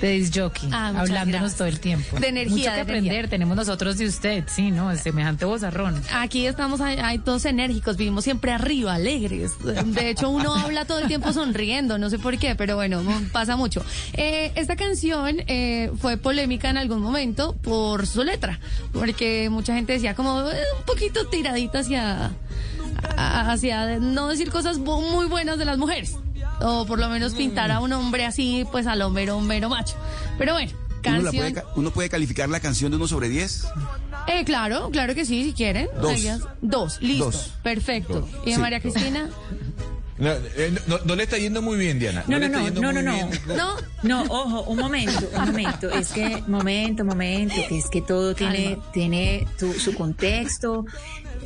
de 0.00 0.10
disc 0.12 0.34
jockey, 0.36 0.68
Ah, 0.72 0.88
hablándonos 0.88 1.26
gracias. 1.28 1.56
todo 1.56 1.68
el 1.68 1.80
tiempo. 1.80 2.18
De 2.18 2.28
energía, 2.28 2.56
Mucho 2.56 2.70
que 2.70 2.74
de 2.76 2.80
aprender 2.80 3.12
energía. 3.12 3.30
tenemos 3.30 3.56
nosotros 3.56 3.98
de 3.98 4.06
usted, 4.06 4.44
sí, 4.46 4.70
¿no? 4.70 4.90
Es 4.90 5.00
semejante 5.00 5.44
vozarrón. 5.44 6.02
Aquí 6.14 6.46
estamos 6.46 6.80
ahí 6.80 7.18
todos 7.18 7.44
enérgicos, 7.46 7.96
vivimos 7.96 8.24
siempre 8.24 8.52
arriba, 8.52 8.94
alegres. 8.94 9.52
De 9.86 10.10
hecho, 10.10 10.28
uno 10.30 10.54
habla 10.56 10.84
todo 10.84 10.98
el 10.98 11.08
tiempo 11.08 11.32
sonriendo, 11.32 11.98
no 11.98 12.10
sé 12.10 12.18
por 12.18 12.38
qué, 12.38 12.54
pero 12.54 12.76
bueno, 12.76 13.02
pasa 13.32 13.56
mucho. 13.56 13.84
Eh, 14.14 14.52
esta 14.54 14.76
canción 14.76 15.36
eh, 15.46 15.90
fue 16.00 16.16
polémica 16.16 16.70
en 16.70 16.76
algún 16.76 17.00
momento 17.00 17.54
por 17.62 18.06
su 18.06 18.22
letra, 18.24 18.60
porque 18.92 19.48
mucha 19.50 19.74
gente 19.74 19.92
decía 19.94 20.14
como 20.14 20.40
eh, 20.50 20.56
un 20.78 20.84
poquito 20.84 21.26
tiradita 21.28 21.80
hacia, 21.80 22.32
hacia 23.16 23.98
no 23.98 24.28
decir 24.28 24.50
cosas 24.50 24.78
muy 24.78 25.26
buenas 25.26 25.58
de 25.58 25.64
las 25.64 25.78
mujeres. 25.78 26.16
O 26.60 26.86
por 26.86 26.98
lo 26.98 27.08
menos 27.08 27.34
pintar 27.34 27.70
a 27.70 27.80
un 27.80 27.92
hombre 27.92 28.24
así, 28.24 28.64
pues 28.72 28.86
al 28.86 29.10
mero, 29.10 29.40
mero 29.40 29.68
macho. 29.68 29.94
Pero 30.38 30.54
bueno, 30.54 30.72
¿Uno, 30.72 31.02
canción. 31.02 31.34
puede, 31.36 31.52
ca- 31.52 31.64
uno 31.76 31.90
puede 31.90 32.08
calificar 32.08 32.48
la 32.48 32.60
canción 32.60 32.90
de 32.90 32.96
uno 32.96 33.06
sobre 33.06 33.28
10? 33.28 33.66
Eh, 34.28 34.44
claro, 34.44 34.90
claro 34.90 35.14
que 35.14 35.24
sí, 35.24 35.44
si 35.44 35.52
quieren. 35.52 35.88
Dos. 36.00 36.20
Dos, 36.62 37.00
listo. 37.02 37.26
Dos. 37.26 37.52
Perfecto. 37.62 38.20
Dos. 38.20 38.30
¿Y 38.46 38.52
a 38.52 38.54
Sí, 38.56 38.60
María. 38.60 38.80
Cristina? 38.80 39.28
No, 40.18 40.30
eh, 40.30 40.74
no- 40.86 40.98
no 41.04 41.14
le 41.14 41.24
está 41.24 41.36
yendo 41.36 41.60
muy 41.60 41.76
bien, 41.76 41.98
Diana. 41.98 42.24
No, 42.26 42.38
no, 42.38 42.48
no, 42.48 42.70
no, 42.70 42.90
no, 42.92 43.02
no. 43.02 43.28
No. 43.54 43.74
No, 44.02 44.22
ojo, 44.30 44.62
un 44.62 44.78
momento, 44.78 45.28
un 45.36 45.44
momento. 45.46 45.90
Es 45.90 46.08
que, 46.08 46.42
momento, 46.46 47.04
momento, 47.04 47.54
que 47.68 47.76
es 47.78 47.90
que 47.90 48.00
todo 48.00 48.34
tiene, 48.34 48.78
tiene 48.94 49.46
tu- 49.58 49.74
su 49.74 49.94
contexto. 49.94 50.86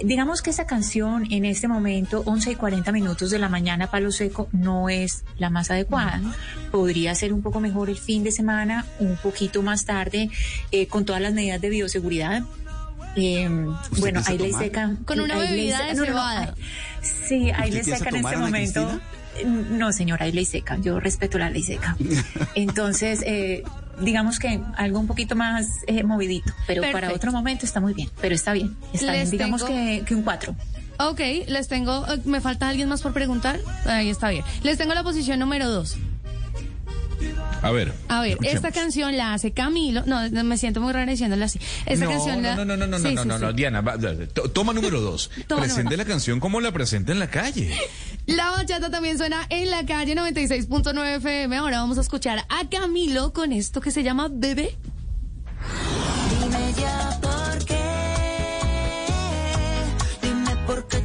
Digamos 0.04 0.42
que 0.42 0.50
esa 0.50 0.66
canción 0.66 1.26
en 1.30 1.44
este 1.44 1.68
momento, 1.68 2.22
11 2.24 2.52
y 2.52 2.54
40 2.54 2.92
minutos 2.92 3.30
de 3.30 3.38
la 3.38 3.48
mañana, 3.48 3.90
palo 3.90 4.10
seco, 4.12 4.48
no 4.52 4.88
es 4.88 5.24
la 5.38 5.50
más 5.50 5.70
adecuada. 5.70 6.20
Podría 6.70 7.14
ser 7.14 7.32
un 7.32 7.42
poco 7.42 7.60
mejor 7.60 7.90
el 7.90 7.98
fin 7.98 8.24
de 8.24 8.32
semana, 8.32 8.86
un 8.98 9.16
poquito 9.16 9.62
más 9.62 9.84
tarde, 9.84 10.30
eh, 10.70 10.86
con 10.86 11.04
todas 11.04 11.20
las 11.20 11.32
medidas 11.32 11.60
de 11.60 11.70
bioseguridad. 11.70 12.42
Eh, 13.16 13.48
bueno, 13.98 14.22
ahí 14.26 14.38
le 14.38 14.48
tomar? 14.48 14.64
seca. 14.64 14.96
Con 15.04 15.20
una 15.20 15.34
ahí 15.34 15.40
le 15.40 15.48
bebida 15.48 15.86
de 15.86 15.94
no, 15.94 16.04
no, 16.06 16.44
no, 16.44 16.54
Sí, 17.02 17.50
ahí 17.50 17.70
¿Usted 17.70 17.78
le 17.78 17.84
piensa 17.84 17.96
seca 17.96 18.10
en 18.10 18.16
este 18.16 18.36
momento. 18.36 18.86
Cristina? 18.86 19.20
No, 19.44 19.92
señora, 19.92 20.26
hay 20.26 20.32
ley 20.32 20.44
seca. 20.44 20.76
Yo 20.80 21.00
respeto 21.00 21.38
la 21.38 21.50
ley 21.50 21.62
seca. 21.62 21.96
Entonces, 22.54 23.22
eh, 23.26 23.62
digamos 24.00 24.38
que 24.38 24.60
algo 24.76 24.98
un 24.98 25.06
poquito 25.06 25.36
más 25.36 25.66
eh, 25.86 26.02
movidito, 26.02 26.52
pero 26.66 26.82
para 26.92 27.12
otro 27.12 27.32
momento 27.32 27.64
está 27.66 27.80
muy 27.80 27.94
bien. 27.94 28.08
Pero 28.20 28.34
está 28.34 28.52
bien, 28.52 28.76
está 28.92 29.12
Les 29.12 29.30
bien. 29.30 29.30
Digamos 29.30 29.64
tengo- 29.64 29.74
que, 29.74 30.04
que 30.06 30.14
un 30.14 30.22
4. 30.22 30.54
Ok, 30.98 31.20
les 31.48 31.68
tengo. 31.68 32.06
eh, 32.12 32.20
¿Me 32.24 32.40
falta 32.40 32.68
alguien 32.68 32.88
más 32.88 33.00
por 33.02 33.12
preguntar? 33.14 33.58
Ahí 33.86 34.10
está 34.10 34.28
bien. 34.30 34.44
Les 34.62 34.76
tengo 34.78 34.92
la 34.94 35.02
posición 35.02 35.38
número 35.38 35.68
dos. 35.70 35.96
A 37.62 37.70
ver. 37.70 37.92
A 38.08 38.20
ver, 38.22 38.30
escuchemos. 38.32 38.54
esta 38.56 38.72
canción 38.72 39.16
la 39.16 39.34
hace 39.34 39.52
Camilo. 39.52 40.02
No, 40.06 40.28
no, 40.30 40.44
me 40.44 40.56
siento 40.56 40.80
muy 40.80 40.92
rara 40.92 41.10
diciéndola 41.10 41.44
así. 41.44 41.60
Esta 41.86 42.06
no, 42.06 42.10
canción 42.12 42.42
la. 42.42 42.56
no, 42.56 42.64
no, 42.64 42.76
no, 42.76 42.86
no, 42.86 42.98
Sí, 42.98 43.14
no, 43.14 43.22
sí, 43.22 43.28
no, 43.28 43.36
sí. 43.38 43.44
no, 43.44 43.52
Diana, 43.52 43.80
va- 43.82 43.96
toma 44.52 44.72
número 44.72 45.00
dos. 45.00 45.30
Toma 45.46 45.60
Presente 45.62 45.84
número- 45.84 45.98
la 45.98 46.04
canción 46.06 46.40
como 46.40 46.60
la 46.60 46.72
presenta 46.72 47.12
en 47.12 47.18
la 47.18 47.28
calle. 47.28 47.74
La 48.26 48.50
bachata 48.50 48.90
también 48.90 49.18
suena 49.18 49.44
en 49.48 49.70
la 49.70 49.84
calle 49.86 50.14
96.9 50.14 51.16
FM. 51.16 51.56
Ahora 51.56 51.80
vamos 51.80 51.98
a 51.98 52.02
escuchar 52.02 52.38
a 52.48 52.68
Camilo 52.70 53.32
con 53.32 53.50
esto 53.52 53.80
que 53.80 53.90
se 53.90 54.02
llama 54.04 54.28
Bebé. 54.30 54.76
Dime 56.40 56.72
ya 56.78 57.18
por 57.20 57.64
qué. 57.64 57.80
Dime 60.22 60.56
por 60.66 60.86
qué 60.86 60.99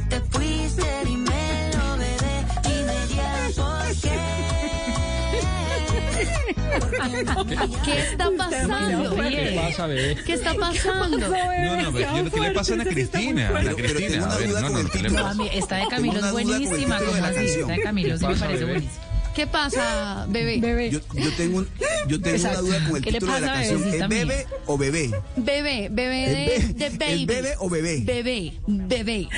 ¿Qué 7.84 7.98
está 8.00 8.30
pasando? 8.36 9.16
¿Qué 9.16 9.52
pasa, 9.56 9.86
bebé? 9.86 10.16
¿Qué 10.24 10.32
está 10.34 10.54
pasando? 10.54 11.18
No, 11.18 11.82
no, 11.82 11.92
pero 11.92 12.30
¿qué 12.32 12.40
le 12.40 12.50
pasa 12.52 12.72
a 12.72 12.74
Ana 12.74 12.84
Cristina? 12.84 13.48
Ana 13.56 13.74
Cristina, 13.74 14.24
a 14.32 14.38
ver, 14.38 14.48
no, 14.50 14.70
no, 14.70 14.88
¿qué 14.90 15.02
le 15.02 15.10
pasa? 15.10 15.42
esta 15.52 15.76
de 15.76 15.88
Camilo 15.88 16.18
es 16.24 16.32
buenísima, 16.32 16.98
como 16.98 17.12
la 17.16 17.26
así. 17.28 17.36
canción. 17.36 17.60
Esta 17.62 17.72
de 17.72 17.82
Camilo 17.82 18.18
sí 18.18 18.24
me 18.26 18.32
pasa, 18.32 18.44
parece 18.46 18.64
bebé? 18.64 18.72
buenísima. 18.78 19.02
¿Qué 19.36 19.46
pasa, 19.46 20.24
bebé? 20.30 20.90
Yo, 20.90 21.00
yo 21.12 21.30
tengo, 21.36 21.58
un- 21.58 21.68
yo 22.08 22.18
tengo 22.22 22.38
una 22.40 22.54
duda 22.56 22.86
con 22.88 22.96
el 22.96 23.02
¿Qué 23.02 23.10
le 23.10 23.18
título 23.18 23.34
de 23.34 23.40
la 23.42 23.46
pasa 23.48 23.60
a 23.60 23.66
canción. 23.68 23.94
¿Es 23.94 24.08
bebé 24.08 24.46
o 24.64 24.78
bebé? 24.78 25.10
Bebé, 25.36 25.88
bebé 25.90 26.54
¿Es 26.56 26.68
de, 26.68 26.74
de 26.74 26.86
es 26.86 26.98
baby. 26.98 27.26
bebé 27.26 27.54
o 27.58 27.68
bebé? 27.68 28.00
Bebé, 28.04 28.52
bebé. 28.66 29.28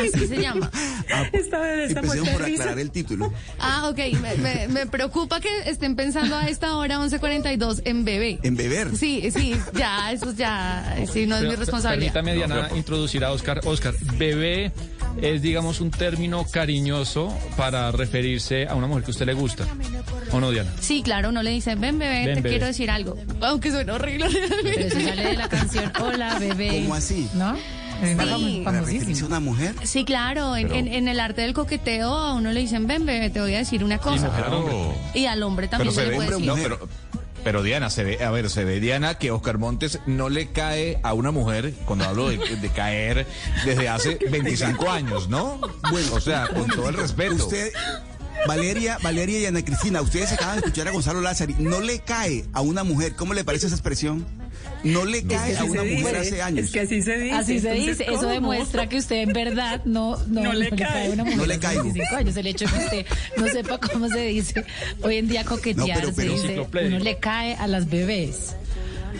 Así 0.00 0.26
se 0.26 0.36
llama. 0.42 0.70
Ah, 1.12 1.26
Esta 1.32 1.58
bebé 1.58 1.84
está 1.86 2.00
empecemos 2.00 2.28
por 2.30 2.42
risa. 2.44 2.62
aclarar 2.62 2.78
el 2.80 2.90
título. 2.90 3.32
Ah, 3.58 3.88
ok. 3.88 3.98
Me, 4.20 4.34
me- 4.36 4.68
me 4.68 4.86
preocupa 4.86 5.40
que 5.40 5.48
estén 5.66 5.96
pensando 5.96 6.36
a 6.36 6.46
esta 6.48 6.76
hora, 6.76 6.98
11.42, 6.98 7.82
en 7.84 8.04
bebé. 8.04 8.38
En 8.42 8.56
beber. 8.56 8.96
Sí, 8.96 9.30
sí, 9.30 9.54
ya, 9.74 10.12
eso 10.12 10.32
ya, 10.32 10.96
sí, 11.12 11.26
no 11.26 11.36
es 11.36 11.42
mi 11.42 11.54
responsabilidad. 11.56 12.12
Permítame, 12.12 12.34
Diana, 12.36 12.68
introducir 12.76 13.24
a 13.24 13.32
Oscar. 13.32 13.60
Oscar, 13.64 13.94
bebé 14.18 14.72
es, 15.20 15.42
digamos, 15.42 15.80
un 15.80 15.90
término 15.90 16.44
cariñoso 16.50 17.36
para 17.56 17.90
referirse 17.92 18.66
a 18.66 18.74
una 18.74 18.86
mujer 18.86 19.04
que 19.04 19.10
a 19.10 19.12
usted 19.12 19.26
le 19.26 19.34
gusta. 19.34 19.66
¿O 20.32 20.40
no, 20.40 20.50
Diana? 20.50 20.70
Sí, 20.80 21.02
claro, 21.02 21.28
uno 21.28 21.42
le 21.42 21.50
dice, 21.50 21.74
ven 21.76 21.98
bebé, 21.98 22.24
Ven, 22.26 22.34
te 22.36 22.40
bebé. 22.40 22.48
quiero 22.50 22.66
decir 22.66 22.90
algo. 22.90 23.16
Aunque 23.42 23.70
suena 23.70 23.94
horrible. 23.94 24.26
Pero 24.62 24.86
eso 24.86 25.00
sale 25.00 25.24
de 25.24 25.36
la 25.36 25.48
canción 25.48 25.92
Hola, 26.00 26.38
bebé. 26.38 26.80
¿Cómo 26.82 26.94
así? 26.94 27.28
¿No? 27.34 27.56
Sí. 28.02 28.62
¿Para 28.64 28.80
referirse 28.80 29.22
a 29.24 29.26
una 29.26 29.40
mujer? 29.40 29.74
Sí, 29.84 30.04
claro, 30.04 30.56
en, 30.56 30.68
Pero- 30.68 30.78
en- 30.80 30.88
en 30.88 31.08
el 31.08 31.20
arte 31.20 31.42
del 31.42 31.54
coqueteo 31.54 32.12
a 32.12 32.34
uno 32.34 32.52
le 32.52 32.60
dicen, 32.60 32.86
ven 32.86 33.06
bebé, 33.06 33.30
te 33.30 33.40
voy 33.40 33.54
a 33.54 33.58
decir 33.58 33.84
una 33.84 33.98
cosa. 33.98 34.26
mujer 34.28 34.44
al 34.44 34.52
hombre. 34.54 34.76
Y 35.14 35.26
al 35.26 35.42
hombre 35.42 35.68
también 35.68 35.94
Pero 35.94 36.04
se 36.04 36.10
le 36.10 36.16
puede 36.16 36.30
decir. 36.30 36.46
no, 36.46 36.54
pero 36.56 36.88
Pero 37.44 37.62
Diana, 37.62 37.90
se 37.90 38.04
ve, 38.04 38.24
a 38.24 38.30
ver, 38.30 38.48
se 38.48 38.64
ve 38.64 38.80
Diana 38.80 39.18
que 39.18 39.30
Oscar 39.30 39.58
Montes 39.58 40.00
no 40.06 40.30
le 40.30 40.48
cae 40.50 40.98
a 41.02 41.12
una 41.12 41.30
mujer, 41.30 41.74
cuando 41.84 42.06
hablo 42.06 42.30
de, 42.30 42.38
de 42.38 42.68
caer, 42.70 43.26
desde 43.66 43.88
hace 43.90 44.18
25 44.30 44.90
años, 44.90 45.28
¿no? 45.28 45.60
Bueno, 45.90 46.14
o 46.14 46.20
sea, 46.20 46.48
con 46.48 46.66
todo 46.68 46.88
el 46.88 46.96
respeto. 46.96 47.34
Usted, 47.34 47.70
Valeria, 48.46 48.98
Valeria 49.02 49.40
y 49.40 49.46
Ana 49.46 49.62
Cristina, 49.64 50.00
ustedes 50.02 50.32
acaban 50.32 50.54
de 50.56 50.60
escuchar 50.60 50.88
a 50.88 50.90
Gonzalo 50.92 51.20
Lázari. 51.20 51.54
No 51.58 51.80
le 51.80 52.00
cae 52.00 52.46
a 52.54 52.60
una 52.62 52.82
mujer. 52.84 53.14
¿Cómo 53.14 53.34
le 53.34 53.44
parece 53.44 53.66
esa 53.66 53.74
expresión? 53.76 54.26
No 54.84 55.04
le 55.04 55.24
cae 55.24 55.56
a 55.56 55.64
una 55.64 55.82
mujer 55.82 56.16
hace 56.16 56.42
años. 56.42 56.66
Es 56.66 56.70
que 56.72 56.80
así 56.80 57.02
se 57.02 57.16
dice. 57.18 57.34
Así 57.34 57.58
se 57.60 57.70
entonces, 57.72 57.98
dice. 57.98 58.12
Eso 58.12 58.26
demuestra 58.26 58.88
que 58.88 58.98
usted 58.98 59.16
en 59.16 59.32
verdad 59.32 59.80
no, 59.84 60.16
no, 60.26 60.42
No 60.42 60.52
le 60.52 60.70
cae. 60.70 61.06
a 61.08 61.10
una 61.10 61.24
mujer 61.24 61.38
No 61.38 61.46
le 61.46 61.54
hace 61.54 61.60
caigo. 61.62 61.82
25 61.84 62.16
años. 62.16 62.36
El 62.36 62.46
hecho 62.46 62.66
de 62.66 62.70
que 62.72 62.78
usted 62.84 63.06
no 63.38 63.48
sepa 63.48 63.78
cómo 63.78 64.08
se 64.08 64.26
dice 64.26 64.64
hoy 65.02 65.16
en 65.16 65.28
día 65.28 65.44
coquetear, 65.44 65.88
No, 65.88 65.94
pero- 65.94 66.12
pero- 66.14 66.36
se 66.38 66.48
dice, 66.48 66.86
uno 66.86 66.98
le 66.98 67.16
cae 67.18 67.54
a 67.54 67.66
las 67.66 67.88
bebés. 67.88 68.54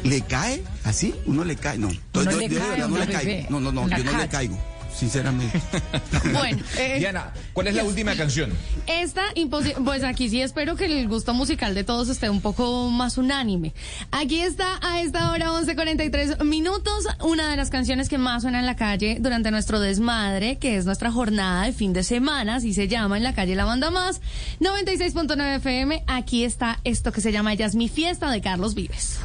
¿Le 0.03 0.21
cae? 0.21 0.63
¿Así? 0.85 1.15
¿Uno 1.25 1.45
le 1.45 1.57
cae? 1.57 1.79
No. 1.79 1.89
Uno 1.89 2.31
yo, 2.31 2.39
le 2.39 2.49
yo 2.49 2.59
cae 2.59 2.83
a 2.83 2.89
no 2.89 2.99
le 2.99 3.07
bebé, 3.07 3.13
caigo. 3.25 3.47
No, 3.51 3.61
no, 3.61 3.73
no, 3.73 3.83
una 3.83 3.97
yo 3.97 4.05
no 4.05 4.11
le 4.13 4.19
cat. 4.19 4.31
caigo. 4.33 4.59
Sinceramente. 4.95 5.61
Bueno, 6.33 6.63
eh, 6.79 6.99
Diana, 6.99 7.33
¿cuál 7.53 7.67
es 7.69 7.75
la 7.75 7.85
última 7.85 8.15
canción? 8.15 8.53
Esta, 8.87 9.23
pues 9.85 10.05
aquí 10.05 10.29
sí 10.29 10.41
espero 10.41 10.77
que 10.77 10.87
el 10.87 11.09
gusto 11.09 11.35
musical 11.35 11.75
de 11.75 11.85
todos 11.85 12.09
esté 12.09 12.31
un 12.31 12.41
poco 12.41 12.89
más 12.89 13.19
unánime. 13.19 13.73
Aquí 14.11 14.41
está 14.41 14.79
a 14.83 15.01
esta 15.01 15.31
hora 15.31 15.51
11.43 15.51 16.45
minutos, 16.45 17.07
una 17.23 17.51
de 17.51 17.57
las 17.57 17.71
canciones 17.71 18.09
que 18.09 18.19
más 18.19 18.43
suena 18.43 18.61
en 18.61 18.67
la 18.67 18.77
calle 18.77 19.19
durante 19.21 19.51
nuestro 19.51 19.81
desmadre, 19.81 20.59
que 20.59 20.77
es 20.77 20.87
nuestra 20.87 21.11
jornada 21.13 21.65
de 21.65 21.73
fin 21.73 21.93
de 21.93 22.03
semana, 22.03 22.57
así 22.57 22.73
se 22.73 22.89
llama 22.89 23.17
en 23.17 23.25
la 23.25 23.35
calle 23.35 23.55
La 23.55 23.65
Banda 23.65 23.91
Más, 23.91 24.21
96.9 24.61 25.57
FM. 25.57 26.05
Aquí 26.07 26.45
está 26.45 26.81
esto 26.85 27.13
que 27.13 27.21
se 27.21 27.33
llama 27.33 27.53
Ella 27.53 27.67
es 27.67 27.75
mi 27.75 27.89
fiesta 27.89 28.31
de 28.31 28.41
Carlos 28.41 28.75
Vives. 28.75 29.21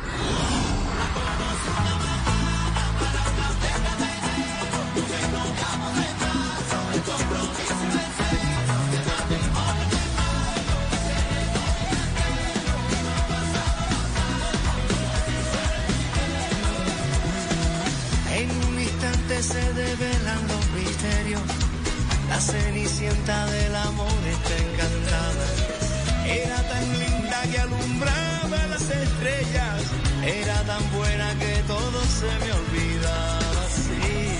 La 22.40 22.46
cenicienta 22.46 23.46
del 23.48 23.76
amor 23.76 24.08
está 24.32 24.56
encantada. 24.66 25.46
Era 26.26 26.56
tan 26.70 27.00
linda 27.00 27.42
que 27.52 27.60
alumbraba 27.60 28.68
las 28.70 28.82
estrellas. 28.82 29.82
Era 30.24 30.62
tan 30.62 30.82
buena 30.94 31.38
que 31.38 31.62
todo 31.68 32.00
se 32.02 32.32
me 32.40 32.52
olvidaba 32.54 33.62
así. 33.68 34.38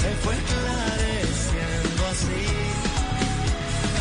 Se 0.00 0.10
fue 0.22 0.34
esclareciendo 0.34 2.06
así. 2.10 2.46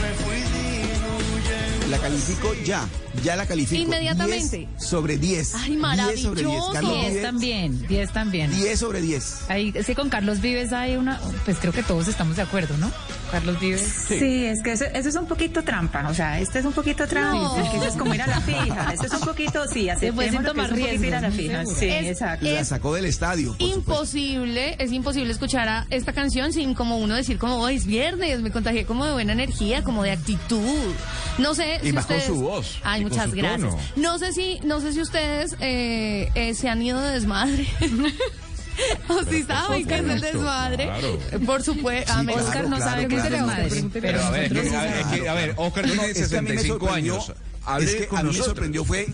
Me 0.02 0.12
fui 0.24 0.40
diluyendo. 0.56 1.88
La 1.90 1.98
califico 1.98 2.54
ya. 2.64 2.88
Ya 3.23 3.35
la 3.35 3.45
califico. 3.45 3.81
Inmediatamente. 3.81 4.68
10 4.77 4.84
sobre 4.84 5.18
10. 5.18 5.56
Ay, 5.56 5.76
10 5.76 6.22
sobre 6.22 6.41
10. 6.44 6.48
maravilloso. 6.60 6.72
Carlos 6.73 6.94
10 6.94 7.07
Vives, 7.07 7.22
también, 7.23 7.88
10 7.88 8.11
también. 8.14 8.52
10 8.52 8.80
sobre 8.80 9.02
10. 9.02 9.49
Ahí, 9.49 9.72
que 9.73 9.95
con 9.95 10.10
Carlos 10.10 10.41
Vives 10.41 10.72
hay 10.73 10.95
una, 10.98 11.19
pues 11.45 11.57
creo 11.60 11.73
que 11.73 11.84
todos 11.84 12.07
estamos 12.07 12.35
de 12.35 12.44
acuerdo, 12.44 12.77
¿no? 12.77 12.91
Carlos 13.31 13.60
Vives. 13.60 13.81
Sí, 14.07 14.45
es 14.45 14.61
que 14.64 14.72
eso, 14.73 14.85
eso 14.85 15.10
es 15.10 15.15
un 15.15 15.26
poquito 15.27 15.61
trampa, 15.64 16.07
o 16.10 16.14
sea, 16.14 16.39
este 16.39 16.60
es 16.60 16.65
un 16.65 16.72
poquito 16.73 17.06
trampa, 17.07 17.34
No. 17.41 17.56
porque 17.56 17.77
eso 17.77 17.85
es 17.88 17.94
como 17.95 18.14
ir 18.14 18.22
a 18.22 18.27
la 18.27 18.39
fija, 18.41 18.94
este 18.94 19.07
es 19.07 19.14
un 19.14 19.19
poquito, 19.22 19.65
sí, 19.68 19.89
Se 19.99 20.14
pueden 20.14 20.35
aceptemos 20.38 20.44
lo 20.44 20.44
que 20.44 20.48
tomar 20.48 20.65
es 20.65 20.72
un 20.72 20.80
poquito 20.80 21.06
ir 21.06 21.15
a 21.15 21.22
la 21.22 21.31
fija, 21.31 21.65
sí. 21.65 21.85
Es- 21.89 22.07
exacto. 22.07 22.45
La 22.45 22.64
sacó 22.64 22.94
del 22.94 23.06
estadio. 23.06 23.49
por 23.57 23.68
supuesto. 23.68 23.80
imposible, 23.80 24.76
es 24.80 24.91
imposible 24.94 25.31
escuchar 25.34 25.68
a 25.68 25.88
esta 25.89 26.14
canción 26.14 26.53
sin 26.53 26.73
como 26.73 26.98
uno 26.98 27.15
decir 27.15 27.38
como 27.38 27.57
hoy 27.57 27.76
es 27.76 27.85
viernes, 27.85 28.39
me 28.41 28.52
contagié 28.52 28.85
como 28.85 29.06
de 29.06 29.11
buena 29.11 29.34
energía, 29.34 29.84
como 29.84 30.03
de 30.03 30.11
actitud. 30.11 30.94
No 31.38 31.53
sé 31.53 31.80
Y 31.84 31.88
si 31.88 31.94
más 31.94 32.06
con 32.06 32.15
ustedes. 32.18 32.34
su 32.35 32.41
voz, 32.41 32.77
Ay, 32.84 33.02
con 33.03 33.07
muchas 33.10 33.34
gracias. 33.34 33.62
tono. 33.72 33.80
No 33.96 34.20
sé 34.20 34.34
si, 34.34 34.60
no 34.64 34.82
sé 34.82 34.94
si 34.94 35.02
ustedes 35.02 35.56
eh, 35.60 36.30
eh, 36.36 36.54
se 36.54 36.70
han 36.70 36.82
ido 36.82 37.00
de 37.02 37.12
desmadre. 37.12 37.68
o 39.10 39.24
si 39.24 39.44
saben 39.44 39.86
qué 39.88 39.96
es 39.96 40.02
el 40.10 40.22
desmadre. 40.22 40.84
claro. 40.86 41.20
Por 41.46 41.64
supuesto. 41.64 42.12
Sí, 42.14 42.20
Ah, 42.20 42.24
me- 42.24 42.34
claro, 42.34 42.48
Oscar 42.48 42.70
no 42.70 42.76
claro, 42.78 42.92
sabe 42.92 43.08
qué 43.08 43.16
es 43.16 43.24
el 43.26 43.30
claro. 43.30 43.46
desmadre. 43.64 43.90
Pero 44.02 44.22
a 44.24 44.30
ver, 44.32 44.52
que- 44.52 44.60
a 44.76 44.82
ver, 44.84 44.98
es 44.98 45.08
que, 45.22 45.30
a 45.30 45.34
ver, 45.34 45.54
Oscar 45.58 45.88
No, 45.88 45.96
no, 45.96 46.02
tiene 46.04 46.20
es 46.20 46.28
que 46.30 46.38
a 46.38 46.42
mí 46.42 46.50
me 46.50 46.54
65 46.58 46.86
sorprendió- 46.88 47.14
años. 47.14 47.34
Es 47.82 47.96
que 47.96 48.08
a 48.16 48.24
mí 48.24 48.30
me 48.30 48.36
sorprendió 48.44 48.86
fue 48.86 49.08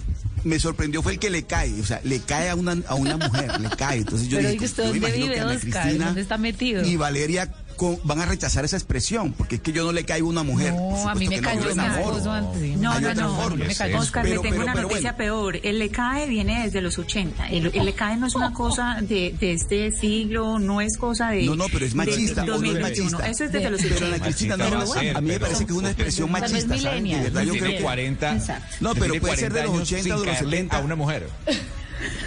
me 0.44 0.60
sorprendió 0.60 1.02
fue 1.02 1.14
el 1.14 1.20
que 1.20 1.30
le 1.30 1.44
cae, 1.44 1.72
o 1.80 1.86
sea, 1.86 2.02
le 2.04 2.20
cae 2.20 2.50
a 2.50 2.56
una 2.56 2.76
a 2.88 2.96
una 2.96 3.16
mujer, 3.16 3.62
le 3.62 3.70
cae. 3.70 4.00
Entonces 4.00 4.28
yo 4.28 4.38
Pero 4.40 4.50
dije, 4.50 4.66
usted 4.66 4.84
yo 4.84 4.90
dónde 4.90 4.98
imagino 5.08 5.26
vive, 5.28 5.36
que 5.36 5.42
Oscar, 5.44 5.60
Cristina 5.84 6.06
¿dónde 6.08 6.22
está 6.22 6.38
metido? 6.38 6.86
Y 6.86 6.96
Valeria 6.98 7.50
con- 7.84 8.00
van 8.04 8.22
a 8.22 8.26
rechazar 8.26 8.64
esa 8.64 8.78
expresión, 8.78 9.34
porque 9.34 9.56
es 9.56 9.62
que 9.62 9.72
yo 9.74 9.84
no 9.84 9.92
le 9.92 10.06
caigo 10.06 10.28
a 10.28 10.32
una 10.32 10.44
mujer. 10.44 10.74
No, 10.74 11.10
a 11.10 11.16
mí 11.16 11.28
me 11.28 11.38
no, 11.38 11.44
cayó. 11.44 11.76
No, 11.76 11.84
Hay 11.84 12.76
no, 12.78 12.92
otras 13.10 13.18
no. 13.18 13.36
formas. 13.36 13.68
me 13.68 13.76
cayó. 13.76 14.00
Oscar, 14.00 14.24
Pero- 14.24 14.36
le 14.42 14.42
tengo 14.50 14.54
pero- 14.56 14.64
una 14.64 14.74
pero 14.74 14.88
noticia 14.88 15.12
bueno. 15.14 15.18
peor. 15.18 15.60
El 15.64 15.80
le 15.80 15.90
cae 15.90 16.28
viene 16.28 16.64
desde 16.64 16.82
los 16.82 16.98
80. 16.98 17.50
El, 17.50 17.72
el 17.74 17.86
le 17.86 17.94
cae 17.94 18.16
no 18.18 18.28
es 18.28 18.36
una 18.36 18.54
cosa 18.54 18.98
de, 19.02 19.36
de 19.40 19.54
este 19.54 19.92
siglo, 19.92 20.60
no 20.60 20.80
es 20.82 20.98
cosa 20.98 21.30
de. 21.32 21.44
No, 21.44 21.56
no, 21.56 21.66
pero 21.72 21.86
es 21.86 21.92
de 21.92 21.98
machista, 21.98 22.44
o 22.44 22.46
no 22.46 22.54
es 22.56 22.62
2021. 22.62 23.12
machista. 23.12 23.30
Eso 23.30 23.44
es 23.44 23.52
desde 23.52 23.70
los 23.70 23.82
Pero 23.82 23.96
80. 23.96 24.16
Ana 24.16 24.24
Cristina, 24.24 24.58
no, 24.58 24.70
no, 24.70 24.78
va 24.78 24.84
a 24.84 24.88
ser, 24.88 25.18
a 25.18 25.22
mí 25.22 25.28
me 25.28 25.34
pero- 25.34 25.46
parece 25.46 25.66
que 25.66 25.72
es 25.74 25.78
una 25.78 25.90
expresión 25.90 26.32
machista. 26.32 26.76
De 26.76 27.20
verdad, 27.22 27.42
yo 27.44 27.54
creo 27.54 27.72
que 27.78 27.82
40. 27.82 28.34
Exacto. 28.36 28.76
No, 28.80 28.96
pero 28.96 29.16
puede 29.20 29.36
ser 29.38 29.54
de 29.54 29.60
40 29.62 29.64
los 29.64 29.74
años 29.76 29.88
80 29.88 30.04
sin 30.04 30.12
o 30.14 30.20
de 30.20 30.26
los 30.26 30.34
caerle 30.36 30.52
70. 30.58 30.78
A 30.78 30.80
una 30.82 30.96
mujer. 30.96 31.28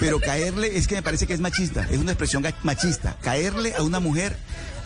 Pero 0.00 0.20
caerle 0.20 0.76
es 0.78 0.86
que 0.86 0.94
me 0.94 1.02
parece 1.02 1.26
que 1.26 1.34
es 1.34 1.40
machista, 1.40 1.86
es 1.90 1.98
una 1.98 2.12
expresión 2.12 2.44
machista. 2.62 3.16
Caerle 3.20 3.74
a 3.74 3.82
una 3.82 4.00
mujer, 4.00 4.36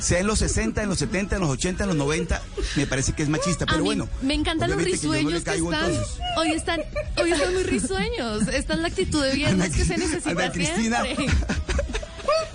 sea 0.00 0.18
en 0.20 0.26
los 0.26 0.38
60, 0.40 0.82
en 0.82 0.88
los 0.88 0.98
70, 0.98 1.36
en 1.36 1.40
los 1.42 1.50
80, 1.50 1.84
en 1.84 1.88
los 1.88 1.96
90, 1.96 2.42
me 2.76 2.86
parece 2.86 3.12
que 3.12 3.22
es 3.22 3.28
machista. 3.28 3.64
A 3.64 3.66
Pero 3.66 3.78
mí 3.80 3.84
bueno. 3.86 4.08
me 4.22 4.34
encantan 4.34 4.70
los 4.70 4.78
que 4.78 4.84
risueños 4.84 5.42
que, 5.44 5.54
están, 5.54 5.92
hoy 6.36 6.52
están. 6.52 6.80
Hoy 7.16 7.32
están 7.32 7.54
muy 7.54 7.62
risueños. 7.64 8.48
Esta 8.48 8.74
es 8.74 8.78
la 8.80 8.88
actitud 8.88 9.22
de 9.22 9.32
viernes 9.34 9.66
Ana 9.66 9.76
que 9.76 9.84
se 9.84 9.96
necesita 9.98 10.30
Ana 10.30 10.52
Cristina- 10.52 11.02
siempre. 11.02 11.26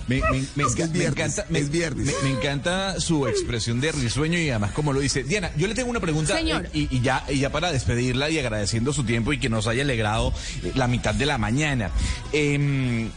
Me, 0.08 0.20
me- 0.30 0.44
me 0.54 0.62
Es 0.64 0.76
que 0.76 0.82
es 0.82 0.88
enca- 0.88 0.92
me 0.92 0.98
viernes, 0.98 1.06
encanta, 1.18 1.46
me, 1.50 1.58
es 1.58 1.70
viernes. 1.70 2.06
me- 2.22 2.30
me 2.30 2.36
encanta 2.38 3.00
su 3.00 3.26
expresión 3.26 3.80
de 3.80 3.90
risueño 3.90 4.38
y 4.38 4.48
además 4.50 4.70
como 4.70 4.92
lo 4.92 5.00
dice. 5.00 5.24
Diana, 5.24 5.50
yo 5.56 5.66
le 5.66 5.74
tengo 5.74 5.90
una 5.90 5.98
pregunta 5.98 6.36
Señor. 6.36 6.66
eh, 6.66 6.70
y, 6.72 6.96
y 6.96 7.00
ya, 7.00 7.24
y 7.28 7.40
ya 7.40 7.50
para 7.50 7.72
despedirla 7.72 8.30
y 8.30 8.38
agradeciendo 8.38 8.92
su 8.92 9.02
tiempo 9.02 9.32
y 9.32 9.40
que 9.40 9.48
nos 9.48 9.66
haya 9.66 9.82
alegrado 9.82 10.32
eh, 10.62 10.70
la 10.76 10.86
mitad 10.86 11.12
de 11.12 11.26
la 11.26 11.38
mañana. 11.38 11.90
Em, 12.32 13.10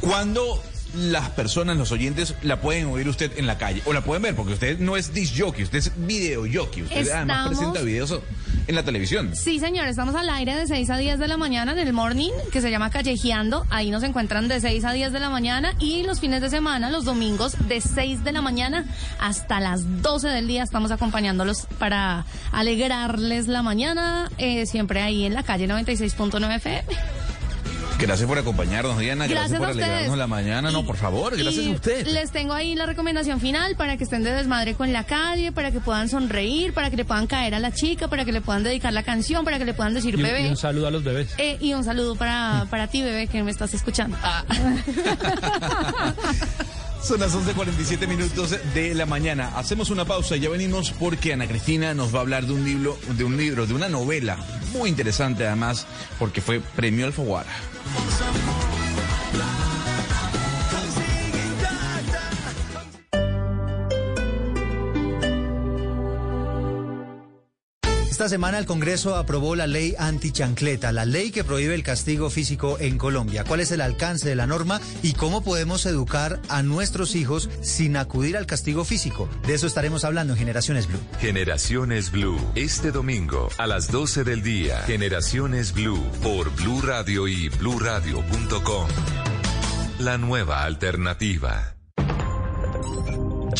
¿Cuándo 0.00 0.60
las 0.96 1.30
personas, 1.30 1.76
los 1.76 1.92
oyentes, 1.92 2.34
la 2.42 2.60
pueden 2.60 2.86
oír 2.86 3.08
usted 3.08 3.36
en 3.38 3.46
la 3.46 3.58
calle? 3.58 3.82
O 3.84 3.92
la 3.92 4.02
pueden 4.02 4.22
ver, 4.22 4.34
porque 4.34 4.52
usted 4.52 4.78
no 4.78 4.96
es 4.96 5.12
disc 5.12 5.34
jockey, 5.38 5.64
usted 5.64 5.78
es 5.78 5.92
video 5.96 6.44
jockey. 6.52 6.82
Usted 6.82 7.10
además 7.10 7.48
presenta 7.48 7.80
videos 7.82 8.20
en 8.66 8.74
la 8.74 8.82
televisión. 8.82 9.34
Sí, 9.34 9.58
señor, 9.58 9.88
estamos 9.88 10.14
al 10.14 10.28
aire 10.30 10.54
de 10.54 10.66
6 10.66 10.90
a 10.90 10.96
10 10.96 11.18
de 11.18 11.28
la 11.28 11.36
mañana 11.36 11.72
en 11.72 11.78
el 11.78 11.92
morning, 11.92 12.30
que 12.52 12.60
se 12.60 12.70
llama 12.70 12.90
Callejeando. 12.90 13.66
Ahí 13.70 13.90
nos 13.90 14.02
encuentran 14.02 14.48
de 14.48 14.60
6 14.60 14.84
a 14.84 14.92
10 14.92 15.12
de 15.12 15.20
la 15.20 15.30
mañana 15.30 15.74
y 15.78 16.02
los 16.02 16.20
fines 16.20 16.40
de 16.40 16.50
semana, 16.50 16.90
los 16.90 17.04
domingos, 17.04 17.56
de 17.68 17.80
6 17.80 18.24
de 18.24 18.32
la 18.32 18.42
mañana 18.42 18.84
hasta 19.20 19.60
las 19.60 20.02
12 20.02 20.28
del 20.28 20.46
día. 20.46 20.62
Estamos 20.62 20.90
acompañándolos 20.90 21.66
para 21.78 22.24
alegrarles 22.52 23.48
la 23.48 23.62
mañana, 23.62 24.30
eh, 24.38 24.66
siempre 24.66 25.02
ahí 25.02 25.24
en 25.24 25.34
la 25.34 25.42
calle 25.42 25.68
96.9 25.68 26.56
FM. 26.56 26.84
Gracias 27.98 28.28
por 28.28 28.38
acompañarnos, 28.38 28.98
Diana. 28.98 29.26
Gracias, 29.26 29.52
Gracias 29.52 29.58
por 29.58 29.68
a 29.68 29.70
ustedes. 29.70 29.88
alegrarnos 29.88 30.18
la 30.18 30.26
mañana. 30.26 30.70
No, 30.70 30.84
por 30.84 30.96
favor, 30.96 31.36
gracias 31.36 31.64
Y 31.64 31.70
a 31.70 31.74
usted. 31.74 32.06
Les 32.08 32.30
tengo 32.32 32.52
ahí 32.52 32.74
la 32.74 32.86
recomendación 32.86 33.40
final 33.40 33.76
para 33.76 33.96
que 33.96 34.04
estén 34.04 34.24
de 34.24 34.32
desmadre 34.32 34.74
con 34.74 34.92
la 34.92 35.04
calle, 35.04 35.52
para 35.52 35.70
que 35.70 35.80
puedan 35.80 36.08
sonreír, 36.08 36.74
para 36.74 36.90
que 36.90 36.96
le 36.96 37.04
puedan 37.04 37.26
caer 37.26 37.54
a 37.54 37.60
la 37.60 37.72
chica, 37.72 38.08
para 38.08 38.24
que 38.24 38.32
le 38.32 38.40
puedan 38.40 38.62
dedicar 38.62 38.92
la 38.92 39.02
canción, 39.04 39.44
para 39.44 39.58
que 39.58 39.64
le 39.64 39.74
puedan 39.74 39.94
decir 39.94 40.14
Y 40.18 40.22
bebé. 40.22 40.46
y 40.46 40.50
un 40.50 40.56
saludo 40.56 40.88
a 40.88 40.90
los 40.90 41.04
bebés. 41.04 41.34
Eh, 41.38 41.56
y 41.60 41.72
un 41.72 41.84
saludo 41.84 42.16
para, 42.16 42.66
para 42.68 42.88
ti, 42.88 43.02
bebé, 43.02 43.26
que 43.26 43.42
me 43.42 43.50
estás 43.50 43.72
escuchando. 43.74 44.16
Ah. 44.22 44.44
Son 47.04 47.20
las 47.20 47.34
11.47 47.34 48.08
minutos 48.08 48.56
de 48.72 48.94
la 48.94 49.04
mañana. 49.04 49.52
Hacemos 49.56 49.90
una 49.90 50.06
pausa 50.06 50.36
y 50.36 50.40
ya 50.40 50.48
venimos 50.48 50.90
porque 50.90 51.34
Ana 51.34 51.46
Cristina 51.46 51.92
nos 51.92 52.14
va 52.14 52.20
a 52.20 52.22
hablar 52.22 52.46
de 52.46 52.54
un 52.54 52.64
libro, 52.64 52.98
de 53.18 53.24
un 53.24 53.36
libro, 53.36 53.66
de 53.66 53.74
una 53.74 53.90
novela 53.90 54.38
muy 54.72 54.88
interesante 54.88 55.46
además, 55.46 55.86
porque 56.18 56.40
fue 56.40 56.60
premio 56.60 57.04
Alfaguara. 57.04 57.50
Esta 68.24 68.36
semana 68.36 68.58
el 68.58 68.64
Congreso 68.64 69.16
aprobó 69.16 69.54
la 69.54 69.66
ley 69.66 69.94
antichancleta, 69.98 70.92
la 70.92 71.04
ley 71.04 71.30
que 71.30 71.44
prohíbe 71.44 71.74
el 71.74 71.82
castigo 71.82 72.30
físico 72.30 72.78
en 72.80 72.96
Colombia. 72.96 73.44
¿Cuál 73.44 73.60
es 73.60 73.70
el 73.70 73.82
alcance 73.82 74.26
de 74.26 74.34
la 74.34 74.46
norma 74.46 74.80
y 75.02 75.12
cómo 75.12 75.44
podemos 75.44 75.84
educar 75.84 76.40
a 76.48 76.62
nuestros 76.62 77.16
hijos 77.16 77.50
sin 77.60 77.98
acudir 77.98 78.38
al 78.38 78.46
castigo 78.46 78.86
físico? 78.86 79.28
De 79.46 79.52
eso 79.52 79.66
estaremos 79.66 80.04
hablando 80.04 80.32
en 80.32 80.38
Generaciones 80.38 80.86
Blue. 80.86 81.00
Generaciones 81.20 82.10
Blue, 82.10 82.40
este 82.54 82.92
domingo 82.92 83.50
a 83.58 83.66
las 83.66 83.90
12 83.92 84.24
del 84.24 84.42
día. 84.42 84.78
Generaciones 84.86 85.74
Blue 85.74 86.02
por 86.22 86.48
Blue 86.56 86.80
Radio 86.80 87.28
y 87.28 87.50
bluradio.com. 87.50 88.88
La 89.98 90.16
nueva 90.16 90.64
alternativa. 90.64 91.74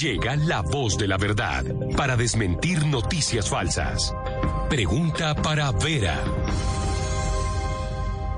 Llega 0.00 0.34
la 0.34 0.60
voz 0.60 0.98
de 0.98 1.06
la 1.06 1.18
verdad 1.18 1.64
para 1.96 2.16
desmentir 2.16 2.84
noticias 2.84 3.48
falsas. 3.48 4.12
Pregunta 4.68 5.34
para 5.34 5.70
Vera. 5.72 6.22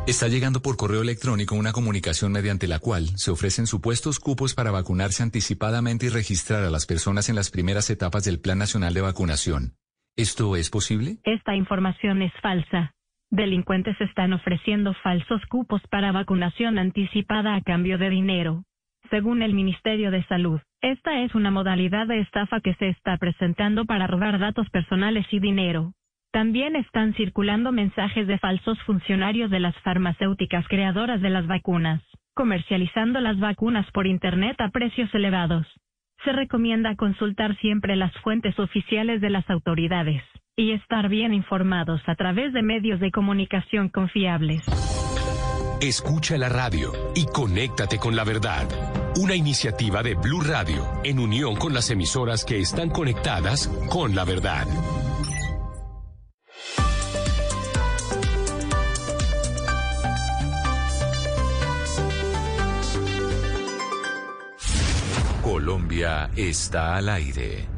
Está 0.06 0.28
llegando 0.28 0.60
por 0.62 0.76
correo 0.76 1.02
electrónico 1.02 1.56
una 1.56 1.72
comunicación 1.72 2.30
mediante 2.30 2.68
la 2.68 2.78
cual 2.78 3.08
se 3.16 3.32
ofrecen 3.32 3.66
supuestos 3.66 4.20
cupos 4.20 4.54
para 4.54 4.70
vacunarse 4.70 5.24
anticipadamente 5.24 6.06
y 6.06 6.08
registrar 6.10 6.62
a 6.62 6.70
las 6.70 6.86
personas 6.86 7.28
en 7.28 7.34
las 7.34 7.50
primeras 7.50 7.90
etapas 7.90 8.24
del 8.24 8.38
Plan 8.38 8.58
Nacional 8.58 8.94
de 8.94 9.00
Vacunación. 9.00 9.72
¿Esto 10.16 10.54
es 10.54 10.70
posible? 10.70 11.18
Esta 11.24 11.56
información 11.56 12.22
es 12.22 12.32
falsa. 12.40 12.92
Delincuentes 13.30 14.00
están 14.00 14.32
ofreciendo 14.32 14.94
falsos 15.02 15.42
cupos 15.48 15.82
para 15.90 16.12
vacunación 16.12 16.78
anticipada 16.78 17.56
a 17.56 17.62
cambio 17.62 17.98
de 17.98 18.10
dinero. 18.10 18.62
Según 19.10 19.42
el 19.42 19.54
Ministerio 19.54 20.12
de 20.12 20.24
Salud, 20.26 20.60
esta 20.90 21.20
es 21.20 21.34
una 21.34 21.50
modalidad 21.50 22.06
de 22.06 22.20
estafa 22.20 22.60
que 22.60 22.74
se 22.74 22.88
está 22.88 23.16
presentando 23.16 23.86
para 23.86 24.06
robar 24.06 24.38
datos 24.38 24.70
personales 24.70 25.26
y 25.32 25.40
dinero. 25.40 25.92
También 26.32 26.76
están 26.76 27.14
circulando 27.14 27.72
mensajes 27.72 28.26
de 28.28 28.38
falsos 28.38 28.80
funcionarios 28.82 29.50
de 29.50 29.58
las 29.58 29.76
farmacéuticas 29.80 30.66
creadoras 30.68 31.20
de 31.20 31.30
las 31.30 31.46
vacunas, 31.46 32.02
comercializando 32.34 33.20
las 33.20 33.40
vacunas 33.40 33.90
por 33.90 34.06
Internet 34.06 34.60
a 34.60 34.68
precios 34.68 35.12
elevados. 35.12 35.66
Se 36.24 36.32
recomienda 36.32 36.94
consultar 36.94 37.56
siempre 37.56 37.96
las 37.96 38.12
fuentes 38.18 38.56
oficiales 38.58 39.20
de 39.20 39.30
las 39.30 39.48
autoridades 39.50 40.22
y 40.56 40.70
estar 40.70 41.08
bien 41.08 41.34
informados 41.34 42.00
a 42.06 42.14
través 42.14 42.52
de 42.52 42.62
medios 42.62 43.00
de 43.00 43.10
comunicación 43.10 43.88
confiables. 43.88 44.62
Escucha 45.80 46.38
la 46.38 46.48
radio 46.48 46.90
y 47.14 47.26
conéctate 47.26 47.98
con 47.98 48.16
la 48.16 48.24
verdad. 48.24 48.66
Una 49.16 49.34
iniciativa 49.34 50.02
de 50.02 50.14
Blue 50.14 50.40
Radio 50.40 50.82
en 51.04 51.18
unión 51.18 51.54
con 51.54 51.74
las 51.74 51.90
emisoras 51.90 52.46
que 52.46 52.60
están 52.60 52.88
conectadas 52.88 53.68
con 53.90 54.14
la 54.14 54.24
verdad. 54.24 54.66
Colombia 65.42 66.30
está 66.36 66.96
al 66.96 67.10
aire. 67.10 67.75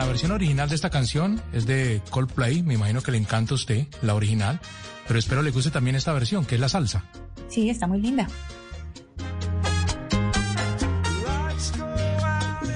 La 0.00 0.06
versión 0.06 0.32
original 0.32 0.66
de 0.66 0.74
esta 0.76 0.88
canción 0.88 1.42
es 1.52 1.66
de 1.66 2.00
Coldplay. 2.08 2.62
Me 2.62 2.72
imagino 2.72 3.02
que 3.02 3.10
le 3.10 3.18
encanta 3.18 3.52
a 3.52 3.56
usted 3.56 3.86
la 4.00 4.14
original, 4.14 4.58
pero 5.06 5.18
espero 5.18 5.42
le 5.42 5.50
guste 5.50 5.70
también 5.70 5.94
esta 5.94 6.14
versión, 6.14 6.46
que 6.46 6.54
es 6.54 6.60
la 6.60 6.70
salsa. 6.70 7.04
Sí, 7.48 7.68
está 7.68 7.86
muy 7.86 8.00
linda. 8.00 8.26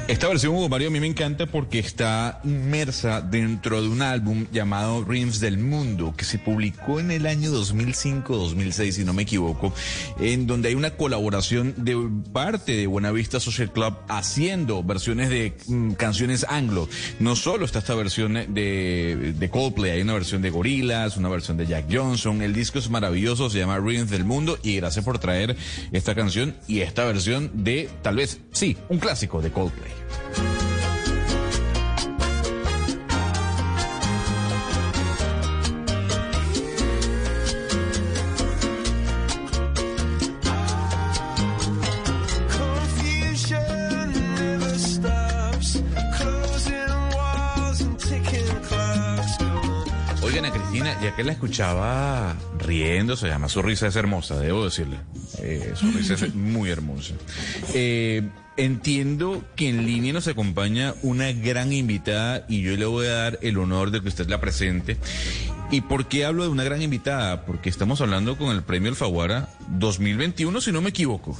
Esta 0.07 0.29
versión, 0.29 0.55
Hugo 0.55 0.69
Mario, 0.69 0.89
a 0.89 0.91
mí 0.91 1.01
me 1.01 1.07
encanta 1.07 1.47
porque 1.47 1.79
está 1.79 2.39
inmersa 2.45 3.23
dentro 3.23 3.81
de 3.81 3.89
un 3.89 4.03
álbum 4.03 4.45
llamado 4.53 5.03
Rims 5.03 5.41
del 5.41 5.57
Mundo, 5.57 6.13
que 6.15 6.27
se 6.27 6.39
publicó 6.39 7.01
en 7.01 7.11
el 7.11 7.27
año 7.27 7.51
2005-2006, 7.51 8.91
si 8.93 9.05
no 9.07 9.15
me 9.15 9.23
equivoco, 9.23 9.73
en 10.21 10.47
donde 10.47 10.69
hay 10.69 10.75
una 10.75 10.91
colaboración 10.91 11.73
de 11.79 11.97
parte 12.35 12.77
de 12.77 12.87
Buenavista 12.87 13.41
Social 13.41 13.73
Club 13.73 13.97
haciendo 14.09 14.83
versiones 14.85 15.31
de 15.31 15.57
mm, 15.69 15.93
canciones 15.93 16.45
anglo. 16.51 16.87
No 17.19 17.35
solo 17.35 17.65
está 17.65 17.79
esta 17.79 17.95
versión 17.95 18.35
de, 18.35 19.49
Coldplay, 19.51 19.93
hay 19.93 20.03
una 20.03 20.13
versión 20.13 20.43
de 20.43 20.51
Gorillaz, 20.51 21.17
una 21.17 21.31
versión 21.31 21.57
de 21.57 21.67
Jack 21.67 21.87
Johnson. 21.91 22.43
El 22.43 22.53
disco 22.53 22.79
es 22.79 22.91
maravilloso, 22.91 23.49
se 23.49 23.59
llama 23.59 23.79
Rims 23.79 24.11
del 24.11 24.27
Mundo 24.27 24.59
y 24.63 24.77
gracias 24.77 25.03
por 25.03 25.19
traer 25.19 25.57
esta 25.93 26.15
canción 26.15 26.55
y 26.69 26.81
esta 26.81 27.07
versión 27.07 27.51
de, 27.55 27.89
tal 28.03 28.17
vez, 28.17 28.41
sí, 28.53 28.77
un 28.91 28.99
clásico 28.99 29.41
de 29.41 29.51
Coldplay. 29.51 29.94
Bye. 30.11 30.64
Que 51.17 51.25
la 51.25 51.33
escuchaba 51.33 52.37
riéndose, 52.59 53.29
además 53.29 53.53
su 53.53 53.63
risa 53.63 53.87
es 53.87 53.97
hermosa, 53.97 54.39
debo 54.39 54.65
decirle. 54.65 54.99
Eh, 55.39 55.73
su 55.75 55.91
risa 55.93 56.15
es 56.15 56.35
muy 56.35 56.71
hermosa. 56.71 57.15
Eh, 57.73 58.29
entiendo 58.57 59.45
que 59.57 59.69
en 59.69 59.87
línea 59.87 60.13
nos 60.13 60.29
acompaña 60.29 60.95
una 61.03 61.33
gran 61.33 61.73
invitada 61.73 62.45
y 62.49 62.63
yo 62.63 62.77
le 62.77 62.87
voy 62.87 63.07
a 63.07 63.13
dar 63.13 63.39
el 63.43 63.59
honor 63.59 63.91
de 63.91 64.01
que 64.01 64.09
usted 64.09 64.29
la 64.29 64.41
presente. 64.41 64.97
¿Y 65.71 65.81
por 65.83 66.07
qué 66.07 66.25
hablo 66.25 66.43
de 66.43 66.51
una 66.51 66.65
gran 66.65 66.83
invitada? 66.83 67.45
Porque 67.47 67.69
estamos 67.69 68.01
hablando 68.01 68.37
con 68.37 68.55
el 68.55 68.63
Premio 68.63 68.91
Alfaguara 68.91 69.49
2021, 69.69 70.61
si 70.61 70.73
no 70.73 70.83
me 70.83 70.91
equivoco. 70.91 71.37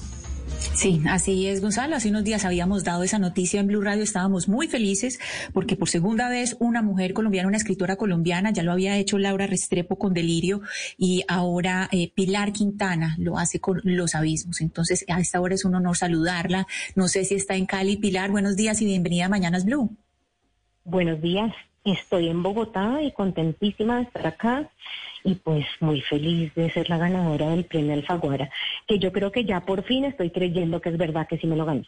Sí, 0.73 1.03
así 1.09 1.47
es, 1.47 1.61
Gonzalo. 1.61 1.97
Hace 1.97 2.11
unos 2.11 2.25
días 2.25 2.45
habíamos 2.45 2.85
dado 2.85 3.03
esa 3.03 3.19
noticia 3.19 3.61
en 3.61 3.67
Blue 3.67 3.83
Radio. 3.83 4.03
Estábamos 4.03 4.49
muy 4.49 4.69
felices 4.69 5.21
porque 5.53 5.77
por 5.77 5.89
segunda 5.89 6.29
vez 6.29 6.57
una 6.59 6.83
mujer 6.83 7.13
colombiana, 7.13 7.49
una 7.49 7.57
escritora 7.57 7.97
colombiana, 7.97 8.51
ya 8.51 8.63
lo 8.63 8.73
había 8.73 8.97
hecho 8.97 9.19
Laura 9.19 9.47
Restrepo 9.47 9.97
con 9.97 10.15
Delirio 10.15 10.63
y 10.97 11.25
ahora 11.29 11.89
eh, 11.93 12.11
Pilar 12.15 12.53
Quintana 12.53 13.15
lo 13.19 13.39
hace 13.39 13.61
con 13.61 13.81
Los 13.85 14.15
Abismos. 14.15 14.61
Entonces, 14.61 15.05
a 15.09 15.21
esta 15.21 15.41
hora 15.41 15.55
es 15.55 15.65
un 15.65 15.75
honor 15.75 15.97
saludarla. 15.97 16.67
No 16.95 17.09
sé 17.09 17.25
si 17.25 17.35
está 17.35 17.55
en 17.55 17.67
Cali. 17.67 17.97
Pilar, 17.97 18.31
buenos 18.31 18.57
días 18.57 18.81
y 18.83 18.87
bienvenida 18.87 19.27
a 19.27 19.29
Mañanas 19.29 19.65
Blue. 19.65 19.97
Buenos 20.85 21.21
días, 21.23 21.53
estoy 21.85 22.29
en 22.29 22.43
Bogotá 22.43 23.03
y 23.03 23.13
contentísima 23.13 23.97
de 23.97 24.03
estar 24.05 24.27
acá 24.27 24.71
y 25.23 25.35
pues 25.37 25.67
muy 25.81 26.01
feliz 26.01 26.55
de 26.55 26.71
ser 26.71 26.89
la 26.89 26.99
ganadora 26.99 27.51
del 27.51 27.65
premio 27.65 27.95
Alfaguara, 27.95 28.51
que 28.87 28.99
yo 28.99 29.13
creo 29.13 29.33
que 29.33 29.45
ya 29.45 29.61
por 29.61 29.83
fin 29.85 30.05
estoy 30.05 30.31
creyendo 30.31 30.81
que 30.81 30.91
es 30.91 30.99
verdad 30.99 31.27
que 31.27 31.39
sí 31.39 31.47
me 31.47 31.57
lo 31.57 31.65
gané. 31.65 31.85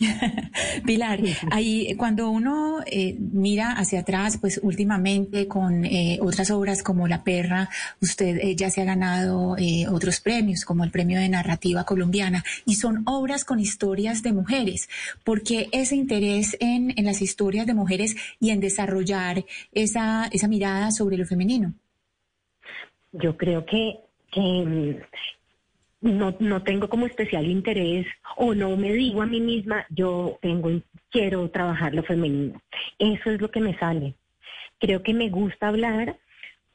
Pilar, 0.86 1.20
ahí 1.50 1.94
cuando 1.96 2.30
uno 2.30 2.80
eh, 2.86 3.16
mira 3.18 3.72
hacia 3.72 4.00
atrás, 4.00 4.38
pues 4.40 4.58
últimamente 4.62 5.46
con 5.46 5.84
eh, 5.84 6.18
otras 6.22 6.50
obras 6.50 6.82
como 6.82 7.06
La 7.06 7.22
Perra, 7.22 7.68
usted 8.00 8.38
eh, 8.38 8.56
ya 8.56 8.70
se 8.70 8.80
ha 8.80 8.84
ganado 8.84 9.56
eh, 9.58 9.86
otros 9.88 10.20
premios, 10.20 10.64
como 10.64 10.84
el 10.84 10.90
Premio 10.90 11.18
de 11.18 11.28
Narrativa 11.28 11.84
Colombiana, 11.84 12.42
y 12.64 12.76
son 12.76 13.02
obras 13.06 13.44
con 13.44 13.60
historias 13.60 14.22
de 14.22 14.32
mujeres. 14.32 14.88
porque 15.24 15.68
ese 15.72 15.96
interés 15.96 16.56
en, 16.60 16.94
en 16.96 17.04
las 17.04 17.20
historias 17.20 17.66
de 17.66 17.74
mujeres 17.74 18.16
y 18.38 18.50
en 18.50 18.60
desarrollar 18.60 19.44
esa, 19.72 20.28
esa 20.32 20.48
mirada 20.48 20.90
sobre 20.90 21.16
lo 21.16 21.26
femenino? 21.26 21.74
Yo 23.12 23.36
creo 23.36 23.64
que, 23.66 23.98
que 24.30 24.40
mm, 24.40 24.96
no, 26.00 26.34
no 26.38 26.62
tengo 26.62 26.88
como 26.88 27.06
especial 27.06 27.46
interés 27.46 28.06
o 28.36 28.54
no 28.54 28.76
me 28.76 28.92
digo 28.92 29.22
a 29.22 29.26
mí 29.26 29.40
misma, 29.40 29.86
yo 29.90 30.38
tengo, 30.40 30.70
quiero 31.10 31.48
trabajar 31.50 31.94
lo 31.94 32.02
femenino. 32.02 32.60
Eso 32.98 33.30
es 33.30 33.40
lo 33.40 33.50
que 33.50 33.60
me 33.60 33.78
sale. 33.78 34.14
Creo 34.78 35.02
que 35.02 35.14
me 35.14 35.28
gusta 35.28 35.68
hablar 35.68 36.16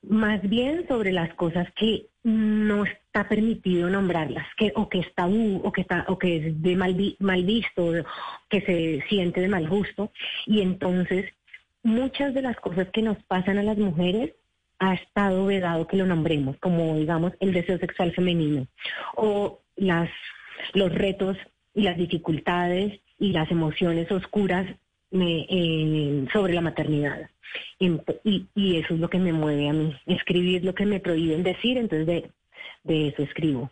más 0.04 0.42
bien 0.48 0.88
sobre 0.88 1.12
las 1.12 1.34
cosas 1.34 1.68
que 1.76 2.08
no 2.24 2.86
está 2.86 3.28
permitido 3.28 3.90
nombrarlas, 3.90 4.48
que 4.58 4.72
o 4.76 4.90
que 4.90 5.00
es 5.00 5.14
tabú 5.16 5.62
o 5.64 5.72
que 5.72 5.82
está 5.82 6.06
o 6.08 6.18
que 6.18 6.38
es 6.38 6.62
de 6.62 6.76
mal, 6.76 6.96
mal 7.20 7.44
visto, 7.44 7.92
que 8.50 8.62
se 8.62 9.04
siente 9.10 9.42
de 9.42 9.48
mal 9.48 9.68
gusto 9.68 10.12
y 10.46 10.62
entonces 10.62 11.26
muchas 11.84 12.34
de 12.34 12.42
las 12.42 12.58
cosas 12.58 12.90
que 12.92 13.02
nos 13.02 13.18
pasan 13.24 13.58
a 13.58 13.64
las 13.64 13.78
mujeres 13.78 14.34
ha 14.80 14.94
estado 14.94 15.46
vedado 15.46 15.88
que 15.88 15.98
lo 15.98 16.06
nombremos, 16.06 16.58
como 16.58 16.96
digamos 16.96 17.34
el 17.40 17.54
deseo 17.54 17.78
sexual 17.78 18.14
femenino 18.14 18.68
o 19.16 19.60
las 19.76 20.10
los 20.74 20.94
retos 20.94 21.38
y 21.74 21.84
las 21.84 21.98
dificultades 21.98 23.00
y 23.20 23.32
las 23.32 23.50
emociones 23.52 24.12
oscuras 24.12 24.68
me, 25.12 25.46
eh, 25.50 26.26
sobre 26.34 26.54
la 26.54 26.62
maternidad. 26.62 27.30
Y, 27.80 28.00
y, 28.56 28.78
eso 28.78 28.96
es 28.96 29.00
lo 29.00 29.10
que 29.10 29.20
me 29.20 29.32
mueve 29.32 29.70
a 29.70 29.74
mí, 29.74 29.96
escribir 30.08 30.66
lo 30.66 30.76
que 30.76 30.86
me 30.86 31.00
prohíben 31.00 31.44
decir, 31.44 31.78
entonces 31.78 32.08
de, 32.08 32.32
de 32.84 33.08
eso 33.10 33.24
escribo. 33.24 33.70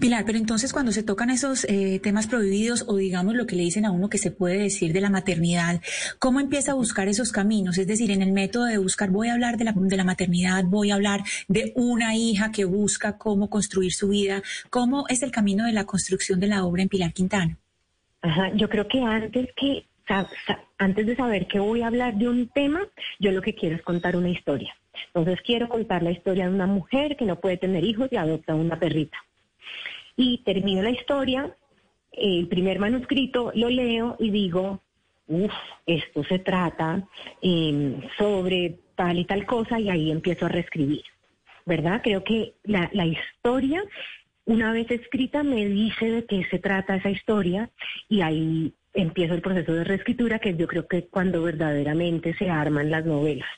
Pilar, 0.00 0.24
pero 0.26 0.38
entonces 0.38 0.72
cuando 0.72 0.90
se 0.90 1.04
tocan 1.04 1.30
esos 1.30 1.64
eh, 1.68 2.00
temas 2.02 2.26
prohibidos 2.26 2.84
o 2.88 2.96
digamos 2.96 3.36
lo 3.36 3.46
que 3.46 3.54
le 3.54 3.62
dicen 3.62 3.84
a 3.84 3.92
uno 3.92 4.08
que 4.08 4.18
se 4.18 4.32
puede 4.32 4.58
decir 4.58 4.92
de 4.92 5.00
la 5.00 5.08
maternidad, 5.08 5.80
¿cómo 6.18 6.40
empieza 6.40 6.72
a 6.72 6.74
buscar 6.74 7.06
esos 7.06 7.30
caminos? 7.30 7.78
Es 7.78 7.86
decir, 7.86 8.10
en 8.10 8.22
el 8.22 8.32
método 8.32 8.64
de 8.64 8.78
buscar, 8.78 9.10
voy 9.10 9.28
a 9.28 9.34
hablar 9.34 9.58
de 9.58 9.64
la, 9.64 9.72
de 9.76 9.96
la 9.96 10.02
maternidad, 10.02 10.64
voy 10.64 10.90
a 10.90 10.96
hablar 10.96 11.20
de 11.46 11.72
una 11.76 12.16
hija 12.16 12.50
que 12.50 12.64
busca 12.64 13.16
cómo 13.18 13.48
construir 13.48 13.92
su 13.92 14.08
vida, 14.08 14.42
¿cómo 14.68 15.04
es 15.08 15.22
el 15.22 15.30
camino 15.30 15.64
de 15.64 15.72
la 15.72 15.84
construcción 15.84 16.40
de 16.40 16.48
la 16.48 16.64
obra 16.64 16.82
en 16.82 16.88
Pilar 16.88 17.12
Quintana? 17.12 17.56
Ajá, 18.20 18.50
yo 18.56 18.68
creo 18.68 18.88
que 18.88 19.00
antes 19.00 19.48
que 19.56 19.86
antes 20.78 21.06
de 21.06 21.14
saber 21.14 21.46
que 21.46 21.60
voy 21.60 21.82
a 21.82 21.86
hablar 21.86 22.16
de 22.16 22.28
un 22.28 22.48
tema, 22.48 22.80
yo 23.20 23.30
lo 23.30 23.40
que 23.40 23.54
quiero 23.54 23.76
es 23.76 23.82
contar 23.82 24.16
una 24.16 24.28
historia. 24.28 24.74
Entonces 25.06 25.40
quiero 25.46 25.68
contar 25.68 26.02
la 26.02 26.10
historia 26.10 26.48
de 26.48 26.54
una 26.54 26.66
mujer 26.66 27.16
que 27.16 27.24
no 27.24 27.40
puede 27.40 27.56
tener 27.56 27.84
hijos 27.84 28.08
y 28.10 28.16
adopta 28.16 28.56
una 28.56 28.78
perrita 28.78 29.16
y 30.16 30.38
termino 30.38 30.82
la 30.82 30.90
historia, 30.90 31.54
el 32.12 32.48
primer 32.48 32.78
manuscrito 32.78 33.52
lo 33.54 33.70
leo 33.70 34.16
y 34.18 34.30
digo, 34.30 34.82
uff, 35.28 35.52
esto 35.86 36.24
se 36.24 36.38
trata 36.38 37.08
em, 37.40 38.00
sobre 38.18 38.78
tal 38.94 39.18
y 39.18 39.24
tal 39.24 39.46
cosa 39.46 39.80
y 39.80 39.88
ahí 39.88 40.10
empiezo 40.10 40.46
a 40.46 40.50
reescribir, 40.50 41.02
¿verdad? 41.64 42.00
Creo 42.02 42.22
que 42.22 42.54
la, 42.64 42.90
la 42.92 43.06
historia, 43.06 43.82
una 44.44 44.72
vez 44.72 44.90
escrita, 44.90 45.42
me 45.42 45.66
dice 45.66 46.10
de 46.10 46.26
qué 46.26 46.44
se 46.50 46.58
trata 46.58 46.96
esa 46.96 47.10
historia 47.10 47.70
y 48.08 48.20
ahí 48.20 48.74
empiezo 48.94 49.34
el 49.34 49.42
proceso 49.42 49.72
de 49.72 49.84
reescritura, 49.84 50.38
que 50.38 50.54
yo 50.54 50.66
creo 50.66 50.86
que 50.86 51.06
cuando 51.06 51.42
verdaderamente 51.42 52.34
se 52.34 52.50
arman 52.50 52.90
las 52.90 53.06
novelas. 53.06 53.48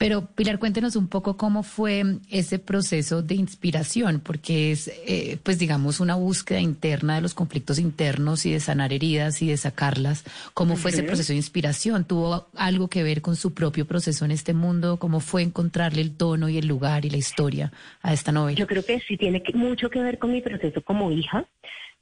Pero 0.00 0.24
Pilar, 0.34 0.58
cuéntenos 0.58 0.96
un 0.96 1.08
poco 1.08 1.36
cómo 1.36 1.62
fue 1.62 2.02
ese 2.30 2.58
proceso 2.58 3.20
de 3.20 3.34
inspiración, 3.34 4.22
porque 4.24 4.72
es, 4.72 4.88
eh, 5.06 5.36
pues 5.42 5.58
digamos, 5.58 6.00
una 6.00 6.14
búsqueda 6.14 6.58
interna 6.58 7.16
de 7.16 7.20
los 7.20 7.34
conflictos 7.34 7.78
internos 7.78 8.46
y 8.46 8.52
de 8.52 8.60
sanar 8.60 8.94
heridas 8.94 9.42
y 9.42 9.48
de 9.48 9.58
sacarlas. 9.58 10.24
¿Cómo 10.54 10.76
fue 10.76 10.90
ese 10.90 11.02
proceso 11.02 11.34
de 11.34 11.36
inspiración? 11.36 12.06
¿Tuvo 12.06 12.46
algo 12.56 12.88
que 12.88 13.02
ver 13.02 13.20
con 13.20 13.36
su 13.36 13.52
propio 13.52 13.86
proceso 13.86 14.24
en 14.24 14.30
este 14.30 14.54
mundo? 14.54 14.96
¿Cómo 14.96 15.20
fue 15.20 15.42
encontrarle 15.42 16.00
el 16.00 16.16
tono 16.16 16.48
y 16.48 16.56
el 16.56 16.66
lugar 16.66 17.04
y 17.04 17.10
la 17.10 17.18
historia 17.18 17.70
a 18.00 18.14
esta 18.14 18.32
novela? 18.32 18.56
Yo 18.56 18.66
creo 18.66 18.82
que 18.82 19.00
sí 19.00 19.18
tiene 19.18 19.42
mucho 19.52 19.90
que 19.90 20.00
ver 20.00 20.18
con 20.18 20.32
mi 20.32 20.40
proceso 20.40 20.80
como 20.80 21.10
hija. 21.10 21.44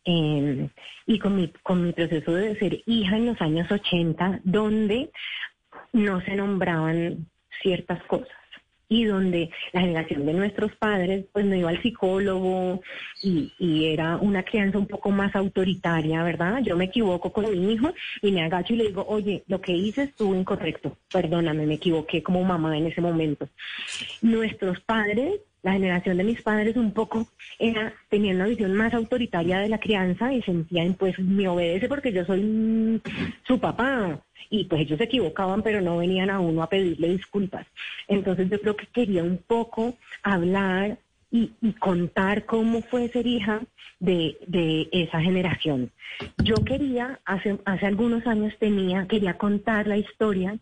Eh, 0.05 0.69
y 1.05 1.19
con 1.19 1.35
mi, 1.35 1.53
con 1.65 1.85
mi 1.85 1.93
proceso 1.93 2.33
de 2.33 2.57
ser 2.61 2.81
hija 2.87 3.17
en 3.17 3.27
los 3.27 3.41
años 3.41 3.69
80, 3.69 4.43
donde 4.45 5.11
no 5.93 6.21
se 6.21 6.37
nombraban 6.37 7.27
ciertas 7.63 8.03
cosas 8.05 8.29
y 8.89 9.05
donde 9.05 9.51
la 9.73 9.83
generación 9.83 10.25
de 10.25 10.33
nuestros 10.33 10.75
padres 10.77 11.27
pues 11.33 11.45
no 11.45 11.55
iba 11.55 11.69
al 11.69 11.83
psicólogo 11.83 12.81
y, 13.23 13.53
era 13.89 14.17
una 14.17 14.43
crianza 14.45 14.79
un 14.79 14.87
poco 14.87 15.11
más 15.11 15.35
autoritaria, 15.35 16.23
¿verdad? 16.23 16.61
Yo 16.63 16.77
me 16.77 16.87
equivoco 16.87 17.33
con 17.33 17.51
mi 17.51 17.73
hijo 17.73 17.93
y 18.23 18.33
me 18.33 18.43
agacho 18.43 18.75
y 18.75 18.77
le 18.77 18.87
digo, 18.87 19.05
oye, 19.09 19.43
lo 19.47 19.61
que 19.61 19.73
hice 19.73 20.05
estuvo 20.05 20.35
incorrecto, 20.35 20.97
perdóname, 21.13 21.67
me 21.67 21.75
equivoqué 21.75 22.23
como 22.23 22.43
mamá 22.45 22.77
en 22.77 22.87
ese 22.87 23.01
momento. 23.01 23.49
Nuestros 24.23 24.81
padres 24.81 25.41
la 25.63 25.73
generación 25.73 26.17
de 26.17 26.25
mis 26.25 26.43
padres 26.43 26.77
un 26.77 26.93
poco 26.93 27.29
era, 27.59 27.93
tenía 28.09 28.35
una 28.35 28.47
visión 28.47 28.75
más 28.75 28.95
autoritaria 28.95 29.59
de 29.59 29.69
la 29.69 29.79
crianza 29.79 30.33
y 30.33 30.43
sentían, 30.43 30.95
pues 30.95 31.19
me 31.19 31.49
obedece 31.49 31.89
porque 31.89 32.13
yo 32.13 32.25
soy 32.25 33.01
su 33.47 33.59
papá. 33.59 34.21
Y 34.51 34.65
pues 34.65 34.83
ellos 34.83 34.99
se 34.99 35.05
equivocaban, 35.05 35.63
pero 35.63 35.81
no 35.81 35.99
venían 35.99 36.31
a 36.31 36.41
uno 36.41 36.63
a 36.63 36.69
pedirle 36.69 37.09
disculpas. 37.09 37.67
Entonces 38.07 38.49
yo 38.49 38.61
creo 38.61 38.77
que 38.77 38.87
quería 38.87 39.23
un 39.23 39.39
poco 39.39 39.97
hablar 40.23 40.99
y, 41.31 41.51
contar 41.79 42.47
cómo 42.47 42.81
fue 42.83 43.09
ser 43.09 43.27
hija 43.27 43.61
de, 44.01 44.39
de, 44.47 44.89
esa 44.93 45.21
generación. 45.21 45.91
Yo 46.43 46.55
quería, 46.65 47.21
hace, 47.27 47.59
hace 47.67 47.87
algunos 47.87 48.27
años 48.27 48.55
tenía, 48.59 49.07
quería 49.07 49.37
contar 49.37 49.87
la 49.87 49.99
historia 49.99 50.59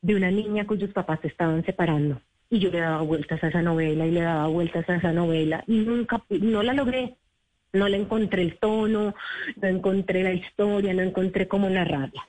de 0.00 0.16
una 0.16 0.30
niña 0.30 0.66
cuyos 0.66 0.90
papás 0.90 1.20
se 1.20 1.28
estaban 1.28 1.64
separando 1.64 2.20
y 2.52 2.58
yo 2.58 2.70
le 2.70 2.80
daba 2.80 3.00
vueltas 3.00 3.42
a 3.42 3.48
esa 3.48 3.62
novela 3.62 4.06
y 4.06 4.10
le 4.10 4.20
daba 4.20 4.46
vueltas 4.46 4.86
a 4.86 4.96
esa 4.96 5.10
novela 5.10 5.64
y 5.66 5.78
nunca, 5.78 6.22
no 6.28 6.62
la 6.62 6.74
logré, 6.74 7.16
no 7.72 7.88
le 7.88 7.96
encontré 7.96 8.42
el 8.42 8.58
tono, 8.58 9.14
no 9.56 9.68
encontré 9.68 10.22
la 10.22 10.34
historia, 10.34 10.92
no 10.92 11.00
encontré 11.00 11.48
cómo 11.48 11.70
narrarla. 11.70 12.28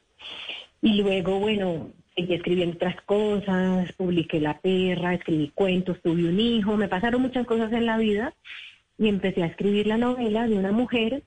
Y 0.81 1.01
luego, 1.01 1.39
bueno, 1.39 1.89
seguí 2.15 2.35
escribiendo 2.35 2.77
otras 2.77 3.01
cosas, 3.01 3.91
publiqué 3.97 4.39
La 4.39 4.61
Perra, 4.61 5.13
escribí 5.13 5.51
cuentos, 5.53 6.01
tuve 6.01 6.29
un 6.29 6.39
hijo, 6.39 6.77
me 6.77 6.87
pasaron 6.87 7.21
muchas 7.21 7.45
cosas 7.45 7.73
en 7.73 7.85
la 7.85 7.97
vida 7.97 8.33
y 8.97 9.09
empecé 9.09 9.43
a 9.43 9.47
escribir 9.47 9.87
la 9.87 9.97
novela 9.97 10.47
de 10.47 10.57
una 10.57 10.71
mujer 10.71 11.23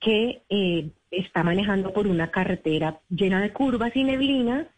que 0.00 0.40
eh, 0.48 0.88
está 1.10 1.42
manejando 1.42 1.92
por 1.92 2.06
una 2.06 2.30
carretera 2.30 2.98
llena 3.10 3.42
de 3.42 3.52
curvas 3.52 3.94
y 3.94 4.04
neblina 4.04 4.68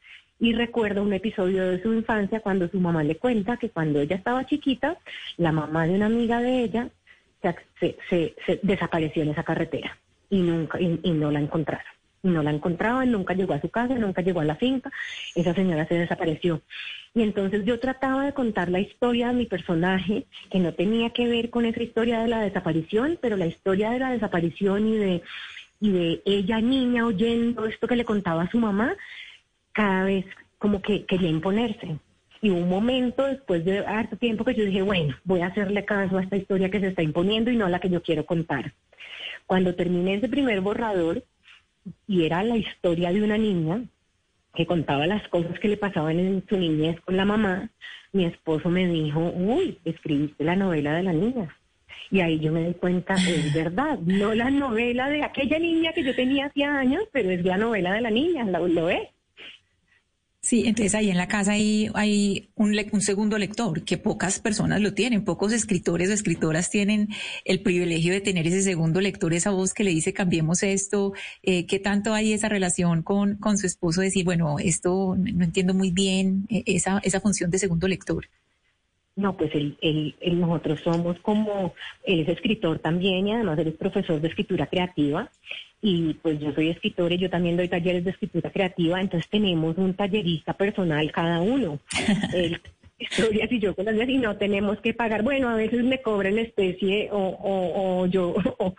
y 0.41 0.53
recuerda 0.53 1.03
un 1.03 1.13
episodio 1.13 1.65
de 1.69 1.83
su 1.83 1.93
infancia 1.93 2.41
cuando 2.41 2.69
su 2.69 2.81
mamá 2.81 3.03
le 3.03 3.17
cuenta 3.17 3.57
que 3.57 3.71
cuando 3.71 4.01
ella 4.01 4.17
estaba 4.17 4.47
chiquita, 4.47 4.99
la 5.37 5.53
mamá 5.53 5.87
de 5.87 5.95
una 5.95 6.07
amiga 6.07 6.41
de 6.41 6.65
ella 6.65 6.89
se, 7.81 7.97
se, 8.09 8.61
desapareció 8.63 9.23
en 9.23 9.31
esa 9.31 9.43
carretera 9.43 9.97
y 10.31 10.39
nunca 10.41 10.81
y, 10.81 11.11
no 11.13 11.31
la 11.31 11.41
encontraron. 11.41 11.87
Y 12.23 12.29
no 12.29 12.43
la 12.43 12.51
encontraban, 12.51 13.13
nunca 13.13 13.35
llegó 13.35 13.53
a 13.53 13.61
su 13.61 13.69
casa, 13.69 13.95
nunca 13.97 14.23
llegó 14.23 14.41
a 14.41 14.45
la 14.45 14.57
finca, 14.57 14.91
esa 15.35 15.55
señora 15.55 15.87
se 15.87 15.99
desapareció. 15.99 16.63
Y 17.15 17.23
entonces 17.23 17.67
yo 17.67 17.79
trataba 17.79 18.25
de 18.25 18.33
contar 18.33 18.71
la 18.71 18.81
historia 18.81 19.29
de 19.29 19.35
mi 19.35 19.47
personaje, 19.47 20.25
que 20.51 20.59
no 20.59 20.73
tenía 20.73 21.11
que 21.11 21.29
ver 21.29 21.51
con 21.51 21.67
esa 21.67 21.83
historia 21.83 22.21
de 22.21 22.29
la 22.29 22.41
desaparición, 22.41 23.19
pero 23.21 23.37
la 23.37 23.47
historia 23.47 23.91
de 23.91 23.99
la 23.99 24.11
desaparición 24.11 24.89
y 24.89 24.97
de, 24.97 25.23
y 25.81 25.91
de 25.93 26.23
ella 26.25 26.63
niña 26.63 27.05
oyendo 27.05 27.67
esto 27.67 27.87
que 27.87 27.97
le 27.97 28.07
contaba 28.07 28.45
a 28.45 28.51
su 28.51 28.59
mamá, 28.59 28.97
cada 29.75 30.05
vez 30.05 30.25
como 30.59 30.81
que 30.81 31.05
quería 31.05 31.29
imponerse. 31.29 31.99
Y 32.41 32.51
un 32.51 32.69
momento 32.69 33.25
después 33.25 33.65
de 33.65 33.81
harto 33.81 34.17
tiempo 34.17 34.45
que 34.45 34.55
yo 34.55 34.65
dije, 34.65 34.83
bueno, 34.83 35.15
voy 35.25 35.41
a 35.41 35.49
hacerle 35.49 35.85
caso 35.85 36.17
a 36.17 36.23
esta 36.23 36.37
historia 36.37 36.71
que 36.71 36.81
se 36.81 36.89
está 36.89 37.03
imponiendo 37.03 37.51
y 37.51 37.57
no 37.57 37.67
a 37.67 37.71
la 37.71 37.81
que 37.81 37.91
yo 37.91 38.03
quiero 38.03 38.25
contar. 38.25 38.73
Cuando 39.47 39.75
terminé 39.75 40.15
ese 40.15 40.29
primer 40.29 40.61
borrador, 40.61 41.23
y 42.07 42.25
era 42.25 42.43
la 42.43 42.57
historia 42.57 43.13
de 43.13 43.23
una 43.23 43.37
niña 43.37 43.85
que 44.55 44.67
contaba 44.67 45.07
las 45.07 45.27
cosas 45.29 45.59
que 45.59 45.69
le 45.69 45.77
pasaban 45.77 46.19
en 46.19 46.45
su 46.49 46.57
niñez 46.57 47.01
con 47.01 47.17
la 47.17 47.25
mamá, 47.25 47.71
mi 48.13 48.25
esposo 48.25 48.71
me 48.71 48.87
dijo, 48.87 49.21
uy, 49.35 49.79
escribiste 49.85 50.45
la 50.45 50.57
novela 50.57 50.95
de 50.95 51.03
la 51.03 51.13
niña. 51.13 51.55
Y 52.11 52.21
ahí 52.21 52.39
yo 52.39 52.53
me 52.53 52.69
di 52.69 52.75
cuenta, 52.75 53.15
es 53.15 53.53
verdad, 53.55 53.99
no 53.99 54.35
la 54.35 54.51
novela 54.51 55.09
de 55.09 55.23
aquella 55.23 55.59
niña 55.59 55.93
que 55.93 56.05
yo 56.05 56.15
tenía 56.15 56.47
hacía 56.47 56.79
años, 56.79 57.05
pero 57.13 57.31
es 57.31 57.45
la 57.45 57.57
novela 57.57 57.93
de 57.95 58.01
la 58.01 58.11
niña, 58.11 58.45
lo, 58.45 58.69
lo 58.69 58.89
es. 58.89 59.09
Sí, 60.45 60.65
entonces 60.67 60.95
ahí 60.95 61.09
en 61.09 61.17
la 61.17 61.27
casa 61.27 61.53
hay, 61.53 61.91
hay 61.95 62.51
un, 62.55 62.77
un, 62.93 63.01
segundo 63.01 63.39
lector, 63.39 63.83
que 63.83 63.97
pocas 63.97 64.41
personas 64.41 64.83
lo 64.83 64.93
tienen, 64.93 65.25
pocos 65.25 65.55
escritores 65.55 66.11
o 66.11 66.13
escritoras 66.13 66.69
tienen 66.69 67.09
el 67.47 67.63
privilegio 67.63 68.13
de 68.13 68.21
tener 68.21 68.47
ese 68.47 68.61
segundo 68.61 69.01
lector, 69.01 69.33
esa 69.33 69.53
voz 69.53 69.73
que 69.73 69.85
le 69.85 69.91
dice 69.91 70.13
cambiemos 70.13 70.63
esto, 70.63 71.15
eh, 71.43 71.65
qué 71.65 71.79
tanto 71.79 72.13
hay 72.13 72.35
esa 72.35 72.51
relación 72.51 73.03
con, 73.03 73.37
con 73.37 73.57
su 73.57 73.67
esposo, 73.67 74.03
decir, 74.03 74.27
bueno, 74.27 74.59
esto 74.59 75.17
no 75.17 75.45
entiendo 75.45 75.73
muy 75.73 75.91
bien, 75.93 76.45
eh, 76.51 76.63
esa, 76.67 76.99
esa 76.99 77.21
función 77.21 77.51
de 77.51 77.59
segundo 77.59 77.89
lector. 77.89 78.27
No, 79.17 79.37
pues 79.37 79.55
él, 79.55 79.77
él, 79.81 80.41
nosotros 80.41 80.81
somos 80.81 81.19
como, 81.21 81.75
él 82.05 82.21
es 82.21 82.29
escritor 82.29 82.81
también 82.81 83.29
y 83.29 83.33
además 83.33 83.59
él 83.59 83.69
es 83.69 83.75
profesor 83.75 84.21
de 84.21 84.29
escritura 84.29 84.67
creativa 84.67 85.31
y 85.81 86.15
pues 86.15 86.41
yo 86.41 86.53
soy 86.53 86.71
escritora 86.71 87.15
y 87.15 87.19
yo 87.19 87.31
también 87.31 87.57
doy 87.57 87.69
talleres 87.69 88.05
de 88.05 88.11
escritura 88.11 88.51
creativa, 88.51 89.01
entonces 89.01 89.31
tenemos 89.31 89.77
un 89.79 89.95
tallerista 89.95 90.55
personal 90.55 91.13
cada 91.13 91.41
uno. 91.41 91.79
historias 92.99 93.51
y 93.51 93.59
yo 93.59 93.75
con 93.75 93.85
las 93.85 94.09
y 94.09 94.19
no 94.19 94.37
tenemos 94.37 94.81
que 94.81 94.95
pagar, 94.95 95.23
bueno, 95.23 95.49
a 95.49 95.57
veces 95.57 95.85
me 95.85 96.01
cobran 96.01 96.39
especie 96.39 97.11
o, 97.13 97.19
o, 97.19 98.03
o 98.03 98.07
yo... 98.07 98.35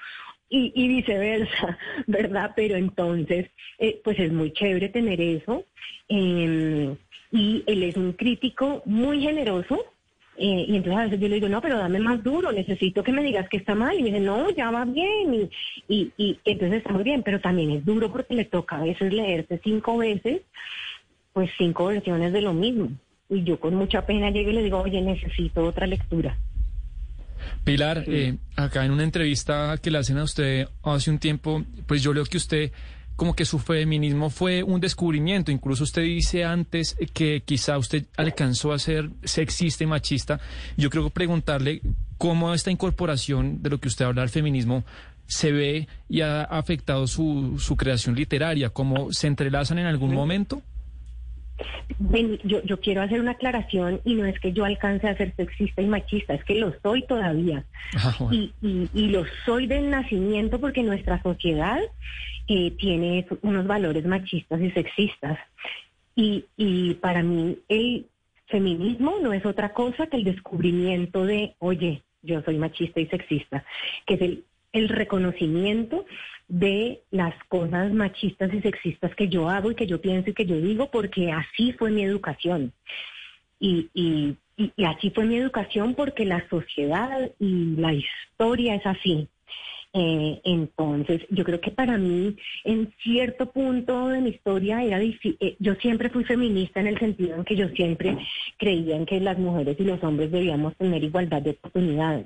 y, 0.49 0.72
y, 0.76 0.88
viceversa, 0.88 1.78
¿verdad? 2.07 2.52
Pero 2.56 2.76
entonces, 2.76 3.49
eh, 3.80 3.99
pues 4.03 4.20
es 4.20 4.32
muy 4.32 4.52
chévere 4.52 4.90
tener 4.90 5.20
eso. 5.20 5.66
Em, 6.07 6.95
y 7.32 7.64
él 7.66 7.84
es 7.84 7.98
un 7.98 8.14
crítico 8.14 8.82
muy 8.86 9.22
generoso, 9.22 9.84
eh, 10.38 10.66
y 10.68 10.76
entonces 10.76 10.99
a 10.99 11.03
veces 11.06 11.20
yo 11.20 11.28
le 11.28 11.36
digo, 11.36 11.48
no, 11.48 11.62
pero 11.62 11.78
dame 11.78 11.99
más 11.99 12.22
duro, 12.24 12.52
necesito 12.52 13.03
que 13.03 13.12
me 13.12 13.24
digas 13.24 13.48
que 13.49 13.57
está 13.57 13.74
mal. 13.74 13.98
Y 13.98 14.03
me 14.03 14.10
dice, 14.10 14.20
no, 14.20 14.49
ya 14.49 14.72
va 14.72 14.86
bien. 14.86 15.49
Y, 15.88 16.12
y, 16.18 16.40
entonces 16.45 16.80
está 16.80 16.91
muy 16.91 17.03
bien, 17.03 17.24
pero 17.24 17.40
también 17.40 17.72
es 17.72 17.86
duro 17.86 18.12
porque 18.12 18.36
le 18.36 18.45
toca 18.45 18.78
a 18.78 18.84
veces 18.84 19.14
leerse 19.14 19.60
cinco 19.64 19.98
veces, 19.98 20.41
pues 21.34 21.49
cinco 21.57 21.86
versiones 21.86 22.34
de 22.34 22.41
lo 22.41 22.53
mismo. 22.53 22.91
Y 23.30 23.44
yo 23.44 23.60
con 23.60 23.76
mucha 23.76 24.06
pena 24.06 24.30
llego 24.30 24.52
y 24.52 24.53
le 24.53 24.64
digo, 24.64 24.80
oye, 24.82 25.02
necesito 25.02 25.64
otra 25.64 25.88
lectura. 25.88 26.38
Pilar, 27.64 28.03
eh, 28.07 28.38
acá 28.56 28.86
en 28.86 28.91
una 28.91 29.03
entrevista 29.03 29.78
que 29.82 29.91
le 29.91 29.98
hacen 29.98 30.18
a 30.18 30.24
usted 30.24 30.68
hace 30.84 31.12
un 31.12 31.20
tiempo, 31.20 31.64
pues 31.86 32.02
yo 32.02 32.14
leo 32.14 32.26
que 32.26 32.38
usted 32.38 32.72
como 33.16 33.36
que 33.36 33.46
su 33.46 33.60
feminismo 33.60 34.30
fue 34.30 34.64
un 34.64 34.80
descubrimiento. 34.80 35.52
Incluso 35.52 35.84
usted 35.84 36.04
dice 36.04 36.44
antes 36.44 36.96
que 37.14 37.42
quizá 37.44 37.78
usted 37.78 38.06
alcanzó 38.18 38.74
a 38.74 38.80
ser 38.80 39.10
sexista 39.24 39.84
y 39.84 39.88
machista. 39.88 40.40
Yo 40.78 40.90
creo 40.90 41.06
que 41.06 41.12
preguntarle 41.12 41.82
cómo 42.18 42.54
esta 42.54 42.72
incorporación 42.72 43.62
de 43.62 43.70
lo 43.70 43.80
que 43.80 43.88
usted 43.88 44.06
habla 44.06 44.22
del 44.22 44.30
feminismo 44.30 44.84
se 45.28 45.52
ve 45.52 45.88
y 46.08 46.22
ha 46.22 46.44
afectado 46.44 47.08
su, 47.08 47.58
su 47.60 47.76
creación 47.76 48.16
literaria, 48.16 48.70
cómo 48.70 49.12
se 49.12 49.28
entrelazan 49.28 49.80
en 49.80 49.88
algún 49.88 50.14
momento. 50.14 50.62
Ven, 52.00 52.38
yo, 52.44 52.62
yo 52.64 52.80
quiero 52.80 53.02
hacer 53.02 53.22
una 53.22 53.32
aclaración 53.32 54.02
y 54.04 54.16
no 54.16 54.26
es 54.26 54.38
que 54.40 54.52
yo 54.52 54.66
alcance 54.66 55.08
a 55.08 55.16
ser 55.16 55.34
sexista 55.36 55.82
y 55.82 55.88
machista, 55.88 56.34
es 56.34 56.44
que 56.44 56.56
lo 56.56 56.74
soy 56.84 57.04
todavía. 57.08 57.64
Ah, 57.96 58.14
bueno. 58.20 58.36
y, 58.36 58.54
y, 58.62 58.90
y 58.94 59.08
lo 59.08 59.24
soy 59.46 59.66
del 59.66 59.90
nacimiento 59.90 60.60
porque 60.60 60.84
nuestra 60.84 61.22
sociedad 61.24 61.80
eh, 62.47 62.72
tiene 62.72 63.27
unos 63.41 63.67
valores 63.67 64.05
machistas 64.05 64.61
y 64.61 64.72
sexistas. 64.72 65.39
Y, 66.15 66.45
y 66.55 66.93
para 66.95 67.23
mí 67.23 67.57
el 67.67 68.05
feminismo 68.47 69.17
no 69.22 69.34
es 69.34 69.45
otra 69.45 69.73
cosa 69.73 70.07
que 70.07 70.17
el 70.17 70.23
descubrimiento 70.23 71.26
de, 71.26 71.55
oye, 71.59 72.03
yo 72.22 72.41
soy 72.43 72.57
machista 72.57 72.99
y 72.99 73.07
sexista, 73.07 73.65
que 74.05 74.15
es 74.15 74.22
el, 74.22 74.43
el 74.73 74.89
reconocimiento 74.89 76.05
de 76.47 77.01
las 77.11 77.34
cosas 77.45 77.91
machistas 77.91 78.53
y 78.53 78.61
sexistas 78.61 79.15
que 79.15 79.30
yo 79.30 79.49
hago 79.49 79.72
y 79.72 79.76
que 79.76 79.88
yo 79.88 79.99
pienso 79.99 80.30
y 80.30 80.34
que 80.34 80.45
yo 80.45 80.59
digo, 80.59 80.89
porque 80.91 81.31
así 81.31 81.73
fue 81.73 81.91
mi 81.91 82.03
educación. 82.03 82.72
Y, 83.59 83.89
y, 83.93 84.38
y 84.57 84.85
así 84.85 85.09
fue 85.11 85.26
mi 85.26 85.38
educación 85.38 85.95
porque 85.95 86.26
la 86.26 86.47
sociedad 86.49 87.31
y 87.39 87.76
la 87.77 87.93
historia 87.93 88.76
es 88.76 88.85
así. 88.85 89.27
Eh, 89.97 90.41
entonces, 90.43 91.22
yo 91.30 91.45
creo 91.45 91.61
que 91.61 91.72
para 91.72 91.97
mí, 91.97 92.35
en 92.65 92.93
cierto 93.01 93.49
punto 93.49 94.09
de 94.09 94.19
mi 94.19 94.31
historia, 94.31 94.84
era 94.84 94.99
difí- 94.99 95.38
eh, 95.39 95.55
yo 95.59 95.76
siempre 95.76 96.09
fui 96.09 96.26
feminista 96.26 96.81
en 96.81 96.88
el 96.88 96.99
sentido 96.99 97.35
en 97.38 97.45
que 97.45 97.55
yo 97.55 97.69
siempre 97.69 98.17
creía 98.57 98.97
en 98.97 99.05
que 99.05 99.22
las 99.22 99.38
mujeres 99.38 99.77
y 99.80 99.85
los 99.85 100.03
hombres 100.03 100.31
debíamos 100.31 100.76
tener 100.76 101.01
igualdad 101.01 101.41
de 101.41 101.51
oportunidades, 101.51 102.26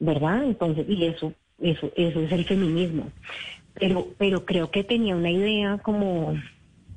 ¿verdad? 0.00 0.42
Entonces, 0.42 0.84
y 0.88 1.04
eso, 1.04 1.32
eso, 1.60 1.92
eso 1.94 2.20
es 2.20 2.32
el 2.32 2.44
feminismo. 2.46 3.12
Pero, 3.74 4.08
pero 4.18 4.44
creo 4.44 4.72
que 4.72 4.82
tenía 4.82 5.14
una 5.14 5.30
idea 5.30 5.78
como 5.78 6.34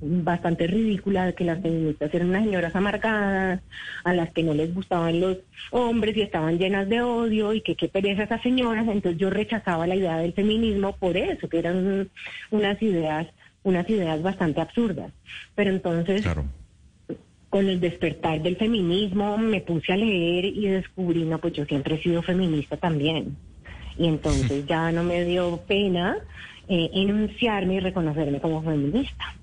bastante 0.06 0.68
ridícula 0.68 1.26
de 1.26 1.34
que 1.34 1.44
las 1.44 1.62
feministas 1.62 2.14
eran 2.14 2.30
unas 2.30 2.44
señoras 2.44 2.76
amargadas, 2.76 3.62
a 4.04 4.14
las 4.14 4.32
que 4.32 4.44
no 4.44 4.54
les 4.54 4.74
gustaban 4.74 5.20
los 5.20 5.38
hombres 5.72 6.16
y 6.16 6.22
estaban 6.22 6.58
llenas 6.58 6.88
de 6.88 7.02
odio 7.02 7.54
y 7.54 7.62
que 7.62 7.76
qué 7.76 7.88
pereza 7.88 8.24
esas 8.24 8.42
señoras. 8.42 8.88
Entonces 8.88 9.20
yo 9.20 9.30
rechazaba 9.30 9.88
la 9.88 9.96
idea 9.96 10.18
del 10.18 10.34
feminismo 10.34 10.96
por 10.96 11.18
eso, 11.18 11.50
que 11.50 11.60
eran 11.60 12.10
unas 12.52 12.82
ideas, 12.82 13.28
unas 13.64 13.90
ideas 13.90 14.22
bastante 14.22 14.62
absurdas. 14.62 15.12
Pero 15.56 15.72
entonces, 15.72 16.26
con 17.50 17.68
el 17.68 17.80
despertar 17.80 18.42
del 18.42 18.58
feminismo, 18.58 19.38
me 19.38 19.62
puse 19.62 19.94
a 19.94 19.98
leer 19.98 20.46
y 20.46 20.68
descubrí, 20.68 21.24
no, 21.24 21.40
pues 21.40 21.54
yo 21.54 21.66
siempre 21.66 21.96
he 21.96 22.04
sido 22.04 22.22
feminista 22.22 22.78
también. 22.78 23.36
Y 23.98 24.08
entonces 24.08 24.66
ya 24.68 24.92
no 24.92 25.04
me 25.04 25.24
dio 25.24 25.58
pena 25.68 26.18
eh, 26.68 26.90
enunciarme 26.94 27.76
y 27.76 27.80
reconocerme 27.80 28.40
como 28.40 28.64
feminista. 28.64 29.36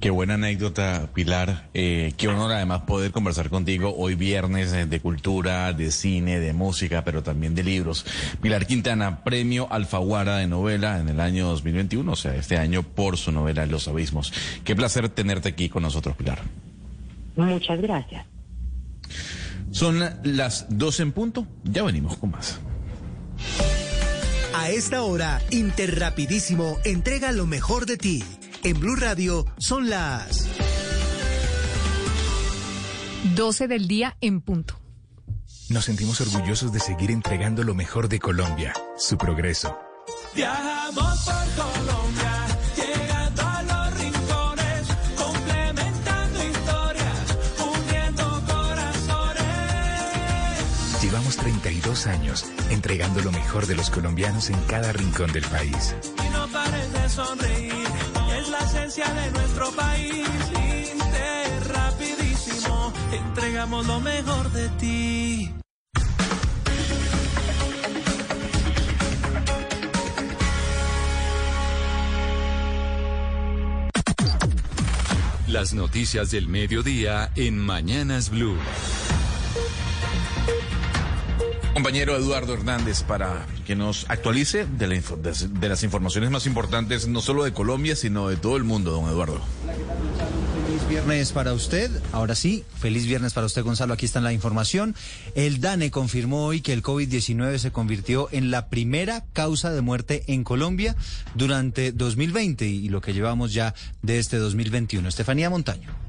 Qué 0.00 0.10
buena 0.10 0.34
anécdota, 0.34 1.10
Pilar. 1.14 1.68
Eh, 1.74 2.12
qué 2.16 2.28
honor 2.28 2.52
además 2.52 2.82
poder 2.82 3.10
conversar 3.10 3.50
contigo 3.50 3.94
hoy 3.96 4.14
viernes 4.14 4.72
eh, 4.72 4.86
de 4.86 5.00
cultura, 5.00 5.72
de 5.72 5.90
cine, 5.90 6.38
de 6.38 6.52
música, 6.52 7.04
pero 7.04 7.22
también 7.22 7.54
de 7.54 7.64
libros. 7.64 8.04
Pilar 8.40 8.66
Quintana, 8.66 9.24
premio 9.24 9.68
Alfaguara 9.70 10.38
de 10.38 10.46
novela 10.46 11.00
en 11.00 11.08
el 11.08 11.20
año 11.20 11.46
2021, 11.48 12.10
o 12.10 12.16
sea, 12.16 12.34
este 12.34 12.58
año 12.58 12.82
por 12.82 13.16
su 13.16 13.32
novela 13.32 13.66
Los 13.66 13.88
Abismos. 13.88 14.32
Qué 14.64 14.76
placer 14.76 15.08
tenerte 15.08 15.48
aquí 15.48 15.68
con 15.68 15.82
nosotros, 15.82 16.16
Pilar. 16.16 16.40
Muchas 17.36 17.80
gracias. 17.80 18.26
Son 19.70 20.02
las 20.22 20.66
12 20.70 21.02
en 21.02 21.12
punto, 21.12 21.46
ya 21.64 21.82
venimos 21.82 22.16
con 22.16 22.30
más. 22.30 22.58
A 24.54 24.70
esta 24.70 25.02
hora, 25.02 25.40
Interrapidísimo 25.50 26.78
entrega 26.84 27.30
lo 27.32 27.46
mejor 27.46 27.84
de 27.84 27.98
ti. 27.98 28.24
En 28.66 28.80
Blue 28.80 28.96
Radio 28.96 29.46
son 29.58 29.88
las 29.88 30.48
12 33.36 33.68
del 33.68 33.86
día 33.86 34.16
en 34.20 34.40
punto. 34.40 34.80
Nos 35.68 35.84
sentimos 35.84 36.20
orgullosos 36.20 36.72
de 36.72 36.80
seguir 36.80 37.12
entregando 37.12 37.62
lo 37.62 37.76
mejor 37.76 38.08
de 38.08 38.18
Colombia, 38.18 38.72
su 38.98 39.16
progreso. 39.16 39.78
Viajamos 40.34 41.24
por 41.24 41.64
Colombia, 41.64 42.46
llegando 42.74 43.42
a 43.42 43.62
los 43.62 44.00
rincones, 44.00 44.88
complementando 45.16 46.44
historias, 46.44 47.36
uniendo 47.60 48.42
corazones. 48.48 49.44
Llevamos 51.04 51.36
32 51.36 52.06
años 52.08 52.44
entregando 52.70 53.20
lo 53.22 53.30
mejor 53.30 53.68
de 53.68 53.76
los 53.76 53.90
colombianos 53.90 54.50
en 54.50 54.60
cada 54.64 54.92
rincón 54.92 55.30
del 55.30 55.44
país. 55.44 55.94
Y 56.26 56.28
no 56.30 56.48
pares 56.48 56.92
de 56.92 57.08
sonreír, 57.08 57.85
esencia 58.76 59.06
de 59.12 59.30
nuestro 59.32 59.70
país. 59.72 60.26
Inter 60.92 61.68
rapidísimo, 61.68 62.92
entregamos 63.12 63.86
lo 63.86 64.00
mejor 64.00 64.50
de 64.52 64.68
ti. 64.80 65.52
Las 75.48 75.72
noticias 75.72 76.30
del 76.30 76.48
mediodía 76.48 77.30
en 77.34 77.56
Mañanas 77.58 78.30
Blue. 78.30 78.58
Compañero 81.76 82.16
Eduardo 82.16 82.54
Hernández, 82.54 83.02
para 83.02 83.46
que 83.66 83.76
nos 83.76 84.06
actualice 84.08 84.64
de, 84.64 84.86
la 84.86 84.96
de 84.96 85.68
las 85.68 85.82
informaciones 85.82 86.30
más 86.30 86.46
importantes, 86.46 87.06
no 87.06 87.20
solo 87.20 87.44
de 87.44 87.52
Colombia, 87.52 87.94
sino 87.94 88.30
de 88.30 88.36
todo 88.38 88.56
el 88.56 88.64
mundo, 88.64 88.92
don 88.92 89.10
Eduardo. 89.10 89.42
Feliz 90.64 90.88
viernes 90.88 91.32
para 91.32 91.52
usted. 91.52 91.90
Ahora 92.12 92.34
sí, 92.34 92.64
feliz 92.78 93.04
viernes 93.04 93.34
para 93.34 93.46
usted, 93.46 93.62
Gonzalo. 93.62 93.92
Aquí 93.92 94.06
está 94.06 94.22
la 94.22 94.32
información. 94.32 94.94
El 95.34 95.60
DANE 95.60 95.90
confirmó 95.90 96.46
hoy 96.46 96.62
que 96.62 96.72
el 96.72 96.82
COVID-19 96.82 97.58
se 97.58 97.70
convirtió 97.72 98.30
en 98.32 98.50
la 98.50 98.70
primera 98.70 99.26
causa 99.34 99.70
de 99.70 99.82
muerte 99.82 100.24
en 100.28 100.44
Colombia 100.44 100.96
durante 101.34 101.92
2020 101.92 102.66
y 102.66 102.88
lo 102.88 103.02
que 103.02 103.12
llevamos 103.12 103.52
ya 103.52 103.74
de 104.00 104.18
este 104.18 104.38
2021. 104.38 105.06
Estefanía 105.06 105.50
Montaño. 105.50 106.05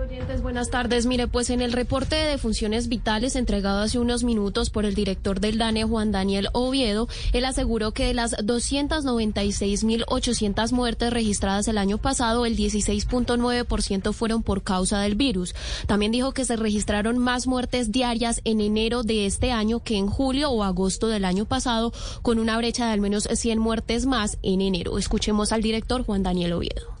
Oyentes, 0.00 0.40
buenas 0.40 0.70
tardes. 0.70 1.04
Mire, 1.04 1.28
pues 1.28 1.50
en 1.50 1.60
el 1.60 1.72
reporte 1.72 2.16
de 2.16 2.24
defunciones 2.24 2.88
vitales 2.88 3.36
entregado 3.36 3.82
hace 3.82 3.98
unos 3.98 4.24
minutos 4.24 4.70
por 4.70 4.86
el 4.86 4.94
director 4.94 5.40
del 5.40 5.58
DANE, 5.58 5.84
Juan 5.84 6.12
Daniel 6.12 6.48
Oviedo, 6.52 7.08
él 7.32 7.44
aseguró 7.44 7.92
que 7.92 8.06
de 8.06 8.14
las 8.14 8.34
296.800 8.38 10.72
muertes 10.72 11.12
registradas 11.12 11.68
el 11.68 11.76
año 11.76 11.98
pasado, 11.98 12.46
el 12.46 12.56
16.9% 12.56 14.12
fueron 14.12 14.42
por 14.42 14.62
causa 14.62 15.00
del 15.00 15.14
virus. 15.14 15.54
También 15.86 16.12
dijo 16.12 16.32
que 16.32 16.46
se 16.46 16.56
registraron 16.56 17.18
más 17.18 17.46
muertes 17.46 17.92
diarias 17.92 18.40
en 18.44 18.62
enero 18.62 19.02
de 19.02 19.26
este 19.26 19.52
año 19.52 19.80
que 19.80 19.96
en 19.96 20.06
julio 20.06 20.48
o 20.50 20.62
agosto 20.62 21.08
del 21.08 21.26
año 21.26 21.44
pasado, 21.44 21.92
con 22.22 22.38
una 22.38 22.56
brecha 22.56 22.86
de 22.86 22.92
al 22.92 23.00
menos 23.00 23.28
100 23.30 23.58
muertes 23.58 24.06
más 24.06 24.38
en 24.42 24.62
enero. 24.62 24.96
Escuchemos 24.98 25.52
al 25.52 25.60
director 25.62 26.04
Juan 26.04 26.22
Daniel 26.22 26.54
Oviedo. 26.54 26.95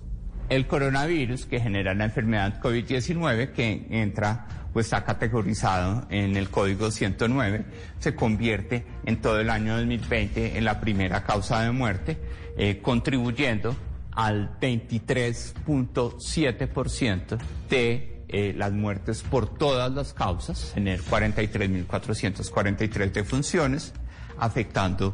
El 0.48 0.68
coronavirus 0.68 1.46
que 1.46 1.58
genera 1.58 1.92
la 1.94 2.04
enfermedad 2.04 2.60
COVID-19, 2.60 3.50
que 3.50 3.84
entra, 3.90 4.46
pues 4.72 4.86
está 4.86 5.02
categorizado 5.02 6.06
en 6.08 6.36
el 6.36 6.50
código 6.50 6.92
109, 6.92 7.64
se 7.98 8.14
convierte 8.14 8.86
en 9.04 9.20
todo 9.20 9.40
el 9.40 9.50
año 9.50 9.76
2020 9.76 10.56
en 10.56 10.64
la 10.64 10.80
primera 10.80 11.24
causa 11.24 11.62
de 11.62 11.72
muerte, 11.72 12.16
eh, 12.56 12.80
contribuyendo 12.80 13.74
al 14.12 14.56
23.7% 14.60 17.38
de 17.68 18.22
eh, 18.28 18.54
las 18.56 18.70
muertes 18.70 19.22
por 19.22 19.52
todas 19.58 19.90
las 19.90 20.12
causas, 20.12 20.70
tener 20.74 21.02
43.443 21.02 23.10
defunciones, 23.10 23.94
afectando 24.38 25.12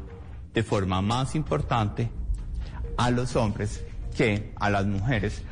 de 0.52 0.62
forma 0.62 1.00
más 1.00 1.34
importante 1.34 2.10
a 2.98 3.10
los 3.10 3.34
hombres 3.34 3.82
que 4.12 4.52
a 4.56 4.70
las 4.70 4.86
mujeres. 4.86 5.42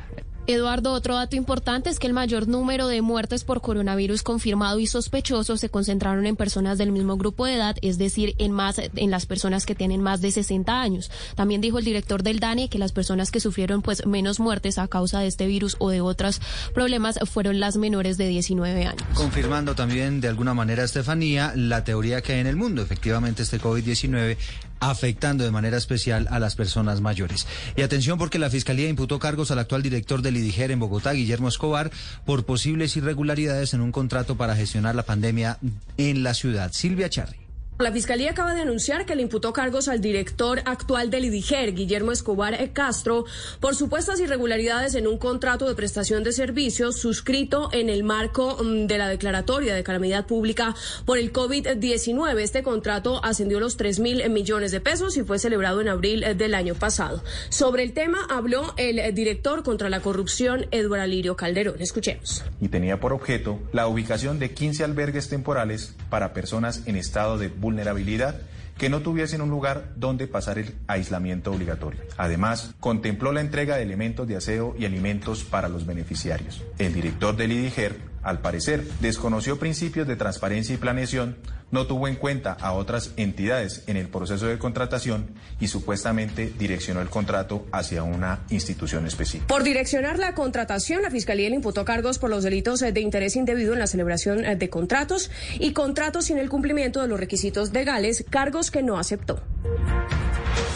Eduardo, 0.47 0.93
otro 0.93 1.15
dato 1.15 1.35
importante 1.35 1.89
es 1.89 1.99
que 1.99 2.07
el 2.07 2.13
mayor 2.13 2.47
número 2.47 2.87
de 2.87 3.01
muertes 3.01 3.43
por 3.43 3.61
coronavirus 3.61 4.23
confirmado 4.23 4.79
y 4.79 4.87
sospechoso 4.87 5.55
se 5.55 5.69
concentraron 5.69 6.25
en 6.25 6.35
personas 6.35 6.79
del 6.79 6.91
mismo 6.91 7.15
grupo 7.15 7.45
de 7.45 7.55
edad, 7.55 7.75
es 7.81 7.99
decir, 7.99 8.35
en 8.39 8.51
más 8.51 8.79
en 8.79 9.11
las 9.11 9.27
personas 9.27 9.65
que 9.67 9.75
tienen 9.75 10.01
más 10.01 10.19
de 10.19 10.31
60 10.31 10.81
años. 10.81 11.11
También 11.35 11.61
dijo 11.61 11.77
el 11.77 11.85
director 11.85 12.23
del 12.23 12.39
DANE 12.39 12.69
que 12.69 12.79
las 12.79 12.91
personas 12.91 13.29
que 13.29 13.39
sufrieron 13.39 13.83
pues 13.83 14.05
menos 14.07 14.39
muertes 14.39 14.79
a 14.79 14.87
causa 14.87 15.19
de 15.19 15.27
este 15.27 15.45
virus 15.45 15.75
o 15.77 15.89
de 15.89 16.01
otros 16.01 16.41
problemas 16.73 17.19
fueron 17.25 17.59
las 17.59 17.77
menores 17.77 18.17
de 18.17 18.27
19 18.27 18.87
años. 18.87 19.03
Confirmando 19.13 19.75
también 19.75 20.21
de 20.21 20.27
alguna 20.27 20.55
manera, 20.55 20.83
Estefanía, 20.83 21.53
la 21.55 21.83
teoría 21.83 22.21
que 22.21 22.33
hay 22.33 22.39
en 22.39 22.47
el 22.47 22.55
mundo. 22.55 22.81
Efectivamente, 22.81 23.43
este 23.43 23.59
COVID-19 23.59 24.37
afectando 24.81 25.45
de 25.45 25.51
manera 25.51 25.77
especial 25.77 26.27
a 26.29 26.39
las 26.39 26.55
personas 26.55 26.99
mayores. 26.99 27.47
Y 27.77 27.83
atención 27.83 28.17
porque 28.17 28.39
la 28.39 28.49
Fiscalía 28.49 28.89
imputó 28.89 29.19
cargos 29.19 29.51
al 29.51 29.59
actual 29.59 29.81
director 29.81 30.21
del 30.21 30.35
IDIGER 30.35 30.71
en 30.71 30.79
Bogotá, 30.79 31.13
Guillermo 31.13 31.47
Escobar, 31.47 31.91
por 32.25 32.43
posibles 32.43 32.97
irregularidades 32.97 33.73
en 33.73 33.81
un 33.81 33.93
contrato 33.93 34.35
para 34.35 34.55
gestionar 34.55 34.95
la 34.95 35.03
pandemia 35.03 35.57
en 35.97 36.23
la 36.23 36.33
ciudad. 36.33 36.71
Silvia 36.73 37.09
Charri. 37.09 37.40
La 37.81 37.91
Fiscalía 37.91 38.29
acaba 38.29 38.53
de 38.53 38.61
anunciar 38.61 39.07
que 39.07 39.15
le 39.15 39.23
imputó 39.23 39.53
cargos 39.53 39.87
al 39.87 40.01
director 40.01 40.61
actual 40.65 41.09
del 41.09 41.25
IDIGER, 41.25 41.73
Guillermo 41.73 42.11
Escobar 42.11 42.55
Castro, 42.73 43.25
por 43.59 43.75
supuestas 43.75 44.19
irregularidades 44.19 44.93
en 44.93 45.07
un 45.07 45.17
contrato 45.17 45.67
de 45.67 45.73
prestación 45.73 46.23
de 46.23 46.31
servicios 46.31 46.99
suscrito 46.99 47.69
en 47.71 47.89
el 47.89 48.03
marco 48.03 48.63
mm, 48.63 48.85
de 48.85 48.99
la 48.99 49.09
declaratoria 49.09 49.73
de 49.73 49.83
calamidad 49.83 50.27
pública 50.27 50.75
por 51.05 51.17
el 51.17 51.33
COVID-19. 51.33 52.39
Este 52.39 52.61
contrato 52.61 53.19
ascendió 53.25 53.57
a 53.57 53.61
los 53.61 53.77
3 53.77 53.99
mil 53.99 54.29
millones 54.29 54.71
de 54.71 54.79
pesos 54.79 55.17
y 55.17 55.23
fue 55.23 55.39
celebrado 55.39 55.81
en 55.81 55.87
abril 55.87 56.23
eh, 56.23 56.35
del 56.35 56.53
año 56.53 56.75
pasado. 56.75 57.23
Sobre 57.49 57.81
el 57.81 57.93
tema 57.93 58.19
habló 58.29 58.75
el 58.77 59.13
director 59.15 59.63
contra 59.63 59.89
la 59.89 60.01
corrupción, 60.01 60.67
Eduardo 60.69 61.03
Alirio 61.03 61.35
Calderón. 61.35 61.77
Escuchemos. 61.79 62.43
Y 62.61 62.67
tenía 62.67 62.99
por 62.99 63.11
objeto 63.11 63.57
la 63.73 63.87
ubicación 63.87 64.37
de 64.37 64.51
15 64.51 64.83
albergues 64.83 65.29
temporales 65.29 65.95
para 66.11 66.31
personas 66.33 66.83
en 66.85 66.95
estado 66.95 67.39
de 67.39 67.47
vulnerabilidad 67.47 67.70
vulnerabilidad 67.71 68.35
que 68.77 68.89
no 68.89 69.01
tuviesen 69.01 69.41
un 69.41 69.49
lugar 69.49 69.93
donde 69.95 70.27
pasar 70.27 70.57
el 70.57 70.75
aislamiento 70.87 71.51
obligatorio. 71.51 72.01
Además, 72.17 72.73
contempló 72.79 73.31
la 73.31 73.41
entrega 73.41 73.75
de 73.75 73.83
elementos 73.83 74.27
de 74.27 74.37
aseo 74.37 74.75
y 74.77 74.85
alimentos 74.85 75.43
para 75.43 75.69
los 75.69 75.85
beneficiarios. 75.85 76.63
El 76.79 76.93
director 76.93 77.35
del 77.35 77.51
IDIGER 77.51 78.11
al 78.23 78.39
parecer, 78.39 78.83
desconoció 78.99 79.57
principios 79.57 80.07
de 80.07 80.15
transparencia 80.15 80.75
y 80.75 80.77
planeación, 80.77 81.37
no 81.71 81.87
tuvo 81.87 82.07
en 82.07 82.15
cuenta 82.15 82.53
a 82.53 82.73
otras 82.73 83.11
entidades 83.17 83.83
en 83.87 83.97
el 83.97 84.07
proceso 84.07 84.47
de 84.47 84.57
contratación 84.57 85.27
y 85.59 85.67
supuestamente 85.67 86.53
direccionó 86.57 87.01
el 87.01 87.09
contrato 87.09 87.65
hacia 87.71 88.03
una 88.03 88.41
institución 88.49 89.05
específica. 89.07 89.47
Por 89.47 89.63
direccionar 89.63 90.19
la 90.19 90.33
contratación, 90.33 91.01
la 91.01 91.11
Fiscalía 91.11 91.49
le 91.49 91.55
imputó 91.55 91.85
cargos 91.85 92.19
por 92.19 92.29
los 92.29 92.43
delitos 92.43 92.79
de 92.79 92.99
interés 92.99 93.35
indebido 93.35 93.73
en 93.73 93.79
la 93.79 93.87
celebración 93.87 94.43
de 94.57 94.69
contratos 94.69 95.31
y 95.59 95.73
contratos 95.73 96.25
sin 96.25 96.37
el 96.37 96.49
cumplimiento 96.49 97.01
de 97.01 97.07
los 97.07 97.19
requisitos 97.19 97.71
legales, 97.73 98.25
cargos 98.29 98.71
que 98.71 98.83
no 98.83 98.97
aceptó. 98.97 99.41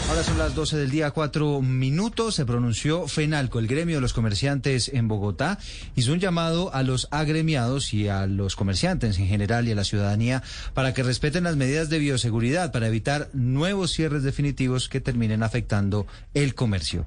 Ahora 0.08 0.22
son 0.22 0.38
las 0.38 0.54
12 0.54 0.76
del 0.76 0.90
día, 0.90 1.10
cuatro 1.10 1.60
minutos. 1.60 2.36
Se 2.36 2.46
pronunció 2.46 3.08
FENALCO, 3.08 3.58
el 3.58 3.66
gremio 3.66 3.96
de 3.96 4.00
los 4.00 4.12
comerciantes 4.12 4.88
en 4.88 5.08
Bogotá. 5.08 5.58
Hizo 5.96 6.12
un 6.12 6.20
llamado 6.20 6.72
a 6.72 6.84
los 6.84 7.08
agremiados 7.10 7.92
y 7.92 8.06
a 8.06 8.26
los 8.26 8.54
comerciantes 8.54 9.18
en 9.18 9.26
general 9.26 9.66
y 9.66 9.72
a 9.72 9.74
la 9.74 9.82
ciudadanía 9.82 10.44
para 10.74 10.85
que 10.94 11.02
respeten 11.02 11.44
las 11.44 11.56
medidas 11.56 11.88
de 11.88 11.98
bioseguridad 11.98 12.72
para 12.72 12.88
evitar 12.88 13.28
nuevos 13.32 13.92
cierres 13.92 14.22
definitivos 14.22 14.88
que 14.88 15.00
terminen 15.00 15.42
afectando 15.42 16.06
el 16.34 16.54
comercio. 16.54 17.04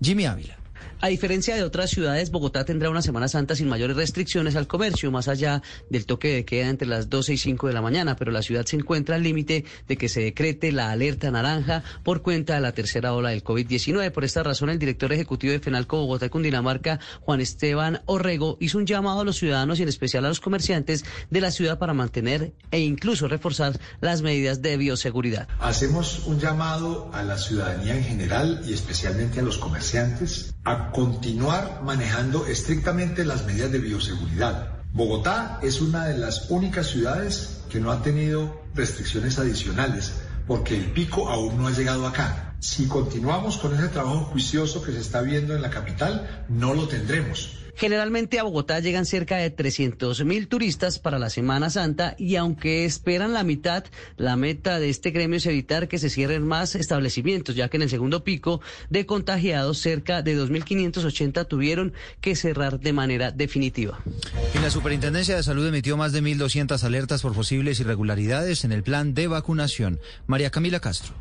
Jimmy 0.00 0.26
Ávila. 0.26 0.61
A 1.04 1.08
diferencia 1.08 1.56
de 1.56 1.64
otras 1.64 1.90
ciudades, 1.90 2.30
Bogotá 2.30 2.64
tendrá 2.64 2.88
una 2.88 3.02
Semana 3.02 3.26
Santa 3.26 3.56
sin 3.56 3.68
mayores 3.68 3.96
restricciones 3.96 4.54
al 4.54 4.68
comercio, 4.68 5.10
más 5.10 5.26
allá 5.26 5.60
del 5.90 6.06
toque 6.06 6.32
de 6.32 6.44
queda 6.44 6.68
entre 6.68 6.86
las 6.86 7.10
12 7.10 7.32
y 7.32 7.38
5 7.38 7.66
de 7.66 7.72
la 7.72 7.82
mañana, 7.82 8.14
pero 8.14 8.30
la 8.30 8.40
ciudad 8.40 8.64
se 8.66 8.76
encuentra 8.76 9.16
al 9.16 9.24
límite 9.24 9.64
de 9.88 9.96
que 9.96 10.08
se 10.08 10.20
decrete 10.20 10.70
la 10.70 10.92
alerta 10.92 11.28
naranja 11.32 11.82
por 12.04 12.22
cuenta 12.22 12.54
de 12.54 12.60
la 12.60 12.70
tercera 12.70 13.14
ola 13.14 13.30
del 13.30 13.42
COVID-19. 13.42 14.12
Por 14.12 14.22
esta 14.22 14.44
razón, 14.44 14.70
el 14.70 14.78
director 14.78 15.12
ejecutivo 15.12 15.52
de 15.52 15.58
FENALCO 15.58 15.96
Bogotá 15.96 16.26
y 16.26 16.28
Cundinamarca, 16.28 17.00
Juan 17.22 17.40
Esteban 17.40 18.02
Orrego, 18.06 18.56
hizo 18.60 18.78
un 18.78 18.86
llamado 18.86 19.22
a 19.22 19.24
los 19.24 19.38
ciudadanos 19.38 19.80
y 19.80 19.82
en 19.82 19.88
especial 19.88 20.24
a 20.24 20.28
los 20.28 20.38
comerciantes 20.38 21.04
de 21.30 21.40
la 21.40 21.50
ciudad 21.50 21.80
para 21.80 21.94
mantener 21.94 22.52
e 22.70 22.78
incluso 22.78 23.26
reforzar 23.26 23.76
las 24.00 24.22
medidas 24.22 24.62
de 24.62 24.76
bioseguridad. 24.76 25.48
Hacemos 25.58 26.20
un 26.26 26.38
llamado 26.38 27.10
a 27.12 27.24
la 27.24 27.38
ciudadanía 27.38 27.96
en 27.96 28.04
general 28.04 28.62
y 28.64 28.72
especialmente 28.72 29.40
a 29.40 29.42
los 29.42 29.58
comerciantes 29.58 30.54
a 30.62 30.91
continuar 30.92 31.80
manejando 31.82 32.46
estrictamente 32.46 33.24
las 33.24 33.44
medidas 33.46 33.72
de 33.72 33.78
bioseguridad. 33.78 34.82
Bogotá 34.92 35.58
es 35.62 35.80
una 35.80 36.06
de 36.06 36.18
las 36.18 36.50
únicas 36.50 36.88
ciudades 36.88 37.62
que 37.70 37.80
no 37.80 37.90
ha 37.90 38.02
tenido 38.02 38.62
restricciones 38.74 39.38
adicionales 39.38 40.12
porque 40.46 40.76
el 40.76 40.92
pico 40.92 41.28
aún 41.28 41.56
no 41.56 41.66
ha 41.66 41.70
llegado 41.70 42.06
acá. 42.06 42.51
Si 42.62 42.86
continuamos 42.86 43.58
con 43.58 43.74
ese 43.74 43.88
trabajo 43.88 44.20
juicioso 44.20 44.82
que 44.82 44.92
se 44.92 45.00
está 45.00 45.20
viendo 45.20 45.56
en 45.56 45.62
la 45.62 45.70
capital, 45.70 46.44
no 46.48 46.74
lo 46.74 46.86
tendremos. 46.86 47.58
Generalmente 47.74 48.38
a 48.38 48.44
Bogotá 48.44 48.78
llegan 48.78 49.04
cerca 49.04 49.36
de 49.36 49.50
300 49.50 50.24
mil 50.24 50.46
turistas 50.46 51.00
para 51.00 51.18
la 51.18 51.28
Semana 51.28 51.70
Santa 51.70 52.14
y 52.18 52.36
aunque 52.36 52.84
esperan 52.84 53.32
la 53.32 53.42
mitad, 53.42 53.82
la 54.16 54.36
meta 54.36 54.78
de 54.78 54.90
este 54.90 55.10
gremio 55.10 55.38
es 55.38 55.46
evitar 55.46 55.88
que 55.88 55.98
se 55.98 56.08
cierren 56.08 56.46
más 56.46 56.76
establecimientos, 56.76 57.56
ya 57.56 57.68
que 57.68 57.78
en 57.78 57.82
el 57.82 57.90
segundo 57.90 58.22
pico 58.22 58.60
de 58.90 59.06
contagiados 59.06 59.78
cerca 59.78 60.22
de 60.22 60.38
2.580 60.38 61.48
tuvieron 61.48 61.92
que 62.20 62.36
cerrar 62.36 62.78
de 62.78 62.92
manera 62.92 63.32
definitiva. 63.32 63.98
Y 64.54 64.62
la 64.62 64.70
Superintendencia 64.70 65.34
de 65.34 65.42
Salud 65.42 65.66
emitió 65.66 65.96
más 65.96 66.12
de 66.12 66.22
1.200 66.22 66.80
alertas 66.84 67.22
por 67.22 67.34
posibles 67.34 67.80
irregularidades 67.80 68.64
en 68.64 68.70
el 68.70 68.84
plan 68.84 69.14
de 69.14 69.26
vacunación. 69.26 69.98
María 70.28 70.50
Camila 70.50 70.78
Castro. 70.78 71.12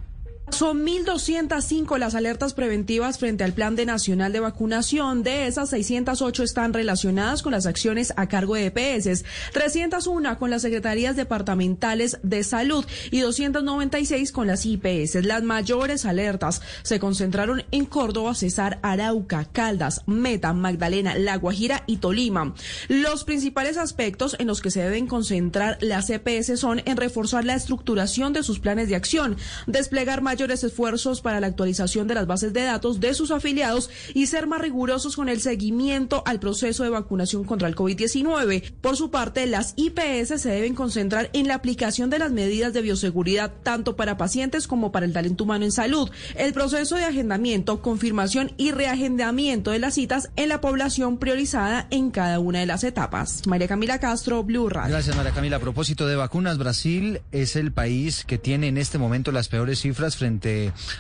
Son 0.52 0.86
1.205 0.86 1.98
las 1.98 2.14
alertas 2.14 2.54
preventivas 2.54 3.18
frente 3.18 3.44
al 3.44 3.54
Plan 3.54 3.76
de 3.76 3.86
Nacional 3.86 4.32
de 4.34 4.42
Vacunación. 4.42 5.24
De 5.24 5.48
esas, 5.48 5.70
608 5.70 6.44
están 6.44 6.74
relacionadas 6.74 7.42
con 7.42 7.54
las 7.54 7.66
acciones 7.66 8.14
a 8.18 8.28
cargo 8.28 8.56
de 8.56 8.66
EPS, 8.66 9.24
301 9.54 10.38
con 10.38 10.50
las 10.50 10.62
Secretarías 10.62 11.16
Departamentales 11.16 12.20
de 12.22 12.44
Salud 12.44 12.86
y 13.10 13.22
296 13.22 14.32
con 14.32 14.48
las 14.48 14.66
IPS. 14.66 15.26
Las 15.26 15.42
mayores 15.42 16.06
alertas 16.06 16.62
se 16.84 17.00
concentraron 17.00 17.64
en 17.72 17.86
Córdoba, 17.86 18.36
Cesar, 18.36 18.80
Arauca, 18.84 19.46
Caldas, 19.46 20.02
Meta, 20.06 20.54
Magdalena, 20.54 21.16
La 21.16 21.38
Guajira 21.38 21.84
y 21.88 21.98
Tolima. 21.98 22.54
Los 22.88 23.24
principales 23.24 23.78
aspectos 23.78 24.36
en 24.38 24.48
los 24.48 24.62
que 24.62 24.70
se 24.70 24.84
deben 24.84 25.08
concentrar 25.08 25.78
las 25.82 26.10
EPS 26.10 26.60
son 26.60 26.84
en 26.86 26.98
reforzar 26.98 27.46
la 27.46 27.56
estructuración 27.56 28.34
de 28.34 28.44
sus 28.44 28.60
planes 28.60 28.90
de 28.90 28.96
acción, 28.96 29.38
desplegar 29.66 30.22
mayores 30.42 30.64
esfuerzos 30.64 31.22
para 31.22 31.40
la 31.40 31.46
actualización 31.46 32.08
de 32.08 32.16
las 32.16 32.26
bases 32.26 32.52
de 32.52 32.64
datos 32.64 33.00
de 33.00 33.14
sus 33.14 33.30
afiliados 33.30 33.92
y 34.16 34.26
ser 34.26 34.48
más 34.48 34.60
rigurosos 34.60 35.16
con 35.16 35.30
el 35.30 35.40
seguimiento 35.40 36.24
al 36.26 36.40
proceso 36.40 36.84
de 36.84 36.90
vacunación 36.90 37.44
contra 37.44 37.68
el 37.68 37.76
COVID-19. 37.76 38.74
Por 38.82 38.98
su 38.98 39.12
parte, 39.12 39.46
las 39.46 39.76
IPS 39.76 40.42
se 40.42 40.50
deben 40.50 40.74
concentrar 40.74 41.30
en 41.34 41.48
la 41.48 41.54
aplicación 41.54 42.10
de 42.10 42.18
las 42.18 42.32
medidas 42.32 42.74
de 42.74 42.82
bioseguridad 42.82 43.54
tanto 43.62 43.96
para 43.96 44.18
pacientes 44.18 44.66
como 44.66 44.92
para 44.92 45.06
el 45.06 45.14
talento 45.14 45.44
humano 45.44 45.64
en 45.64 45.72
salud, 45.72 46.10
el 46.36 46.54
proceso 46.54 46.96
de 46.96 47.04
agendamiento, 47.04 47.84
confirmación 47.84 48.54
y 48.58 48.72
reagendamiento 48.72 49.70
de 49.70 49.78
las 49.78 49.94
citas 49.94 50.32
en 50.38 50.50
la 50.50 50.60
población 50.60 51.20
priorizada 51.20 51.86
en 51.92 52.10
cada 52.10 52.40
una 52.40 52.62
de 52.62 52.66
las 52.66 52.84
etapas. 52.84 53.46
María 53.46 53.68
Camila 53.68 54.00
Castro, 54.00 54.42
Blue 54.42 54.70
Radio. 54.70 54.96
Gracias, 54.96 55.16
María 55.16 55.34
Camila. 55.34 55.58
A 55.58 55.60
propósito 55.60 56.08
de 56.08 56.16
vacunas, 56.16 56.58
Brasil 56.58 57.22
es 57.32 57.56
el 57.56 57.72
país 57.72 58.26
que 58.26 58.40
tiene 58.40 58.70
en 58.70 58.80
este 58.80 58.98
momento 58.98 59.32
las 59.32 59.48
peores 59.48 59.82
cifras 59.82 60.18
frente 60.18 60.31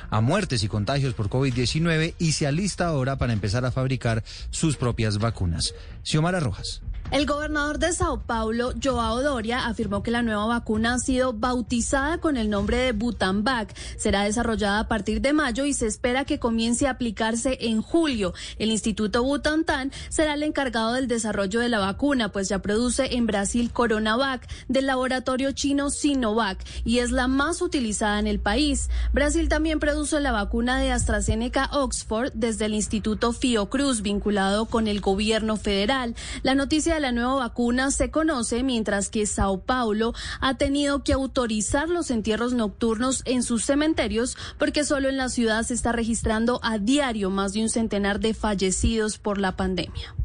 a 0.09 0.21
muertes 0.21 0.63
y 0.63 0.67
contagios 0.67 1.13
por 1.13 1.29
COVID-19 1.29 2.15
y 2.17 2.31
se 2.33 2.47
alista 2.47 2.87
ahora 2.87 3.17
para 3.17 3.33
empezar 3.33 3.65
a 3.65 3.71
fabricar 3.71 4.23
sus 4.49 4.77
propias 4.77 5.17
vacunas. 5.17 5.73
Xiomara 6.03 6.39
Rojas. 6.39 6.81
El 7.11 7.25
gobernador 7.25 7.77
de 7.77 7.91
Sao 7.91 8.21
Paulo, 8.21 8.71
Joao 8.81 9.21
Doria, 9.21 9.65
afirmó 9.65 10.01
que 10.01 10.11
la 10.11 10.21
nueva 10.21 10.45
vacuna 10.45 10.93
ha 10.93 10.97
sido 10.97 11.33
bautizada 11.33 12.19
con 12.19 12.37
el 12.37 12.49
nombre 12.49 12.77
de 12.77 12.93
Butanvac. 12.93 13.75
Será 13.97 14.23
desarrollada 14.23 14.79
a 14.79 14.87
partir 14.87 15.19
de 15.19 15.33
mayo 15.33 15.65
y 15.65 15.73
se 15.73 15.87
espera 15.87 16.23
que 16.23 16.39
comience 16.39 16.87
a 16.87 16.91
aplicarse 16.91 17.57
en 17.59 17.81
julio. 17.81 18.33
El 18.59 18.71
Instituto 18.71 19.25
Butantan 19.25 19.91
será 20.07 20.35
el 20.35 20.43
encargado 20.43 20.93
del 20.93 21.09
desarrollo 21.09 21.59
de 21.59 21.67
la 21.67 21.79
vacuna, 21.79 22.31
pues 22.31 22.47
ya 22.47 22.59
produce 22.59 23.13
en 23.13 23.27
Brasil 23.27 23.73
Coronavac 23.73 24.47
del 24.69 24.87
laboratorio 24.87 25.51
chino 25.51 25.89
Sinovac 25.89 26.65
y 26.85 26.99
es 26.99 27.11
la 27.11 27.27
más 27.27 27.61
utilizada 27.61 28.19
en 28.19 28.27
el 28.27 28.39
país. 28.39 28.89
Brasil 29.11 29.49
también 29.49 29.81
produce 29.81 30.21
la 30.21 30.31
vacuna 30.31 30.79
de 30.79 30.93
AstraZeneca 30.93 31.71
Oxford 31.73 32.31
desde 32.35 32.67
el 32.67 32.73
Instituto 32.73 33.33
Fiocruz 33.33 34.01
vinculado 34.01 34.67
con 34.67 34.87
el 34.87 35.01
gobierno 35.01 35.57
federal. 35.57 36.15
La 36.41 36.55
noticia 36.55 37.00
la 37.01 37.11
nueva 37.11 37.35
vacuna 37.35 37.91
se 37.91 38.11
conoce, 38.11 38.63
mientras 38.63 39.09
que 39.09 39.25
Sao 39.25 39.61
Paulo 39.61 40.13
ha 40.39 40.57
tenido 40.57 41.03
que 41.03 41.13
autorizar 41.13 41.89
los 41.89 42.11
entierros 42.11 42.53
nocturnos 42.53 43.23
en 43.25 43.43
sus 43.43 43.65
cementerios 43.65 44.37
porque 44.57 44.83
solo 44.83 45.09
en 45.09 45.17
la 45.17 45.29
ciudad 45.29 45.63
se 45.63 45.73
está 45.73 45.91
registrando 45.91 46.59
a 46.63 46.77
diario 46.77 47.29
más 47.29 47.53
de 47.53 47.63
un 47.63 47.69
centenar 47.69 48.19
de 48.19 48.33
fallecidos 48.33 49.17
por 49.17 49.37
la 49.37 49.55
pandemia. 49.55 50.15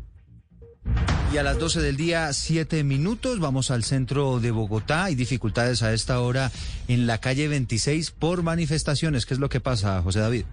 Y 1.32 1.39
a 1.39 1.43
las 1.43 1.59
12 1.59 1.81
del 1.81 1.97
día, 1.97 2.32
7 2.32 2.85
minutos, 2.85 3.40
vamos 3.40 3.70
al 3.70 3.82
centro 3.82 4.39
de 4.39 4.53
Bogotá. 4.53 5.05
Hay 5.05 5.16
dificultades 5.16 5.82
a 5.82 5.93
esta 5.93 6.20
hora 6.20 6.53
en 6.86 7.07
la 7.07 7.19
calle 7.19 7.48
26 7.48 8.12
por 8.12 8.43
manifestaciones. 8.43 9.27
¿Qué 9.27 9.35
es 9.35 9.40
lo 9.40 9.48
que 9.48 9.61
pasa, 9.61 10.01
José 10.03 10.20
David? 10.20 10.44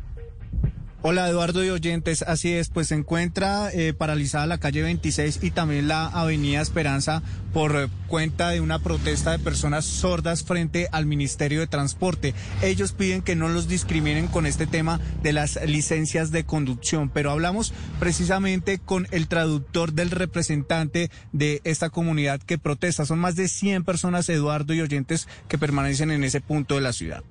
Hola 1.05 1.27
Eduardo 1.27 1.65
y 1.65 1.69
oyentes, 1.69 2.21
así 2.21 2.53
es, 2.53 2.69
pues 2.69 2.87
se 2.87 2.95
encuentra 2.95 3.69
eh, 3.73 3.93
paralizada 3.93 4.47
la 4.47 4.57
calle 4.57 4.83
26 4.83 5.39
y 5.41 5.51
también 5.51 5.89
la 5.89 6.05
avenida 6.05 6.61
Esperanza 6.61 7.21
por 7.51 7.75
eh, 7.75 7.89
cuenta 8.07 8.51
de 8.51 8.61
una 8.61 8.79
protesta 8.79 9.31
de 9.31 9.39
personas 9.39 9.83
sordas 9.83 10.45
frente 10.45 10.87
al 10.93 11.05
Ministerio 11.05 11.59
de 11.59 11.67
Transporte. 11.67 12.33
Ellos 12.61 12.93
piden 12.93 13.21
que 13.21 13.35
no 13.35 13.49
los 13.49 13.67
discriminen 13.67 14.27
con 14.27 14.45
este 14.45 14.65
tema 14.65 15.01
de 15.21 15.33
las 15.33 15.59
licencias 15.67 16.31
de 16.31 16.45
conducción, 16.45 17.09
pero 17.09 17.31
hablamos 17.31 17.73
precisamente 17.99 18.79
con 18.79 19.05
el 19.11 19.27
traductor 19.27 19.91
del 19.91 20.09
representante 20.09 21.11
de 21.33 21.59
esta 21.65 21.89
comunidad 21.89 22.41
que 22.41 22.57
protesta. 22.57 23.05
Son 23.05 23.19
más 23.19 23.35
de 23.35 23.49
100 23.49 23.83
personas, 23.83 24.29
Eduardo 24.29 24.73
y 24.73 24.79
oyentes, 24.79 25.27
que 25.49 25.57
permanecen 25.57 26.11
en 26.11 26.23
ese 26.23 26.39
punto 26.39 26.75
de 26.75 26.81
la 26.81 26.93
ciudad. 26.93 27.25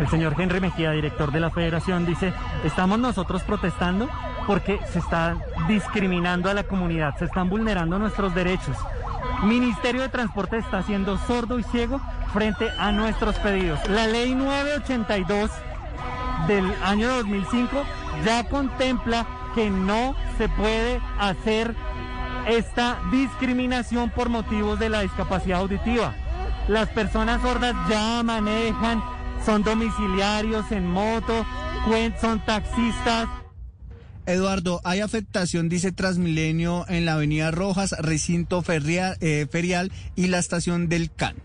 El 0.00 0.08
señor 0.08 0.34
Henry 0.38 0.60
Mejía, 0.60 0.90
director 0.90 1.30
de 1.30 1.40
la 1.40 1.50
federación, 1.50 2.04
dice, 2.04 2.32
estamos 2.64 2.98
nosotros 2.98 3.42
protestando 3.42 4.08
porque 4.46 4.80
se 4.92 4.98
está 4.98 5.36
discriminando 5.68 6.50
a 6.50 6.54
la 6.54 6.64
comunidad, 6.64 7.16
se 7.18 7.26
están 7.26 7.48
vulnerando 7.48 7.98
nuestros 7.98 8.34
derechos. 8.34 8.76
Ministerio 9.44 10.02
de 10.02 10.08
Transporte 10.08 10.58
está 10.58 10.82
siendo 10.82 11.16
sordo 11.18 11.58
y 11.58 11.62
ciego 11.62 12.00
frente 12.32 12.70
a 12.78 12.92
nuestros 12.92 13.36
pedidos. 13.36 13.78
La 13.88 14.06
ley 14.06 14.34
982 14.34 15.50
del 16.48 16.72
año 16.82 17.08
2005 17.08 17.84
ya 18.24 18.44
contempla 18.48 19.26
que 19.54 19.70
no 19.70 20.14
se 20.36 20.48
puede 20.48 21.00
hacer 21.18 21.74
esta 22.46 22.98
discriminación 23.10 24.10
por 24.10 24.28
motivos 24.28 24.78
de 24.78 24.88
la 24.88 25.00
discapacidad 25.00 25.60
auditiva. 25.60 26.12
Las 26.68 26.88
personas 26.88 27.40
sordas 27.42 27.74
ya 27.88 28.22
manejan 28.22 29.02
son 29.44 29.62
domiciliarios 29.62 30.70
en 30.72 30.86
moto, 30.86 31.46
son 32.20 32.44
taxistas. 32.44 33.28
Eduardo, 34.26 34.80
hay 34.84 35.00
afectación, 35.00 35.68
dice 35.68 35.92
Transmilenio, 35.92 36.86
en 36.88 37.04
la 37.04 37.14
Avenida 37.14 37.50
Rojas, 37.50 37.94
recinto 37.98 38.62
ferial, 38.62 39.16
eh, 39.20 39.46
ferial 39.50 39.92
y 40.16 40.28
la 40.28 40.38
estación 40.38 40.88
del 40.88 41.10
CAN. 41.10 41.36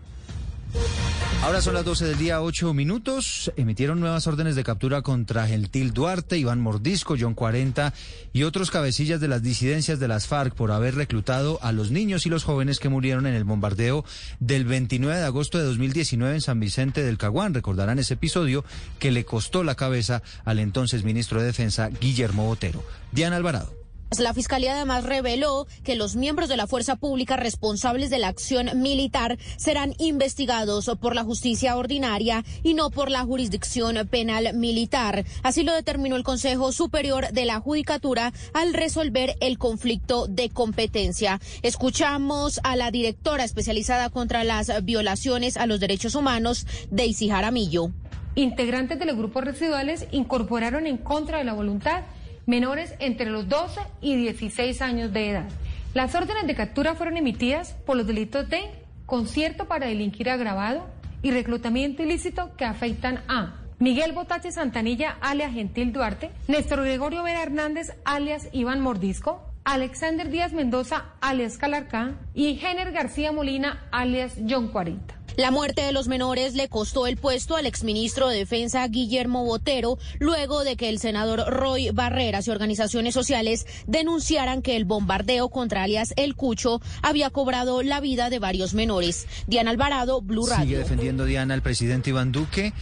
Ahora 1.42 1.62
son 1.62 1.72
las 1.72 1.86
12 1.86 2.04
del 2.04 2.18
día, 2.18 2.42
8 2.42 2.74
minutos. 2.74 3.50
Emitieron 3.56 3.98
nuevas 3.98 4.26
órdenes 4.26 4.56
de 4.56 4.62
captura 4.62 5.00
contra 5.00 5.46
Gentil 5.46 5.92
Duarte, 5.92 6.36
Iván 6.36 6.60
Mordisco, 6.60 7.16
John 7.18 7.34
40 7.34 7.94
y 8.34 8.42
otros 8.42 8.70
cabecillas 8.70 9.20
de 9.20 9.28
las 9.28 9.42
disidencias 9.42 9.98
de 9.98 10.06
las 10.06 10.26
FARC 10.26 10.54
por 10.54 10.70
haber 10.70 10.96
reclutado 10.96 11.58
a 11.62 11.72
los 11.72 11.90
niños 11.90 12.26
y 12.26 12.28
los 12.28 12.44
jóvenes 12.44 12.78
que 12.78 12.90
murieron 12.90 13.26
en 13.26 13.34
el 13.34 13.44
bombardeo 13.44 14.04
del 14.38 14.66
29 14.66 15.18
de 15.18 15.24
agosto 15.24 15.56
de 15.56 15.64
2019 15.64 16.34
en 16.34 16.40
San 16.42 16.60
Vicente 16.60 17.02
del 17.02 17.16
Caguán. 17.16 17.54
Recordarán 17.54 17.98
ese 17.98 18.14
episodio 18.14 18.62
que 18.98 19.10
le 19.10 19.24
costó 19.24 19.64
la 19.64 19.76
cabeza 19.76 20.22
al 20.44 20.58
entonces 20.58 21.04
ministro 21.04 21.40
de 21.40 21.46
Defensa, 21.46 21.88
Guillermo 21.88 22.44
Botero. 22.44 22.84
Diana 23.12 23.36
Alvarado. 23.36 23.79
La 24.18 24.34
Fiscalía 24.34 24.74
además 24.74 25.04
reveló 25.04 25.68
que 25.84 25.94
los 25.94 26.16
miembros 26.16 26.48
de 26.48 26.56
la 26.56 26.66
fuerza 26.66 26.96
pública 26.96 27.36
responsables 27.36 28.10
de 28.10 28.18
la 28.18 28.26
acción 28.26 28.68
militar 28.74 29.38
serán 29.56 29.94
investigados 29.98 30.90
por 31.00 31.14
la 31.14 31.22
justicia 31.22 31.76
ordinaria 31.76 32.44
y 32.64 32.74
no 32.74 32.90
por 32.90 33.08
la 33.08 33.22
jurisdicción 33.22 33.96
penal 34.08 34.52
militar. 34.54 35.24
Así 35.44 35.62
lo 35.62 35.72
determinó 35.72 36.16
el 36.16 36.24
Consejo 36.24 36.72
Superior 36.72 37.30
de 37.30 37.44
la 37.44 37.60
Judicatura 37.60 38.32
al 38.52 38.74
resolver 38.74 39.36
el 39.40 39.58
conflicto 39.58 40.26
de 40.26 40.50
competencia. 40.50 41.40
Escuchamos 41.62 42.60
a 42.64 42.74
la 42.74 42.90
directora 42.90 43.44
especializada 43.44 44.10
contra 44.10 44.42
las 44.42 44.84
violaciones 44.84 45.56
a 45.56 45.66
los 45.66 45.78
derechos 45.78 46.16
humanos, 46.16 46.66
Daisy 46.90 47.28
Jaramillo. 47.28 47.92
Integrantes 48.34 48.98
de 48.98 49.06
los 49.06 49.16
grupos 49.16 49.44
residuales 49.44 50.06
incorporaron 50.10 50.88
en 50.88 50.98
contra 50.98 51.38
de 51.38 51.44
la 51.44 51.52
voluntad 51.52 52.02
menores 52.50 52.94
entre 52.98 53.30
los 53.30 53.48
12 53.48 53.80
y 54.02 54.16
16 54.16 54.82
años 54.82 55.12
de 55.12 55.30
edad. 55.30 55.48
Las 55.94 56.14
órdenes 56.14 56.46
de 56.46 56.56
captura 56.56 56.96
fueron 56.96 57.16
emitidas 57.16 57.72
por 57.86 57.96
los 57.96 58.06
delitos 58.06 58.48
de 58.50 58.60
concierto 59.06 59.66
para 59.66 59.86
delinquir 59.86 60.28
agravado 60.28 60.86
y 61.22 61.30
reclutamiento 61.30 62.02
ilícito 62.02 62.50
que 62.56 62.64
afectan 62.64 63.22
a 63.28 63.56
Miguel 63.78 64.12
Botache 64.12 64.52
Santanilla, 64.52 65.16
alias 65.20 65.52
Gentil 65.54 65.92
Duarte, 65.92 66.30
Néstor 66.48 66.82
Gregorio 66.82 67.22
Vera 67.22 67.42
Hernández, 67.42 67.94
alias 68.04 68.48
Iván 68.52 68.80
Mordisco, 68.80 69.40
Alexander 69.64 70.28
Díaz 70.28 70.52
Mendoza, 70.52 71.04
alias 71.20 71.56
Calarcá, 71.56 72.14
y 72.34 72.56
Jenner 72.56 72.92
García 72.92 73.30
Molina, 73.32 73.86
alias 73.92 74.34
John 74.48 74.68
40. 74.68 75.19
La 75.36 75.50
muerte 75.50 75.82
de 75.82 75.92
los 75.92 76.08
menores 76.08 76.54
le 76.54 76.68
costó 76.68 77.06
el 77.06 77.16
puesto 77.16 77.56
al 77.56 77.66
exministro 77.66 78.28
de 78.28 78.38
Defensa 78.38 78.86
Guillermo 78.88 79.44
Botero 79.44 79.98
luego 80.18 80.64
de 80.64 80.76
que 80.76 80.88
el 80.88 80.98
senador 80.98 81.44
Roy 81.48 81.90
Barreras 81.90 82.46
y 82.46 82.50
organizaciones 82.50 83.14
sociales 83.14 83.66
denunciaran 83.86 84.62
que 84.62 84.76
el 84.76 84.84
bombardeo 84.84 85.48
contra 85.48 85.84
alias 85.84 86.12
El 86.16 86.34
Cucho 86.34 86.80
había 87.02 87.30
cobrado 87.30 87.82
la 87.82 88.00
vida 88.00 88.30
de 88.30 88.38
varios 88.38 88.74
menores. 88.74 89.26
Diana 89.46 89.70
Alvarado, 89.70 90.20
Blue 90.20 90.46
Radio. 90.46 90.64
Sigue 90.64 90.78
defendiendo 90.78 91.24
Diana 91.24 91.54
al 91.54 91.62
presidente 91.62 92.10
Iván 92.10 92.32
Duque 92.32 92.72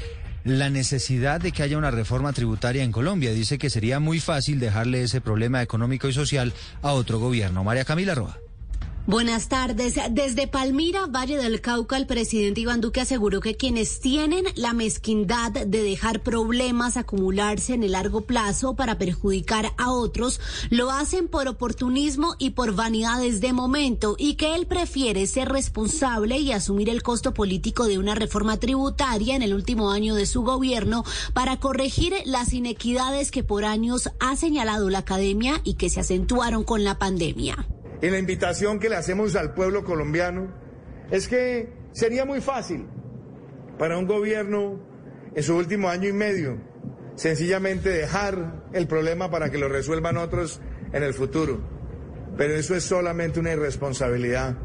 la 0.44 0.70
necesidad 0.70 1.40
de 1.40 1.52
que 1.52 1.62
haya 1.62 1.76
una 1.78 1.90
reforma 1.90 2.32
tributaria 2.32 2.82
en 2.82 2.92
Colombia. 2.92 3.32
Dice 3.32 3.58
que 3.58 3.70
sería 3.70 4.00
muy 4.00 4.20
fácil 4.20 4.60
dejarle 4.60 5.02
ese 5.02 5.20
problema 5.20 5.62
económico 5.62 6.08
y 6.08 6.12
social 6.12 6.54
a 6.82 6.92
otro 6.92 7.18
gobierno. 7.18 7.64
María 7.64 7.84
Camila 7.84 8.14
Roa. 8.14 8.38
Buenas 9.08 9.48
tardes. 9.48 9.94
Desde 10.10 10.48
Palmira, 10.48 11.06
Valle 11.06 11.38
del 11.38 11.62
Cauca, 11.62 11.96
el 11.96 12.06
presidente 12.06 12.60
Iván 12.60 12.82
Duque 12.82 13.00
aseguró 13.00 13.40
que 13.40 13.56
quienes 13.56 14.00
tienen 14.00 14.44
la 14.54 14.74
mezquindad 14.74 15.50
de 15.50 15.82
dejar 15.82 16.20
problemas 16.22 16.98
acumularse 16.98 17.72
en 17.72 17.84
el 17.84 17.92
largo 17.92 18.26
plazo 18.26 18.76
para 18.76 18.98
perjudicar 18.98 19.72
a 19.78 19.92
otros, 19.92 20.42
lo 20.68 20.90
hacen 20.90 21.26
por 21.26 21.48
oportunismo 21.48 22.34
y 22.38 22.50
por 22.50 22.74
vanidades 22.74 23.40
de 23.40 23.54
momento 23.54 24.14
y 24.18 24.34
que 24.34 24.54
él 24.54 24.66
prefiere 24.66 25.26
ser 25.26 25.48
responsable 25.48 26.36
y 26.36 26.52
asumir 26.52 26.90
el 26.90 27.02
costo 27.02 27.32
político 27.32 27.86
de 27.86 27.96
una 27.96 28.14
reforma 28.14 28.58
tributaria 28.58 29.34
en 29.34 29.40
el 29.40 29.54
último 29.54 29.90
año 29.90 30.16
de 30.16 30.26
su 30.26 30.42
gobierno 30.42 31.02
para 31.32 31.58
corregir 31.60 32.12
las 32.26 32.52
inequidades 32.52 33.30
que 33.30 33.42
por 33.42 33.64
años 33.64 34.10
ha 34.20 34.36
señalado 34.36 34.90
la 34.90 34.98
academia 34.98 35.62
y 35.64 35.76
que 35.76 35.88
se 35.88 36.00
acentuaron 36.00 36.62
con 36.62 36.84
la 36.84 36.98
pandemia. 36.98 37.66
Y 38.00 38.10
la 38.10 38.18
invitación 38.18 38.78
que 38.78 38.88
le 38.88 38.96
hacemos 38.96 39.34
al 39.36 39.54
pueblo 39.54 39.84
colombiano 39.84 40.48
es 41.10 41.26
que 41.28 41.72
sería 41.92 42.24
muy 42.24 42.40
fácil 42.40 42.86
para 43.78 43.98
un 43.98 44.06
gobierno 44.06 44.80
en 45.34 45.42
su 45.42 45.56
último 45.56 45.88
año 45.88 46.08
y 46.08 46.12
medio 46.12 46.58
sencillamente 47.18 47.88
dejar 47.90 48.62
el 48.72 48.86
problema 48.86 49.28
para 49.28 49.50
que 49.50 49.58
lo 49.58 49.68
resuelvan 49.68 50.16
otros 50.16 50.60
en 50.92 51.02
el 51.02 51.14
futuro. 51.14 51.60
Pero 52.36 52.54
eso 52.54 52.76
es 52.76 52.84
solamente 52.84 53.40
una 53.40 53.52
irresponsabilidad. 53.52 54.56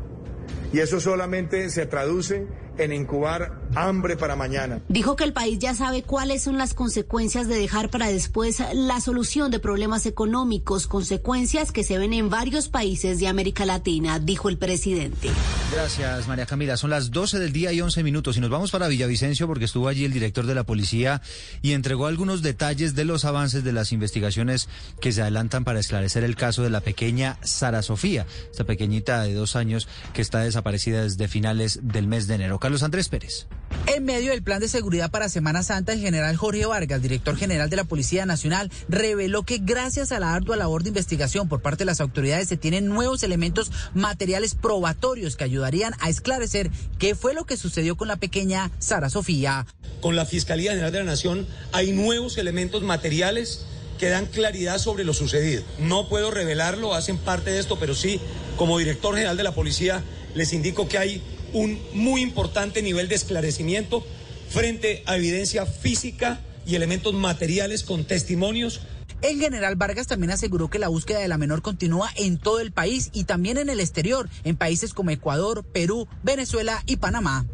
Y 0.71 0.79
eso 0.79 0.99
solamente 0.99 1.69
se 1.71 1.87
traduce 1.87 2.45
en 2.77 2.93
incubar 2.93 3.59
hambre 3.75 4.17
para 4.17 4.35
mañana. 4.35 4.81
Dijo 4.89 5.15
que 5.15 5.23
el 5.23 5.33
país 5.33 5.59
ya 5.59 5.73
sabe 5.73 6.03
cuáles 6.03 6.43
son 6.43 6.57
las 6.57 6.73
consecuencias 6.73 7.47
de 7.47 7.55
dejar 7.55 7.89
para 7.89 8.07
después 8.07 8.61
la 8.73 8.99
solución 8.99 9.51
de 9.51 9.59
problemas 9.59 10.05
económicos, 10.05 10.87
consecuencias 10.87 11.71
que 11.71 11.83
se 11.83 11.97
ven 11.97 12.13
en 12.13 12.29
varios 12.29 12.69
países 12.69 13.19
de 13.19 13.27
América 13.27 13.65
Latina, 13.65 14.19
dijo 14.19 14.49
el 14.49 14.57
presidente. 14.57 15.29
Gracias, 15.71 16.27
María 16.27 16.45
Camila. 16.45 16.77
Son 16.77 16.89
las 16.89 17.11
12 17.11 17.39
del 17.39 17.51
día 17.51 17.71
y 17.73 17.81
11 17.81 18.03
minutos 18.03 18.37
y 18.37 18.39
nos 18.39 18.49
vamos 18.49 18.71
para 18.71 18.87
Villavicencio 18.87 19.47
porque 19.47 19.65
estuvo 19.65 19.87
allí 19.87 20.05
el 20.05 20.13
director 20.13 20.45
de 20.45 20.55
la 20.55 20.63
policía 20.63 21.21
y 21.61 21.71
entregó 21.71 22.05
algunos 22.05 22.41
detalles 22.41 22.95
de 22.95 23.05
los 23.05 23.25
avances 23.25 23.63
de 23.63 23.73
las 23.73 23.91
investigaciones 23.91 24.69
que 24.99 25.11
se 25.11 25.21
adelantan 25.21 25.63
para 25.63 25.79
esclarecer 25.79 26.23
el 26.23 26.35
caso 26.35 26.63
de 26.63 26.69
la 26.69 26.81
pequeña 26.81 27.37
Sara 27.41 27.81
Sofía, 27.81 28.25
esta 28.51 28.63
pequeñita 28.63 29.23
de 29.23 29.33
dos 29.33 29.55
años 29.55 29.87
que 30.13 30.21
está 30.21 30.39
desaparecida 30.39 31.03
desde 31.03 31.27
finales 31.27 31.79
del 31.83 32.07
mes 32.07 32.27
de 32.27 32.35
enero. 32.35 32.59
Carlos 32.63 32.83
Andrés 32.83 33.09
Pérez. 33.09 33.47
En 33.87 34.05
medio 34.05 34.31
del 34.31 34.41
plan 34.41 34.61
de 34.61 34.69
seguridad 34.69 35.11
para 35.11 35.27
Semana 35.27 35.63
Santa, 35.63 35.91
el 35.91 35.99
general 35.99 36.37
Jorge 36.37 36.65
Vargas, 36.65 37.01
director 37.01 37.35
general 37.35 37.69
de 37.69 37.75
la 37.75 37.83
Policía 37.83 38.25
Nacional, 38.25 38.71
reveló 38.87 39.43
que 39.43 39.57
gracias 39.57 40.13
a 40.13 40.19
la 40.21 40.33
ardua 40.33 40.55
labor 40.55 40.81
de 40.81 40.87
investigación 40.87 41.49
por 41.49 41.61
parte 41.61 41.79
de 41.79 41.87
las 41.87 41.99
autoridades 41.99 42.47
se 42.47 42.55
tienen 42.55 42.87
nuevos 42.87 43.21
elementos 43.23 43.69
materiales 43.93 44.55
probatorios 44.55 45.35
que 45.35 45.43
ayudarían 45.43 45.93
a 45.99 46.07
esclarecer 46.07 46.71
qué 46.99 47.15
fue 47.15 47.33
lo 47.33 47.43
que 47.43 47.57
sucedió 47.57 47.97
con 47.97 48.07
la 48.07 48.15
pequeña 48.15 48.71
Sara 48.79 49.09
Sofía. 49.09 49.65
Con 49.99 50.15
la 50.15 50.25
Fiscalía 50.25 50.71
General 50.71 50.93
de 50.93 50.99
la 50.99 51.03
Nación 51.03 51.45
hay 51.73 51.91
nuevos 51.91 52.37
elementos 52.37 52.81
materiales 52.81 53.65
que 53.99 54.07
dan 54.07 54.25
claridad 54.25 54.77
sobre 54.77 55.03
lo 55.03 55.13
sucedido. 55.13 55.63
No 55.79 56.07
puedo 56.07 56.31
revelarlo, 56.31 56.93
hacen 56.93 57.17
parte 57.17 57.51
de 57.51 57.59
esto, 57.59 57.77
pero 57.77 57.93
sí 57.93 58.21
Como 58.55 58.79
director 58.79 59.15
general 59.15 59.35
de 59.35 59.43
la 59.43 59.53
policía, 59.53 60.01
les 60.33 60.53
indico 60.53 60.87
que 60.87 60.97
hay 60.97 61.21
un 61.53 61.79
muy 61.93 62.21
importante 62.21 62.81
nivel 62.81 63.07
de 63.07 63.15
esclarecimiento 63.15 64.05
frente 64.49 65.03
a 65.05 65.15
evidencia 65.17 65.65
física 65.65 66.41
y 66.65 66.75
elementos 66.75 67.13
materiales 67.13 67.83
con 67.83 68.05
testimonios 68.05 68.81
el 69.23 69.39
general 69.39 69.77
Vargas 69.77 70.07
también 70.07 70.31
aseguró 70.31 70.69
que 70.69 70.79
la 70.79 70.89
búsqueda 70.89 71.19
de 71.19 71.29
la 71.29 71.37
menor 71.37 71.61
continúa 71.61 72.09
en 72.17 72.37
todo 72.37 72.59
el 72.59 72.73
país 72.73 73.09
y 73.13 73.23
también 73.23 73.57
en 73.57 73.69
el 73.69 73.79
exterior, 73.79 74.29
en 74.43 74.57
países 74.57 74.93
como 74.93 75.11
Ecuador, 75.11 75.63
Perú, 75.63 76.09
Venezuela 76.23 76.83
y 76.85 76.97
Panamá. 76.97 77.45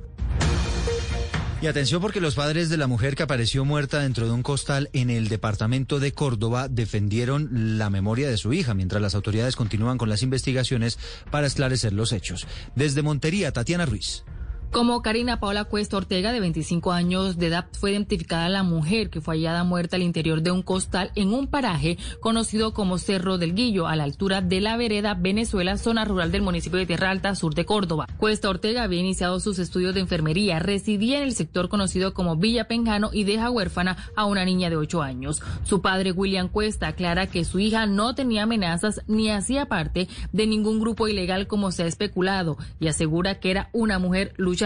Y 1.61 1.67
atención 1.67 2.01
porque 2.01 2.21
los 2.21 2.35
padres 2.35 2.69
de 2.69 2.77
la 2.77 2.87
mujer 2.87 3.17
que 3.17 3.23
apareció 3.23 3.65
muerta 3.65 3.99
dentro 3.99 4.25
de 4.25 4.31
un 4.31 4.43
costal 4.43 4.89
en 4.93 5.09
el 5.09 5.27
departamento 5.27 5.99
de 5.99 6.13
Córdoba 6.13 6.69
defendieron 6.69 7.77
la 7.77 7.89
memoria 7.89 8.29
de 8.29 8.37
su 8.37 8.53
hija 8.53 8.73
mientras 8.73 9.01
las 9.01 9.13
autoridades 9.13 9.57
continúan 9.57 9.97
con 9.97 10.07
las 10.07 10.23
investigaciones 10.23 10.97
para 11.31 11.47
esclarecer 11.47 11.91
los 11.91 12.13
hechos. 12.13 12.47
Desde 12.75 13.01
Montería, 13.01 13.51
Tatiana 13.51 13.85
Ruiz. 13.85 14.23
Como 14.71 15.01
Karina 15.01 15.39
Paula 15.39 15.63
Cuesta 15.63 15.97
Ortega, 15.97 16.31
de 16.31 16.39
25 16.39 16.91
años 16.91 17.39
de 17.39 17.47
edad, 17.47 17.65
fue 17.71 17.89
identificada 17.89 18.49
la 18.49 18.61
mujer 18.61 19.09
que 19.09 19.19
fue 19.19 19.33
hallada 19.33 19.63
muerta 19.63 19.95
al 19.95 20.03
interior 20.03 20.43
de 20.43 20.51
un 20.51 20.61
costal 20.61 21.11
en 21.15 21.33
un 21.33 21.47
paraje 21.47 21.97
conocido 22.19 22.71
como 22.71 22.99
Cerro 22.99 23.39
del 23.39 23.55
Guillo, 23.55 23.87
a 23.87 23.95
la 23.95 24.03
altura 24.03 24.41
de 24.41 24.61
la 24.61 24.77
vereda 24.77 25.15
Venezuela, 25.15 25.75
zona 25.79 26.05
rural 26.05 26.31
del 26.31 26.43
municipio 26.43 26.77
de 26.77 26.85
Tierra 26.85 27.09
Alta, 27.09 27.33
sur 27.33 27.55
de 27.55 27.65
Córdoba. 27.65 28.05
Cuesta 28.17 28.47
Ortega 28.47 28.83
había 28.83 28.99
iniciado 28.99 29.39
sus 29.39 29.57
estudios 29.57 29.95
de 29.95 30.01
enfermería, 30.01 30.59
residía 30.59 31.17
en 31.17 31.23
el 31.23 31.33
sector 31.33 31.67
conocido 31.67 32.13
como 32.13 32.35
Villa 32.35 32.67
Penjano 32.67 33.09
y 33.11 33.23
deja 33.23 33.49
huérfana 33.49 33.97
a 34.15 34.25
una 34.25 34.45
niña 34.45 34.69
de 34.69 34.77
8 34.77 35.01
años. 35.01 35.41
Su 35.63 35.81
padre, 35.81 36.11
William 36.11 36.47
Cuesta, 36.47 36.89
aclara 36.89 37.25
que 37.25 37.43
su 37.43 37.57
hija 37.57 37.87
no 37.87 38.13
tenía 38.13 38.43
amenazas 38.43 39.01
ni 39.07 39.31
hacía 39.31 39.65
parte 39.65 40.07
de 40.31 40.45
ningún 40.45 40.79
grupo 40.79 41.07
ilegal 41.07 41.47
como 41.47 41.71
se 41.71 41.83
ha 41.83 41.87
especulado 41.87 42.57
y 42.79 42.87
asegura 42.87 43.39
que 43.39 43.49
era 43.49 43.69
una 43.73 43.97
mujer 43.97 44.33
luchadora 44.37 44.58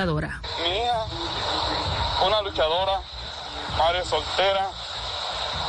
mi 0.64 0.70
hija, 0.76 1.06
una 2.26 2.41
luchadora, 2.41 2.99
madre 3.78 4.03
soltera, 4.03 4.72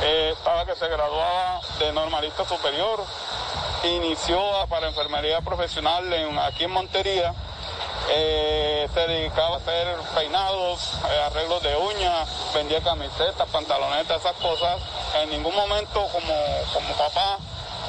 eh, 0.01 0.33
estaba 0.35 0.65
que 0.65 0.75
se 0.75 0.87
graduaba 0.87 1.61
de 1.77 1.93
normalista 1.93 2.43
superior, 2.43 3.03
inició 3.83 4.41
para 4.67 4.87
enfermería 4.87 5.41
profesional 5.41 6.11
aquí 6.39 6.63
en 6.63 6.71
Montería. 6.71 7.35
Eh, 8.09 8.89
se 8.91 8.99
dedicaba 9.07 9.55
a 9.55 9.57
hacer 9.57 9.95
peinados, 10.15 10.93
eh, 11.07 11.21
arreglos 11.27 11.61
de 11.61 11.75
uñas, 11.75 12.27
vendía 12.51 12.81
camisetas, 12.81 13.47
pantalonetas, 13.49 14.21
esas 14.21 14.35
cosas. 14.37 14.81
En 15.21 15.29
ningún 15.29 15.55
momento 15.55 16.07
como, 16.11 16.33
como 16.73 16.95
papá 16.97 17.37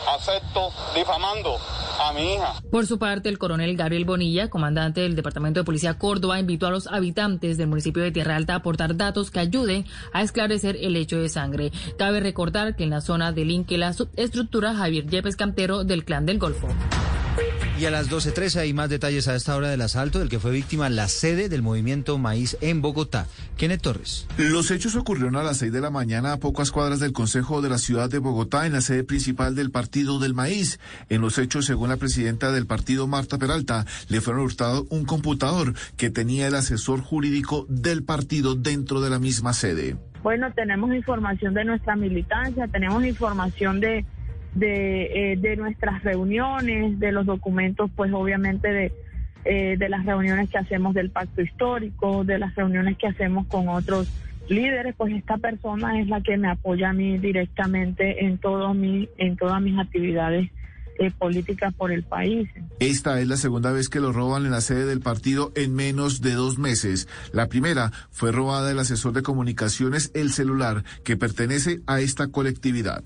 acepto 0.08 0.70
difamando 0.94 1.56
a 1.98 2.12
mi 2.12 2.34
hija. 2.34 2.54
Por 2.70 2.86
su 2.86 2.98
parte, 2.98 3.28
el 3.28 3.38
coronel 3.38 3.76
Gabriel 3.76 4.04
Bonilla, 4.04 4.48
comandante 4.48 5.00
del 5.00 5.16
Departamento 5.16 5.60
de 5.60 5.64
Policía 5.64 5.98
Córdoba, 5.98 6.38
invitó 6.38 6.66
a 6.66 6.70
los 6.70 6.86
habitantes 6.86 7.56
del 7.56 7.68
municipio 7.68 8.02
de 8.02 8.12
Tierra 8.12 8.36
Alta 8.36 8.54
a 8.54 8.56
aportar 8.56 8.96
datos 8.96 9.30
que 9.30 9.40
ayuden 9.40 9.86
a 10.12 10.22
esclarecer 10.22 10.76
el 10.80 10.96
hecho 10.96 11.18
de 11.18 11.28
sangre. 11.28 11.72
Cabe 11.98 12.20
recordar 12.20 12.76
que 12.76 12.84
en 12.84 12.90
la 12.90 13.00
zona 13.00 13.32
delinque 13.32 13.78
la 13.78 13.92
subestructura 13.92 14.74
Javier 14.74 15.06
Yepes 15.06 15.36
Cantero 15.36 15.84
del 15.84 16.04
Clan 16.04 16.26
del 16.26 16.38
Golfo. 16.38 16.68
Y 17.78 17.84
a 17.84 17.90
las 17.90 18.10
12.13 18.10 18.60
hay 18.60 18.72
más 18.72 18.88
detalles 18.88 19.28
a 19.28 19.34
esta 19.34 19.54
hora 19.54 19.68
del 19.68 19.82
asalto 19.82 20.18
del 20.18 20.30
que 20.30 20.38
fue 20.38 20.50
víctima 20.50 20.88
la 20.88 21.08
sede 21.08 21.50
del 21.50 21.60
movimiento 21.60 22.16
Maíz 22.16 22.56
en 22.62 22.80
Bogotá. 22.80 23.26
Kenneth 23.58 23.82
Torres. 23.82 24.26
Los 24.38 24.70
hechos 24.70 24.96
ocurrieron 24.96 25.36
a 25.36 25.42
las 25.42 25.58
6 25.58 25.72
de 25.72 25.82
la 25.82 25.90
mañana 25.90 26.32
a 26.32 26.36
pocas 26.38 26.70
cuadras 26.70 27.00
del 27.00 27.12
Consejo 27.12 27.60
de 27.60 27.68
la 27.68 27.76
Ciudad 27.76 28.08
de 28.08 28.18
Bogotá 28.18 28.64
en 28.64 28.72
la 28.72 28.80
sede 28.80 29.04
principal 29.04 29.54
del 29.54 29.70
Partido 29.70 30.18
del 30.18 30.32
Maíz. 30.32 30.80
En 31.10 31.20
los 31.20 31.36
hechos, 31.36 31.66
según 31.66 31.90
la 31.90 31.98
presidenta 31.98 32.50
del 32.50 32.66
partido, 32.66 33.06
Marta 33.08 33.36
Peralta, 33.36 33.84
le 34.08 34.22
fueron 34.22 34.44
hurtado 34.44 34.86
un 34.88 35.04
computador 35.04 35.74
que 35.98 36.08
tenía 36.08 36.46
el 36.46 36.54
asesor 36.54 37.02
jurídico 37.02 37.66
del 37.68 38.04
partido 38.04 38.54
dentro 38.54 39.02
de 39.02 39.10
la 39.10 39.18
misma 39.18 39.52
sede. 39.52 39.98
Bueno, 40.22 40.50
tenemos 40.54 40.94
información 40.94 41.52
de 41.52 41.66
nuestra 41.66 41.94
militancia, 41.94 42.68
tenemos 42.68 43.04
información 43.04 43.80
de 43.80 44.06
de, 44.56 45.32
eh, 45.32 45.36
de 45.36 45.56
nuestras 45.56 46.02
reuniones, 46.02 46.98
de 46.98 47.12
los 47.12 47.26
documentos, 47.26 47.90
pues 47.94 48.12
obviamente 48.12 48.68
de, 48.72 48.92
eh, 49.44 49.76
de 49.78 49.88
las 49.88 50.04
reuniones 50.04 50.50
que 50.50 50.58
hacemos 50.58 50.94
del 50.94 51.10
pacto 51.10 51.42
histórico, 51.42 52.24
de 52.24 52.38
las 52.38 52.54
reuniones 52.54 52.96
que 52.96 53.06
hacemos 53.06 53.46
con 53.46 53.68
otros 53.68 54.08
líderes, 54.48 54.94
pues 54.96 55.12
esta 55.12 55.36
persona 55.36 56.00
es 56.00 56.08
la 56.08 56.20
que 56.20 56.36
me 56.36 56.48
apoya 56.48 56.90
a 56.90 56.92
mí 56.92 57.18
directamente 57.18 58.24
en, 58.24 58.38
todo 58.38 58.74
mi, 58.74 59.08
en 59.18 59.36
todas 59.36 59.60
mis 59.60 59.78
actividades 59.78 60.50
eh, 60.98 61.10
políticas 61.10 61.74
por 61.74 61.92
el 61.92 62.02
país. 62.02 62.48
Esta 62.80 63.20
es 63.20 63.28
la 63.28 63.36
segunda 63.36 63.70
vez 63.70 63.90
que 63.90 64.00
lo 64.00 64.12
roban 64.12 64.46
en 64.46 64.52
la 64.52 64.62
sede 64.62 64.86
del 64.86 65.00
partido 65.00 65.52
en 65.54 65.74
menos 65.74 66.22
de 66.22 66.32
dos 66.32 66.58
meses. 66.58 67.06
La 67.32 67.48
primera 67.48 67.92
fue 68.10 68.32
robada 68.32 68.70
el 68.70 68.78
asesor 68.78 69.12
de 69.12 69.22
comunicaciones 69.22 70.10
El 70.14 70.32
Celular, 70.32 70.84
que 71.04 71.18
pertenece 71.18 71.80
a 71.86 72.00
esta 72.00 72.28
colectividad. 72.28 73.04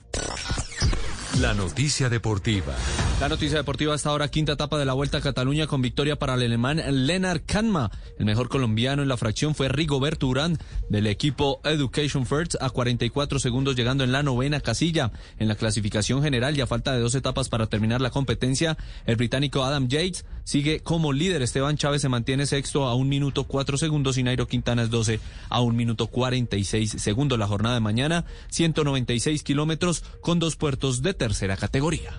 La 1.41 1.55
noticia 1.55 2.11
deportiva. 2.11 2.75
La 3.19 3.31
noticia 3.31 3.57
deportiva 3.57 3.95
hasta 3.95 4.11
ahora, 4.11 4.29
quinta 4.29 4.53
etapa 4.53 4.79
de 4.79 4.85
la 4.85 4.93
Vuelta 4.93 5.19
a 5.19 5.21
Cataluña 5.23 5.67
con 5.67 5.81
victoria 5.81 6.19
para 6.19 6.35
el 6.35 6.43
alemán 6.43 6.83
Lennart 7.07 7.47
Kanma. 7.47 7.91
El 8.19 8.27
mejor 8.27 8.51
colombiano 8.51 9.01
en 9.01 9.09
la 9.09 9.17
fracción 9.17 9.55
fue 9.55 9.71
Rigoberto 9.71 10.27
Urán 10.27 10.59
del 10.91 11.07
equipo 11.07 11.62
Education 11.65 12.27
First 12.27 12.57
a 12.61 12.69
44 12.69 13.39
segundos 13.39 13.75
llegando 13.75 14.05
en 14.05 14.12
la 14.12 14.23
novena 14.23 14.61
casilla. 14.61 15.12
En 15.39 15.49
la 15.49 15.55
clasificación 15.55 16.23
general 16.23 16.59
y 16.59 16.61
a 16.61 16.67
falta 16.67 16.93
de 16.93 17.01
dos 17.01 17.15
etapas 17.15 17.49
para 17.49 17.69
terminar 17.69 18.03
la 18.03 18.11
competencia, 18.11 18.77
el 19.07 19.17
británico 19.17 19.65
Adam 19.65 19.89
Yates 19.89 20.27
sigue 20.45 20.81
como 20.81 21.12
líder. 21.12 21.43
Esteban 21.43 21.77
Chávez 21.77 22.03
se 22.03 22.09
mantiene 22.09 22.47
sexto 22.47 22.87
a 22.87 22.95
un 22.95 23.09
minuto 23.09 23.45
cuatro 23.45 23.77
segundos 23.79 24.19
y 24.19 24.23
Nairo 24.23 24.47
Quintana 24.47 24.83
es 24.83 24.91
12 24.91 25.21
a 25.49 25.61
un 25.61 25.77
minuto 25.77 26.07
46 26.09 26.91
segundos. 26.99 27.39
La 27.39 27.47
jornada 27.47 27.75
de 27.75 27.81
mañana, 27.81 28.25
196 28.51 29.43
kilómetros 29.43 30.03
con 30.21 30.39
dos 30.39 30.57
puertos 30.57 31.03
de 31.03 31.15
tercera 31.15 31.57
categoría. 31.57 32.11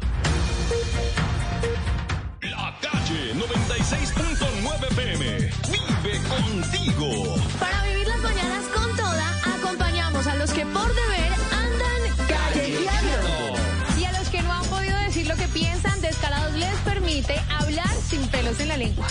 La 2.42 2.78
calle 2.82 3.34
96.9 3.36 4.96
PM. 4.96 5.50
Vive 5.72 6.20
contigo. 6.28 7.36
Para 7.60 7.84
vivir 7.86 8.08
las 8.08 8.22
mañanas 8.22 8.66
con 8.74 8.96
toda, 8.96 9.56
acompañamos 9.56 10.28
a 10.28 10.36
los 10.36 10.52
que 10.52 10.66
por 10.66 10.88
deber 10.88 11.32
andan 11.52 12.28
callejeando. 12.28 14.00
Y 14.00 14.04
a 14.06 14.12
los 14.20 14.30
que 14.30 14.42
no 14.42 14.54
han 14.54 14.66
podido 14.66 14.98
decir 15.00 15.28
lo 15.28 15.36
que 15.36 15.48
piensan, 15.48 16.02
Descarados 16.02 16.54
les 16.54 16.76
permite 16.80 17.36
hablar 17.50 17.71
sin 18.12 18.28
pelos 18.28 18.60
en 18.60 18.68
la 18.68 18.76
lengua. 18.78 19.08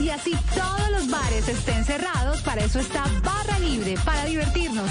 Y 0.00 0.08
así 0.08 0.36
todos 0.54 0.90
los 0.92 1.10
bares 1.10 1.48
estén 1.48 1.84
cerrados, 1.84 2.40
para 2.42 2.64
eso 2.64 2.78
está 2.78 3.02
Barra 3.24 3.58
Libre, 3.58 3.96
para 4.04 4.24
divertirnos. 4.24 4.88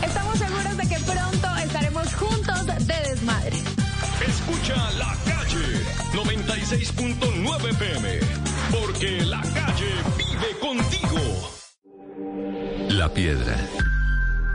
Estamos 0.00 0.38
seguros 0.38 0.76
de 0.76 0.88
que 0.88 0.98
pronto 1.00 1.56
estaremos 1.56 2.14
juntos 2.14 2.66
de 2.66 2.94
desmadre. 3.08 3.56
Escucha 4.24 4.76
la 4.92 5.16
calle 5.24 5.82
96.9 6.12 7.78
PM. 7.78 8.20
Porque 8.70 9.24
la 9.24 9.42
calle 9.42 9.92
vive 10.16 10.58
contigo. 10.60 11.50
La 12.90 13.12
piedra. 13.12 13.56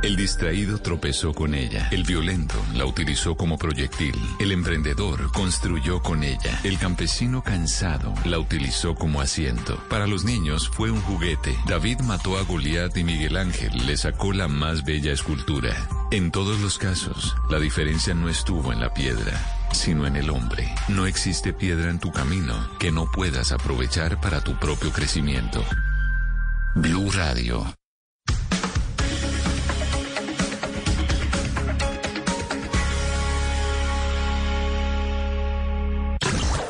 El 0.04 0.16
distraído 0.16 0.80
tropezó 0.80 1.32
con 1.32 1.54
ella. 1.54 1.88
El 1.92 2.04
violento 2.04 2.56
la 2.74 2.86
utilizó 2.86 3.36
como 3.36 3.60
proyectil. 3.60 4.16
El 4.40 4.52
emprendedor 4.52 5.32
construyó 5.32 6.02
con 6.02 6.24
ella. 6.24 6.60
El 6.64 6.80
campesino 6.80 7.44
cansado 7.44 8.12
la 8.26 8.40
utilizó 8.40 8.96
como 8.96 9.22
asiento. 9.22 9.78
Para 9.90 10.08
los 10.08 10.24
niños 10.24 10.70
fue 10.70 10.90
un 10.90 11.02
juguete. 11.02 11.56
David 11.68 12.00
mató 12.00 12.40
a 12.40 12.44
Goliat 12.44 12.98
y 12.98 13.04
Miguel 13.04 13.38
Ángel 13.38 13.86
le 13.86 13.96
sacó 13.96 14.34
la 14.34 14.48
más 14.48 14.84
bella 14.84 15.14
escultura. 15.14 15.76
En 16.10 16.32
todos 16.32 16.60
los 16.60 16.80
casos, 16.80 17.36
la 17.52 17.60
diferencia 17.60 18.16
no 18.16 18.28
estuvo 18.28 18.74
en 18.74 18.80
la 18.80 18.96
piedra, 18.96 19.40
sino 19.72 20.08
en 20.08 20.16
el 20.16 20.32
hombre. 20.32 20.74
No 20.88 21.06
existe 21.06 21.54
piedra 21.54 21.92
en 21.92 22.00
tu 22.00 22.12
camino 22.12 22.56
que 22.80 22.92
no 22.92 23.06
puedas 23.12 23.52
aprovechar 23.52 24.20
para 24.20 24.42
tu 24.42 24.58
propio 24.58 24.92
crecimiento. 24.92 25.64
Blue 26.74 27.12
Radio. 27.12 27.72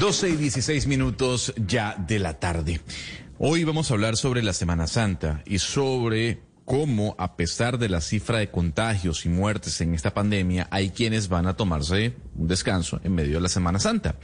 12 0.00 0.28
y 0.28 0.36
16 0.36 0.86
minutos 0.88 1.54
ya 1.56 1.96
de 1.96 2.18
la 2.18 2.38
tarde. 2.38 2.80
Hoy 3.38 3.64
vamos 3.64 3.90
a 3.90 3.94
hablar 3.94 4.16
sobre 4.16 4.42
la 4.42 4.52
Semana 4.52 4.86
Santa 4.86 5.42
y 5.46 5.58
sobre 5.58 6.42
cómo, 6.66 7.14
a 7.16 7.36
pesar 7.36 7.78
de 7.78 7.88
la 7.88 8.00
cifra 8.00 8.38
de 8.38 8.50
contagios 8.50 9.24
y 9.24 9.28
muertes 9.28 9.80
en 9.80 9.94
esta 9.94 10.12
pandemia, 10.12 10.66
hay 10.72 10.90
quienes 10.90 11.28
van 11.28 11.46
a 11.46 11.56
tomarse 11.56 12.16
un 12.34 12.48
descanso 12.48 13.00
en 13.04 13.14
medio 13.14 13.36
de 13.36 13.40
la 13.40 13.48
Semana 13.48 13.78
Santa. 13.78 14.16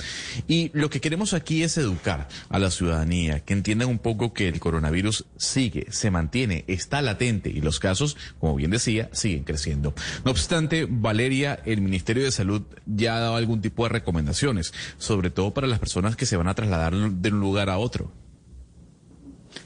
Y 0.48 0.70
lo 0.74 0.90
que 0.90 1.00
queremos 1.00 1.32
aquí 1.34 1.62
es 1.62 1.78
educar 1.78 2.28
a 2.50 2.58
la 2.58 2.72
ciudadanía, 2.72 3.40
que 3.40 3.54
entiendan 3.54 3.88
un 3.88 4.00
poco 4.00 4.34
que 4.34 4.48
el 4.48 4.58
coronavirus 4.58 5.24
sigue, 5.36 5.86
se 5.90 6.10
mantiene, 6.10 6.64
está 6.66 7.00
latente 7.00 7.48
y 7.48 7.60
los 7.60 7.78
casos, 7.78 8.16
como 8.40 8.56
bien 8.56 8.72
decía, 8.72 9.08
siguen 9.12 9.44
creciendo. 9.44 9.94
No 10.24 10.32
obstante, 10.32 10.88
Valeria, 10.90 11.60
el 11.64 11.80
Ministerio 11.80 12.24
de 12.24 12.32
Salud 12.32 12.62
ya 12.86 13.16
ha 13.16 13.20
dado 13.20 13.36
algún 13.36 13.62
tipo 13.62 13.84
de 13.84 13.90
recomendaciones, 13.90 14.74
sobre 14.98 15.30
todo 15.30 15.54
para 15.54 15.68
las 15.68 15.78
personas 15.78 16.16
que 16.16 16.26
se 16.26 16.36
van 16.36 16.48
a 16.48 16.54
trasladar 16.54 16.92
de 16.92 17.28
un 17.30 17.38
lugar 17.38 17.70
a 17.70 17.78
otro. 17.78 18.12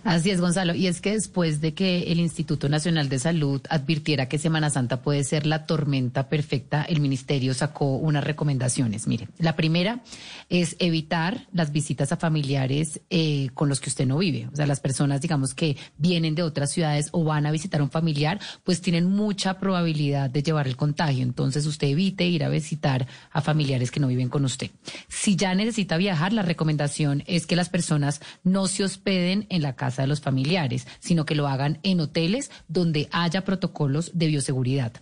Así 0.07 0.31
es, 0.31 0.41
Gonzalo. 0.41 0.75
Y 0.75 0.87
es 0.87 1.01
que 1.01 1.13
después 1.13 1.61
de 1.61 1.75
que 1.75 2.13
el 2.13 2.21
Instituto 2.21 2.69
Nacional 2.69 3.09
de 3.09 3.19
Salud 3.19 3.61
advirtiera 3.69 4.29
que 4.29 4.39
Semana 4.39 4.71
Santa 4.71 5.03
puede 5.03 5.25
ser 5.25 5.47
la 5.47 5.67
tormenta 5.67 6.29
perfecta, 6.29 6.85
el 6.85 7.01
ministerio 7.01 7.55
sacó 7.55 7.97
unas 7.97 8.23
recomendaciones. 8.23 9.09
Mire, 9.09 9.29
la 9.39 9.57
primera 9.57 10.05
es 10.49 10.77
evitar 10.79 11.49
las 11.53 11.73
visitas 11.73 12.13
a 12.13 12.17
familiares 12.17 13.01
eh, 13.11 13.49
con 13.55 13.69
los 13.69 13.81
que 13.81 13.91
usted 13.91 14.07
no 14.07 14.19
vive. 14.19 14.49
O 14.53 14.55
sea, 14.55 14.67
las 14.67 14.79
personas, 14.79 15.21
digamos, 15.21 15.55
que 15.55 15.77
vienen 15.99 16.37
de 16.37 16.45
otras 16.45 16.71
ciudades 16.71 17.09
o 17.11 17.25
van 17.25 17.45
a 17.45 17.51
visitar 17.51 17.81
a 17.81 17.85
un 17.85 17.91
familiar, 17.91 18.39
pues 18.63 18.81
tienen 18.81 19.11
mucha 19.11 19.59
probabilidad 19.59 20.31
de 20.31 20.45
llevar 20.45 20.69
el 20.69 20.77
contagio. 20.77 21.25
Entonces, 21.25 21.67
usted 21.67 21.89
evite 21.89 22.27
ir 22.27 22.45
a 22.45 22.49
visitar 22.49 23.09
a 23.33 23.41
familiares 23.41 23.91
que 23.91 23.99
no 23.99 24.07
viven 24.07 24.29
con 24.29 24.45
usted. 24.45 24.71
Si 25.09 25.35
ya 25.35 25.53
necesita 25.57 25.97
viajar, 25.97 26.33
la 26.33 26.43
recomendación 26.43 27.25
es 27.27 27.47
que 27.47 27.57
las 27.57 27.71
personas 27.71 28.21
no 28.45 28.69
se 28.69 28.85
hospeden 28.85 29.47
en 29.51 29.63
la 29.63 29.75
casa 29.75 29.96
de 30.03 30.09
los 30.09 30.21
familiares, 30.21 30.87
sino 31.01 31.25
que 31.25 31.35
lo 31.35 31.49
hagan 31.49 31.79
en 31.83 32.01
hoteles 32.01 32.51
donde 32.69 33.09
haya 33.13 33.45
protocolos 33.45 34.11
de 34.15 34.27
bioseguridad. 34.27 34.93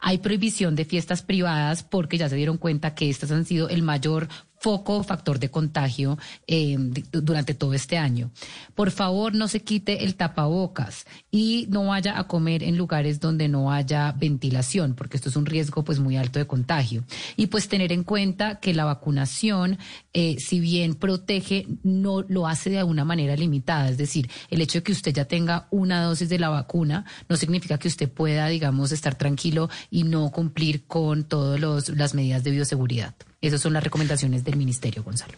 Hay 0.00 0.18
prohibición 0.18 0.74
de 0.74 0.84
fiestas 0.84 1.22
privadas 1.22 1.82
porque 1.82 2.18
ya 2.18 2.28
se 2.28 2.36
dieron 2.36 2.58
cuenta 2.58 2.94
que 2.94 3.10
estas 3.10 3.30
han 3.30 3.44
sido 3.44 3.68
el 3.68 3.82
mayor 3.82 4.28
foco 4.64 5.02
factor 5.02 5.38
de 5.38 5.50
contagio 5.50 6.16
eh, 6.46 6.78
durante 7.12 7.52
todo 7.52 7.74
este 7.74 7.98
año. 7.98 8.30
Por 8.74 8.90
favor, 8.90 9.34
no 9.34 9.46
se 9.46 9.60
quite 9.60 10.04
el 10.04 10.14
tapabocas 10.14 11.04
y 11.30 11.66
no 11.68 11.88
vaya 11.88 12.18
a 12.18 12.26
comer 12.26 12.62
en 12.62 12.78
lugares 12.78 13.20
donde 13.20 13.46
no 13.46 13.70
haya 13.70 14.12
ventilación, 14.12 14.94
porque 14.94 15.18
esto 15.18 15.28
es 15.28 15.36
un 15.36 15.44
riesgo 15.44 15.84
pues 15.84 15.98
muy 15.98 16.16
alto 16.16 16.38
de 16.38 16.46
contagio. 16.46 17.04
Y 17.36 17.48
pues 17.48 17.68
tener 17.68 17.92
en 17.92 18.04
cuenta 18.04 18.58
que 18.58 18.72
la 18.72 18.86
vacunación, 18.86 19.76
eh, 20.14 20.36
si 20.38 20.60
bien 20.60 20.94
protege, 20.94 21.66
no 21.82 22.22
lo 22.22 22.46
hace 22.46 22.70
de 22.70 22.82
una 22.84 23.04
manera 23.04 23.36
limitada. 23.36 23.90
Es 23.90 23.98
decir, 23.98 24.30
el 24.48 24.62
hecho 24.62 24.78
de 24.78 24.82
que 24.82 24.92
usted 24.92 25.12
ya 25.12 25.26
tenga 25.26 25.68
una 25.72 26.04
dosis 26.04 26.30
de 26.30 26.38
la 26.38 26.48
vacuna 26.48 27.04
no 27.28 27.36
significa 27.36 27.76
que 27.76 27.88
usted 27.88 28.10
pueda, 28.10 28.48
digamos, 28.48 28.92
estar 28.92 29.14
tranquilo 29.14 29.68
y 29.90 30.04
no 30.04 30.30
cumplir 30.30 30.86
con 30.86 31.24
todas 31.24 31.60
las 31.90 32.14
medidas 32.14 32.44
de 32.44 32.50
bioseguridad. 32.50 33.14
Esas 33.44 33.60
son 33.60 33.74
las 33.74 33.84
recomendaciones 33.84 34.42
del 34.42 34.56
Ministerio, 34.56 35.02
Gonzalo. 35.02 35.34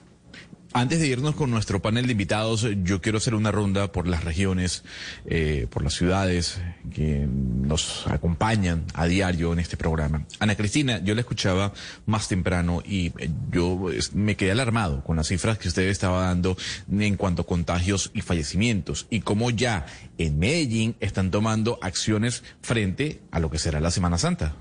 Antes 0.73 1.01
de 1.01 1.09
irnos 1.09 1.35
con 1.35 1.51
nuestro 1.51 1.83
panel 1.83 2.07
de 2.07 2.13
invitados, 2.13 2.69
yo 2.85 3.01
quiero 3.01 3.19
hacer 3.19 3.35
una 3.35 3.51
ronda 3.51 3.91
por 3.91 4.07
las 4.07 4.23
regiones, 4.23 4.85
eh, 5.25 5.67
por 5.71 5.83
las 5.83 5.95
ciudades 5.95 6.61
que 6.95 7.27
nos 7.27 8.07
acompañan 8.07 8.85
a 8.95 9.07
diario 9.07 9.53
en 9.53 9.59
este 9.59 9.77
programa. 9.77 10.25
Ana 10.39 10.55
Cristina, 10.55 11.03
yo 11.03 11.17
la 11.17 11.23
escuchaba 11.23 11.73
más 12.05 12.29
temprano 12.29 12.81
y 12.87 13.07
eh, 13.19 13.29
yo 13.51 13.89
me 14.13 14.37
quedé 14.37 14.53
alarmado 14.53 15.03
con 15.03 15.17
las 15.17 15.27
cifras 15.27 15.59
que 15.59 15.67
usted 15.67 15.89
estaba 15.89 16.27
dando 16.27 16.57
en 16.93 17.17
cuanto 17.17 17.43
a 17.43 17.47
contagios 17.47 18.13
y 18.15 18.21
fallecimientos 18.21 19.09
y 19.11 19.21
cómo 19.21 19.51
ya 19.51 19.87
en 20.17 20.39
Medellín 20.39 20.95
están 21.01 21.33
tomando 21.33 21.81
acciones 21.83 22.45
frente 22.63 23.21
a 23.33 23.41
lo 23.41 23.51
que 23.51 23.59
será 23.59 23.81
la 23.81 23.91
Semana 23.91 24.17
Santa. 24.17 24.55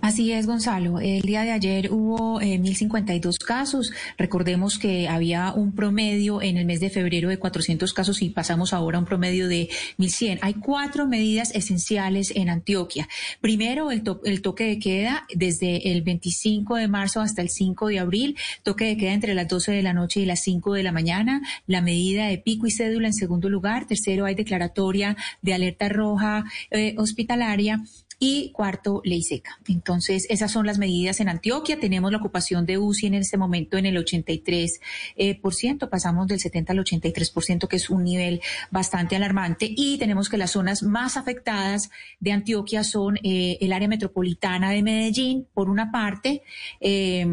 Así 0.00 0.32
es, 0.32 0.46
Gonzalo. 0.46 1.00
El 1.00 1.22
día 1.22 1.42
de 1.42 1.50
ayer 1.50 1.90
hubo 1.90 2.40
1.052 2.40 3.34
eh, 3.34 3.44
casos. 3.44 3.92
Recordemos 4.18 4.78
que 4.78 5.08
había 5.08 5.52
un 5.52 5.72
promedio 5.72 6.42
en 6.42 6.58
el 6.58 6.66
mes 6.66 6.80
de 6.80 6.90
febrero 6.90 7.30
de 7.30 7.38
400 7.38 7.92
casos 7.94 8.20
y 8.20 8.28
pasamos 8.28 8.72
ahora 8.72 8.98
a 8.98 9.00
un 9.00 9.06
promedio 9.06 9.48
de 9.48 9.70
1.100. 9.98 10.40
Hay 10.42 10.54
cuatro 10.54 11.06
medidas 11.06 11.54
esenciales 11.54 12.32
en 12.36 12.50
Antioquia. 12.50 13.08
Primero, 13.40 13.90
el, 13.90 14.02
el 14.24 14.42
toque 14.42 14.64
de 14.64 14.78
queda 14.78 15.26
desde 15.34 15.92
el 15.92 16.02
25 16.02 16.76
de 16.76 16.88
marzo 16.88 17.20
hasta 17.20 17.40
el 17.40 17.48
5 17.48 17.88
de 17.88 17.98
abril. 17.98 18.36
Toque 18.62 18.84
de 18.84 18.96
queda 18.98 19.12
entre 19.12 19.34
las 19.34 19.48
12 19.48 19.72
de 19.72 19.82
la 19.82 19.94
noche 19.94 20.20
y 20.20 20.26
las 20.26 20.42
5 20.42 20.74
de 20.74 20.82
la 20.82 20.92
mañana. 20.92 21.40
La 21.66 21.80
medida 21.80 22.26
de 22.26 22.36
pico 22.36 22.66
y 22.66 22.70
cédula 22.70 23.08
en 23.08 23.14
segundo 23.14 23.48
lugar. 23.48 23.86
Tercero, 23.86 24.26
hay 24.26 24.34
declaratoria 24.34 25.16
de 25.40 25.54
alerta 25.54 25.88
roja 25.88 26.44
eh, 26.70 26.94
hospitalaria 26.98 27.82
y 28.24 28.52
cuarto, 28.52 29.02
ley 29.04 29.22
seca. 29.22 29.58
Entonces, 29.68 30.26
esas 30.30 30.50
son 30.50 30.64
las 30.64 30.78
medidas 30.78 31.20
en 31.20 31.28
Antioquia. 31.28 31.78
Tenemos 31.78 32.10
la 32.10 32.16
ocupación 32.16 32.64
de 32.64 32.78
UCI 32.78 33.08
en 33.08 33.14
este 33.16 33.36
momento 33.36 33.76
en 33.76 33.84
el 33.84 33.98
83%, 33.98 34.80
eh, 35.16 35.38
por 35.38 35.52
ciento. 35.52 35.90
pasamos 35.90 36.26
del 36.26 36.40
70 36.40 36.72
al 36.72 36.78
83%, 36.78 37.68
que 37.68 37.76
es 37.76 37.90
un 37.90 38.02
nivel 38.02 38.40
bastante 38.70 39.14
alarmante. 39.14 39.68
Y 39.68 39.98
tenemos 39.98 40.30
que 40.30 40.38
las 40.38 40.52
zonas 40.52 40.82
más 40.82 41.18
afectadas 41.18 41.90
de 42.18 42.32
Antioquia 42.32 42.82
son 42.82 43.18
eh, 43.22 43.58
el 43.60 43.74
área 43.74 43.88
metropolitana 43.88 44.70
de 44.70 44.82
Medellín, 44.82 45.46
por 45.52 45.68
una 45.68 45.92
parte, 45.92 46.42
eh, 46.80 47.26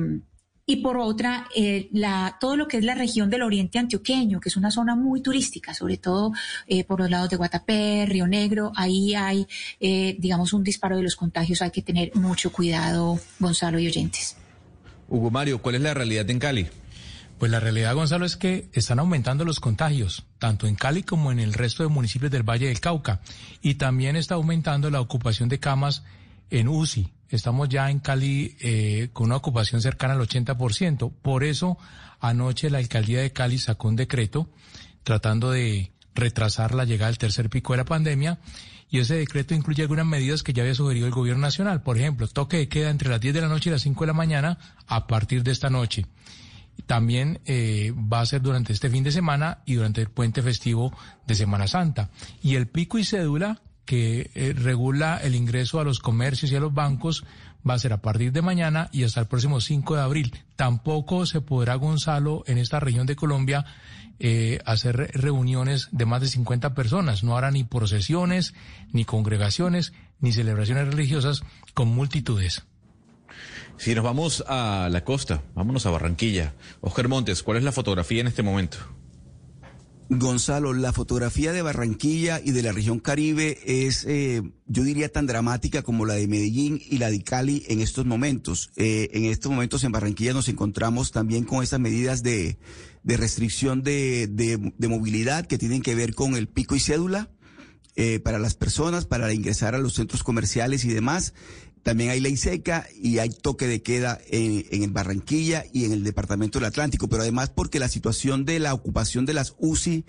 y 0.72 0.78
por 0.78 0.98
otra, 0.98 1.48
eh, 1.54 1.90
la, 1.92 2.38
todo 2.40 2.56
lo 2.56 2.68
que 2.68 2.78
es 2.78 2.86
la 2.86 2.96
región 2.96 3.30
del 3.30 3.42
oriente 3.42 3.78
antioqueño, 3.78 4.40
que 4.40 4.48
es 4.48 4.56
una 4.56 4.72
zona 4.72 4.96
muy 4.96 5.22
turística, 5.22 5.74
sobre 5.74 5.98
todo 5.98 6.32
eh, 6.66 6.86
por 6.86 7.00
los 7.02 7.10
lados 7.10 7.30
de 7.30 7.36
Guatapé, 7.36 8.06
Río 8.08 8.26
Negro, 8.26 8.72
ahí 8.76 9.14
hay, 9.14 9.48
eh, 9.82 10.16
digamos, 10.18 10.54
un 10.54 10.64
disparo 10.64 10.96
de 10.96 11.04
los 11.04 11.18
contagios, 11.18 11.62
hay 11.62 11.72
que 11.72 11.82
tener 11.82 12.16
mucho 12.16 12.54
cuidado, 12.54 13.20
Gonzalo 13.40 13.80
y 13.80 13.88
oyentes. 13.88 14.38
Hugo 15.10 15.30
Mario, 15.30 15.62
¿cuál 15.62 15.76
es 15.76 15.82
la 15.82 15.94
realidad 15.94 16.30
en 16.30 16.40
Cali? 16.40 16.68
Pues 17.38 17.52
la 17.52 17.60
realidad, 17.60 17.94
Gonzalo, 17.94 18.26
es 18.26 18.38
que 18.38 18.70
están 18.72 19.00
aumentando 19.00 19.44
los 19.44 19.60
contagios, 19.60 20.26
tanto 20.40 20.68
en 20.68 20.76
Cali 20.76 21.04
como 21.04 21.34
en 21.34 21.40
el 21.40 21.52
resto 21.54 21.84
de 21.84 21.90
municipios 21.90 22.32
del 22.32 22.44
Valle 22.44 22.68
del 22.68 22.80
Cauca, 22.80 23.20
y 23.62 23.76
también 23.76 24.16
está 24.16 24.36
aumentando 24.36 24.90
la 24.90 25.02
ocupación 25.02 25.50
de 25.50 25.60
camas 25.60 26.04
en 26.50 26.70
UCI, 26.70 27.12
Estamos 27.32 27.70
ya 27.70 27.90
en 27.90 28.00
Cali 28.00 28.58
eh, 28.60 29.10
con 29.14 29.28
una 29.28 29.38
ocupación 29.38 29.82
cercana 29.82 30.14
al 30.14 30.20
80%. 30.20 31.12
Por 31.22 31.44
eso, 31.44 31.78
anoche 32.20 32.70
la 32.70 32.80
alcaldía 32.80 33.22
de 33.22 33.32
Cali 33.32 33.58
sacó 33.58 33.88
un 33.88 33.96
decreto 33.96 34.50
tratando 35.04 35.52
de 35.52 35.92
retrasar 36.14 36.76
la 36.76 36.86
llegada 36.86 37.08
del 37.10 37.18
tercer 37.18 37.50
pico 37.50 37.74
de 37.74 37.78
la 37.78 37.86
pandemia. 37.86 38.40
Y 38.90 39.00
ese 39.00 39.16
decreto 39.16 39.54
incluye 39.54 39.84
algunas 39.84 40.06
medidas 40.06 40.44
que 40.44 40.52
ya 40.52 40.64
había 40.64 40.76
sugerido 40.76 41.08
el 41.08 41.14
gobierno 41.14 41.42
nacional. 41.42 41.82
Por 41.82 41.98
ejemplo, 41.98 42.28
toque 42.28 42.58
de 42.58 42.68
queda 42.68 42.90
entre 42.90 43.10
las 43.10 43.22
10 43.22 43.36
de 43.36 43.42
la 43.42 43.48
noche 43.48 43.70
y 43.70 43.72
las 43.72 43.84
5 43.84 44.04
de 44.04 44.08
la 44.08 44.14
mañana 44.14 44.58
a 44.86 45.08
partir 45.08 45.44
de 45.44 45.52
esta 45.52 45.70
noche. 45.70 46.06
También 46.86 47.40
eh, 47.46 47.94
va 47.96 48.20
a 48.20 48.26
ser 48.26 48.42
durante 48.42 48.74
este 48.74 48.90
fin 48.90 49.04
de 49.04 49.12
semana 49.14 49.60
y 49.66 49.76
durante 49.76 50.02
el 50.02 50.10
puente 50.10 50.42
festivo 50.42 50.94
de 51.26 51.36
Semana 51.36 51.68
Santa. 51.68 52.10
Y 52.44 52.56
el 52.56 52.68
pico 52.68 52.98
y 52.98 53.06
cédula 53.06 53.62
que 53.86 54.32
eh, 54.34 54.54
regula 54.54 55.18
el 55.18 55.36
ingreso 55.36 55.80
a 55.80 55.84
los 55.84 56.00
comercios 56.00 56.52
y 56.52 56.56
a 56.56 56.60
los 56.60 56.74
bancos 56.74 57.24
va 57.68 57.76
a 57.76 57.80
ser 57.80 57.94
a 57.94 58.02
partir 58.02 58.32
de 58.32 58.42
mañana 58.42 58.90
y 58.92 59.04
hasta 59.04 59.22
el 59.22 59.28
próximo 59.28 59.62
5 59.62 59.96
de 59.96 60.02
abril. 60.02 60.34
Tampoco 60.56 61.26
se 61.26 61.42
podrá, 61.42 61.76
Gonzalo, 61.76 62.44
en 62.48 62.58
esta 62.58 62.80
región 62.80 63.06
de 63.06 63.16
Colombia, 63.16 63.66
eh, 64.20 64.60
hacer 64.66 65.12
reuniones 65.14 65.90
de 65.92 66.06
más 66.06 66.22
de 66.22 66.28
50 66.28 66.74
personas. 66.74 67.24
No 67.24 67.38
hará 67.38 67.52
ni 67.52 67.64
procesiones, 67.64 68.54
ni 68.92 69.06
congregaciones, 69.06 69.94
ni 70.20 70.32
celebraciones 70.32 70.88
religiosas 70.88 71.44
con 71.74 71.90
multitudes. 71.90 72.64
Si 73.78 73.96
nos 73.96 74.04
vamos 74.04 74.44
a 74.48 74.90
la 74.92 75.04
costa, 75.04 75.42
vámonos 75.56 75.86
a 75.86 75.92
Barranquilla. 75.92 76.54
Oscar 76.82 77.08
Montes, 77.08 77.42
¿cuál 77.42 77.58
es 77.58 77.64
la 77.64 77.72
fotografía 77.72 78.22
en 78.22 78.28
este 78.28 78.44
momento? 78.44 78.78
Gonzalo, 80.14 80.74
la 80.74 80.92
fotografía 80.92 81.54
de 81.54 81.62
Barranquilla 81.62 82.42
y 82.44 82.52
de 82.52 82.62
la 82.62 82.74
región 82.74 83.00
Caribe 83.00 83.58
es, 83.66 84.04
eh, 84.06 84.42
yo 84.68 84.84
diría, 84.84 85.10
tan 85.10 85.26
dramática 85.26 85.84
como 85.84 86.06
la 86.06 86.16
de 86.16 86.28
Medellín 86.28 86.82
y 86.86 86.98
la 86.98 87.10
de 87.10 87.24
Cali 87.24 87.64
en 87.70 87.80
estos 87.80 88.06
momentos. 88.06 88.72
Eh, 88.76 89.10
en 89.14 89.24
estos 89.24 89.50
momentos 89.50 89.86
en 89.86 89.94
Barranquilla 89.94 90.34
nos 90.34 90.50
encontramos 90.50 91.14
también 91.14 91.46
con 91.46 91.64
estas 91.64 91.80
medidas 91.80 92.24
de, 92.24 92.58
de 93.04 93.16
restricción 93.16 93.84
de, 93.84 94.28
de, 94.28 94.88
movilidad 94.90 95.48
que 95.48 95.58
tienen 95.58 95.82
que 95.82 95.96
ver 95.96 96.14
con 96.14 96.36
el 96.36 96.50
pico 96.50 96.76
y 96.76 96.82
cédula. 96.82 97.30
Eh, 97.96 98.20
para 98.20 98.40
las 98.40 98.56
personas, 98.56 99.06
para 99.06 99.34
ingresar 99.34 99.76
a 99.76 99.78
los 99.78 99.96
centros 99.96 100.24
comerciales 100.24 100.84
y 100.86 100.90
demás. 100.90 101.34
También 101.84 102.12
hay 102.12 102.20
ley 102.20 102.38
seca 102.38 102.88
y 102.96 103.20
hay 103.20 103.30
toque 103.30 103.68
de 103.68 103.82
queda 103.82 104.20
en, 104.28 104.66
en, 104.70 104.84
el 104.84 104.92
Barranquilla 104.92 105.66
y 105.74 105.86
en 105.86 105.94
el 105.94 106.04
Departamento 106.04 106.60
del 106.60 106.68
Atlántico, 106.68 107.08
pero 107.08 107.24
además 107.24 107.50
porque 107.50 107.80
la 107.80 107.88
situación 107.88 108.46
de 108.46 108.60
la 108.60 108.74
ocupación 108.74 109.26
de 109.26 109.34
las 109.34 109.56
UCI 109.58 110.06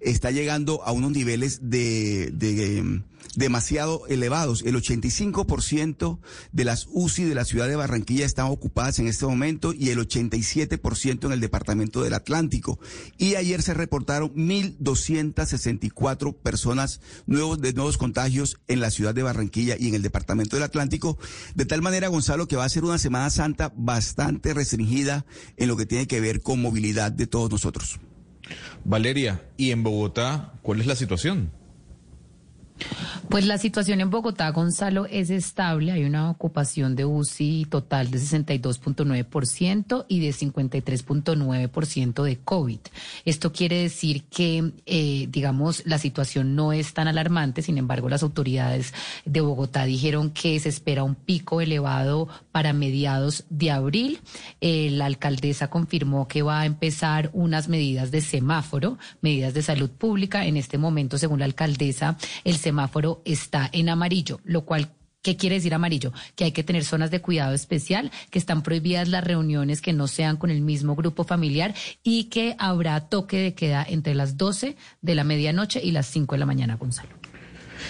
está 0.00 0.30
llegando 0.30 0.82
a 0.84 0.92
unos 0.92 1.12
niveles 1.12 1.60
de, 1.62 2.30
de 2.32 2.78
em, 2.78 3.02
demasiado 3.36 4.02
elevados. 4.08 4.62
El 4.62 4.74
85% 4.76 6.18
de 6.52 6.64
las 6.64 6.88
UCI 6.90 7.24
de 7.24 7.34
la 7.34 7.44
ciudad 7.44 7.68
de 7.68 7.76
Barranquilla 7.76 8.24
están 8.24 8.46
ocupadas 8.46 8.98
en 8.98 9.06
este 9.06 9.26
momento 9.26 9.72
y 9.72 9.90
el 9.90 9.98
87% 9.98 11.26
en 11.26 11.32
el 11.32 11.40
departamento 11.40 12.02
del 12.02 12.14
Atlántico. 12.14 12.80
Y 13.18 13.36
ayer 13.36 13.62
se 13.62 13.74
reportaron 13.74 14.34
1.264 14.34 16.34
personas 16.34 17.00
nuevos 17.26 17.60
de 17.60 17.74
nuevos 17.74 17.98
contagios 17.98 18.58
en 18.68 18.80
la 18.80 18.90
ciudad 18.90 19.14
de 19.14 19.22
Barranquilla 19.22 19.76
y 19.78 19.88
en 19.88 19.94
el 19.94 20.02
departamento 20.02 20.56
del 20.56 20.64
Atlántico. 20.64 21.18
De 21.54 21.66
tal 21.66 21.82
manera, 21.82 22.08
Gonzalo, 22.08 22.48
que 22.48 22.56
va 22.56 22.64
a 22.64 22.68
ser 22.68 22.84
una 22.84 22.98
Semana 22.98 23.30
Santa 23.30 23.72
bastante 23.76 24.54
restringida 24.54 25.26
en 25.56 25.68
lo 25.68 25.76
que 25.76 25.86
tiene 25.86 26.06
que 26.06 26.20
ver 26.20 26.40
con 26.40 26.62
movilidad 26.62 27.12
de 27.12 27.26
todos 27.26 27.50
nosotros. 27.50 27.98
Valeria, 28.84 29.42
¿y 29.56 29.70
en 29.70 29.82
Bogotá 29.82 30.52
cuál 30.62 30.80
es 30.80 30.86
la 30.86 30.96
situación? 30.96 31.50
Pues 33.28 33.44
la 33.44 33.58
situación 33.58 34.00
en 34.00 34.10
Bogotá, 34.10 34.48
Gonzalo, 34.50 35.06
es 35.06 35.30
estable. 35.30 35.92
Hay 35.92 36.04
una 36.04 36.30
ocupación 36.30 36.94
de 36.94 37.04
UCI 37.04 37.66
total 37.68 38.10
de 38.10 38.18
62.9% 38.18 40.04
y 40.08 40.20
de 40.20 40.28
53.9% 40.30 42.22
de 42.22 42.36
COVID. 42.38 42.78
Esto 43.24 43.52
quiere 43.52 43.82
decir 43.82 44.24
que, 44.24 44.72
eh, 44.86 45.26
digamos, 45.28 45.82
la 45.86 45.98
situación 45.98 46.54
no 46.54 46.72
es 46.72 46.94
tan 46.94 47.08
alarmante. 47.08 47.62
Sin 47.62 47.78
embargo, 47.78 48.08
las 48.08 48.22
autoridades 48.22 48.94
de 49.24 49.40
Bogotá 49.40 49.84
dijeron 49.84 50.30
que 50.30 50.58
se 50.60 50.68
espera 50.68 51.02
un 51.02 51.14
pico 51.14 51.60
elevado 51.60 52.28
para 52.52 52.72
mediados 52.72 53.44
de 53.50 53.70
abril. 53.70 54.20
Eh, 54.60 54.90
la 54.90 55.06
alcaldesa 55.06 55.68
confirmó 55.68 56.28
que 56.28 56.42
va 56.42 56.60
a 56.60 56.66
empezar 56.66 57.30
unas 57.32 57.68
medidas 57.68 58.10
de 58.10 58.20
semáforo, 58.20 58.98
medidas 59.20 59.52
de 59.54 59.62
salud 59.62 59.90
pública. 59.90 60.46
En 60.46 60.56
este 60.56 60.78
momento, 60.78 61.18
según 61.18 61.40
la 61.40 61.44
alcaldesa, 61.44 62.16
el 62.44 62.56
semáforo 62.66 63.22
está 63.24 63.70
en 63.72 63.88
amarillo, 63.88 64.40
lo 64.44 64.64
cual 64.64 64.90
¿Qué 65.22 65.36
quiere 65.36 65.56
decir 65.56 65.74
amarillo? 65.74 66.12
Que 66.36 66.44
hay 66.44 66.52
que 66.52 66.62
tener 66.62 66.84
zonas 66.84 67.10
de 67.10 67.20
cuidado 67.20 67.52
especial, 67.52 68.12
que 68.30 68.38
están 68.38 68.62
prohibidas 68.62 69.08
las 69.08 69.24
reuniones 69.24 69.80
que 69.80 69.92
no 69.92 70.06
sean 70.06 70.36
con 70.36 70.50
el 70.50 70.60
mismo 70.60 70.94
grupo 70.94 71.24
familiar 71.24 71.74
y 72.04 72.24
que 72.24 72.54
habrá 72.60 73.08
toque 73.08 73.38
de 73.38 73.52
queda 73.52 73.84
entre 73.88 74.14
las 74.14 74.36
12 74.36 74.76
de 75.02 75.14
la 75.16 75.24
medianoche 75.24 75.80
y 75.82 75.90
las 75.90 76.06
5 76.06 76.36
de 76.36 76.38
la 76.38 76.46
mañana, 76.46 76.76
Gonzalo. 76.76 77.10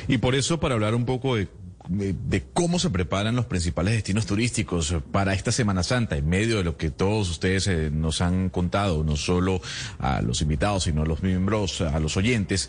Y 0.09 0.17
por 0.17 0.35
eso, 0.35 0.61
para 0.61 0.77
hablar 0.77 0.95
un 0.95 1.05
poco 1.05 1.37
de 1.37 1.49
de 1.89 2.45
cómo 2.53 2.79
se 2.79 2.91
preparan 2.91 3.37
los 3.37 3.47
principales 3.47 3.95
destinos 3.95 4.27
turísticos 4.27 4.95
para 5.13 5.35
esta 5.35 5.53
Semana 5.53 5.83
Santa, 5.83 6.17
en 6.17 6.29
medio 6.29 6.59
de 6.59 6.65
lo 6.65 6.77
que 6.77 6.91
todos 6.91 7.31
ustedes 7.31 7.67
eh, 7.69 7.91
nos 7.93 8.21
han 8.21 8.49
contado, 8.51 9.05
no 9.05 9.17
solo 9.17 9.61
a 9.99 10.23
los 10.23 10.43
invitados, 10.43 10.85
sino 10.85 11.03
a 11.03 11.07
los 11.07 11.23
miembros, 11.23 11.81
a 11.81 11.99
los 12.01 12.17
oyentes. 12.17 12.69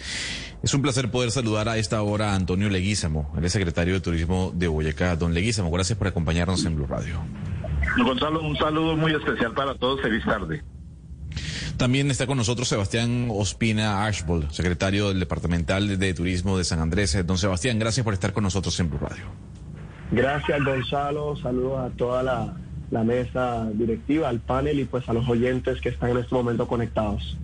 Es 0.63 0.73
un 0.73 0.81
placer 0.81 1.09
poder 1.11 1.31
saludar 1.31 1.69
a 1.69 1.77
esta 1.77 2.01
hora 2.01 2.31
a 2.31 2.35
Antonio 2.35 2.69
Leguízamo, 2.69 3.33
el 3.37 3.49
secretario 3.49 3.93
de 3.95 4.01
Turismo 4.01 4.51
de 4.55 4.67
Boyacá. 4.67 5.15
Don 5.15 5.33
Leguízamo, 5.33 5.71
gracias 5.71 5.97
por 5.97 6.07
acompañarnos 6.07 6.65
en 6.65 6.75
Blue 6.75 6.87
Radio. 6.87 7.19
Gonzalo, 8.03 8.41
un 8.41 8.55
saludo 8.57 8.95
muy 8.95 9.13
especial 9.13 9.53
para 9.53 9.75
todos. 9.75 10.01
Feliz 10.01 10.23
tarde. 10.25 10.63
También 11.77 12.09
está 12.09 12.25
con 12.25 12.37
nosotros 12.37 12.67
Sebastián 12.67 13.27
Ospina 13.29 14.05
Ashbold, 14.05 14.49
secretario 14.49 15.09
del 15.09 15.19
Departamental 15.19 15.99
de 15.99 16.13
Turismo 16.15 16.57
de 16.57 16.63
San 16.63 16.79
Andrés. 16.79 17.15
Don 17.25 17.37
Sebastián, 17.37 17.77
gracias 17.77 18.03
por 18.03 18.15
estar 18.15 18.33
con 18.33 18.43
nosotros 18.43 18.79
en 18.79 18.89
Blue 18.89 18.97
Radio. 18.99 19.25
Gracias, 20.11 20.63
Gonzalo. 20.63 21.35
Saludos 21.35 21.91
a 21.91 21.95
toda 21.95 22.23
la, 22.23 23.03
mesa 23.03 23.69
directiva, 23.73 24.27
al 24.27 24.39
panel 24.39 24.79
y 24.79 24.85
pues 24.85 25.07
a 25.07 25.13
los 25.13 25.29
oyentes 25.29 25.79
que 25.79 25.89
están 25.89 26.09
en 26.09 26.17
este 26.17 26.33
momento 26.33 26.67
conectados. 26.67 27.37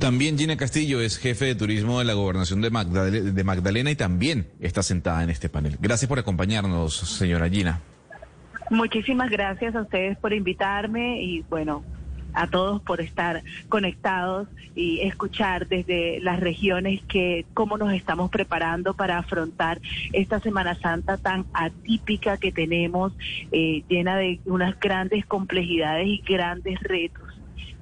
También 0.00 0.36
Gina 0.36 0.56
Castillo 0.56 1.00
es 1.00 1.16
jefe 1.16 1.44
de 1.44 1.54
turismo 1.54 2.00
de 2.00 2.06
la 2.06 2.14
gobernación 2.14 2.60
de 2.60 2.70
Magdalena, 2.70 3.30
de 3.30 3.44
Magdalena 3.44 3.90
y 3.92 3.94
también 3.94 4.48
está 4.58 4.82
sentada 4.82 5.22
en 5.22 5.30
este 5.30 5.48
panel. 5.48 5.78
Gracias 5.80 6.08
por 6.08 6.18
acompañarnos, 6.18 6.96
señora 6.96 7.48
Gina. 7.48 7.82
Muchísimas 8.70 9.30
gracias 9.30 9.76
a 9.76 9.82
ustedes 9.82 10.18
por 10.18 10.32
invitarme 10.32 11.22
y 11.22 11.42
bueno, 11.42 11.84
a 12.32 12.46
todos 12.46 12.80
por 12.82 13.00
estar 13.00 13.42
conectados 13.68 14.48
y 14.74 15.00
escuchar 15.00 15.68
desde 15.68 16.20
las 16.20 16.40
regiones 16.40 17.02
que 17.08 17.44
cómo 17.54 17.76
nos 17.76 17.92
estamos 17.92 18.30
preparando 18.30 18.94
para 18.94 19.18
afrontar 19.18 19.80
esta 20.12 20.40
Semana 20.40 20.74
Santa 20.74 21.16
tan 21.16 21.44
atípica 21.52 22.36
que 22.36 22.52
tenemos, 22.52 23.12
eh, 23.50 23.82
llena 23.88 24.16
de 24.16 24.40
unas 24.44 24.78
grandes 24.80 25.26
complejidades 25.26 26.06
y 26.06 26.22
grandes 26.26 26.80
retos 26.80 27.28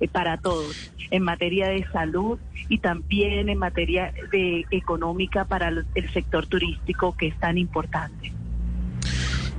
eh, 0.01 0.09
para 0.09 0.37
todos 0.37 0.93
en 1.11 1.23
materia 1.23 1.69
de 1.69 1.85
salud 1.87 2.39
y 2.69 2.79
también 2.79 3.49
en 3.49 3.59
materia 3.59 4.13
de 4.31 4.65
económica 4.71 5.45
para 5.45 5.69
el 5.69 6.11
sector 6.13 6.47
turístico 6.47 7.17
que 7.17 7.29
es 7.29 7.37
tan 7.39 7.59
importante. 7.59 8.40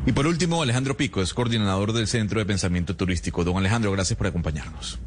Y 0.06 0.14
por 0.14 0.26
último, 0.26 0.64
Alejandro 0.64 0.98
Pico 0.98 1.22
es 1.22 1.34
coordinador 1.34 1.94
del 1.94 2.08
Centro 2.08 2.40
de 2.40 2.46
Pensamiento 2.46 2.96
Turístico. 2.96 3.44
Don 3.44 3.58
Alejandro, 3.58 3.92
gracias 3.92 4.18
por 4.18 4.28
acompañarnos. 4.28 5.00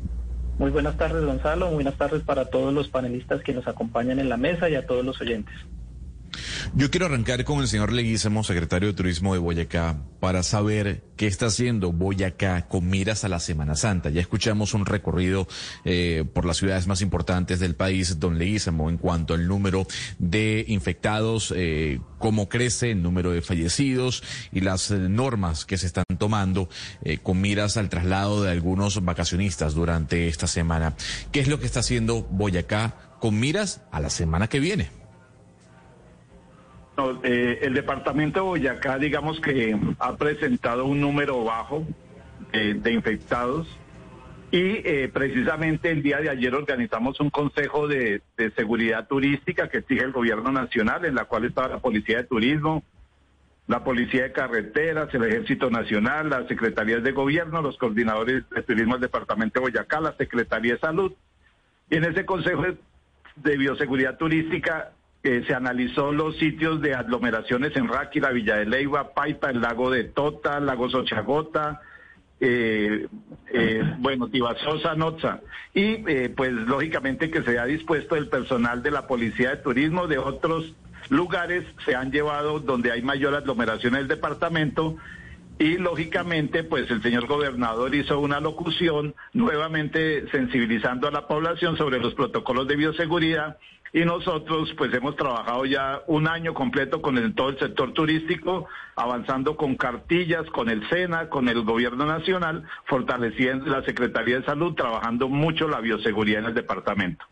Muy 0.59 0.71
buenas 0.71 0.97
tardes, 0.97 1.25
Gonzalo. 1.25 1.71
Buenas 1.73 1.97
tardes 1.97 2.23
para 2.23 2.45
todos 2.45 2.73
los 2.73 2.89
panelistas 2.89 3.43
que 3.43 3.53
nos 3.53 3.67
acompañan 3.67 4.21
en 4.21 4.29
la 4.29 4.37
mesa 4.37 4.71
y 4.71 4.77
a 4.77 4.87
todos 4.87 5.05
los 5.05 5.21
oyentes. 5.21 5.55
Yo 6.75 6.91
quiero 6.91 7.07
arrancar 7.07 7.45
con 7.45 7.61
el 7.61 7.69
señor 7.69 7.93
Leguízamo, 7.93 8.45
secretario 8.45 8.89
de 8.89 8.95
Turismo 8.95 9.35
de 9.35 9.39
Boyacá, 9.39 9.97
para 10.21 10.43
saber 10.43 11.05
qué 11.17 11.27
está 11.27 11.47
haciendo 11.47 11.93
Boyacá 11.93 12.67
con 12.69 12.89
miras 12.89 13.25
a 13.25 13.29
la 13.29 13.41
Semana 13.41 13.77
Santa. 13.77 14.11
Ya 14.11 14.21
escuchamos 14.21 14.75
un 14.75 14.87
recorrido 14.87 15.47
eh, 15.85 16.25
por 16.33 16.45
las 16.45 16.57
ciudades 16.57 16.87
más 16.87 17.01
importantes 17.01 17.61
del 17.61 17.77
país, 17.77 18.19
don 18.19 18.39
Leguízamo, 18.39 18.91
en 18.91 18.99
cuanto 18.99 19.35
al 19.35 19.47
número 19.47 19.87
de 20.19 20.65
infectados, 20.69 21.53
eh, 21.57 22.01
cómo 22.19 22.49
crece 22.49 22.91
el 22.91 23.03
número 23.03 23.33
de 23.33 23.43
fallecidos 23.43 24.23
y 24.53 24.61
las 24.61 24.91
eh, 24.91 24.97
normas 24.99 25.65
que 25.65 25.79
se 25.79 25.87
están 25.87 26.05
tomando 26.19 26.69
con 27.23 27.41
miras 27.41 27.77
al 27.77 27.89
traslado 27.89 28.43
de 28.43 28.51
algunos 28.51 29.05
vacacionistas 29.05 29.75
durante 29.75 30.29
esta 30.29 30.47
semana. 30.47 30.95
¿Qué 31.33 31.41
es 31.41 31.49
lo 31.49 31.61
que 31.61 31.67
está 31.67 31.81
haciendo 31.81 32.23
Boyacá 32.23 33.17
con 33.21 33.39
miras 33.39 33.83
a 33.93 34.01
la 34.01 34.11
semana 34.11 34.49
que 34.49 34.61
viene? 34.61 35.04
Eh, 37.25 37.59
el 37.63 37.75
departamento 37.75 38.41
de 38.41 38.47
Boyacá, 38.47 38.99
digamos 38.99 39.41
que 39.41 39.77
ha 39.99 40.17
presentado 40.17 40.85
un 40.85 41.01
número 41.01 41.43
bajo 41.45 41.85
de 42.53 42.93
infectados 42.93 43.67
y 44.55 44.83
eh, 44.85 45.11
precisamente 45.13 45.91
el 45.91 46.01
día 46.01 46.19
de 46.19 46.31
ayer 46.31 46.55
organizamos 46.55 47.19
un 47.19 47.29
consejo 47.29 47.89
de, 47.89 48.23
seguridad 48.55 49.09
turística 49.09 49.69
que 49.69 49.79
exige 49.79 50.05
el 50.05 50.13
gobierno 50.13 50.53
nacional, 50.53 51.05
en 51.05 51.17
la 51.17 51.25
cual 51.25 51.45
estaba 51.45 51.67
la 51.67 51.79
Policía 51.81 52.19
de 52.19 52.23
Turismo, 52.23 52.85
la 53.67 53.83
Policía 53.83 54.23
de 54.23 54.33
Carreteras, 54.33 55.13
el 55.13 55.25
Ejército 55.25 55.71
Nacional, 55.71 56.31
las 56.31 56.47
Secretarías 56.47 57.03
de 57.03 57.11
Gobierno, 57.11 57.63
los 57.63 57.77
coordinadores 57.79 58.49
de 58.51 58.63
turismo 58.63 58.93
del 58.93 59.01
Departamento 59.01 59.59
de 59.59 59.63
Boyacá, 59.63 60.01
la 60.01 60.17
Secretaría 60.17 60.75
de 60.75 60.79
Salud. 60.79 61.13
Y 61.91 61.97
en 61.97 62.05
ese 62.05 62.25
consejo 62.25 62.63
de 63.35 63.57
bioseguridad 63.57 64.19
turística 64.19 64.93
se 65.25 65.55
analizó 65.55 66.13
los 66.13 66.37
sitios 66.37 66.83
de 66.83 66.95
aglomeraciones 66.95 67.75
en 67.77 67.89
Ráquira, 67.89 68.31
Villa 68.31 68.57
de 68.57 68.67
Leiva, 68.67 69.15
Paipa, 69.15 69.49
el 69.49 69.63
lago 69.63 69.91
de 69.91 70.05
Tota, 70.05 70.61
lago 70.61 70.91
Sochagota, 70.91 71.81
eh, 72.41 73.07
eh, 73.53 73.83
bueno, 74.01 74.29
Tibasosa, 74.29 74.95
Noza. 74.95 75.41
Y 75.73 76.05
eh, 76.07 76.33
pues 76.35 76.53
lógicamente 76.53 77.31
que 77.31 77.43
se 77.43 77.59
ha 77.59 77.65
dispuesto 77.65 78.17
el 78.17 78.29
personal 78.29 78.83
de 78.83 78.91
la 78.91 79.07
Policía 79.07 79.51
de 79.51 79.57
Turismo 79.57 80.07
de 80.09 80.19
otros 80.19 80.75
lugares, 81.09 81.65
se 81.87 81.95
han 81.95 82.11
llevado 82.11 82.61
donde 82.61 82.93
hay 82.93 83.01
mayor 83.01 83.35
aglomeración 83.35 83.95
en 83.95 84.03
el 84.03 84.09
departamento. 84.09 84.97
Y 85.59 85.79
lógicamente, 85.79 86.65
pues 86.65 86.91
el 86.91 87.01
señor 87.01 87.27
gobernador 87.27 87.95
hizo 87.95 88.19
una 88.19 88.41
locución 88.41 89.15
nuevamente 89.33 90.29
sensibilizando 90.31 91.09
a 91.09 91.13
la 91.13 91.29
población 91.29 91.79
sobre 91.79 92.01
los 92.01 92.13
protocolos 92.15 92.67
de 92.67 92.77
bioseguridad 92.77 93.57
y 93.95 94.05
nosotros 94.05 94.75
pues 94.77 94.93
hemos 94.93 95.15
trabajado 95.15 95.65
ya 95.67 96.03
un 96.09 96.27
año 96.27 96.53
completo 96.53 97.01
con 97.01 97.33
todo 97.35 97.51
el 97.51 97.59
sector 97.61 97.93
turístico, 97.93 98.67
avanzando 98.97 99.57
con 99.57 99.77
cartillas, 99.77 100.45
con 100.51 100.69
el 100.69 100.87
SENA, 100.89 101.29
con 101.29 101.49
el 101.49 101.63
gobierno 101.63 102.05
nacional, 102.05 102.65
fortaleciendo 102.87 103.67
la 103.67 103.85
Secretaría 103.85 104.41
de 104.41 104.45
Salud, 104.45 104.75
trabajando 104.75 105.29
mucho 105.29 105.69
la 105.69 105.81
bioseguridad 105.81 106.41
en 106.41 106.47
el 106.47 106.55
departamento. 106.55 107.25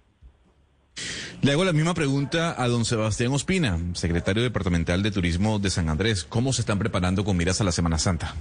Le 1.41 1.51
hago 1.51 1.65
la 1.65 1.73
misma 1.73 1.95
pregunta 1.95 2.55
a 2.57 2.69
don 2.69 2.85
Sebastián 2.85 3.33
Ospina, 3.33 3.77
secretario 3.95 4.45
departamental 4.45 5.03
de 5.03 5.11
Turismo 5.11 5.59
de 5.59 5.69
San 5.69 5.89
Andrés. 5.89 6.23
¿Cómo 6.23 6.53
se 6.53 6.61
están 6.61 6.79
preparando 6.79 7.25
con 7.25 7.37
miras 7.37 7.61
a 7.61 7.65
la 7.65 7.73
Semana 7.73 7.99
Santa? 7.99 8.37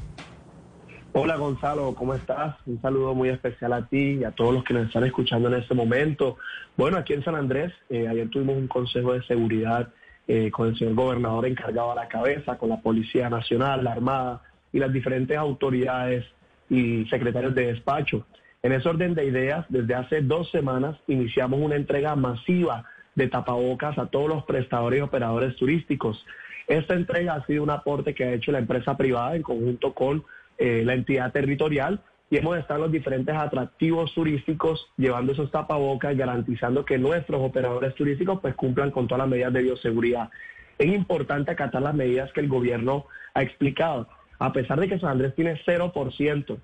Hola 1.13 1.35
Gonzalo, 1.35 1.93
¿cómo 1.93 2.13
estás? 2.13 2.55
Un 2.65 2.81
saludo 2.81 3.13
muy 3.13 3.27
especial 3.27 3.73
a 3.73 3.85
ti 3.85 4.19
y 4.21 4.23
a 4.23 4.31
todos 4.31 4.53
los 4.53 4.63
que 4.63 4.73
nos 4.73 4.87
están 4.87 5.03
escuchando 5.03 5.49
en 5.49 5.55
este 5.55 5.73
momento. 5.73 6.37
Bueno, 6.77 6.95
aquí 6.95 7.11
en 7.11 7.21
San 7.21 7.35
Andrés, 7.35 7.73
eh, 7.89 8.07
ayer 8.07 8.29
tuvimos 8.29 8.55
un 8.55 8.69
consejo 8.69 9.11
de 9.11 9.21
seguridad 9.23 9.89
eh, 10.29 10.49
con 10.51 10.69
el 10.69 10.77
señor 10.77 10.93
gobernador 10.93 11.45
encargado 11.47 11.91
a 11.91 11.95
la 11.95 12.07
cabeza, 12.07 12.57
con 12.57 12.69
la 12.69 12.79
Policía 12.79 13.29
Nacional, 13.29 13.83
la 13.83 13.91
Armada 13.91 14.41
y 14.71 14.79
las 14.79 14.93
diferentes 14.93 15.37
autoridades 15.37 16.25
y 16.69 17.03
secretarios 17.07 17.53
de 17.55 17.73
despacho. 17.73 18.25
En 18.63 18.71
ese 18.71 18.87
orden 18.87 19.13
de 19.13 19.25
ideas, 19.25 19.65
desde 19.67 19.95
hace 19.95 20.21
dos 20.21 20.49
semanas 20.49 20.95
iniciamos 21.07 21.59
una 21.59 21.75
entrega 21.75 22.15
masiva 22.15 22.85
de 23.15 23.27
tapabocas 23.27 23.97
a 23.97 24.05
todos 24.05 24.29
los 24.29 24.45
prestadores 24.45 24.99
y 24.99 25.01
operadores 25.01 25.57
turísticos. 25.57 26.25
Esta 26.67 26.93
entrega 26.93 27.33
ha 27.33 27.45
sido 27.45 27.63
un 27.63 27.69
aporte 27.69 28.13
que 28.13 28.23
ha 28.23 28.33
hecho 28.33 28.53
la 28.53 28.59
empresa 28.59 28.95
privada 28.95 29.35
en 29.35 29.41
conjunto 29.41 29.93
con 29.93 30.23
eh, 30.57 30.83
la 30.85 30.93
entidad 30.93 31.31
territorial 31.31 32.01
y 32.29 32.37
hemos 32.37 32.57
estado 32.57 32.75
en 32.75 32.81
los 32.83 32.91
diferentes 32.91 33.35
atractivos 33.35 34.13
turísticos 34.13 34.87
llevando 34.95 35.33
esos 35.33 35.51
tapabocas, 35.51 36.15
garantizando 36.15 36.85
que 36.85 36.97
nuestros 36.97 37.41
operadores 37.41 37.93
turísticos 37.93 38.39
pues 38.41 38.55
cumplan 38.55 38.89
con 38.89 39.07
todas 39.07 39.19
las 39.19 39.29
medidas 39.29 39.51
de 39.51 39.63
bioseguridad. 39.63 40.29
Es 40.77 40.87
importante 40.87 41.51
acatar 41.51 41.81
las 41.81 41.93
medidas 41.93 42.31
que 42.31 42.39
el 42.39 42.47
gobierno 42.47 43.05
ha 43.33 43.43
explicado. 43.43 44.07
A 44.39 44.53
pesar 44.53 44.79
de 44.79 44.87
que 44.87 44.97
San 44.97 45.09
Andrés 45.09 45.35
tiene 45.35 45.61
0% 45.65 46.57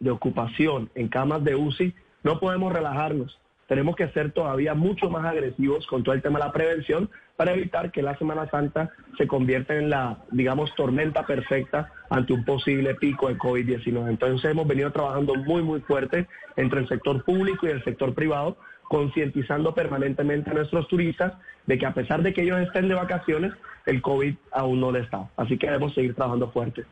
de 0.00 0.10
ocupación 0.10 0.90
en 0.94 1.08
camas 1.08 1.44
de 1.44 1.54
UCI, 1.54 1.94
no 2.24 2.40
podemos 2.40 2.72
relajarnos. 2.72 3.38
Tenemos 3.68 3.94
que 3.94 4.08
ser 4.08 4.32
todavía 4.32 4.74
mucho 4.74 5.08
más 5.08 5.24
agresivos 5.24 5.86
con 5.86 6.02
todo 6.02 6.14
el 6.14 6.22
tema 6.22 6.40
de 6.40 6.46
la 6.46 6.52
prevención 6.52 7.10
para 7.36 7.52
evitar 7.52 7.92
que 7.92 8.02
la 8.02 8.16
Semana 8.18 8.48
Santa 8.50 8.90
se 9.18 9.26
convierta 9.26 9.74
en 9.74 9.90
la, 9.90 10.18
digamos, 10.30 10.74
tormenta 10.74 11.26
perfecta 11.26 11.92
ante 12.10 12.32
un 12.32 12.44
posible 12.44 12.94
pico 12.94 13.28
de 13.28 13.36
COVID-19. 13.36 14.08
Entonces 14.08 14.50
hemos 14.50 14.66
venido 14.66 14.90
trabajando 14.92 15.34
muy, 15.34 15.62
muy 15.62 15.80
fuerte 15.80 16.26
entre 16.56 16.80
el 16.80 16.88
sector 16.88 17.22
público 17.24 17.66
y 17.66 17.70
el 17.70 17.84
sector 17.84 18.14
privado, 18.14 18.56
concientizando 18.84 19.74
permanentemente 19.74 20.50
a 20.50 20.54
nuestros 20.54 20.88
turistas 20.88 21.34
de 21.66 21.78
que 21.78 21.86
a 21.86 21.94
pesar 21.94 22.22
de 22.22 22.32
que 22.32 22.42
ellos 22.42 22.60
estén 22.60 22.88
de 22.88 22.94
vacaciones, 22.94 23.52
el 23.84 24.00
COVID 24.00 24.34
aún 24.52 24.80
no 24.80 24.92
le 24.92 25.00
está. 25.00 25.28
Así 25.36 25.58
que 25.58 25.66
debemos 25.66 25.94
seguir 25.94 26.14
trabajando 26.14 26.50
fuerte. 26.50 26.84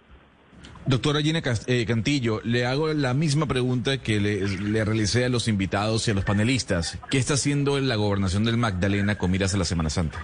Doctora 0.87 1.23
Gina 1.23 1.43
eh, 1.67 1.87
Cantillo, 1.87 2.43
le 2.45 2.67
hago 2.67 2.93
la 2.93 3.15
misma 3.15 3.47
pregunta 3.47 3.99
que 3.99 4.21
le, 4.21 4.85
realicé 4.85 5.25
a 5.25 5.31
los 5.31 5.49
invitados 5.49 6.07
y 6.07 6.11
a 6.11 6.15
los 6.15 6.25
panelistas. 6.25 6.99
¿Qué 7.11 7.17
está 7.17 7.35
haciendo 7.35 7.81
la 7.81 7.97
gobernación 7.97 8.45
del 8.45 8.59
Magdalena 8.59 9.17
con 9.17 9.31
miras 9.31 9.55
a 9.55 9.57
la 9.57 9.65
Semana 9.65 9.89
Santa? 9.89 10.21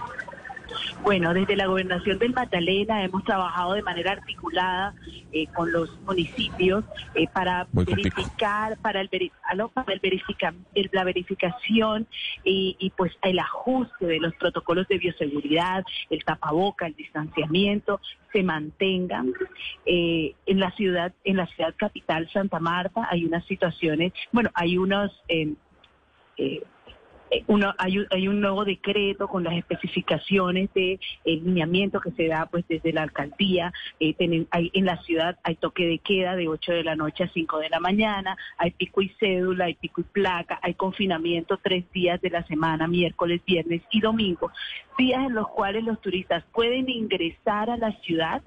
Bueno, 1.03 1.33
desde 1.33 1.55
la 1.55 1.65
gobernación 1.65 2.19
del 2.19 2.33
Magdalena 2.33 3.03
hemos 3.03 3.23
trabajado 3.23 3.73
de 3.73 3.81
manera 3.81 4.11
articulada 4.11 4.93
eh, 5.31 5.47
con 5.47 5.71
los 5.71 5.89
municipios 6.01 6.85
eh, 7.15 7.27
para 7.33 7.67
verificar, 7.71 8.77
para 8.77 9.01
el, 9.01 9.09
para 9.73 9.93
el 9.93 9.99
verifica, 9.99 10.53
la 10.91 11.03
verificación 11.03 12.07
y, 12.43 12.75
y, 12.79 12.91
pues 12.91 13.13
el 13.23 13.39
ajuste 13.39 14.05
de 14.05 14.19
los 14.19 14.35
protocolos 14.35 14.87
de 14.87 14.99
bioseguridad, 14.99 15.83
el 16.09 16.23
tapaboca, 16.23 16.85
el 16.85 16.95
distanciamiento, 16.95 17.99
se 18.31 18.43
mantengan. 18.43 19.33
Eh, 19.85 20.35
en 20.45 20.59
la 20.59 20.71
ciudad, 20.71 21.13
en 21.23 21.37
la 21.37 21.47
ciudad 21.47 21.73
capital 21.77 22.29
Santa 22.31 22.59
Marta 22.59 23.07
hay 23.09 23.25
unas 23.25 23.45
situaciones, 23.45 24.13
bueno, 24.31 24.51
hay 24.53 24.77
unos 24.77 25.11
eh, 25.27 25.53
eh, 26.37 26.63
uno, 27.47 27.73
hay, 27.77 27.99
un, 27.99 28.07
hay 28.09 28.27
un 28.27 28.41
nuevo 28.41 28.65
decreto 28.65 29.27
con 29.27 29.43
las 29.43 29.53
especificaciones 29.53 30.73
de 30.73 30.99
el 31.23 31.43
lineamiento 31.43 31.99
que 32.01 32.11
se 32.11 32.27
da 32.27 32.45
pues 32.45 32.65
desde 32.67 32.93
la 32.93 33.03
alcaldía. 33.03 33.71
Eh, 33.99 34.15
hay, 34.51 34.71
en 34.73 34.85
la 34.85 35.01
ciudad 35.03 35.37
hay 35.43 35.55
toque 35.55 35.85
de 35.85 35.99
queda 35.99 36.35
de 36.35 36.47
8 36.47 36.73
de 36.73 36.83
la 36.83 36.95
noche 36.95 37.23
a 37.23 37.29
5 37.29 37.59
de 37.59 37.69
la 37.69 37.79
mañana, 37.79 38.37
hay 38.57 38.71
pico 38.71 39.01
y 39.01 39.09
cédula, 39.19 39.65
hay 39.65 39.75
pico 39.75 40.01
y 40.01 40.05
placa, 40.05 40.59
hay 40.61 40.73
confinamiento 40.73 41.57
tres 41.57 41.89
días 41.91 42.21
de 42.21 42.29
la 42.29 42.43
semana, 42.43 42.87
miércoles, 42.87 43.41
viernes 43.45 43.81
y 43.91 44.01
domingo, 44.01 44.51
días 44.97 45.25
en 45.25 45.33
los 45.33 45.47
cuales 45.47 45.83
los 45.83 46.01
turistas 46.01 46.43
pueden 46.53 46.89
ingresar 46.89 47.69
a 47.69 47.77
la 47.77 47.91
ciudad 48.01 48.41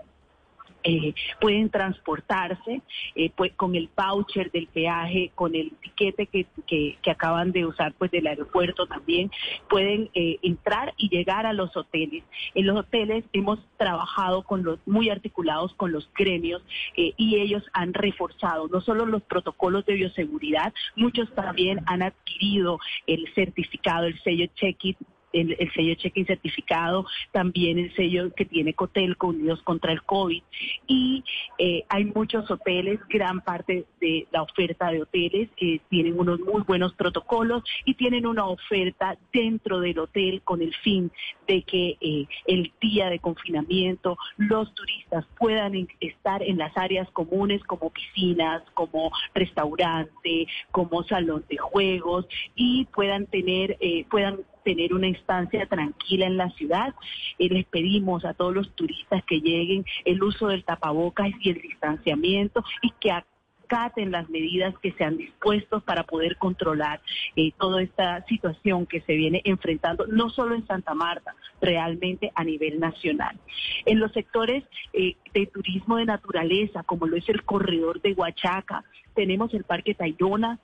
eh, 0.86 1.15
pueden 1.40 1.70
transportarse 1.70 2.82
eh, 3.15 3.31
pues, 3.35 3.52
con 3.55 3.74
el 3.74 3.89
voucher 3.97 4.51
del 4.51 4.66
peaje, 4.66 5.32
con 5.35 5.55
el 5.55 5.73
tiquete 5.81 6.27
que, 6.27 6.47
que, 6.66 6.98
acaban 7.11 7.52
de 7.52 7.65
usar 7.65 7.94
pues 7.94 8.11
del 8.11 8.27
aeropuerto 8.27 8.86
también, 8.86 9.31
pueden 9.70 10.11
eh, 10.15 10.39
entrar 10.43 10.93
y 10.98 11.09
llegar 11.09 11.47
a 11.47 11.55
los 11.55 11.74
hoteles. 11.74 12.23
En 12.55 12.66
los 12.66 12.77
hoteles 12.77 13.24
hemos 13.32 13.61
trabajado 13.78 14.43
con 14.43 14.62
los 14.62 14.78
muy 14.86 15.09
articulados 15.09 15.73
con 15.74 15.90
los 15.90 16.11
gremios 16.15 16.62
y 16.97 17.36
ellos 17.36 17.62
han 17.73 17.94
reforzado 17.94 18.69
no 18.69 18.81
solo 18.81 19.06
los 19.06 19.23
protocolos 19.23 19.86
de 19.86 19.94
bioseguridad, 19.94 20.74
muchos 20.97 21.32
también 21.35 21.81
han 21.86 22.02
adquirido 22.02 22.78
el 23.06 23.27
certificado, 23.35 24.06
el 24.06 24.20
sello 24.23 24.47
check-in 24.55 24.97
el, 25.35 25.73
sello 25.73 25.94
check-in 25.94 26.27
certificado, 26.27 27.06
también 27.32 27.78
el 27.78 27.94
sello 27.94 28.32
que 28.35 28.44
tiene 28.44 28.74
Cotelco 28.74 29.28
Unidos 29.28 29.61
contra 29.62 29.93
el 29.93 30.02
COVID. 30.02 30.43
Y 30.86 31.24
eh, 31.59 31.85
hay 31.89 32.05
muchos 32.06 32.51
hoteles, 32.51 33.01
gran 33.09 33.40
parte 33.40 33.85
de 34.01 34.27
la 34.31 34.43
oferta 34.43 34.90
de 34.90 35.02
hoteles 35.02 35.48
eh, 35.56 35.81
tienen 35.89 36.19
unos 36.19 36.40
muy 36.40 36.62
buenos 36.62 36.94
protocolos 36.94 37.62
y 37.85 37.94
tienen 37.94 38.27
una 38.27 38.47
oferta 38.47 39.19
dentro 39.32 39.81
del 39.81 39.98
hotel 39.98 40.43
con 40.43 40.62
el 40.62 40.74
fin 40.77 41.11
de 41.48 41.62
que 41.62 41.97
eh, 42.01 42.27
el 42.47 42.73
día 42.81 43.11
de 43.11 43.19
confinamiento 43.19 44.16
los 44.36 44.73
turistas 44.74 45.27
puedan 45.39 45.89
estar 46.01 46.43
en 46.43 46.59
las 46.59 46.77
áreas 46.77 47.11
comunes 47.11 47.62
como 47.65 47.90
piscinas, 47.90 48.62
como 48.74 49.11
restaurante, 49.35 50.47
como 50.70 51.02
salón 51.05 51.44
de 51.48 51.56
juegos 51.56 52.27
y 52.55 52.85
puedan 52.86 53.27
tener, 53.27 53.77
puedan 54.11 54.39
tener 54.64 54.94
una 54.94 55.06
instancia 55.06 55.66
tranquila 55.66 56.26
en 56.26 56.36
la 56.36 56.50
ciudad. 56.50 56.94
y 57.38 57.48
les 57.48 57.66
pedimos 57.66 58.24
a 58.24 58.34
todos 58.34 58.54
los 58.54 58.74
turistas 58.74 59.22
que 59.24 59.40
lleguen 59.40 59.84
el 60.04 60.22
uso 60.22 60.48
del 60.48 60.64
tapabocas 60.64 61.30
y 61.40 61.50
el 61.50 61.60
distanciamiento 61.60 62.64
y 62.82 62.90
que 63.00 63.10
acaten 63.64 64.10
las 64.10 64.28
medidas 64.28 64.74
que 64.78 64.92
se 64.92 65.04
han 65.04 65.16
dispuesto 65.16 65.80
para 65.80 66.04
poder 66.04 66.36
controlar 66.36 67.00
eh, 67.36 67.52
toda 67.58 67.82
esta 67.82 68.24
situación 68.26 68.86
que 68.86 69.00
se 69.00 69.14
viene 69.14 69.40
enfrentando, 69.44 70.06
no 70.06 70.30
solo 70.30 70.54
en 70.54 70.66
Santa 70.66 70.94
Marta, 70.94 71.34
realmente 71.60 72.30
a 72.34 72.44
nivel 72.44 72.78
nacional. 72.78 73.38
En 73.86 73.98
los 74.00 74.12
sectores 74.12 74.64
eh, 74.92 75.16
de 75.32 75.46
turismo 75.46 75.96
de 75.96 76.04
naturaleza, 76.04 76.82
como 76.84 77.06
lo 77.06 77.16
es 77.16 77.28
el 77.28 77.42
corredor 77.44 78.00
de 78.00 78.12
Huachaca, 78.12 78.84
tenemos 79.14 79.52
el 79.54 79.64
Parque 79.64 79.94
Tayrona, 79.94 80.58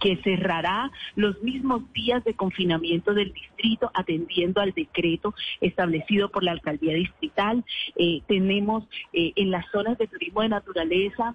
que 0.00 0.16
cerrará 0.18 0.90
los 1.14 1.42
mismos 1.42 1.82
días 1.92 2.24
de 2.24 2.34
confinamiento 2.34 3.14
del 3.14 3.32
distrito 3.32 3.90
atendiendo 3.94 4.60
al 4.60 4.72
decreto 4.72 5.34
establecido 5.60 6.30
por 6.30 6.42
la 6.42 6.52
alcaldía 6.52 6.94
distrital. 6.94 7.64
Eh, 7.96 8.22
tenemos 8.26 8.84
eh, 9.12 9.32
en 9.36 9.50
las 9.50 9.66
zonas 9.70 9.98
de 9.98 10.06
turismo 10.06 10.42
de 10.42 10.48
naturaleza 10.48 11.34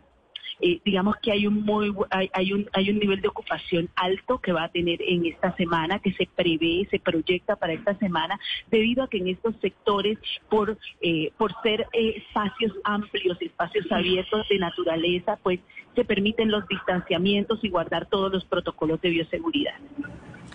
eh, 0.61 0.79
digamos 0.85 1.15
que 1.21 1.31
hay 1.31 1.47
un 1.47 1.63
muy 1.63 1.91
hay, 2.11 2.53
un 2.53 2.69
hay 2.73 2.91
un 2.91 2.99
nivel 2.99 3.19
de 3.19 3.27
ocupación 3.27 3.89
alto 3.95 4.37
que 4.37 4.51
va 4.51 4.65
a 4.65 4.69
tener 4.69 5.01
en 5.01 5.25
esta 5.25 5.55
semana 5.55 5.97
que 5.99 6.13
se 6.13 6.27
prevé 6.35 6.87
se 6.91 6.99
proyecta 6.99 7.55
para 7.55 7.73
esta 7.73 7.97
semana 7.97 8.39
debido 8.69 9.03
a 9.03 9.09
que 9.09 9.17
en 9.17 9.27
estos 9.29 9.55
sectores 9.59 10.19
por 10.49 10.77
eh, 11.01 11.31
por 11.37 11.51
ser 11.63 11.87
eh, 11.93 12.23
espacios 12.27 12.73
amplios 12.83 13.41
espacios 13.41 13.91
abiertos 13.91 14.47
de 14.49 14.59
naturaleza 14.59 15.39
pues 15.41 15.59
se 15.95 16.05
permiten 16.05 16.51
los 16.51 16.67
distanciamientos 16.67 17.59
y 17.63 17.69
guardar 17.69 18.05
todos 18.05 18.31
los 18.31 18.45
protocolos 18.45 19.01
de 19.01 19.09
bioseguridad 19.09 19.73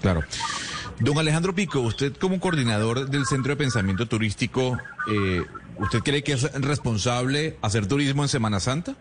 claro 0.00 0.22
Don 0.98 1.18
Alejandro 1.18 1.54
Pico, 1.54 1.80
usted 1.80 2.16
como 2.16 2.40
coordinador 2.40 3.10
del 3.10 3.26
Centro 3.26 3.52
de 3.52 3.56
Pensamiento 3.56 4.06
Turístico, 4.06 4.78
¿usted 5.76 5.98
cree 5.98 6.22
que 6.22 6.32
es 6.32 6.50
responsable 6.54 7.58
hacer 7.60 7.86
turismo 7.86 8.22
en 8.22 8.30
Semana 8.30 8.60
Santa? 8.60 8.96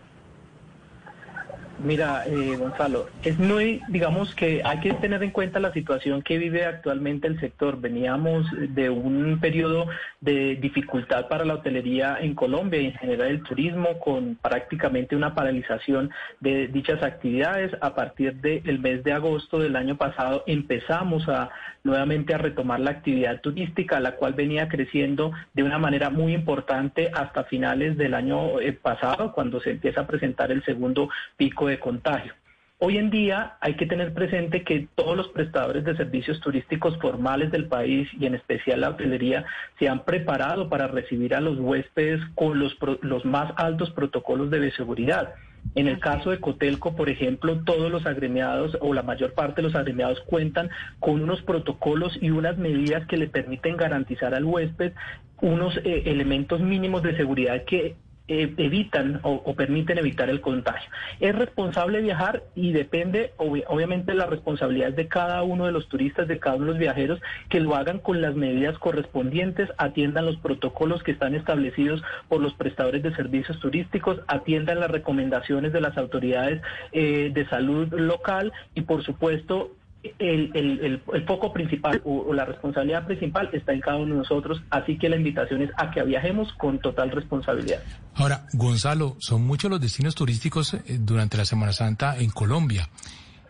Mira, 1.78 2.24
eh, 2.26 2.56
Gonzalo, 2.56 3.06
es 3.22 3.38
muy, 3.38 3.82
digamos 3.88 4.34
que 4.34 4.62
hay 4.64 4.80
que 4.80 4.94
tener 4.94 5.22
en 5.22 5.30
cuenta 5.30 5.60
la 5.60 5.72
situación 5.72 6.22
que 6.22 6.38
vive 6.38 6.64
actualmente 6.64 7.28
el 7.28 7.38
sector. 7.38 7.78
Veníamos 7.78 8.46
de 8.70 8.88
un 8.88 9.38
periodo 9.40 9.86
de 10.20 10.56
dificultad 10.56 11.28
para 11.28 11.44
la 11.44 11.54
hotelería 11.54 12.16
en 12.18 12.34
Colombia 12.34 12.80
y 12.80 12.86
en 12.86 12.94
general 12.94 13.28
el 13.28 13.42
turismo 13.42 13.98
con 13.98 14.36
prácticamente 14.36 15.16
una 15.16 15.34
paralización 15.34 16.10
de 16.40 16.68
dichas 16.68 17.02
actividades. 17.02 17.72
A 17.82 17.94
partir 17.94 18.34
del 18.36 18.78
mes 18.78 19.04
de 19.04 19.12
agosto 19.12 19.58
del 19.58 19.76
año 19.76 19.96
pasado 19.96 20.44
empezamos 20.46 21.28
a 21.28 21.50
nuevamente 21.86 22.34
a 22.34 22.38
retomar 22.38 22.80
la 22.80 22.90
actividad 22.90 23.40
turística, 23.40 24.00
la 24.00 24.16
cual 24.16 24.34
venía 24.34 24.68
creciendo 24.68 25.32
de 25.54 25.62
una 25.62 25.78
manera 25.78 26.10
muy 26.10 26.34
importante 26.34 27.10
hasta 27.14 27.44
finales 27.44 27.96
del 27.96 28.12
año 28.12 28.60
eh, 28.60 28.72
pasado, 28.72 29.32
cuando 29.32 29.60
se 29.60 29.70
empieza 29.70 30.02
a 30.02 30.06
presentar 30.06 30.52
el 30.52 30.64
segundo 30.64 31.08
pico 31.38 31.68
de 31.68 31.78
contagio. 31.78 32.34
Hoy 32.78 32.98
en 32.98 33.08
día 33.08 33.56
hay 33.60 33.74
que 33.76 33.86
tener 33.86 34.12
presente 34.12 34.62
que 34.62 34.86
todos 34.96 35.16
los 35.16 35.28
prestadores 35.28 35.82
de 35.84 35.96
servicios 35.96 36.40
turísticos 36.40 36.98
formales 36.98 37.50
del 37.50 37.68
país 37.68 38.06
y 38.20 38.26
en 38.26 38.34
especial 38.34 38.82
la 38.82 38.90
hotelería 38.90 39.46
se 39.78 39.88
han 39.88 40.04
preparado 40.04 40.68
para 40.68 40.86
recibir 40.86 41.34
a 41.34 41.40
los 41.40 41.58
huéspedes 41.58 42.20
con 42.34 42.58
los, 42.58 42.76
los 43.00 43.24
más 43.24 43.54
altos 43.56 43.90
protocolos 43.92 44.50
de 44.50 44.58
bioseguridad. 44.58 45.32
En 45.74 45.88
el 45.88 45.98
caso 45.98 46.30
de 46.30 46.40
Cotelco, 46.40 46.96
por 46.96 47.10
ejemplo, 47.10 47.62
todos 47.64 47.90
los 47.90 48.06
agremiados 48.06 48.78
o 48.80 48.94
la 48.94 49.02
mayor 49.02 49.34
parte 49.34 49.56
de 49.56 49.68
los 49.68 49.74
agremiados 49.74 50.20
cuentan 50.22 50.70
con 51.00 51.22
unos 51.22 51.42
protocolos 51.42 52.16
y 52.20 52.30
unas 52.30 52.56
medidas 52.56 53.06
que 53.06 53.16
le 53.16 53.28
permiten 53.28 53.76
garantizar 53.76 54.34
al 54.34 54.44
huésped 54.44 54.92
unos 55.40 55.76
eh, 55.78 56.04
elementos 56.06 56.60
mínimos 56.60 57.02
de 57.02 57.16
seguridad 57.16 57.64
que 57.64 57.96
eh, 58.28 58.52
evitan 58.56 59.20
o, 59.22 59.54
permiten 59.54 59.98
evitar 59.98 60.28
el 60.28 60.40
contagio. 60.40 60.90
Es 61.20 61.34
responsable 61.34 62.00
viajar 62.00 62.42
y 62.54 62.72
depende 62.72 63.32
obviamente 63.36 64.12
de 64.12 64.18
la 64.18 64.26
responsabilidad 64.26 64.92
de 64.92 65.06
cada 65.06 65.42
uno 65.44 65.66
de 65.66 65.72
los 65.72 65.88
turistas, 65.88 66.26
de 66.26 66.38
cada 66.38 66.56
uno 66.56 66.66
de 66.66 66.70
los 66.72 66.78
viajeros, 66.78 67.20
que 67.48 67.60
lo 67.60 67.76
hagan 67.76 68.00
con 68.00 68.20
las 68.20 68.34
medidas 68.34 68.78
correspondientes, 68.78 69.70
atiendan 69.78 70.26
los 70.26 70.38
protocolos 70.38 71.02
que 71.04 71.12
están 71.12 71.34
establecidos 71.36 72.02
por 72.28 72.40
los 72.40 72.54
prestadores 72.54 73.02
de 73.02 73.14
servicios 73.14 73.60
turísticos, 73.60 74.20
atiendan 74.26 74.80
las 74.80 74.90
recomendaciones 74.90 75.72
de 75.72 75.80
las 75.80 75.96
autoridades 75.96 76.60
eh, 76.92 77.30
de 77.32 77.48
salud 77.48 77.92
local 77.92 78.52
y 78.74 78.82
por 78.82 79.04
supuesto 79.04 79.75
el, 80.18 80.50
el, 80.54 81.02
el, 81.12 81.24
foco 81.26 81.52
principal 81.52 82.00
o, 82.04 82.32
la 82.32 82.44
responsabilidad 82.44 83.06
principal 83.06 83.48
está 83.52 83.72
en 83.72 83.80
cada 83.80 83.96
uno 83.96 84.14
de 84.14 84.18
nosotros, 84.20 84.62
así 84.70 84.98
que 84.98 85.08
la 85.08 85.16
invitación 85.16 85.62
es 85.62 85.70
a 85.76 85.90
que 85.90 86.02
viajemos 86.02 86.52
con 86.54 86.78
total 86.78 87.10
responsabilidad. 87.10 87.82
Ahora, 88.14 88.46
Gonzalo, 88.52 89.16
son 89.18 89.46
muchos 89.46 89.70
los 89.70 89.80
destinos 89.80 90.14
turísticos 90.14 90.74
eh, 90.74 90.82
durante 91.00 91.36
la 91.36 91.44
Semana 91.44 91.72
Santa 91.72 92.18
en 92.18 92.30
Colombia. 92.30 92.88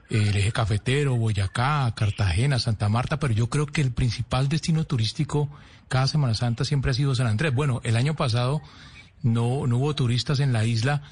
El 0.08 0.36
eje 0.36 0.52
cafetero, 0.52 1.16
Boyacá, 1.16 1.92
Cartagena, 1.96 2.58
Santa 2.58 2.88
Marta, 2.88 3.18
pero 3.18 3.34
yo 3.34 3.48
creo 3.48 3.66
que 3.66 3.80
el 3.80 3.92
principal 3.92 4.48
destino 4.48 4.84
turístico 4.84 5.48
cada 5.88 6.06
Semana 6.06 6.34
Santa 6.34 6.64
siempre 6.64 6.92
ha 6.92 6.94
sido 6.94 7.14
San 7.14 7.26
Andrés. 7.26 7.54
Bueno, 7.54 7.80
el 7.84 7.96
año 7.96 8.14
pasado 8.14 8.62
no, 9.22 9.66
no 9.66 9.78
hubo 9.78 9.94
turistas 9.94 10.40
en 10.40 10.52
la 10.52 10.64
isla, 10.64 11.02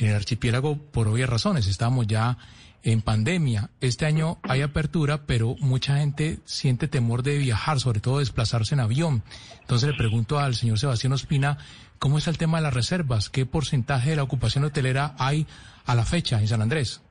en 0.00 0.08
el 0.08 0.16
archipiélago, 0.16 0.76
por 0.76 1.08
obvias 1.08 1.28
razones. 1.28 1.66
Estábamos 1.66 2.06
ya 2.06 2.38
en 2.82 3.02
pandemia. 3.02 3.70
Este 3.80 4.06
año 4.06 4.38
hay 4.42 4.62
apertura, 4.62 5.26
pero 5.26 5.54
mucha 5.60 5.98
gente 5.98 6.38
siente 6.44 6.88
temor 6.88 7.22
de 7.22 7.38
viajar, 7.38 7.78
sobre 7.78 8.00
todo 8.00 8.18
desplazarse 8.18 8.74
en 8.74 8.80
avión. 8.80 9.22
Entonces 9.60 9.90
le 9.90 9.96
pregunto 9.96 10.38
al 10.38 10.54
señor 10.54 10.78
Sebastián 10.78 11.12
Ospina, 11.12 11.58
¿cómo 11.98 12.18
está 12.18 12.30
el 12.30 12.38
tema 12.38 12.58
de 12.58 12.64
las 12.64 12.74
reservas? 12.74 13.28
¿Qué 13.28 13.46
porcentaje 13.46 14.10
de 14.10 14.16
la 14.16 14.22
ocupación 14.22 14.64
hotelera 14.64 15.14
hay 15.18 15.46
a 15.86 15.94
la 15.94 16.04
fecha 16.04 16.40
en 16.40 16.48
San 16.48 16.62
Andrés? 16.62 17.02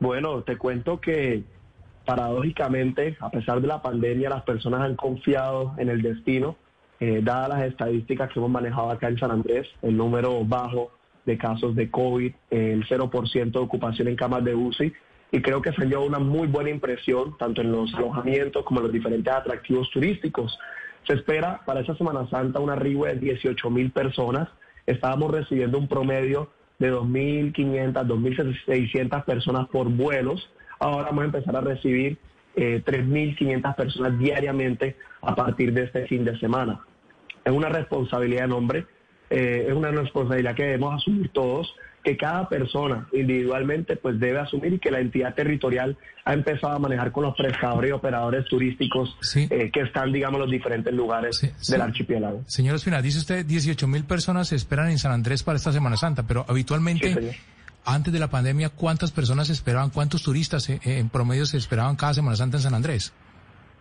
Bueno, 0.00 0.42
te 0.42 0.56
cuento 0.56 1.00
que 1.00 1.44
paradójicamente, 2.04 3.16
a 3.20 3.30
pesar 3.30 3.60
de 3.60 3.68
la 3.68 3.80
pandemia, 3.80 4.28
las 4.28 4.42
personas 4.42 4.80
han 4.80 4.96
confiado 4.96 5.74
en 5.78 5.88
el 5.88 6.02
destino, 6.02 6.56
eh, 6.98 7.20
dadas 7.22 7.50
las 7.50 7.62
estadísticas 7.64 8.32
que 8.32 8.38
hemos 8.38 8.50
manejado 8.50 8.90
acá 8.90 9.08
en 9.08 9.18
San 9.18 9.30
Andrés, 9.30 9.68
el 9.82 9.96
número 9.96 10.44
bajo 10.44 10.90
de 11.24 11.38
casos 11.38 11.74
de 11.76 11.90
COVID, 11.90 12.32
el 12.50 12.86
0% 12.86 13.52
de 13.52 13.58
ocupación 13.58 14.08
en 14.08 14.16
camas 14.16 14.44
de 14.44 14.54
UCI 14.54 14.92
y 15.30 15.40
creo 15.40 15.62
que 15.62 15.72
se 15.72 15.86
dio 15.86 16.02
una 16.02 16.18
muy 16.18 16.46
buena 16.46 16.68
impresión 16.68 17.36
tanto 17.38 17.62
en 17.62 17.72
los 17.72 17.92
alojamientos 17.94 18.64
como 18.64 18.80
en 18.80 18.84
los 18.84 18.92
diferentes 18.92 19.32
atractivos 19.32 19.90
turísticos. 19.90 20.58
Se 21.06 21.14
espera 21.14 21.62
para 21.64 21.80
esta 21.80 21.96
Semana 21.96 22.28
Santa 22.28 22.60
un 22.60 22.68
arribo 22.68 23.06
de 23.06 23.16
18 23.16 23.70
mil 23.70 23.90
personas. 23.90 24.48
Estábamos 24.86 25.30
recibiendo 25.32 25.78
un 25.78 25.88
promedio 25.88 26.50
de 26.78 26.92
2.500, 26.92 27.92
2.600 28.06 29.24
personas 29.24 29.68
por 29.68 29.88
vuelos. 29.88 30.50
Ahora 30.78 31.06
vamos 31.06 31.22
a 31.22 31.26
empezar 31.26 31.56
a 31.56 31.60
recibir 31.62 32.18
eh, 32.54 32.82
3.500 32.84 33.74
personas 33.74 34.18
diariamente 34.18 34.96
a 35.22 35.34
partir 35.34 35.72
de 35.72 35.84
este 35.84 36.06
fin 36.08 36.24
de 36.26 36.38
semana. 36.38 36.84
Es 37.44 37.52
una 37.52 37.70
responsabilidad 37.70 38.44
enorme 38.44 38.84
eh, 39.32 39.66
es 39.68 39.74
una 39.74 39.90
responsabilidad 39.90 40.54
que 40.54 40.64
debemos 40.64 41.00
asumir 41.00 41.30
todos, 41.30 41.74
que 42.04 42.16
cada 42.18 42.48
persona 42.48 43.08
individualmente 43.12 43.96
pues 43.96 44.20
debe 44.20 44.40
asumir 44.40 44.74
y 44.74 44.78
que 44.78 44.90
la 44.90 45.00
entidad 45.00 45.34
territorial 45.34 45.96
ha 46.24 46.34
empezado 46.34 46.74
a 46.74 46.78
manejar 46.78 47.12
con 47.12 47.24
los 47.24 47.34
prestadores 47.34 47.90
y 47.90 47.92
operadores 47.92 48.44
turísticos 48.46 49.16
eh, 49.36 49.70
que 49.72 49.80
están, 49.80 50.12
digamos, 50.12 50.36
en 50.36 50.42
los 50.42 50.50
diferentes 50.50 50.92
lugares 50.92 51.40
del 51.68 51.80
archipiélago. 51.80 52.42
Señor 52.46 52.76
Espina, 52.76 53.00
dice 53.00 53.18
usted 53.18 53.46
18 53.46 53.88
mil 53.88 54.04
personas 54.04 54.48
se 54.48 54.56
esperan 54.56 54.90
en 54.90 54.98
San 54.98 55.12
Andrés 55.12 55.42
para 55.42 55.56
esta 55.56 55.72
Semana 55.72 55.96
Santa, 55.96 56.24
pero 56.24 56.44
habitualmente... 56.48 57.38
antes 57.84 58.12
de 58.12 58.20
la 58.20 58.30
pandemia, 58.30 58.68
¿cuántas 58.68 59.10
personas 59.10 59.50
esperaban, 59.50 59.90
cuántos 59.90 60.22
turistas 60.22 60.68
eh, 60.70 60.78
en 60.84 61.08
promedio 61.08 61.46
se 61.46 61.56
esperaban 61.56 61.96
cada 61.96 62.14
Semana 62.14 62.36
Santa 62.36 62.58
en 62.58 62.62
San 62.62 62.74
Andrés? 62.74 63.12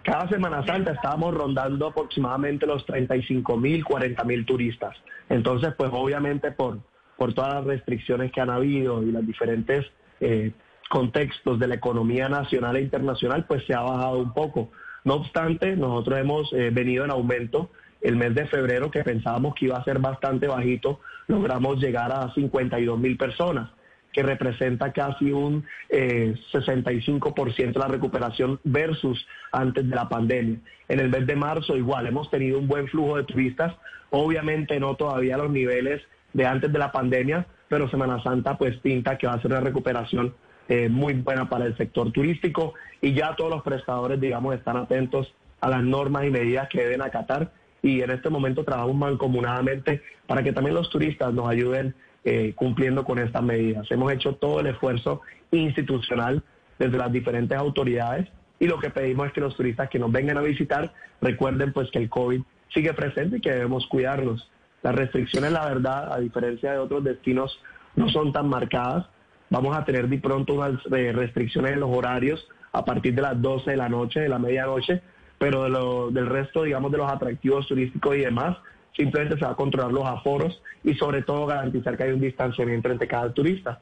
Cada 0.03 0.27
Semana 0.29 0.65
Santa 0.65 0.93
estábamos 0.93 1.33
rondando 1.35 1.87
aproximadamente 1.87 2.65
los 2.65 2.85
35 2.85 3.55
mil, 3.57 3.85
40 3.85 4.23
mil 4.23 4.45
turistas. 4.45 4.95
Entonces, 5.29 5.73
pues 5.77 5.91
obviamente 5.93 6.51
por, 6.51 6.79
por 7.17 7.33
todas 7.33 7.53
las 7.53 7.65
restricciones 7.65 8.31
que 8.31 8.41
han 8.41 8.49
habido 8.49 9.03
y 9.03 9.11
los 9.11 9.25
diferentes 9.25 9.85
eh, 10.19 10.51
contextos 10.89 11.59
de 11.59 11.67
la 11.67 11.75
economía 11.75 12.29
nacional 12.29 12.77
e 12.77 12.81
internacional, 12.81 13.45
pues 13.45 13.63
se 13.65 13.75
ha 13.75 13.81
bajado 13.81 14.17
un 14.17 14.33
poco. 14.33 14.71
No 15.03 15.15
obstante, 15.15 15.75
nosotros 15.75 16.19
hemos 16.19 16.51
eh, 16.53 16.71
venido 16.71 17.05
en 17.05 17.11
aumento. 17.11 17.69
El 18.01 18.15
mes 18.15 18.33
de 18.33 18.47
febrero, 18.47 18.89
que 18.89 19.03
pensábamos 19.03 19.53
que 19.53 19.65
iba 19.65 19.77
a 19.77 19.83
ser 19.83 19.99
bastante 19.99 20.47
bajito, 20.47 20.99
logramos 21.27 21.79
llegar 21.79 22.11
a 22.11 22.33
52 22.33 22.99
mil 22.99 23.15
personas 23.17 23.69
que 24.13 24.23
representa 24.23 24.91
casi 24.91 25.31
un 25.31 25.65
eh, 25.89 26.35
65% 26.51 27.73
de 27.73 27.79
la 27.79 27.87
recuperación 27.87 28.59
versus 28.63 29.25
antes 29.51 29.89
de 29.89 29.95
la 29.95 30.09
pandemia. 30.09 30.57
En 30.87 30.99
el 30.99 31.09
mes 31.09 31.25
de 31.25 31.35
marzo 31.35 31.77
igual, 31.77 32.07
hemos 32.07 32.29
tenido 32.29 32.59
un 32.59 32.67
buen 32.67 32.87
flujo 32.87 33.17
de 33.17 33.23
turistas, 33.23 33.73
obviamente 34.09 34.79
no 34.79 34.95
todavía 34.95 35.37
los 35.37 35.49
niveles 35.49 36.01
de 36.33 36.45
antes 36.45 36.71
de 36.71 36.79
la 36.79 36.91
pandemia, 36.91 37.45
pero 37.67 37.89
Semana 37.89 38.21
Santa 38.21 38.57
pues 38.57 38.77
pinta 38.77 39.17
que 39.17 39.27
va 39.27 39.33
a 39.33 39.41
ser 39.41 39.51
una 39.51 39.61
recuperación 39.61 40.33
eh, 40.67 40.89
muy 40.89 41.13
buena 41.13 41.49
para 41.49 41.65
el 41.65 41.75
sector 41.77 42.11
turístico. 42.11 42.73
Y 43.01 43.13
ya 43.13 43.35
todos 43.35 43.49
los 43.49 43.63
prestadores, 43.63 44.19
digamos, 44.21 44.55
están 44.55 44.77
atentos 44.77 45.33
a 45.59 45.69
las 45.69 45.83
normas 45.83 46.25
y 46.25 46.29
medidas 46.29 46.69
que 46.69 46.81
deben 46.81 47.01
acatar. 47.01 47.51
Y 47.81 48.01
en 48.01 48.11
este 48.11 48.29
momento 48.29 48.63
trabajamos 48.63 48.95
mancomunadamente 48.95 50.01
para 50.27 50.43
que 50.43 50.53
también 50.53 50.75
los 50.75 50.89
turistas 50.89 51.33
nos 51.33 51.49
ayuden 51.49 51.95
eh, 52.23 52.53
cumpliendo 52.55 53.03
con 53.03 53.19
estas 53.19 53.43
medidas. 53.43 53.89
Hemos 53.91 54.11
hecho 54.11 54.35
todo 54.35 54.59
el 54.59 54.67
esfuerzo 54.67 55.21
institucional 55.51 56.43
desde 56.77 56.97
las 56.97 57.11
diferentes 57.11 57.57
autoridades 57.57 58.27
y 58.59 58.67
lo 58.67 58.79
que 58.79 58.91
pedimos 58.91 59.27
es 59.27 59.33
que 59.33 59.41
los 59.41 59.55
turistas 59.55 59.89
que 59.89 59.99
nos 59.99 60.11
vengan 60.11 60.37
a 60.37 60.41
visitar 60.41 60.93
recuerden 61.19 61.73
pues 61.73 61.89
que 61.91 61.99
el 61.99 62.09
COVID 62.09 62.41
sigue 62.73 62.93
presente 62.93 63.37
y 63.37 63.41
que 63.41 63.51
debemos 63.51 63.87
cuidarnos. 63.87 64.49
Las 64.83 64.95
restricciones, 64.95 65.51
la 65.51 65.65
verdad, 65.65 66.13
a 66.13 66.19
diferencia 66.19 66.71
de 66.71 66.77
otros 66.77 67.03
destinos, 67.03 67.59
no 67.95 68.09
son 68.09 68.31
tan 68.31 68.47
marcadas. 68.47 69.07
Vamos 69.49 69.75
a 69.75 69.83
tener 69.83 70.07
de 70.07 70.19
pronto 70.19 70.53
unas 70.53 70.79
eh, 70.91 71.11
restricciones 71.11 71.73
en 71.73 71.79
los 71.79 71.89
horarios 71.91 72.47
a 72.71 72.85
partir 72.85 73.13
de 73.13 73.21
las 73.21 73.41
12 73.41 73.71
de 73.71 73.77
la 73.77 73.89
noche, 73.89 74.21
de 74.21 74.29
la 74.29 74.39
medianoche, 74.39 75.01
pero 75.37 75.63
de 75.63 75.69
lo, 75.69 76.11
del 76.11 76.27
resto, 76.27 76.63
digamos, 76.63 76.91
de 76.91 76.99
los 76.99 77.11
atractivos 77.11 77.67
turísticos 77.67 78.15
y 78.15 78.19
demás, 78.19 78.57
simplemente 78.95 79.37
se 79.37 79.45
va 79.45 79.51
a 79.51 79.55
controlar 79.55 79.91
los 79.91 80.05
aforos 80.05 80.61
y 80.83 80.93
sobre 80.95 81.21
todo 81.21 81.45
garantizar 81.45 81.97
que 81.97 82.03
hay 82.03 82.11
un 82.11 82.21
distanciamiento 82.21 82.89
entre 82.89 83.07
cada 83.07 83.31
turista. 83.33 83.81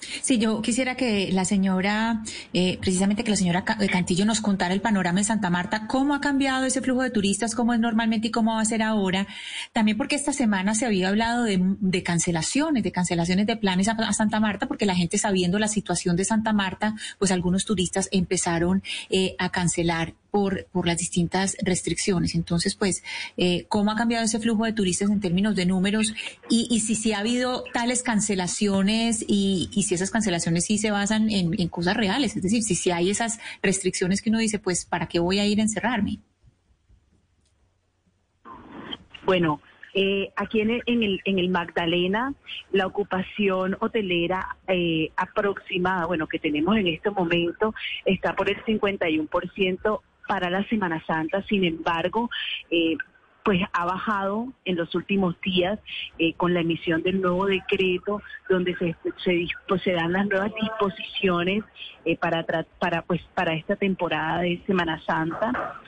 Sí, 0.00 0.38
yo 0.38 0.62
quisiera 0.62 0.94
que 0.94 1.30
la 1.32 1.44
señora, 1.44 2.22
eh, 2.52 2.78
precisamente 2.80 3.24
que 3.24 3.30
la 3.30 3.36
señora 3.36 3.64
eh, 3.80 3.88
Cantillo 3.88 4.24
nos 4.24 4.40
contara 4.40 4.72
el 4.72 4.80
panorama 4.80 5.18
en 5.18 5.24
Santa 5.24 5.50
Marta, 5.50 5.86
cómo 5.88 6.14
ha 6.14 6.20
cambiado 6.20 6.64
ese 6.66 6.80
flujo 6.80 7.02
de 7.02 7.10
turistas, 7.10 7.54
cómo 7.54 7.74
es 7.74 7.80
normalmente 7.80 8.28
y 8.28 8.30
cómo 8.30 8.54
va 8.54 8.60
a 8.60 8.64
ser 8.64 8.82
ahora. 8.82 9.26
También 9.72 9.96
porque 9.96 10.14
esta 10.14 10.32
semana 10.32 10.74
se 10.76 10.86
había 10.86 11.08
hablado 11.08 11.44
de, 11.44 12.02
cancelaciones, 12.04 12.84
de 12.84 12.92
cancelaciones 12.92 13.46
de 13.46 13.56
planes 13.56 13.88
a, 13.88 14.12
Santa 14.12 14.38
Marta, 14.38 14.66
porque 14.66 14.86
la 14.86 14.94
gente 14.94 15.18
sabiendo 15.18 15.58
la 15.58 15.68
situación 15.68 16.16
de 16.16 16.24
Santa 16.24 16.52
Marta, 16.52 16.94
pues 17.18 17.32
algunos 17.32 17.64
turistas 17.64 18.08
empezaron 18.12 18.82
eh, 19.10 19.34
a 19.38 19.50
cancelar 19.50 20.14
por, 20.30 20.68
las 20.84 20.98
distintas 20.98 21.56
restricciones. 21.62 22.34
Entonces, 22.34 22.76
pues, 22.76 23.02
eh, 23.36 23.66
¿cómo 23.68 23.90
ha 23.90 23.96
cambiado 23.96 24.24
ese 24.24 24.38
flujo 24.38 24.64
de 24.64 24.72
turistas 24.72 25.10
en 25.10 25.20
términos 25.20 25.56
de 25.56 25.66
números? 25.66 26.14
Y, 26.48 26.68
y 26.70 26.80
si, 26.80 26.94
si 26.94 27.12
ha 27.12 27.18
habido 27.18 27.64
tales 27.72 28.02
cancelaciones 28.02 29.24
y 29.26 29.68
si 29.88 29.94
esas 29.94 30.10
cancelaciones 30.10 30.66
sí 30.66 30.78
se 30.78 30.90
basan 30.90 31.30
en, 31.30 31.58
en 31.58 31.68
cosas 31.68 31.96
reales, 31.96 32.36
es 32.36 32.42
decir, 32.42 32.62
si, 32.62 32.74
si 32.74 32.90
hay 32.90 33.10
esas 33.10 33.40
restricciones 33.62 34.22
que 34.22 34.30
uno 34.30 34.38
dice, 34.38 34.58
pues, 34.58 34.84
¿para 34.84 35.06
qué 35.06 35.18
voy 35.18 35.38
a 35.38 35.46
ir 35.46 35.58
a 35.58 35.62
encerrarme? 35.62 36.18
Bueno, 39.24 39.60
eh, 39.94 40.30
aquí 40.36 40.60
en 40.60 40.70
el, 40.70 40.82
en, 40.86 41.02
el, 41.02 41.20
en 41.24 41.38
el 41.38 41.48
Magdalena, 41.48 42.34
la 42.72 42.86
ocupación 42.86 43.76
hotelera 43.80 44.56
eh, 44.66 45.10
aproximada, 45.16 46.06
bueno, 46.06 46.26
que 46.26 46.38
tenemos 46.38 46.76
en 46.76 46.86
este 46.86 47.10
momento, 47.10 47.74
está 48.04 48.34
por 48.34 48.48
el 48.48 48.62
51% 48.64 50.00
para 50.28 50.50
la 50.50 50.62
Semana 50.68 51.02
Santa. 51.06 51.42
Sin 51.48 51.64
embargo, 51.64 52.30
eh, 52.70 52.96
pues 53.48 53.62
ha 53.72 53.86
bajado 53.86 54.52
en 54.66 54.76
los 54.76 54.94
últimos 54.94 55.34
días 55.40 55.78
eh, 56.18 56.34
con 56.34 56.52
la 56.52 56.60
emisión 56.60 57.02
del 57.02 57.22
nuevo 57.22 57.46
decreto 57.46 58.20
donde 58.46 58.76
se, 58.76 58.94
se, 59.24 59.48
pues, 59.66 59.80
se 59.80 59.92
dan 59.92 60.12
las 60.12 60.26
nuevas 60.26 60.52
disposiciones 60.54 61.64
eh, 62.04 62.18
para 62.18 62.44
para 62.78 63.00
pues 63.00 63.22
para 63.34 63.54
esta 63.54 63.74
temporada 63.76 64.42
de 64.42 64.62
Semana 64.66 65.00
Santa 65.06 65.80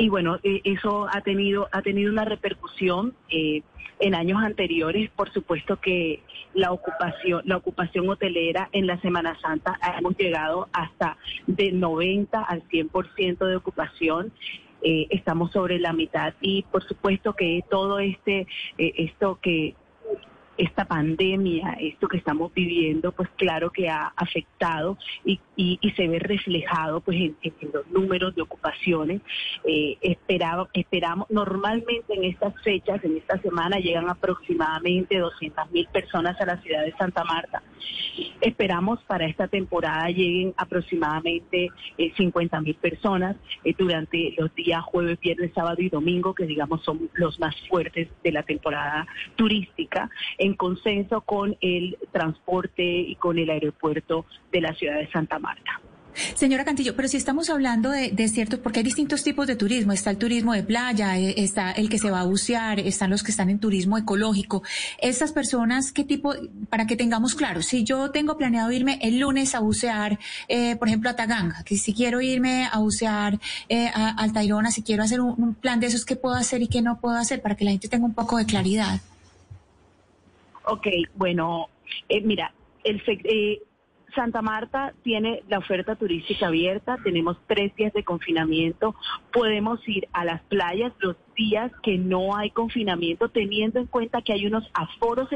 y 0.00 0.08
bueno, 0.08 0.38
eh, 0.42 0.62
eso 0.64 1.06
ha 1.12 1.20
tenido, 1.20 1.68
ha 1.72 1.82
tenido 1.82 2.10
una 2.10 2.24
repercusión. 2.24 3.14
Eh, 3.28 3.62
en 4.02 4.14
años 4.14 4.42
anteriores, 4.42 5.10
por 5.10 5.30
supuesto 5.30 5.78
que 5.78 6.22
la 6.54 6.72
ocupación, 6.72 7.42
la 7.44 7.58
ocupación 7.58 8.08
hotelera 8.08 8.70
en 8.72 8.86
la 8.86 8.98
Semana 9.02 9.38
Santa 9.42 9.78
hemos 9.98 10.16
llegado 10.16 10.70
hasta 10.72 11.18
de 11.46 11.70
90 11.70 12.40
al 12.40 12.66
100% 12.68 13.46
de 13.46 13.56
ocupación. 13.56 14.32
Eh, 14.82 15.06
estamos 15.10 15.52
sobre 15.52 15.78
la 15.78 15.92
mitad 15.92 16.34
y 16.40 16.62
por 16.64 16.82
supuesto 16.86 17.34
que 17.34 17.62
todo 17.68 17.98
este 17.98 18.46
esto 18.78 19.38
que 19.40 19.74
esta 20.60 20.84
pandemia, 20.84 21.76
esto 21.80 22.06
que 22.06 22.18
estamos 22.18 22.52
viviendo, 22.52 23.12
pues 23.12 23.28
claro 23.36 23.70
que 23.70 23.88
ha 23.88 24.12
afectado 24.16 24.98
y, 25.24 25.40
se 25.96 26.08
ve 26.08 26.18
reflejado 26.18 27.00
pues 27.00 27.18
en, 27.18 27.36
los 27.72 27.86
números 27.88 28.34
de 28.34 28.42
ocupaciones. 28.42 29.22
Eh, 29.64 29.96
esperaba, 30.00 30.68
esperamos, 30.72 31.28
normalmente 31.30 32.14
en 32.14 32.24
estas 32.24 32.54
fechas, 32.62 33.02
en 33.04 33.16
esta 33.16 33.38
semana, 33.38 33.78
llegan 33.78 34.08
aproximadamente 34.08 35.18
200 35.18 35.70
mil 35.70 35.86
personas 35.88 36.40
a 36.40 36.46
la 36.46 36.60
ciudad 36.60 36.84
de 36.84 36.92
Santa 36.92 37.24
Marta. 37.24 37.62
Esperamos 38.40 39.02
para 39.04 39.26
esta 39.26 39.48
temporada 39.48 40.08
lleguen 40.08 40.54
aproximadamente 40.56 41.68
50 42.16 42.56
eh, 42.56 42.60
mil 42.60 42.74
personas 42.76 43.36
eh, 43.64 43.74
durante 43.76 44.34
los 44.38 44.54
días 44.54 44.82
jueves, 44.84 45.20
viernes, 45.20 45.52
sábado 45.54 45.76
y 45.80 45.88
domingo, 45.88 46.34
que 46.34 46.46
digamos 46.46 46.82
son 46.82 47.10
los 47.14 47.38
más 47.38 47.54
fuertes 47.68 48.08
de 48.22 48.32
la 48.32 48.42
temporada 48.42 49.06
turística 49.36 50.10
en 50.38 50.54
consenso 50.54 51.20
con 51.20 51.56
el 51.60 51.98
transporte 52.12 52.82
y 52.82 53.14
con 53.16 53.38
el 53.38 53.50
aeropuerto 53.50 54.24
de 54.52 54.60
la 54.60 54.74
ciudad 54.74 54.98
de 54.98 55.10
Santa 55.10 55.38
Marta. 55.38 55.80
Señora 56.34 56.64
Cantillo, 56.64 56.94
pero 56.96 57.08
si 57.08 57.16
estamos 57.16 57.50
hablando 57.50 57.90
de, 57.90 58.28
ciertos, 58.28 58.58
porque 58.58 58.80
hay 58.80 58.84
distintos 58.84 59.22
tipos 59.22 59.46
de 59.46 59.56
turismo, 59.56 59.92
está 59.92 60.10
el 60.10 60.18
turismo 60.18 60.52
de 60.52 60.62
playa, 60.62 61.18
eh, 61.18 61.34
está 61.38 61.72
el 61.72 61.88
que 61.88 61.98
se 61.98 62.10
va 62.10 62.20
a 62.20 62.24
bucear, 62.24 62.80
están 62.80 63.10
los 63.10 63.22
que 63.22 63.30
están 63.30 63.50
en 63.50 63.58
turismo 63.58 63.98
ecológico. 63.98 64.62
Estas 64.98 65.32
personas, 65.32 65.92
¿qué 65.92 66.04
tipo, 66.04 66.34
para 66.68 66.86
que 66.86 66.96
tengamos 66.96 67.34
claro, 67.34 67.62
si 67.62 67.84
yo 67.84 68.10
tengo 68.10 68.36
planeado 68.36 68.70
irme 68.72 68.98
el 69.02 69.18
lunes 69.18 69.54
a 69.54 69.60
bucear, 69.60 70.18
eh, 70.48 70.76
por 70.76 70.88
ejemplo, 70.88 71.10
a 71.10 71.16
Taganga, 71.16 71.62
que 71.64 71.76
si 71.76 71.94
quiero 71.94 72.20
irme 72.20 72.68
a 72.70 72.78
bucear 72.78 73.38
eh, 73.68 73.88
a 73.92 74.10
Altairona, 74.10 74.70
si 74.70 74.82
quiero 74.82 75.02
hacer 75.02 75.20
un, 75.20 75.34
un 75.42 75.54
plan 75.54 75.80
de 75.80 75.86
esos, 75.86 76.04
¿qué 76.04 76.16
puedo 76.16 76.34
hacer 76.34 76.62
y 76.62 76.68
qué 76.68 76.82
no 76.82 77.00
puedo 77.00 77.16
hacer 77.16 77.42
para 77.42 77.56
que 77.56 77.64
la 77.64 77.70
gente 77.70 77.88
tenga 77.88 78.04
un 78.04 78.14
poco 78.14 78.36
de 78.36 78.46
claridad? 78.46 79.00
Ok, 80.64 80.86
bueno, 81.16 81.68
eh, 82.08 82.20
mira, 82.20 82.52
el 82.84 83.02
eh, 83.06 83.60
Santa 84.14 84.42
Marta 84.42 84.94
tiene 85.02 85.42
la 85.48 85.58
oferta 85.58 85.96
turística 85.96 86.48
abierta, 86.48 86.98
tenemos 87.02 87.36
tres 87.46 87.74
días 87.76 87.92
de 87.92 88.04
confinamiento, 88.04 88.94
podemos 89.32 89.80
ir 89.88 90.08
a 90.12 90.24
las 90.24 90.42
playas 90.42 90.92
los 90.98 91.16
días 91.36 91.72
que 91.82 91.96
no 91.96 92.36
hay 92.36 92.50
confinamiento, 92.50 93.28
teniendo 93.28 93.78
en 93.78 93.86
cuenta 93.86 94.22
que 94.22 94.32
hay 94.32 94.46
unos 94.46 94.70
aforos 94.74 95.28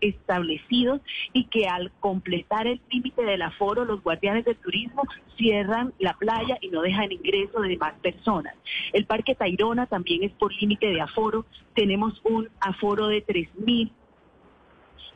establecidos 0.00 1.00
y 1.32 1.44
que 1.44 1.66
al 1.66 1.90
completar 2.00 2.66
el 2.66 2.80
límite 2.90 3.24
del 3.24 3.42
aforo, 3.42 3.84
los 3.84 4.02
guardianes 4.02 4.44
del 4.44 4.56
turismo 4.56 5.02
cierran 5.36 5.92
la 5.98 6.14
playa 6.14 6.58
y 6.60 6.68
no 6.68 6.82
dejan 6.82 7.12
ingreso 7.12 7.60
de 7.60 7.76
más 7.76 7.94
personas. 8.00 8.54
El 8.92 9.06
Parque 9.06 9.34
Tayrona 9.34 9.86
también 9.86 10.22
es 10.22 10.32
por 10.32 10.52
límite 10.54 10.86
de 10.86 11.00
aforo, 11.00 11.44
tenemos 11.74 12.20
un 12.24 12.48
aforo 12.60 13.08
de 13.08 13.24
3.000 13.24 13.90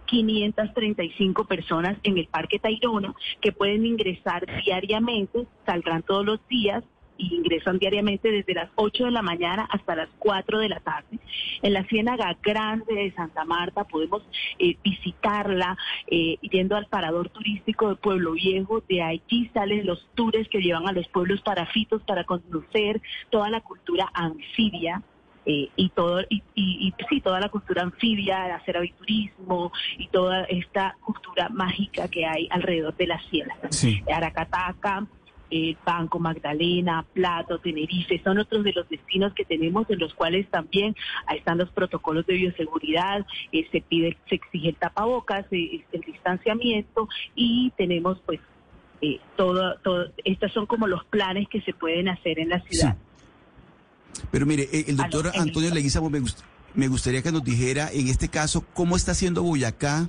535 0.07 1.45
personas 1.45 1.97
en 2.03 2.19
el 2.19 2.27
Parque 2.27 2.59
Tayrona 2.59 3.15
que 3.41 3.53
pueden 3.53 3.87
ingresar 3.87 4.47
diariamente, 4.65 5.47
saldrán 5.65 6.03
todos 6.03 6.25
los 6.25 6.47
días 6.49 6.85
y 7.19 7.35
ingresan 7.35 7.79
diariamente 7.79 8.31
desde 8.31 8.55
las 8.55 8.71
8 8.75 9.05
de 9.05 9.11
la 9.11 9.23
mañana 9.23 9.69
hasta 9.71 9.95
las 9.95 10.09
4 10.19 10.59
de 10.59 10.69
la 10.69 10.81
tarde. 10.81 11.19
En 11.63 11.73
la 11.73 11.85
Ciénaga 11.85 12.37
Grande 12.43 12.95
de 12.95 13.13
Santa 13.13 13.45
Marta 13.45 13.85
podemos 13.85 14.23
eh, 14.59 14.77
visitarla 14.83 15.77
eh, 16.07 16.39
yendo 16.41 16.77
al 16.77 16.87
parador 16.87 17.29
turístico 17.29 17.91
de 17.91 17.97
Pueblo 17.97 18.33
Viejo. 18.33 18.83
De 18.89 19.03
allí 19.03 19.51
salen 19.55 19.87
los 19.87 20.09
tours 20.15 20.49
que 20.49 20.61
llevan 20.61 20.89
a 20.89 20.93
los 20.93 21.07
pueblos 21.09 21.41
parafitos 21.43 22.03
para 22.03 22.25
conocer 22.25 23.01
toda 23.31 23.51
la 23.51 23.61
cultura 23.61 24.11
anfibia 24.15 25.03
eh, 25.45 25.71
y 25.75 25.89
todo 25.89 26.21
y, 26.29 26.41
y, 26.55 26.95
sí 27.09 27.21
toda 27.21 27.41
la 27.41 27.49
cultura 27.49 27.83
anfibia, 27.83 28.47
el 28.47 28.53
hacer 28.53 28.77
aviturismo 28.77 29.73
y 29.99 30.07
toda 30.07 30.45
esta 30.45 30.97
cultura 31.05 31.49
mágica 31.49 32.07
que 32.07 32.25
hay 32.25 32.47
alrededor 32.51 32.97
de 32.97 33.09
la 33.09 33.21
sierra. 33.29 33.57
Aracataca, 34.15 35.05
eh, 35.51 35.75
Banco 35.85 36.21
Magdalena, 36.21 37.05
Plato, 37.13 37.59
Tenerife, 37.59 38.21
son 38.23 38.39
otros 38.39 38.63
de 38.63 38.73
los 38.73 38.89
destinos 38.89 39.35
que 39.35 39.45
tenemos 39.45 39.91
en 39.91 39.99
los 39.99 40.15
cuales 40.15 40.49
también 40.49 40.95
están 41.35 41.59
los 41.59 41.71
protocolos 41.71 42.25
de 42.27 42.35
bioseguridad, 42.35 43.27
eh, 43.51 43.67
se 43.73 43.81
pide, 43.81 44.17
se 44.29 44.37
exige 44.37 44.69
el 44.69 44.77
tapabocas, 44.77 45.45
el 45.51 46.01
distanciamiento 46.07 47.09
y 47.35 47.73
tenemos 47.77 48.21
pues 48.25 48.39
todo, 49.35 49.77
todo, 49.83 50.13
estos 50.25 50.53
son 50.53 50.67
como 50.67 50.87
los 50.87 51.05
planes 51.07 51.49
que 51.49 51.61
se 51.63 51.73
pueden 51.73 52.09
hacer 52.09 52.39
en 52.39 52.51
la 52.51 52.61
ciudad. 52.61 52.97
Pero 54.31 54.47
mire, 54.47 54.69
eh, 54.73 54.85
el 54.89 54.97
doctor 54.97 55.33
Antonio 55.35 55.73
Leguizamo 55.73 56.11
me, 56.11 56.23
me 56.75 56.89
gustaría 56.89 57.23
que 57.23 57.33
nos 57.33 57.45
dijera, 57.45 57.91
en 57.93 58.09
este 58.09 58.29
caso, 58.29 58.65
cómo 58.75 58.97
está 58.97 59.13
haciendo 59.13 59.43
Boyacá, 59.43 60.09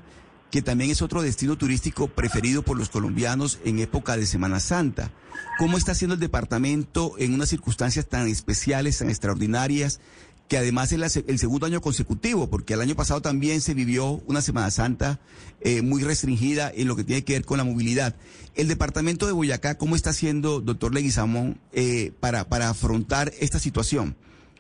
que 0.51 0.61
también 0.61 0.91
es 0.91 1.01
otro 1.01 1.23
destino 1.23 1.57
turístico 1.57 2.07
preferido 2.07 2.61
por 2.61 2.77
los 2.77 2.89
colombianos 2.89 3.59
en 3.65 3.79
época 3.79 4.15
de 4.17 4.27
Semana 4.27 4.59
Santa. 4.59 5.11
¿Cómo 5.57 5.77
está 5.77 5.93
haciendo 5.93 6.13
el 6.13 6.19
departamento 6.19 7.15
en 7.17 7.33
unas 7.33 7.49
circunstancias 7.49 8.07
tan 8.07 8.27
especiales, 8.27 8.99
tan 8.99 9.09
extraordinarias, 9.09 9.99
que 10.47 10.57
además 10.57 10.91
es 10.91 11.23
el 11.27 11.39
segundo 11.39 11.65
año 11.65 11.81
consecutivo, 11.81 12.49
porque 12.49 12.73
el 12.73 12.81
año 12.81 12.95
pasado 12.95 13.21
también 13.21 13.61
se 13.61 13.73
vivió 13.73 14.21
una 14.27 14.41
Semana 14.41 14.69
Santa 14.71 15.19
eh, 15.61 15.81
muy 15.81 16.03
restringida 16.03 16.71
en 16.73 16.87
lo 16.87 16.95
que 16.95 17.03
tiene 17.03 17.23
que 17.23 17.33
ver 17.33 17.45
con 17.45 17.57
la 17.57 17.63
movilidad. 17.63 18.15
El 18.55 18.67
departamento 18.67 19.25
de 19.25 19.31
Boyacá, 19.31 19.77
¿cómo 19.77 19.95
está 19.95 20.11
haciendo, 20.11 20.61
doctor 20.61 20.93
Leguizamón, 20.93 21.59
eh, 21.71 22.11
para, 22.19 22.49
para 22.49 22.69
afrontar 22.69 23.31
esta 23.39 23.59
situación? 23.59 24.15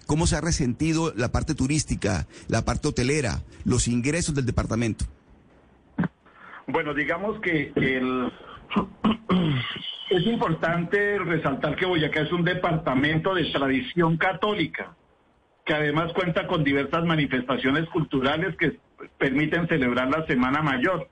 ¿Cómo 0.05 0.27
se 0.27 0.35
ha 0.35 0.41
resentido 0.41 1.13
la 1.15 1.31
parte 1.31 1.55
turística, 1.55 2.27
la 2.47 2.65
parte 2.65 2.87
hotelera, 2.87 3.43
los 3.63 3.87
ingresos 3.87 4.35
del 4.35 4.45
departamento? 4.45 5.05
Bueno, 6.67 6.93
digamos 6.93 7.39
que 7.41 7.71
el... 7.75 8.31
es 10.09 10.25
importante 10.25 11.19
resaltar 11.19 11.75
que 11.75 11.85
Boyacá 11.85 12.21
es 12.21 12.31
un 12.31 12.43
departamento 12.43 13.35
de 13.35 13.45
tradición 13.51 14.17
católica 14.17 14.95
que 15.65 15.73
además 15.73 16.11
cuenta 16.13 16.47
con 16.47 16.63
diversas 16.63 17.05
manifestaciones 17.05 17.87
culturales 17.89 18.55
que 18.57 18.77
permiten 19.17 19.67
celebrar 19.67 20.09
la 20.09 20.25
Semana 20.25 20.61
Mayor. 20.61 21.07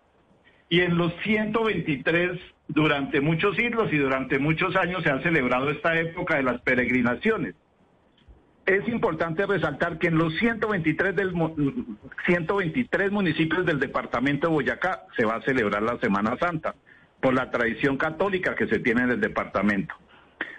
Y 0.70 0.82
en 0.82 0.98
los 0.98 1.14
123, 1.24 2.40
durante 2.68 3.22
muchos 3.22 3.56
siglos 3.56 3.92
y 3.92 3.98
durante 3.98 4.40
muchos 4.40 4.76
años 4.76 5.04
se 5.04 5.10
ha 5.10 5.22
celebrado 5.22 5.70
esta 5.70 6.00
época 6.00 6.38
de 6.38 6.44
las 6.44 6.62
peregrinaciones. 6.62 7.56
Es 8.66 8.88
importante 8.88 9.46
resaltar 9.46 9.98
que 9.98 10.08
en 10.08 10.18
los 10.18 10.34
123, 10.38 11.16
del, 11.16 11.34
123 12.26 13.12
municipios 13.12 13.66
del 13.66 13.80
departamento 13.80 14.48
de 14.48 14.54
Boyacá 14.54 15.04
se 15.18 15.26
va 15.26 15.36
a 15.36 15.42
celebrar 15.42 15.82
la 15.82 15.98
Semana 16.00 16.38
Santa, 16.38 16.76
por 17.22 17.34
la 17.34 17.52
tradición 17.52 17.98
católica 17.98 18.56
que 18.56 18.68
se 18.68 18.80
tiene 18.80 19.04
en 19.04 19.12
el 19.12 19.22
departamento. 19.22 19.94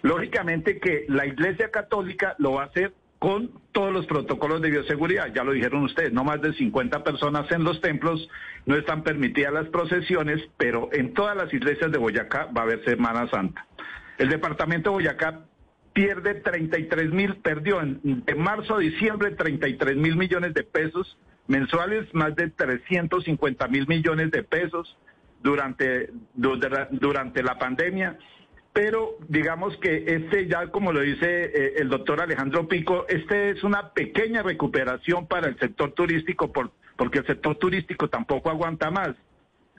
Lógicamente 0.02 0.78
que 0.78 1.04
la 1.08 1.26
Iglesia 1.26 1.70
Católica 1.70 2.34
lo 2.38 2.52
va 2.52 2.62
a 2.62 2.66
hacer 2.66 2.92
con 3.22 3.52
todos 3.70 3.92
los 3.92 4.04
protocolos 4.06 4.60
de 4.62 4.70
bioseguridad. 4.70 5.32
Ya 5.32 5.44
lo 5.44 5.52
dijeron 5.52 5.84
ustedes, 5.84 6.12
no 6.12 6.24
más 6.24 6.42
de 6.42 6.54
50 6.54 7.04
personas 7.04 7.48
en 7.52 7.62
los 7.62 7.80
templos, 7.80 8.28
no 8.66 8.74
están 8.74 9.04
permitidas 9.04 9.52
las 9.52 9.68
procesiones, 9.68 10.42
pero 10.56 10.88
en 10.90 11.14
todas 11.14 11.36
las 11.36 11.54
iglesias 11.54 11.92
de 11.92 11.98
Boyacá 11.98 12.46
va 12.46 12.62
a 12.62 12.64
haber 12.64 12.84
Semana 12.84 13.30
Santa. 13.30 13.64
El 14.18 14.28
departamento 14.28 14.90
de 14.90 14.94
Boyacá 14.94 15.38
pierde 15.92 16.34
33 16.34 17.12
mil, 17.12 17.36
perdió 17.36 17.80
en, 17.80 18.00
de 18.02 18.34
marzo 18.34 18.74
a 18.74 18.80
diciembre 18.80 19.30
33 19.30 19.96
mil 19.96 20.16
millones 20.16 20.52
de 20.52 20.64
pesos 20.64 21.16
mensuales, 21.46 22.12
más 22.14 22.34
de 22.34 22.50
350 22.50 23.68
mil 23.68 23.86
millones 23.86 24.32
de 24.32 24.42
pesos 24.42 24.98
durante, 25.44 26.10
durante 26.34 27.44
la 27.44 27.56
pandemia 27.56 28.18
pero 28.72 29.16
digamos 29.28 29.76
que 29.78 30.04
este 30.06 30.46
ya 30.48 30.68
como 30.68 30.92
lo 30.92 31.00
dice 31.00 31.44
eh, 31.44 31.74
el 31.76 31.88
doctor 31.88 32.20
Alejandro 32.20 32.68
Pico, 32.68 33.06
este 33.08 33.50
es 33.50 33.62
una 33.64 33.90
pequeña 33.90 34.42
recuperación 34.42 35.26
para 35.26 35.48
el 35.48 35.58
sector 35.58 35.92
turístico 35.92 36.52
por, 36.52 36.70
porque 36.96 37.18
el 37.18 37.26
sector 37.26 37.56
turístico 37.56 38.08
tampoco 38.08 38.50
aguanta 38.50 38.90
más. 38.90 39.10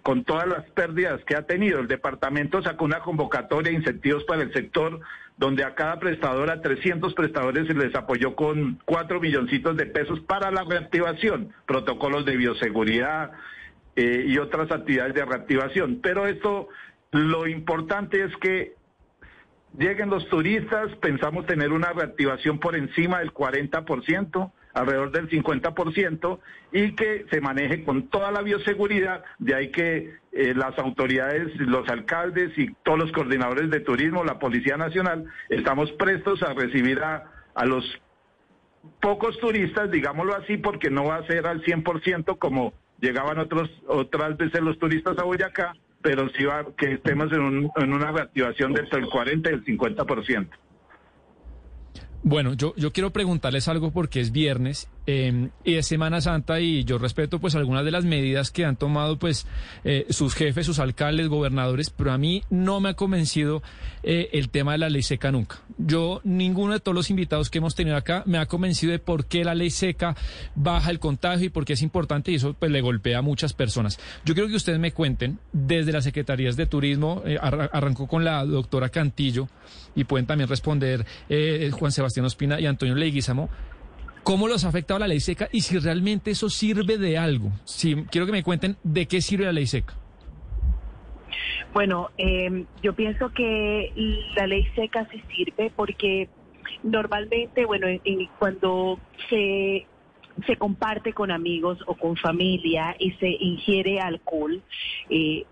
Con 0.03 0.25
todas 0.25 0.47
las 0.47 0.69
pérdidas 0.71 1.23
que 1.23 1.35
ha 1.35 1.43
tenido, 1.43 1.79
el 1.79 1.87
departamento 1.87 2.61
sacó 2.61 2.83
una 2.83 2.99
convocatoria 2.99 3.71
de 3.71 3.77
incentivos 3.77 4.25
para 4.25 4.43
el 4.43 4.51
sector 4.51 4.99
donde 5.37 5.63
a 5.63 5.75
cada 5.75 5.97
prestador, 5.99 6.51
a 6.51 6.61
300 6.61 7.13
prestadores, 7.13 7.67
se 7.67 7.73
les 7.73 7.95
apoyó 7.95 8.35
con 8.35 8.79
4 8.85 9.19
milloncitos 9.19 9.75
de 9.77 9.85
pesos 9.85 10.19
para 10.21 10.51
la 10.51 10.63
reactivación, 10.63 11.53
protocolos 11.65 12.25
de 12.25 12.37
bioseguridad 12.37 13.31
eh, 13.95 14.25
y 14.27 14.37
otras 14.37 14.71
actividades 14.71 15.15
de 15.15 15.25
reactivación. 15.25 15.99
Pero 16.03 16.27
esto, 16.27 16.67
lo 17.11 17.47
importante 17.47 18.23
es 18.23 18.35
que 18.37 18.75
lleguen 19.77 20.09
los 20.09 20.27
turistas, 20.29 20.95
pensamos 20.97 21.45
tener 21.45 21.71
una 21.71 21.93
reactivación 21.93 22.59
por 22.59 22.75
encima 22.75 23.19
del 23.19 23.33
40%, 23.33 24.51
alrededor 24.73 25.11
del 25.11 25.29
50%, 25.29 26.39
y 26.71 26.95
que 26.95 27.25
se 27.29 27.41
maneje 27.41 27.83
con 27.83 28.09
toda 28.09 28.31
la 28.31 28.41
bioseguridad, 28.41 29.23
de 29.39 29.55
ahí 29.55 29.71
que 29.71 30.13
eh, 30.31 30.53
las 30.55 30.77
autoridades, 30.79 31.55
los 31.59 31.87
alcaldes 31.89 32.57
y 32.57 32.73
todos 32.83 32.99
los 32.99 33.11
coordinadores 33.11 33.69
de 33.69 33.79
turismo, 33.79 34.23
la 34.23 34.39
Policía 34.39 34.77
Nacional, 34.77 35.25
estamos 35.49 35.91
prestos 35.93 36.41
a 36.43 36.53
recibir 36.53 36.99
a, 37.03 37.31
a 37.53 37.65
los 37.65 37.85
pocos 38.99 39.37
turistas, 39.39 39.91
digámoslo 39.91 40.35
así, 40.35 40.57
porque 40.57 40.89
no 40.89 41.05
va 41.05 41.17
a 41.17 41.27
ser 41.27 41.47
al 41.47 41.63
100% 41.63 42.37
como 42.37 42.73
llegaban 42.99 43.37
otros, 43.37 43.69
otras 43.87 44.37
veces 44.37 44.61
los 44.61 44.79
turistas 44.79 45.17
a 45.17 45.23
Boyacá, 45.23 45.73
pero 46.03 46.29
sí 46.37 46.43
va 46.43 46.65
que 46.77 46.93
estemos 46.93 47.31
en, 47.31 47.71
en 47.75 47.93
una 47.93 48.11
reactivación 48.11 48.73
del 48.73 48.87
40 49.09 49.49
y 49.49 49.53
el 49.53 49.65
50%. 49.65 50.49
Bueno, 52.21 52.53
yo, 52.53 52.73
yo 52.77 52.93
quiero 52.93 53.11
preguntarles 53.11 53.67
algo 53.67 53.91
porque 53.91 54.19
es 54.19 54.31
viernes 54.31 54.89
eh, 55.05 55.49
y 55.63 55.75
es 55.75 55.87
Semana 55.87 56.21
Santa 56.21 56.59
y 56.61 56.83
yo 56.85 56.97
respeto 56.97 57.39
pues 57.39 57.55
algunas 57.55 57.83
de 57.83 57.91
las 57.91 58.05
medidas 58.05 58.51
que 58.51 58.63
han 58.63 58.77
tomado 58.77 59.19
pues 59.19 59.45
eh, 59.83 60.05
sus 60.09 60.33
jefes, 60.33 60.65
sus 60.65 60.79
alcaldes, 60.79 61.27
gobernadores, 61.27 61.89
pero 61.89 62.11
a 62.11 62.17
mí 62.17 62.43
no 62.49 62.79
me 62.79 62.89
ha 62.89 62.93
convencido 62.93 63.61
eh, 64.03 64.29
el 64.33 64.49
tema 64.49 64.73
de 64.73 64.77
la 64.77 64.89
ley 64.89 65.03
seca 65.03 65.31
nunca. 65.31 65.61
Yo, 65.77 66.21
ninguno 66.23 66.73
de 66.73 66.79
todos 66.79 66.95
los 66.95 67.09
invitados 67.09 67.49
que 67.49 67.57
hemos 67.57 67.75
tenido 67.75 67.97
acá 67.97 68.23
me 68.25 68.37
ha 68.37 68.45
convencido 68.45 68.91
de 68.91 68.99
por 68.99 69.25
qué 69.25 69.43
la 69.43 69.55
ley 69.55 69.71
seca 69.71 70.15
baja 70.55 70.89
el 70.89 70.99
contagio 70.99 71.47
y 71.47 71.49
por 71.49 71.65
qué 71.65 71.73
es 71.73 71.81
importante 71.81 72.31
y 72.31 72.35
eso 72.35 72.53
pues 72.53 72.71
le 72.71 72.81
golpea 72.81 73.19
a 73.19 73.21
muchas 73.21 73.53
personas. 73.53 73.99
Yo 74.23 74.33
quiero 74.33 74.49
que 74.49 74.55
ustedes 74.55 74.79
me 74.79 74.93
cuenten 74.93 75.39
desde 75.51 75.91
las 75.91 76.03
Secretarías 76.05 76.55
de 76.55 76.65
Turismo, 76.65 77.23
arrancó 77.41 78.07
con 78.07 78.23
la 78.23 78.45
doctora 78.45 78.89
Cantillo 78.89 79.47
y 79.95 80.05
pueden 80.05 80.25
también 80.25 80.49
responder 80.49 81.05
Juan 81.71 81.91
Sebastián 81.91 82.25
Ospina 82.25 82.59
y 82.59 82.65
Antonio 82.65 82.95
Leguizamo 82.95 83.49
¿Cómo 84.23 84.47
los 84.47 84.63
ha 84.63 84.69
afectado 84.69 84.99
la 84.99 85.07
ley 85.07 85.19
seca 85.19 85.49
y 85.51 85.61
si 85.61 85.77
realmente 85.79 86.31
eso 86.31 86.49
sirve 86.49 86.97
de 86.97 87.17
algo? 87.17 87.51
Si, 87.65 87.95
quiero 88.05 88.25
que 88.25 88.31
me 88.31 88.43
cuenten 88.43 88.77
de 88.83 89.05
qué 89.05 89.21
sirve 89.21 89.45
la 89.45 89.51
ley 89.51 89.67
seca. 89.67 89.95
Bueno, 91.73 92.09
eh, 92.17 92.65
yo 92.81 92.93
pienso 92.93 93.31
que 93.33 93.91
la 94.35 94.47
ley 94.47 94.65
seca 94.75 95.07
sí 95.11 95.21
sirve 95.35 95.71
porque 95.75 96.29
normalmente, 96.83 97.65
bueno, 97.65 97.87
cuando 98.39 98.99
se 99.29 99.87
se 100.47 100.55
comparte 100.57 101.13
con 101.13 101.29
amigos 101.31 101.77
o 101.85 101.95
con 101.95 102.15
familia 102.17 102.95
y 102.97 103.11
se 103.13 103.27
ingiere 103.27 103.99
alcohol, 103.99 104.63
eh, 105.09 105.45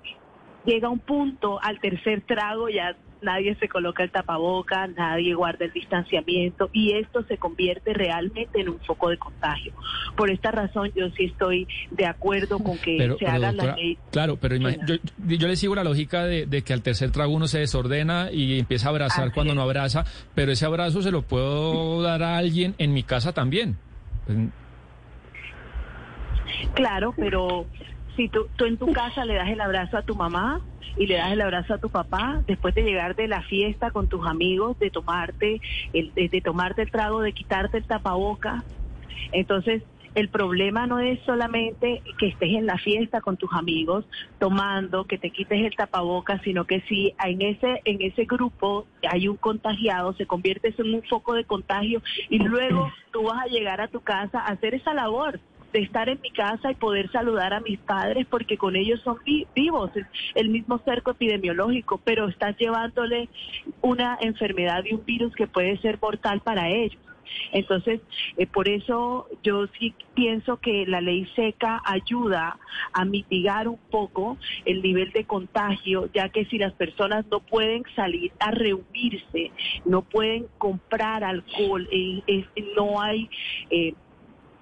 llega 0.65 0.89
un 0.89 0.99
punto 0.99 1.59
al 1.61 1.79
tercer 1.79 2.21
trago 2.21 2.67
ya 2.67 2.95
nadie 3.21 3.55
se 3.55 3.67
coloca 3.67 4.03
el 4.03 4.11
tapaboca, 4.11 4.87
nadie 4.87 5.33
guarda 5.33 5.65
el 5.65 5.71
distanciamiento 5.71 6.69
y 6.73 6.93
esto 6.93 7.23
se 7.23 7.37
convierte 7.37 7.93
realmente 7.93 8.61
en 8.61 8.69
un 8.69 8.79
foco 8.79 9.09
de 9.09 9.17
contagio. 9.17 9.73
Por 10.15 10.31
esta 10.31 10.51
razón 10.51 10.91
yo 10.95 11.09
sí 11.11 11.25
estoy 11.25 11.67
de 11.91 12.05
acuerdo 12.05 12.59
con 12.59 12.77
que 12.77 13.15
se 13.19 13.27
haga 13.27 13.51
la 13.51 13.75
ley. 13.75 13.97
Claro, 14.11 14.37
pero 14.37 14.55
yo, 14.55 14.95
yo, 15.27 15.47
le 15.47 15.55
sigo 15.55 15.75
la 15.75 15.83
lógica 15.83 16.25
de, 16.25 16.61
que 16.63 16.73
al 16.73 16.81
tercer 16.81 17.11
trago 17.11 17.33
uno 17.33 17.47
se 17.47 17.59
desordena 17.59 18.31
y 18.31 18.59
empieza 18.59 18.87
a 18.87 18.89
abrazar 18.91 19.31
cuando 19.33 19.55
no 19.55 19.61
abraza, 19.61 20.05
pero 20.35 20.51
ese 20.51 20.65
abrazo 20.65 21.01
se 21.01 21.11
lo 21.11 21.21
puedo 21.21 22.01
dar 22.01 22.23
a 22.23 22.37
alguien 22.37 22.75
en 22.77 22.93
mi 22.93 23.03
casa 23.03 23.33
también. 23.33 23.77
Pues, 24.25 24.37
claro, 26.73 27.13
pero 27.17 27.65
si 28.21 28.29
tú, 28.29 28.47
tú 28.55 28.65
en 28.65 28.77
tu 28.77 28.93
casa 28.93 29.25
le 29.25 29.33
das 29.33 29.49
el 29.49 29.59
abrazo 29.59 29.97
a 29.97 30.03
tu 30.03 30.15
mamá 30.15 30.61
y 30.95 31.07
le 31.07 31.15
das 31.15 31.31
el 31.31 31.41
abrazo 31.41 31.73
a 31.73 31.77
tu 31.79 31.89
papá 31.89 32.43
después 32.45 32.75
de 32.75 32.83
llegar 32.83 33.15
de 33.15 33.27
la 33.27 33.41
fiesta 33.41 33.89
con 33.89 34.07
tus 34.07 34.27
amigos, 34.27 34.77
de 34.77 34.91
tomarte 34.91 35.59
el, 35.91 36.13
de, 36.13 36.41
tomarte 36.41 36.83
el 36.83 36.91
trago, 36.91 37.21
de 37.21 37.33
quitarte 37.33 37.79
el 37.79 37.85
tapaboca. 37.85 38.63
Entonces, 39.31 39.81
el 40.13 40.29
problema 40.29 40.85
no 40.85 40.99
es 40.99 41.19
solamente 41.25 42.03
que 42.19 42.27
estés 42.27 42.51
en 42.51 42.67
la 42.67 42.77
fiesta 42.77 43.21
con 43.21 43.37
tus 43.37 43.49
amigos 43.53 44.05
tomando, 44.37 45.05
que 45.05 45.17
te 45.17 45.31
quites 45.31 45.65
el 45.65 45.75
tapaboca, 45.75 46.39
sino 46.43 46.65
que 46.65 46.81
si 46.81 47.15
en 47.25 47.41
ese 47.41 47.81
en 47.85 48.03
ese 48.03 48.25
grupo 48.25 48.85
hay 49.09 49.29
un 49.29 49.37
contagiado, 49.37 50.13
se 50.13 50.27
convierte 50.27 50.75
en 50.77 50.93
un 50.93 51.01
foco 51.03 51.33
de 51.33 51.45
contagio 51.45 52.03
y 52.29 52.37
luego 52.37 52.91
tú 53.11 53.23
vas 53.23 53.41
a 53.41 53.47
llegar 53.47 53.81
a 53.81 53.87
tu 53.87 54.01
casa 54.01 54.41
a 54.41 54.51
hacer 54.51 54.75
esa 54.75 54.93
labor 54.93 55.39
de 55.71 55.79
estar 55.79 56.09
en 56.09 56.19
mi 56.21 56.31
casa 56.31 56.71
y 56.71 56.75
poder 56.75 57.11
saludar 57.11 57.53
a 57.53 57.61
mis 57.61 57.79
padres 57.79 58.27
porque 58.29 58.57
con 58.57 58.75
ellos 58.75 58.99
son 59.01 59.17
vivos, 59.55 59.91
el 60.35 60.49
mismo 60.49 60.79
cerco 60.85 61.11
epidemiológico, 61.11 61.99
pero 62.03 62.27
estás 62.27 62.57
llevándole 62.57 63.29
una 63.81 64.17
enfermedad 64.21 64.83
y 64.85 64.93
un 64.93 65.05
virus 65.05 65.33
que 65.35 65.47
puede 65.47 65.77
ser 65.77 65.99
mortal 66.01 66.41
para 66.41 66.69
ellos. 66.69 66.99
Entonces, 67.51 68.01
eh, 68.37 68.47
por 68.47 68.67
eso 68.67 69.27
yo 69.43 69.67
sí 69.79 69.93
pienso 70.13 70.57
que 70.57 70.85
la 70.85 71.01
ley 71.01 71.27
seca 71.35 71.81
ayuda 71.85 72.57
a 72.93 73.05
mitigar 73.05 73.67
un 73.67 73.79
poco 73.89 74.37
el 74.65 74.81
nivel 74.81 75.11
de 75.11 75.25
contagio, 75.25 76.09
ya 76.13 76.29
que 76.29 76.45
si 76.45 76.57
las 76.57 76.73
personas 76.73 77.25
no 77.31 77.39
pueden 77.39 77.83
salir 77.95 78.31
a 78.39 78.51
reunirse, 78.51 79.51
no 79.85 80.01
pueden 80.01 80.47
comprar 80.57 81.23
alcohol, 81.23 81.87
eh, 81.91 82.45
no 82.75 83.01
hay... 83.01 83.29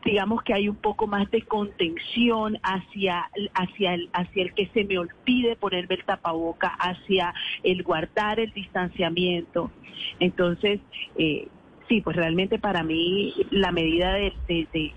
Digamos 0.03 0.43
que 0.43 0.53
hay 0.53 0.69
un 0.69 0.76
poco 0.76 1.07
más 1.07 1.30
de 1.31 1.41
contención 1.41 2.57
hacia, 2.63 3.30
hacia, 3.53 3.93
el, 3.93 4.09
hacia 4.13 4.43
el 4.43 4.53
que 4.53 4.67
se 4.73 4.85
me 4.85 4.97
olvide 4.97 5.55
ponerme 5.55 5.95
el 5.95 6.05
tapaboca, 6.05 6.69
hacia 6.69 7.34
el 7.63 7.84
guardar 7.84 8.39
el 8.39 8.51
distanciamiento. 8.53 9.71
Entonces, 10.19 10.80
eh, 11.17 11.47
sí, 11.89 12.01
pues 12.01 12.15
realmente 12.15 12.59
para 12.59 12.84
mí 12.84 13.34
la 13.51 13.71
medida 13.71 14.13
de, 14.13 14.34
de, 14.47 14.93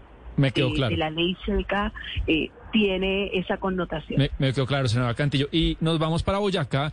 la 0.97 1.11
ley 1.11 1.37
seca 1.45 1.93
eh, 2.27 2.51
tiene 2.71 3.31
esa 3.35 3.57
connotación. 3.59 4.19
Me, 4.19 4.31
me, 4.39 4.53
quedó 4.53 4.67
claro, 4.67 4.89
senadora 4.89 5.15
Cantillo. 5.15 5.49
Y 5.53 5.77
nos 5.81 5.99
vamos 5.99 6.23
para 6.23 6.39
Boyacá 6.39 6.93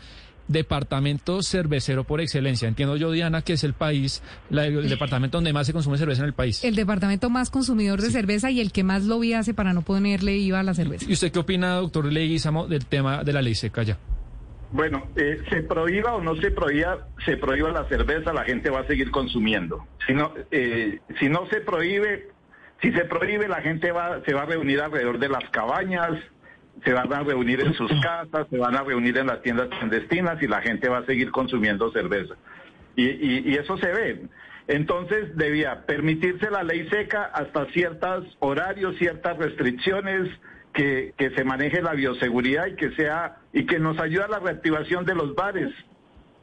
departamento 0.49 1.41
cervecero 1.41 2.03
por 2.03 2.19
excelencia. 2.19 2.67
Entiendo 2.67 2.97
yo, 2.97 3.11
Diana, 3.11 3.41
que 3.41 3.53
es 3.53 3.63
el 3.63 3.73
país, 3.73 4.21
el 4.49 4.89
departamento 4.89 5.37
donde 5.37 5.53
más 5.53 5.67
se 5.67 5.73
consume 5.73 5.97
cerveza 5.97 6.23
en 6.23 6.27
el 6.27 6.33
país. 6.33 6.61
El 6.65 6.75
departamento 6.75 7.29
más 7.29 7.49
consumidor 7.49 8.01
de 8.01 8.09
cerveza 8.09 8.51
y 8.51 8.59
el 8.59 8.73
que 8.73 8.83
más 8.83 9.05
lobby 9.05 9.33
hace 9.33 9.53
para 9.53 9.73
no 9.73 9.83
ponerle 9.83 10.35
IVA 10.35 10.59
a 10.59 10.63
la 10.63 10.73
cerveza. 10.73 11.05
¿Y 11.07 11.13
usted 11.13 11.31
qué 11.31 11.39
opina, 11.39 11.75
doctor 11.75 12.11
Leguizamo, 12.11 12.67
del 12.67 12.85
tema 12.85 13.23
de 13.23 13.31
la 13.31 13.41
ley 13.41 13.55
seca 13.55 13.83
ya? 13.83 13.97
Bueno, 14.71 15.07
eh, 15.15 15.41
se 15.49 15.63
prohíba 15.63 16.15
o 16.15 16.21
no 16.21 16.35
se 16.35 16.51
prohíba, 16.51 17.07
se 17.25 17.37
prohíba 17.37 17.71
la 17.71 17.85
cerveza, 17.85 18.33
la 18.33 18.43
gente 18.43 18.69
va 18.69 18.81
a 18.81 18.87
seguir 18.87 19.09
consumiendo. 19.09 19.87
Si 20.05 20.13
no, 20.13 20.33
eh, 20.51 20.99
si 21.19 21.29
no 21.29 21.47
se 21.47 21.61
prohíbe, 21.61 22.27
si 22.81 22.91
se 22.91 23.05
prohíbe, 23.05 23.47
la 23.47 23.61
gente 23.61 23.91
va, 23.91 24.21
se 24.25 24.33
va 24.33 24.43
a 24.43 24.45
reunir 24.45 24.81
alrededor 24.81 25.17
de 25.19 25.29
las 25.29 25.43
cabañas, 25.49 26.11
se 26.83 26.93
van 26.93 27.11
a 27.13 27.23
reunir 27.23 27.61
en 27.61 27.73
sus 27.73 27.91
casas, 28.01 28.47
se 28.49 28.57
van 28.57 28.75
a 28.75 28.83
reunir 28.83 29.17
en 29.17 29.27
las 29.27 29.41
tiendas 29.41 29.67
clandestinas 29.69 30.41
y 30.41 30.47
la 30.47 30.61
gente 30.61 30.89
va 30.89 30.99
a 30.99 31.05
seguir 31.05 31.31
consumiendo 31.31 31.91
cerveza. 31.91 32.35
Y, 32.95 33.55
eso 33.55 33.77
se 33.77 33.87
ve. 33.87 34.25
Entonces 34.67 35.35
debía 35.37 35.85
permitirse 35.85 36.51
la 36.51 36.63
ley 36.63 36.87
seca 36.89 37.23
hasta 37.33 37.65
ciertos 37.67 38.25
horarios, 38.39 38.97
ciertas 38.97 39.37
restricciones, 39.37 40.29
que, 40.73 41.13
que 41.17 41.31
se 41.31 41.43
maneje 41.43 41.81
la 41.81 41.93
bioseguridad 41.93 42.67
y 42.67 42.75
que 42.75 42.91
sea 42.91 43.37
y 43.53 43.65
que 43.65 43.79
nos 43.79 43.99
ayude 43.99 44.23
a 44.23 44.27
la 44.27 44.39
reactivación 44.39 45.05
de 45.05 45.15
los 45.15 45.33
bares, 45.33 45.73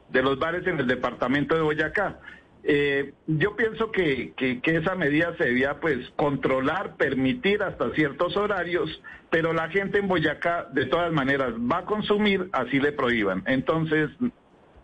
de 0.09 0.21
los 0.21 0.37
bares 0.37 0.67
en 0.67 0.79
el 0.79 0.87
departamento 0.87 1.55
de 1.55 1.61
Boyacá. 1.61 2.19
Eh, 2.63 3.13
yo 3.27 3.55
pienso 3.55 3.91
que, 3.91 4.33
que, 4.35 4.59
esa 4.75 4.95
medida 4.95 5.33
se 5.37 5.45
debía 5.45 5.79
pues 5.79 5.97
controlar, 6.15 6.95
permitir 6.97 7.63
hasta 7.63 7.91
ciertos 7.91 8.35
horarios, 8.35 9.01
pero 9.29 9.53
la 9.53 9.69
gente 9.69 9.99
en 9.99 10.07
Boyacá 10.07 10.67
de 10.73 10.85
todas 10.85 11.13
maneras 11.13 11.53
va 11.53 11.79
a 11.79 11.85
consumir, 11.85 12.49
así 12.51 12.79
le 12.79 12.91
prohíban. 12.91 13.43
Entonces, 13.45 14.09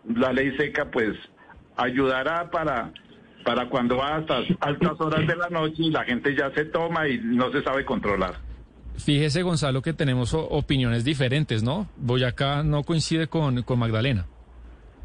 la 0.06 0.32
ley 0.32 0.56
seca 0.58 0.92
pues 0.92 1.18
ayudará 1.76 2.50
para, 2.52 2.94
para 3.44 3.68
cuando 3.70 3.98
va 3.98 4.16
hasta 4.16 4.40
altas 4.62 5.00
horas 5.02 5.28
de 5.28 5.36
la 5.36 5.50
noche 5.50 5.84
y 5.84 5.92
la 5.92 6.04
gente 6.06 6.36
ya 6.36 6.52
se 6.52 6.66
toma 6.66 7.08
y 7.08 7.20
no 7.20 7.52
se 7.52 7.64
sabe 7.64 7.84
controlar. 7.84 8.36
Fíjese, 8.96 9.42
Gonzalo, 9.42 9.82
que 9.82 9.94
tenemos 9.94 10.34
opiniones 10.34 11.04
diferentes, 11.04 11.64
¿no? 11.64 11.90
Boyacá 11.98 12.64
no 12.64 12.84
coincide 12.84 13.28
con, 13.28 13.64
con 13.64 13.80
Magdalena. 13.80 14.28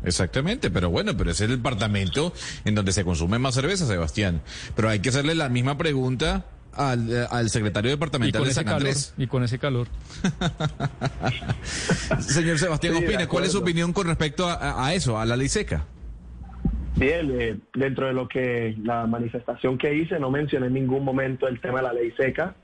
Exactamente, 0.05 0.71
pero 0.71 0.91
bueno, 0.91 1.17
pero 1.17 1.31
es 1.31 1.41
el 1.41 1.51
departamento 1.51 2.33
en 2.65 2.75
donde 2.75 2.93
se 2.93 3.05
consume 3.05 3.39
más 3.39 3.55
cerveza, 3.55 3.87
Sebastián. 3.87 4.43
Pero 4.77 4.89
hay 4.89 5.01
que 5.01 5.09
hacerle 5.09 5.35
la 5.35 5.49
misma 5.49 5.77
pregunta 5.77 6.47
al, 6.73 7.11
eh, 7.11 7.49
secretario 7.49 7.91
departamental 7.91 8.45
de 8.45 8.53
San 8.53 8.69
Andrés. 8.69 9.15
y 9.17 9.27
con 9.27 9.43
ese 9.43 9.59
calor. 9.59 9.89
Señor 12.21 12.59
Sebastián 12.59 12.97
Opine, 12.97 13.27
¿cuál 13.27 13.45
es 13.45 13.53
su 13.53 13.59
opinión 13.59 13.93
con 13.93 14.07
respecto 14.07 14.47
a, 14.49 14.95
eso, 14.95 15.19
a 15.19 15.27
la 15.27 15.37
ley 15.37 15.49
seca? 15.49 15.85
Bien, 16.97 17.31
eh, 17.39 17.57
dentro 17.75 18.07
de 18.07 18.13
lo 18.13 18.29
que 18.29 18.77
la 18.83 19.07
manifestación 19.07 19.79
que 19.79 19.95
hice, 19.95 20.19
no 20.19 20.31
mencioné 20.31 20.67
en 20.67 20.75
ningún 20.75 21.05
momento 21.05 21.47
el 21.47 21.61
tema 21.61 21.79
de 21.79 21.85
la 21.85 21.93
ley 21.93 22.13
seca. 22.17 22.57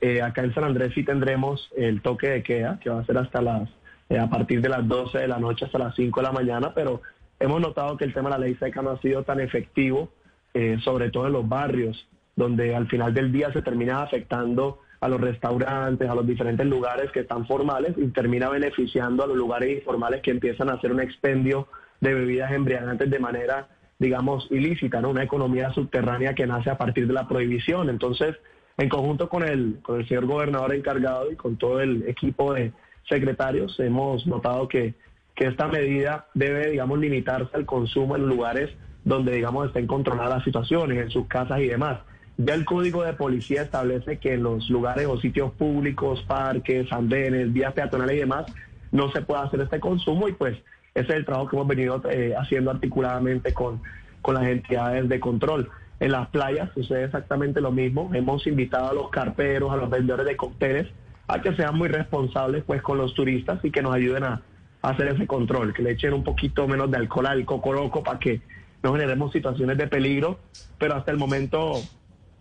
Eh, 0.00 0.20
acá 0.20 0.42
en 0.42 0.54
San 0.54 0.64
Andrés 0.64 0.92
sí 0.94 1.04
tendremos 1.04 1.70
el 1.76 2.00
toque 2.02 2.28
de 2.28 2.42
queda, 2.42 2.80
que 2.80 2.90
va 2.90 3.00
a 3.00 3.06
ser 3.06 3.18
hasta 3.18 3.40
las 3.40 3.68
eh, 4.12 4.18
a 4.18 4.28
partir 4.28 4.60
de 4.60 4.68
las 4.68 4.86
12 4.86 5.20
de 5.20 5.26
la 5.26 5.38
noche 5.38 5.64
hasta 5.64 5.78
las 5.78 5.94
5 5.94 6.20
de 6.20 6.26
la 6.26 6.32
mañana, 6.32 6.74
pero 6.74 7.00
hemos 7.40 7.62
notado 7.62 7.96
que 7.96 8.04
el 8.04 8.12
tema 8.12 8.28
de 8.28 8.38
la 8.38 8.44
ley 8.44 8.54
seca 8.56 8.82
no 8.82 8.90
ha 8.90 9.00
sido 9.00 9.22
tan 9.22 9.40
efectivo, 9.40 10.10
eh, 10.52 10.76
sobre 10.84 11.10
todo 11.10 11.28
en 11.28 11.32
los 11.32 11.48
barrios, 11.48 12.06
donde 12.36 12.76
al 12.76 12.88
final 12.88 13.14
del 13.14 13.32
día 13.32 13.50
se 13.54 13.62
termina 13.62 14.02
afectando 14.02 14.80
a 15.00 15.08
los 15.08 15.18
restaurantes, 15.18 16.10
a 16.10 16.14
los 16.14 16.26
diferentes 16.26 16.66
lugares 16.66 17.10
que 17.10 17.20
están 17.20 17.46
formales 17.46 17.94
y 17.96 18.06
termina 18.08 18.50
beneficiando 18.50 19.24
a 19.24 19.26
los 19.26 19.36
lugares 19.36 19.78
informales 19.78 20.20
que 20.20 20.30
empiezan 20.30 20.68
a 20.68 20.74
hacer 20.74 20.92
un 20.92 21.00
expendio 21.00 21.68
de 22.02 22.12
bebidas 22.12 22.52
embriagantes 22.52 23.08
de 23.10 23.18
manera, 23.18 23.68
digamos, 23.98 24.46
ilícita, 24.50 25.00
¿no? 25.00 25.08
Una 25.08 25.22
economía 25.22 25.72
subterránea 25.72 26.34
que 26.34 26.46
nace 26.46 26.68
a 26.68 26.76
partir 26.76 27.06
de 27.06 27.14
la 27.14 27.26
prohibición. 27.26 27.88
Entonces, 27.88 28.36
en 28.76 28.90
conjunto 28.90 29.30
con 29.30 29.42
el, 29.42 29.78
con 29.80 30.00
el 30.00 30.06
señor 30.06 30.26
gobernador 30.26 30.74
encargado 30.74 31.32
y 31.32 31.36
con 31.36 31.56
todo 31.56 31.80
el 31.80 32.06
equipo 32.06 32.52
de 32.52 32.72
secretarios, 33.08 33.78
hemos 33.80 34.26
notado 34.26 34.68
que, 34.68 34.94
que 35.34 35.46
esta 35.46 35.68
medida 35.68 36.26
debe, 36.34 36.70
digamos, 36.70 36.98
limitarse 36.98 37.56
al 37.56 37.66
consumo 37.66 38.16
en 38.16 38.26
lugares 38.26 38.70
donde, 39.04 39.32
digamos, 39.32 39.66
estén 39.66 39.86
controladas 39.86 40.36
las 40.36 40.44
situaciones, 40.44 40.98
en 40.98 41.10
sus 41.10 41.26
casas 41.26 41.60
y 41.60 41.68
demás. 41.68 41.98
Ya 42.38 42.54
el 42.54 42.64
código 42.64 43.02
de 43.02 43.12
policía 43.12 43.62
establece 43.62 44.18
que 44.18 44.34
en 44.34 44.42
los 44.42 44.70
lugares 44.70 45.06
o 45.06 45.20
sitios 45.20 45.52
públicos, 45.52 46.22
parques, 46.26 46.90
andenes, 46.92 47.52
vías 47.52 47.72
peatonales 47.72 48.16
y 48.16 48.20
demás, 48.20 48.46
no 48.90 49.10
se 49.10 49.22
puede 49.22 49.42
hacer 49.42 49.60
este 49.60 49.80
consumo 49.80 50.28
y 50.28 50.32
pues 50.32 50.56
ese 50.94 51.08
es 51.08 51.16
el 51.16 51.24
trabajo 51.24 51.48
que 51.48 51.56
hemos 51.56 51.68
venido 51.68 52.02
eh, 52.10 52.34
haciendo 52.38 52.70
articuladamente 52.70 53.52
con, 53.52 53.82
con 54.20 54.34
las 54.34 54.44
entidades 54.44 55.08
de 55.08 55.20
control. 55.20 55.70
En 56.00 56.12
las 56.12 56.28
playas 56.28 56.70
sucede 56.74 57.04
exactamente 57.04 57.60
lo 57.60 57.70
mismo. 57.70 58.10
Hemos 58.12 58.46
invitado 58.46 58.88
a 58.88 58.94
los 58.94 59.10
carperos, 59.10 59.72
a 59.72 59.76
los 59.76 59.88
vendedores 59.88 60.26
de 60.26 60.36
cócteles, 60.36 60.88
a 61.26 61.40
que 61.40 61.54
sean 61.54 61.76
muy 61.76 61.88
responsables 61.88 62.64
pues 62.64 62.82
con 62.82 62.98
los 62.98 63.14
turistas 63.14 63.64
y 63.64 63.70
que 63.70 63.82
nos 63.82 63.94
ayuden 63.94 64.24
a, 64.24 64.42
hacer 64.82 65.06
ese 65.08 65.28
control, 65.28 65.72
que 65.72 65.82
le 65.82 65.92
echen 65.92 66.12
un 66.12 66.24
poquito 66.24 66.66
menos 66.66 66.90
de 66.90 66.96
alcohol 66.96 67.26
al 67.26 67.44
cocoroco 67.44 68.02
para 68.02 68.18
que 68.18 68.40
no 68.82 68.92
generemos 68.92 69.30
situaciones 69.30 69.78
de 69.78 69.86
peligro, 69.86 70.40
pero 70.76 70.96
hasta 70.96 71.12
el 71.12 71.18
momento 71.18 71.74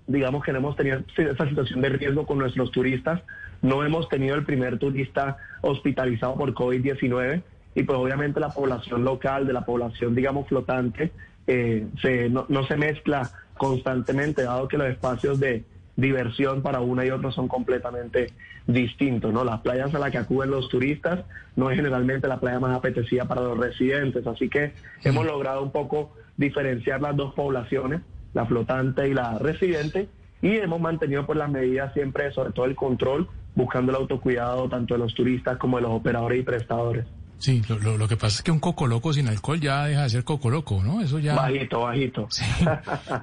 digamos 0.07 0.43
que 0.43 0.51
no 0.51 0.59
hemos 0.59 0.75
tenido 0.75 1.01
esa 1.15 1.47
situación 1.47 1.81
de 1.81 1.89
riesgo 1.89 2.25
con 2.25 2.39
nuestros 2.39 2.71
turistas. 2.71 3.21
No 3.61 3.83
hemos 3.83 4.09
tenido 4.09 4.35
el 4.35 4.43
primer 4.43 4.79
turista 4.79 5.37
hospitalizado 5.61 6.35
por 6.35 6.53
COVID-19 6.53 7.43
y 7.75 7.83
pues 7.83 7.97
obviamente 7.97 8.39
la 8.39 8.49
población 8.49 9.03
local, 9.03 9.45
de 9.47 9.53
la 9.53 9.65
población 9.65 10.15
digamos 10.15 10.47
flotante, 10.47 11.11
eh, 11.47 11.87
se, 12.01 12.29
no, 12.29 12.67
se 12.67 12.75
mezcla 12.75 13.29
constantemente, 13.57 14.43
dado 14.43 14.67
que 14.67 14.77
los 14.77 14.87
espacios 14.87 15.39
de 15.39 15.63
diversión 15.95 16.61
para 16.61 16.81
una 16.81 17.05
y 17.05 17.11
otra 17.11 17.31
son 17.31 17.47
completamente 17.47 18.34
distintos, 18.68 19.34
¿no? 19.34 19.43
Las 19.43 19.61
playas 19.61 19.93
a 19.93 19.99
las 19.99 20.11
que 20.11 20.18
acuden 20.18 20.51
los 20.51 20.69
turistas 20.69 21.22
no 21.55 21.69
es 21.69 21.76
generalmente 21.76 22.27
la 22.27 22.39
playa 22.39 22.59
más 22.59 22.77
apetecida 22.77 23.26
para 23.26 23.41
los 23.41 23.57
residentes, 23.57 24.26
así 24.26 24.49
que 24.49 24.73
hemos 25.03 25.26
logrado 25.26 25.61
un 25.61 25.72
poco 25.72 26.13
diferenciar 26.38 27.01
las 27.01 27.15
dos 27.15 27.34
poblaciones 27.34 28.01
la 28.34 28.45
flotante 28.45 29.07
y 29.07 29.13
la 29.13 29.38
residente, 29.38 30.07
y 30.41 30.57
hemos 30.57 30.80
mantenido 30.80 31.26
por 31.26 31.38
las 31.38 31.49
medidas 31.49 31.93
siempre, 31.93 32.31
sobre 32.31 32.51
todo 32.51 32.65
el 32.65 32.76
control, 32.76 33.27
buscando 33.55 33.91
el 33.91 33.97
autocuidado 33.97 34.69
tanto 34.69 34.93
de 34.93 34.99
los 34.99 35.13
turistas 35.13 35.57
como 35.57 35.77
de 35.77 35.84
los 35.84 35.91
operadores 35.91 36.39
y 36.39 36.43
prestadores. 36.43 37.05
Sí, 37.41 37.61
lo, 37.68 37.97
lo, 37.97 38.07
que 38.07 38.18
pasa 38.18 38.38
es 38.38 38.43
que 38.43 38.51
un 38.51 38.59
coco 38.59 38.85
loco 38.85 39.11
sin 39.11 39.27
alcohol 39.27 39.59
ya 39.59 39.85
deja 39.85 40.03
de 40.03 40.09
ser 40.11 40.23
coco 40.23 40.51
loco, 40.51 40.84
¿no? 40.84 41.01
Eso 41.01 41.18
ya... 41.18 41.34
Bajito, 41.34 41.81
bajito. 41.81 42.30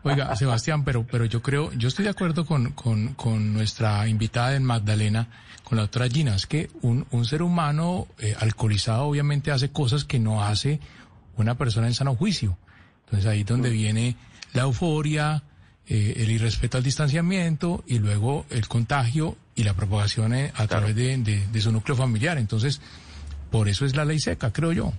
Oiga, 0.03 0.35
Sebastián, 0.35 0.85
pero, 0.85 1.07
pero 1.07 1.24
yo 1.24 1.40
creo, 1.40 1.73
yo 1.74 1.86
estoy 1.86 2.05
de 2.05 2.11
acuerdo 2.11 2.45
con, 2.45 2.73
con, 2.73 3.15
con 3.15 3.55
nuestra 3.55 4.09
invitada 4.09 4.57
en 4.57 4.65
Magdalena, 4.65 5.28
con 5.62 5.77
la 5.77 5.82
doctora 5.82 6.09
Gina, 6.09 6.35
es 6.35 6.47
que 6.47 6.69
un, 6.82 7.07
un 7.12 7.24
ser 7.24 7.43
humano 7.43 8.09
eh, 8.19 8.35
alcoholizado 8.40 9.05
obviamente 9.05 9.53
hace 9.53 9.70
cosas 9.70 10.05
que 10.05 10.19
no 10.19 10.43
hace 10.43 10.81
una 11.36 11.55
persona 11.57 11.86
en 11.86 11.95
sano 11.95 12.16
juicio. 12.16 12.59
Entonces 13.05 13.31
ahí 13.31 13.40
es 13.40 13.47
donde 13.47 13.70
viene 13.70 14.16
la 14.53 14.62
euforia, 14.62 15.45
eh, 15.90 16.15
el 16.19 16.31
irrespeto 16.31 16.77
al 16.77 16.82
distanciamiento 16.82 17.82
y 17.86 17.99
luego 17.99 18.45
el 18.51 18.69
contagio 18.69 19.36
y 19.55 19.65
la 19.65 19.74
propagación 19.74 20.35
eh, 20.35 20.53
a 20.55 20.66
través 20.66 20.95
de, 20.95 21.61
su 21.61 21.73
núcleo 21.73 21.97
familiar. 21.97 22.36
Entonces, 22.36 22.81
por 23.51 23.69
eso 23.69 23.85
es 23.85 23.97
la 23.97 24.05
ley 24.05 24.19
seca, 24.19 24.53
creo 24.53 24.73
yo. 24.73 24.93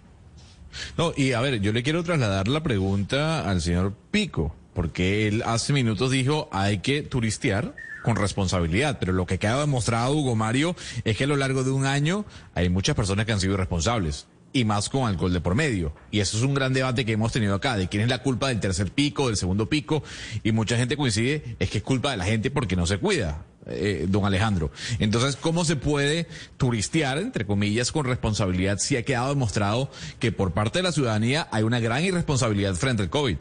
No, 0.98 1.14
y 1.16 1.34
a 1.34 1.42
ver, 1.42 1.62
yo 1.62 1.72
le 1.72 1.84
quiero 1.84 2.04
trasladar 2.04 2.48
la 2.48 2.62
pregunta 2.62 3.50
al 3.50 3.62
señor 3.62 3.94
Pico, 4.12 4.56
porque 4.74 5.28
él 5.28 5.44
hace 5.46 5.74
minutos 5.74 6.12
dijo 6.12 6.48
hay 6.52 6.80
que 6.80 7.02
turistear 7.02 7.76
con 8.04 8.16
responsabilidad, 8.16 8.98
pero 9.00 9.14
lo 9.14 9.26
que 9.26 9.40
queda 9.40 9.60
demostrado, 9.60 10.14
Hugo 10.14 10.36
Mario, 10.36 10.76
es 11.04 11.18
que 11.18 11.26
a 11.26 11.28
lo 11.28 11.36
largo 11.36 11.64
de 11.64 11.72
un 11.72 11.86
año 11.86 12.26
hay 12.56 12.70
muchas 12.70 12.96
personas 12.96 13.26
que 13.26 13.34
han 13.34 13.40
sido 13.40 13.54
irresponsables 13.54 14.28
y 14.52 14.66
más 14.66 14.90
con 14.90 15.08
alcohol 15.08 15.34
de 15.34 15.42
por 15.42 15.56
medio. 15.56 15.94
Y 16.12 16.20
eso 16.20 16.38
es 16.38 16.44
un 16.44 16.54
gran 16.54 16.74
debate 16.74 17.06
que 17.06 17.14
hemos 17.14 17.32
tenido 17.32 17.56
acá, 17.56 17.78
de 17.78 17.88
quién 17.88 18.04
es 18.04 18.10
la 18.10 18.24
culpa 18.24 18.48
del 18.48 18.60
tercer 18.60 18.92
pico, 18.92 19.28
del 19.28 19.38
segundo 19.38 19.70
pico, 19.70 20.04
y 20.44 20.52
mucha 20.52 20.78
gente 20.78 20.98
coincide, 20.98 21.56
es 21.60 21.70
que 21.70 21.80
es 21.80 21.84
culpa 21.84 22.12
de 22.12 22.18
la 22.18 22.26
gente 22.26 22.50
porque 22.50 22.76
no 22.76 22.86
se 22.86 22.98
cuida, 22.98 23.46
eh, 23.72 24.06
don 24.08 24.26
Alejandro. 24.26 24.72
Entonces, 25.00 25.36
¿cómo 25.36 25.66
se 25.66 25.76
puede 25.76 26.28
turistear, 26.58 27.18
entre 27.18 27.46
comillas, 27.46 27.92
con 27.92 28.06
responsabilidad 28.06 28.78
si 28.80 28.98
ha 28.98 29.04
quedado 29.04 29.30
demostrado 29.30 29.90
que 30.20 30.32
por 30.32 30.52
parte 30.52 30.80
de 30.80 30.84
la 30.84 30.92
ciudadanía 30.92 31.48
hay 31.52 31.64
una 31.64 31.80
gran 31.80 32.04
irresponsabilidad 32.04 32.76
frente 32.76 33.04
al 33.04 33.10
COVID? 33.10 33.38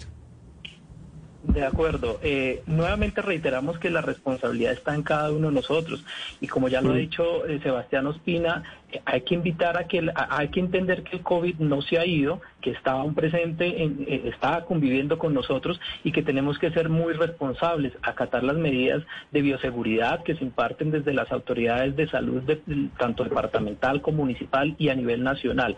De 1.49 1.65
acuerdo. 1.65 2.21
Eh, 2.23 2.63
nuevamente 2.67 3.23
reiteramos 3.23 3.79
que 3.79 3.89
la 3.89 4.03
responsabilidad 4.03 4.75
está 4.75 4.95
en 4.95 5.03
cada 5.03 5.33
uno 5.33 5.49
de 5.49 5.55
nosotros. 5.55 6.05
Y 6.43 6.47
como 6.47 6.69
ya 6.69 6.83
lo 6.83 6.93
ha 6.93 6.97
dicho 6.97 7.47
eh, 7.47 7.59
Sebastián 7.63 8.07
Ospina, 8.07 8.65
eh, 8.93 9.01
hay 9.07 9.23
que 9.23 9.35
invitar 9.35 9.79
a 9.79 9.85
que 9.85 10.11
hay 10.15 10.49
que 10.49 10.61
entender 10.61 11.05
que 11.05 11.17
el 11.17 11.23
COVID 11.23 11.57
no 11.61 11.81
se 11.81 11.99
ha 11.99 12.05
ido, 12.05 12.43
que 12.61 12.73
está 12.73 12.97
un 12.97 13.15
presente, 13.15 13.83
en, 13.83 14.05
está 14.27 14.67
conviviendo 14.67 15.19
con 15.19 15.33
nosotros 15.33 15.81
y 16.05 16.13
que 16.13 16.23
tenemos 16.23 16.59
que 16.59 16.71
ser 16.71 16.91
muy 16.91 17.15
responsables, 17.15 17.95
acatar 18.03 18.45
las 18.45 18.57
medidas 18.57 19.03
de 19.33 19.41
bioseguridad 19.41 20.23
que 20.25 20.35
se 20.35 20.45
imparten 20.45 20.91
desde 20.91 21.15
las 21.15 21.33
autoridades 21.33 21.97
de 21.97 22.09
salud, 22.09 22.43
de, 22.43 22.61
tanto 22.99 23.25
departamental 23.25 24.03
como 24.03 24.19
municipal 24.19 24.77
y 24.79 24.91
a 24.91 24.95
nivel 24.95 25.25
nacional. 25.25 25.77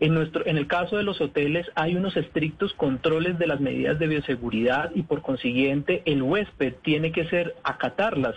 En, 0.00 0.14
nuestro, 0.14 0.46
en 0.46 0.56
el 0.56 0.66
caso 0.66 0.96
de 0.96 1.02
los 1.02 1.20
hoteles 1.20 1.66
hay 1.74 1.94
unos 1.94 2.16
estrictos 2.16 2.72
controles 2.72 3.38
de 3.38 3.46
las 3.46 3.60
medidas 3.60 3.98
de 3.98 4.06
bioseguridad 4.06 4.90
y 4.94 5.02
por 5.02 5.20
consiguiente 5.20 6.02
el 6.06 6.22
huésped 6.22 6.74
tiene 6.82 7.12
que 7.12 7.26
ser 7.26 7.54
acatarlas 7.62 8.34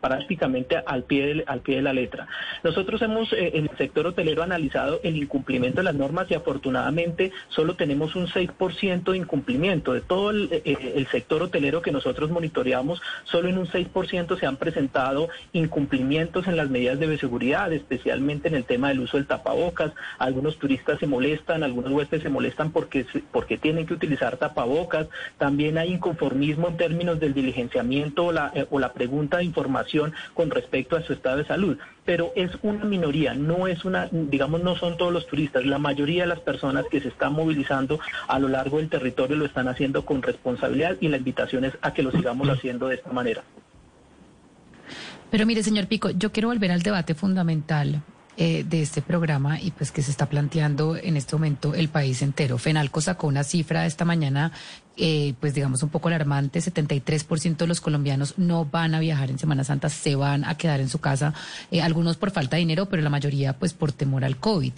prácticamente 0.00 0.76
al 0.86 1.02
pie, 1.02 1.34
de, 1.34 1.44
al 1.48 1.60
pie 1.60 1.76
de 1.76 1.82
la 1.82 1.92
letra. 1.92 2.28
Nosotros 2.62 3.02
hemos 3.02 3.32
eh, 3.32 3.52
en 3.54 3.64
el 3.70 3.76
sector 3.76 4.06
hotelero 4.06 4.44
analizado 4.44 5.00
el 5.02 5.16
incumplimiento 5.16 5.78
de 5.78 5.84
las 5.84 5.96
normas 5.96 6.30
y 6.30 6.34
afortunadamente 6.34 7.32
solo 7.48 7.74
tenemos 7.74 8.14
un 8.14 8.28
6% 8.28 9.10
de 9.10 9.18
incumplimiento. 9.18 9.92
De 9.92 10.00
todo 10.00 10.30
el, 10.30 10.48
eh, 10.52 10.92
el 10.94 11.06
sector 11.08 11.42
hotelero 11.42 11.82
que 11.82 11.90
nosotros 11.90 12.30
monitoreamos, 12.30 13.02
solo 13.24 13.48
en 13.48 13.58
un 13.58 13.66
6% 13.66 14.38
se 14.38 14.46
han 14.46 14.56
presentado 14.56 15.28
incumplimientos 15.52 16.46
en 16.46 16.56
las 16.56 16.70
medidas 16.70 17.00
de 17.00 17.08
bioseguridad, 17.08 17.72
especialmente 17.72 18.46
en 18.46 18.54
el 18.54 18.64
tema 18.64 18.88
del 18.88 19.00
uso 19.00 19.16
del 19.16 19.26
tapabocas, 19.26 19.92
algunos 20.18 20.51
turistas 20.58 20.98
se 20.98 21.06
molestan, 21.06 21.62
algunos 21.62 21.92
huéspedes 21.92 22.22
se 22.22 22.28
molestan 22.28 22.70
porque, 22.70 23.06
porque 23.30 23.58
tienen 23.58 23.86
que 23.86 23.94
utilizar 23.94 24.36
tapabocas, 24.36 25.08
también 25.38 25.78
hay 25.78 25.92
inconformismo 25.94 26.68
en 26.68 26.76
términos 26.76 27.20
del 27.20 27.34
diligenciamiento 27.34 28.26
o 28.26 28.32
la, 28.32 28.52
eh, 28.54 28.66
o 28.70 28.78
la 28.78 28.92
pregunta 28.92 29.38
de 29.38 29.44
información 29.44 30.12
con 30.34 30.50
respecto 30.50 30.96
a 30.96 31.02
su 31.02 31.12
estado 31.12 31.38
de 31.38 31.44
salud, 31.44 31.78
pero 32.04 32.32
es 32.36 32.50
una 32.62 32.84
minoría, 32.84 33.34
no 33.34 33.66
es 33.66 33.84
una, 33.84 34.08
digamos, 34.10 34.62
no 34.62 34.76
son 34.76 34.96
todos 34.96 35.12
los 35.12 35.26
turistas, 35.26 35.64
la 35.64 35.78
mayoría 35.78 36.22
de 36.22 36.28
las 36.28 36.40
personas 36.40 36.84
que 36.90 37.00
se 37.00 37.08
están 37.08 37.32
movilizando 37.32 38.00
a 38.28 38.38
lo 38.38 38.48
largo 38.48 38.78
del 38.78 38.88
territorio 38.88 39.36
lo 39.36 39.44
están 39.44 39.68
haciendo 39.68 40.04
con 40.04 40.22
responsabilidad 40.22 40.96
y 41.00 41.08
la 41.08 41.16
invitación 41.16 41.64
es 41.64 41.74
a 41.82 41.92
que 41.92 42.02
lo 42.02 42.10
sigamos 42.10 42.48
haciendo 42.48 42.88
de 42.88 42.96
esta 42.96 43.12
manera. 43.12 43.42
Pero 45.30 45.46
mire, 45.46 45.62
señor 45.62 45.86
Pico, 45.86 46.10
yo 46.10 46.30
quiero 46.30 46.48
volver 46.48 46.70
al 46.72 46.82
debate 46.82 47.14
fundamental 47.14 48.02
eh, 48.38 48.64
de 48.66 48.80
este 48.80 49.02
programa 49.02 49.60
y 49.60 49.72
pues 49.72 49.92
que 49.92 50.00
se 50.00 50.10
está 50.10 50.26
planteando 50.26 50.96
en 50.96 51.18
este 51.18 51.36
momento 51.36 51.74
el 51.74 51.90
país 51.90 52.22
entero. 52.22 52.56
Fenalco 52.56 53.02
sacó 53.02 53.26
una 53.26 53.44
cifra 53.44 53.84
esta 53.84 54.06
mañana, 54.06 54.52
eh, 54.96 55.34
pues 55.38 55.52
digamos 55.52 55.82
un 55.82 55.90
poco 55.90 56.08
alarmante, 56.08 56.60
73% 56.60 57.56
de 57.58 57.66
los 57.66 57.82
colombianos 57.82 58.38
no 58.38 58.64
van 58.64 58.94
a 58.94 59.00
viajar 59.00 59.30
en 59.30 59.38
Semana 59.38 59.64
Santa, 59.64 59.90
se 59.90 60.14
van 60.14 60.44
a 60.46 60.56
quedar 60.56 60.80
en 60.80 60.88
su 60.88 60.98
casa, 60.98 61.34
eh, 61.70 61.82
algunos 61.82 62.16
por 62.16 62.30
falta 62.30 62.56
de 62.56 62.60
dinero, 62.60 62.86
pero 62.86 63.02
la 63.02 63.10
mayoría 63.10 63.58
pues 63.58 63.74
por 63.74 63.92
temor 63.92 64.24
al 64.24 64.38
COVID. 64.38 64.72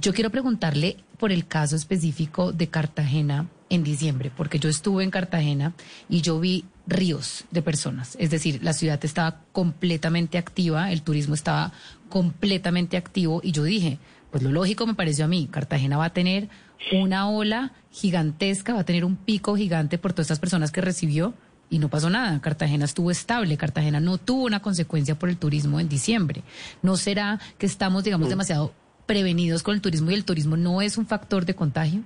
Yo 0.00 0.12
quiero 0.12 0.30
preguntarle 0.30 0.96
por 1.18 1.32
el 1.32 1.46
caso 1.46 1.76
específico 1.76 2.52
de 2.52 2.68
Cartagena 2.68 3.46
en 3.70 3.84
diciembre, 3.84 4.30
porque 4.36 4.58
yo 4.58 4.68
estuve 4.68 5.04
en 5.04 5.10
Cartagena 5.10 5.72
y 6.08 6.20
yo 6.20 6.40
vi 6.40 6.64
ríos 6.86 7.44
de 7.50 7.62
personas. 7.62 8.16
Es 8.18 8.30
decir, 8.30 8.60
la 8.62 8.72
ciudad 8.72 9.04
estaba 9.04 9.40
completamente 9.52 10.38
activa, 10.38 10.90
el 10.90 11.02
turismo 11.02 11.34
estaba 11.34 11.72
completamente 12.08 12.96
activo 12.96 13.40
y 13.42 13.52
yo 13.52 13.64
dije, 13.64 13.98
pues 14.30 14.42
lo 14.42 14.50
lógico 14.50 14.86
me 14.86 14.94
pareció 14.94 15.24
a 15.24 15.28
mí, 15.28 15.48
Cartagena 15.50 15.96
va 15.96 16.06
a 16.06 16.12
tener 16.12 16.48
una 16.92 17.28
ola 17.28 17.72
gigantesca, 17.90 18.74
va 18.74 18.80
a 18.80 18.84
tener 18.84 19.04
un 19.04 19.16
pico 19.16 19.56
gigante 19.56 19.98
por 19.98 20.12
todas 20.12 20.26
estas 20.26 20.38
personas 20.38 20.70
que 20.70 20.80
recibió 20.80 21.34
y 21.70 21.78
no 21.78 21.88
pasó 21.88 22.10
nada. 22.10 22.40
Cartagena 22.40 22.84
estuvo 22.84 23.10
estable, 23.10 23.56
Cartagena 23.56 24.00
no 24.00 24.18
tuvo 24.18 24.44
una 24.44 24.60
consecuencia 24.60 25.18
por 25.18 25.28
el 25.28 25.36
turismo 25.36 25.80
en 25.80 25.88
diciembre. 25.88 26.42
¿No 26.82 26.96
será 26.96 27.40
que 27.58 27.66
estamos, 27.66 28.04
digamos, 28.04 28.28
demasiado 28.28 28.72
prevenidos 29.06 29.62
con 29.62 29.74
el 29.74 29.80
turismo 29.80 30.10
y 30.10 30.14
el 30.14 30.24
turismo 30.24 30.56
no 30.56 30.82
es 30.82 30.98
un 30.98 31.06
factor 31.06 31.44
de 31.44 31.54
contagio? 31.54 32.04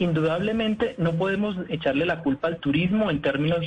Indudablemente 0.00 0.94
no 0.98 1.12
podemos 1.12 1.56
echarle 1.68 2.06
la 2.06 2.20
culpa 2.20 2.48
al 2.48 2.56
turismo 2.56 3.10
en 3.10 3.20
términos 3.20 3.60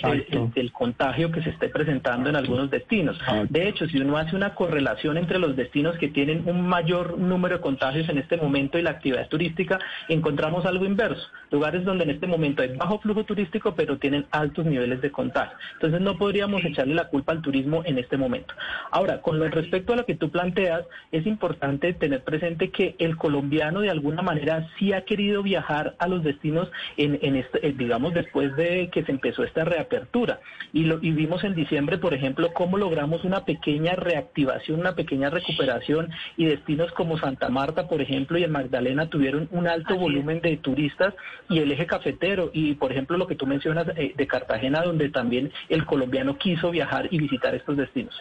del 0.53 0.71
contagio 0.71 1.31
que 1.31 1.43
se 1.43 1.51
esté 1.51 1.69
presentando 1.69 2.29
en 2.29 2.35
algunos 2.35 2.69
destinos. 2.71 3.17
De 3.49 3.69
hecho, 3.69 3.87
si 3.87 3.99
uno 3.99 4.17
hace 4.17 4.35
una 4.35 4.55
correlación 4.55 5.17
entre 5.17 5.39
los 5.39 5.55
destinos 5.55 5.97
que 5.97 6.09
tienen 6.09 6.43
un 6.47 6.67
mayor 6.67 7.17
número 7.19 7.57
de 7.57 7.61
contagios 7.61 8.09
en 8.09 8.17
este 8.17 8.37
momento 8.37 8.79
y 8.79 8.81
la 8.81 8.91
actividad 8.91 9.27
turística, 9.27 9.79
encontramos 10.09 10.65
algo 10.65 10.85
inverso. 10.85 11.27
Lugares 11.51 11.85
donde 11.85 12.03
en 12.03 12.09
este 12.09 12.25
momento 12.25 12.63
hay 12.63 12.75
bajo 12.75 12.99
flujo 12.99 13.23
turístico, 13.25 13.75
pero 13.75 13.97
tienen 13.99 14.25
altos 14.31 14.65
niveles 14.65 15.01
de 15.01 15.11
contagio. 15.11 15.55
Entonces 15.73 16.01
no 16.01 16.17
podríamos 16.17 16.65
echarle 16.65 16.95
la 16.95 17.09
culpa 17.09 17.31
al 17.31 17.41
turismo 17.41 17.83
en 17.85 17.99
este 17.99 18.17
momento. 18.17 18.55
Ahora, 18.89 19.21
con 19.21 19.39
respecto 19.51 19.93
a 19.93 19.97
lo 19.97 20.05
que 20.05 20.15
tú 20.15 20.31
planteas, 20.31 20.83
es 21.11 21.27
importante 21.27 21.93
tener 21.93 22.23
presente 22.23 22.71
que 22.71 22.95
el 22.97 23.17
colombiano 23.17 23.81
de 23.81 23.91
alguna 23.91 24.23
manera 24.23 24.67
sí 24.79 24.93
ha 24.93 25.05
querido 25.05 25.43
viajar 25.43 25.95
a 25.99 26.07
los 26.07 26.22
destinos 26.23 26.69
en, 26.97 27.19
en 27.21 27.35
este, 27.35 27.65
eh, 27.67 27.73
digamos, 27.77 28.13
después 28.13 28.55
de 28.55 28.89
que 28.91 29.03
se 29.03 29.11
empezó 29.11 29.43
esta 29.43 29.63
reapertura. 29.63 30.39
Y, 30.71 30.85
lo, 30.85 30.99
y 31.01 31.11
vimos 31.11 31.43
en 31.43 31.55
diciembre, 31.55 31.97
por 31.97 32.13
ejemplo, 32.13 32.53
cómo 32.53 32.77
logramos 32.77 33.23
una 33.23 33.45
pequeña 33.45 33.95
reactivación, 33.95 34.79
una 34.79 34.95
pequeña 34.95 35.29
recuperación 35.29 36.09
y 36.37 36.45
destinos 36.45 36.91
como 36.93 37.17
Santa 37.17 37.49
Marta, 37.49 37.87
por 37.87 38.01
ejemplo, 38.01 38.37
y 38.37 38.43
en 38.43 38.51
Magdalena 38.51 39.09
tuvieron 39.09 39.47
un 39.51 39.67
alto 39.67 39.95
volumen 39.95 40.41
de 40.41 40.57
turistas 40.57 41.13
y 41.49 41.59
el 41.59 41.71
eje 41.71 41.85
cafetero 41.85 42.51
y, 42.53 42.75
por 42.75 42.91
ejemplo, 42.91 43.17
lo 43.17 43.27
que 43.27 43.35
tú 43.35 43.45
mencionas 43.45 43.87
eh, 43.95 44.13
de 44.15 44.27
Cartagena, 44.27 44.81
donde 44.81 45.09
también 45.09 45.51
el 45.69 45.85
colombiano 45.85 46.37
quiso 46.37 46.71
viajar 46.71 47.07
y 47.11 47.17
visitar 47.19 47.55
estos 47.55 47.77
destinos. 47.77 48.15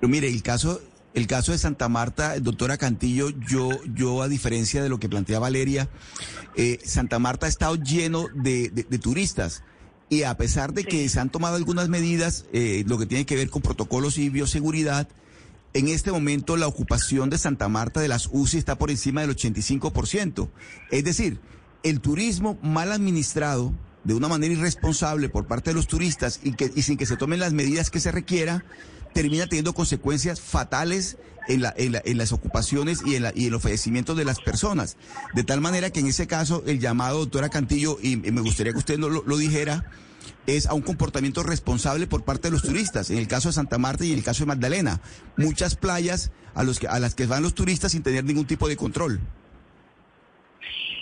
Pero 0.00 0.10
mire, 0.10 0.28
el 0.28 0.42
caso 0.42 0.80
el 1.14 1.26
caso 1.26 1.52
de 1.52 1.58
Santa 1.58 1.88
Marta, 1.88 2.38
doctora 2.38 2.78
Cantillo, 2.78 3.30
yo, 3.30 3.70
yo 3.94 4.22
a 4.22 4.28
diferencia 4.28 4.82
de 4.82 4.88
lo 4.88 5.00
que 5.00 5.08
plantea 5.08 5.38
Valeria, 5.38 5.88
eh, 6.56 6.78
Santa 6.84 7.18
Marta 7.18 7.46
ha 7.46 7.48
estado 7.48 7.74
lleno 7.76 8.26
de, 8.34 8.68
turistas. 9.00 9.64
Y 10.08 10.24
a 10.24 10.36
pesar 10.36 10.72
de 10.72 10.84
que 10.84 11.08
se 11.08 11.20
han 11.20 11.30
tomado 11.30 11.56
algunas 11.56 11.88
medidas, 11.88 12.46
eh, 12.52 12.84
lo 12.86 12.98
que 12.98 13.06
tiene 13.06 13.26
que 13.26 13.36
ver 13.36 13.50
con 13.50 13.62
protocolos 13.62 14.18
y 14.18 14.28
bioseguridad, 14.28 15.08
en 15.72 15.88
este 15.88 16.10
momento 16.10 16.56
la 16.56 16.66
ocupación 16.66 17.30
de 17.30 17.38
Santa 17.38 17.68
Marta 17.68 18.00
de 18.00 18.08
las 18.08 18.28
UCI 18.32 18.58
está 18.58 18.76
por 18.76 18.90
encima 18.90 19.20
del 19.20 19.36
85%. 19.36 20.48
Es 20.90 21.04
decir, 21.04 21.40
el 21.82 22.00
turismo 22.00 22.58
mal 22.62 22.90
administrado, 22.92 23.72
de 24.02 24.14
una 24.14 24.28
manera 24.28 24.54
irresponsable 24.54 25.28
por 25.28 25.46
parte 25.46 25.70
de 25.70 25.74
los 25.74 25.86
turistas 25.86 26.40
y, 26.42 26.54
que, 26.54 26.72
y 26.74 26.82
sin 26.82 26.96
que 26.96 27.06
se 27.06 27.16
tomen 27.16 27.38
las 27.38 27.52
medidas 27.52 27.90
que 27.90 28.00
se 28.00 28.10
requiera, 28.10 28.64
termina 29.12 29.46
teniendo 29.46 29.74
consecuencias 29.74 30.40
fatales 30.40 31.18
en, 31.48 31.62
la, 31.62 31.74
en, 31.76 32.18
las 32.18 32.32
ocupaciones 32.32 33.00
y 33.04 33.16
en, 33.16 33.24
la, 33.24 33.32
y 33.34 33.46
en 33.46 33.52
los 33.52 33.62
fallecimientos 33.62 34.16
de 34.16 34.24
las 34.24 34.40
personas. 34.40 34.96
De 35.34 35.44
tal 35.44 35.60
manera 35.60 35.90
que 35.90 36.00
en 36.00 36.06
ese 36.06 36.26
caso 36.26 36.62
el 36.66 36.78
llamado, 36.78 37.18
doctora 37.18 37.48
Cantillo, 37.48 37.98
y, 38.02 38.16
me 38.16 38.40
gustaría 38.40 38.72
que 38.72 38.78
usted 38.78 38.98
lo, 38.98 39.08
lo 39.08 39.36
dijera, 39.36 39.84
es 40.46 40.66
a 40.66 40.74
un 40.74 40.82
comportamiento 40.82 41.42
responsable 41.42 42.06
por 42.06 42.24
parte 42.24 42.48
de 42.48 42.52
los 42.52 42.62
turistas, 42.62 43.10
en 43.10 43.18
el 43.18 43.28
caso 43.28 43.48
de 43.48 43.54
Santa 43.54 43.78
Marta 43.78 44.04
y 44.04 44.12
en 44.12 44.18
el 44.18 44.24
caso 44.24 44.44
de 44.44 44.48
Magdalena. 44.48 45.00
Muchas 45.36 45.76
playas 45.76 46.32
a, 46.54 46.62
los 46.62 46.78
que, 46.78 46.88
a 46.88 46.98
las 46.98 47.14
que 47.14 47.26
van 47.26 47.42
los 47.42 47.54
turistas 47.54 47.92
sin 47.92 48.02
tener 48.02 48.24
ningún 48.24 48.46
tipo 48.46 48.68
de 48.68 48.76
control. 48.76 49.20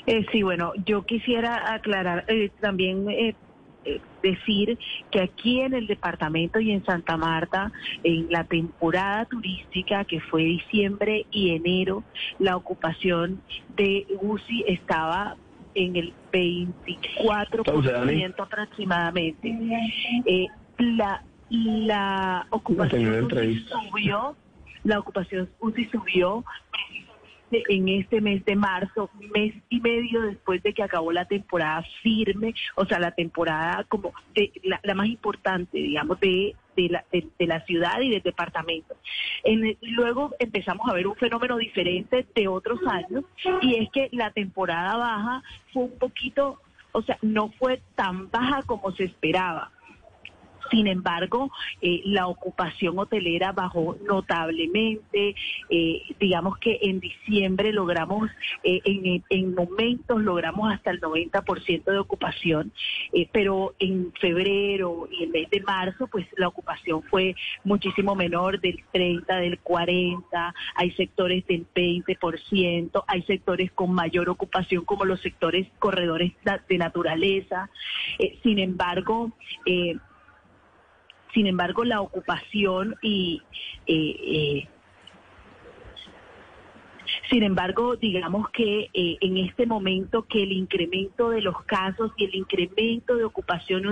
Eh, 0.07 0.25
sí, 0.33 0.43
bueno, 0.43 0.73
yo 0.87 1.05
quisiera 1.05 1.75
aclarar 1.75 2.25
eh, 2.29 2.51
también 2.61 3.11
eh, 3.11 3.35
decir 4.23 4.79
que 5.11 5.21
aquí 5.21 5.61
en 5.61 5.75
el 5.75 5.87
departamento 5.87 6.61
y 6.61 6.73
en 6.73 6.83
Santa 6.85 7.17
Marta, 7.17 7.73
en 8.03 8.27
la 8.31 8.45
temporada 8.45 9.25
turística 9.27 10.05
que 10.05 10.21
fue 10.21 10.43
diciembre 10.43 11.27
y 11.31 11.51
enero, 11.51 12.03
la 12.39 12.57
ocupación 12.57 13.41
de 13.77 14.07
UCI 14.21 14.65
estaba 14.67 15.37
en 15.75 15.97
el 15.97 16.13
24% 16.33 18.35
aproximadamente. 18.39 19.57
Eh, 20.27 20.47
la, 20.79 21.23
la 21.51 22.47
ocupación 22.51 23.25
UCI 23.25 23.67
subió, 23.69 24.37
la 24.85 24.99
ocupación 24.99 25.49
UCI 25.61 25.85
subió 25.87 26.45
en 27.51 27.89
este 27.89 28.21
mes 28.21 28.45
de 28.45 28.57
marzo, 28.57 29.11
mes 29.35 29.55
y 29.69 29.81
medio 29.81 30.23
después 30.23 30.63
de 30.63 30.73
que 30.73 30.83
acabó 30.83 31.13
la 31.13 31.25
temporada 31.25 31.83
firme, 32.03 32.55
o 32.75 32.85
sea, 32.85 32.99
la 32.99 33.13
temporada 33.13 33.85
como 33.85 34.13
de, 34.35 34.53
la, 34.65 34.95
más 34.95 35.07
importante, 35.07 35.79
digamos, 35.79 36.21
de, 36.21 36.55
de, 36.77 36.89
la, 36.89 37.05
de, 37.11 37.47
la 37.47 37.61
ciudad 37.65 38.01
y 38.01 38.11
del 38.11 38.23
departamento. 38.23 38.97
En, 39.45 39.77
luego 39.83 40.35
empezamos 40.39 40.89
a 40.89 40.95
ver 40.95 41.07
un 41.07 41.17
fenómeno 41.17 41.57
diferente 41.57 42.27
de 42.35 42.49
otros 42.49 42.81
años 42.87 43.25
y 43.63 43.77
es 43.77 43.91
que 43.91 44.09
la 44.13 44.31
temporada 44.31 44.97
baja 44.97 45.43
fue 45.73 45.85
un 45.85 45.99
poquito, 45.99 46.61
o 46.93 47.03
sea, 47.03 47.19
no 47.23 47.51
fue 47.59 47.81
tan 47.95 48.31
baja 48.31 48.63
como 48.63 48.93
se 48.93 49.05
esperaba 49.05 49.73
sin 50.71 50.87
embargo, 50.87 51.51
eh, 51.81 52.03
la 52.05 52.27
ocupación 52.27 52.99
hotelera 52.99 53.53
bajó 53.53 53.97
notablemente. 54.07 55.35
Eh, 55.71 56.03
digamos 56.19 56.59
que 56.59 56.79
en 56.83 57.01
diciembre 57.01 57.73
logramos, 57.73 58.31
eh, 58.63 58.81
en, 58.85 59.25
en, 59.29 59.55
momentos 59.55 60.21
logramos 60.23 60.73
hasta 60.73 60.91
el 60.91 61.01
90% 61.01 61.85
de 61.85 61.99
ocupación, 61.99 62.73
pero 63.33 63.75
en 63.79 64.13
febrero 64.21 65.09
y 65.11 65.25
el 65.25 65.31
mes 65.31 65.51
de 65.51 65.61
marzo, 65.61 66.07
pues 66.07 66.27
la 66.37 66.49
ocupación 66.49 67.03
fue 67.05 67.35
muchísimo 67.65 68.15
menor, 68.15 68.61
del 68.61 68.83
30, 68.93 69.37
del 69.37 69.59
40, 69.59 70.55
hay 70.75 70.91
sectores 70.93 71.47
del 71.47 71.67
20%, 71.75 73.05
hay 73.07 73.23
sectores 73.23 73.73
con 73.73 73.93
mayor 73.93 74.29
ocupación 74.29 74.85
como 74.85 75.05
los 75.05 75.21
sectores 75.21 75.67
corredores 75.79 76.33
de 76.69 76.79
naturaleza. 76.79 77.71
sin 78.43 78.59
embargo, 78.59 79.33
eh, 79.67 79.97
sin 81.35 81.47
embargo, 81.47 81.85
la 81.85 82.01
ocupación 82.01 82.97
y... 83.03 83.43
Eh, 83.87 84.17
eh, 84.23 84.69
sin 87.31 87.43
embargo, 87.43 87.97
digamos 87.97 88.51
que 88.51 88.91
eh, 88.93 89.17
en 89.21 89.39
este 89.39 89.67
momento 89.67 90.27
que 90.27 90.43
el 90.43 90.53
incremento 90.53 91.31
de 91.31 91.41
los 91.41 91.63
casos 91.65 92.13
y 92.17 92.25
el 92.25 92.35
incremento 92.35 93.17
de 93.17 93.25
ocupación 93.25 93.85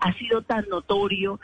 ha 0.00 0.12
sido 0.14 0.42
tan 0.42 0.68
notorio, 0.68 1.40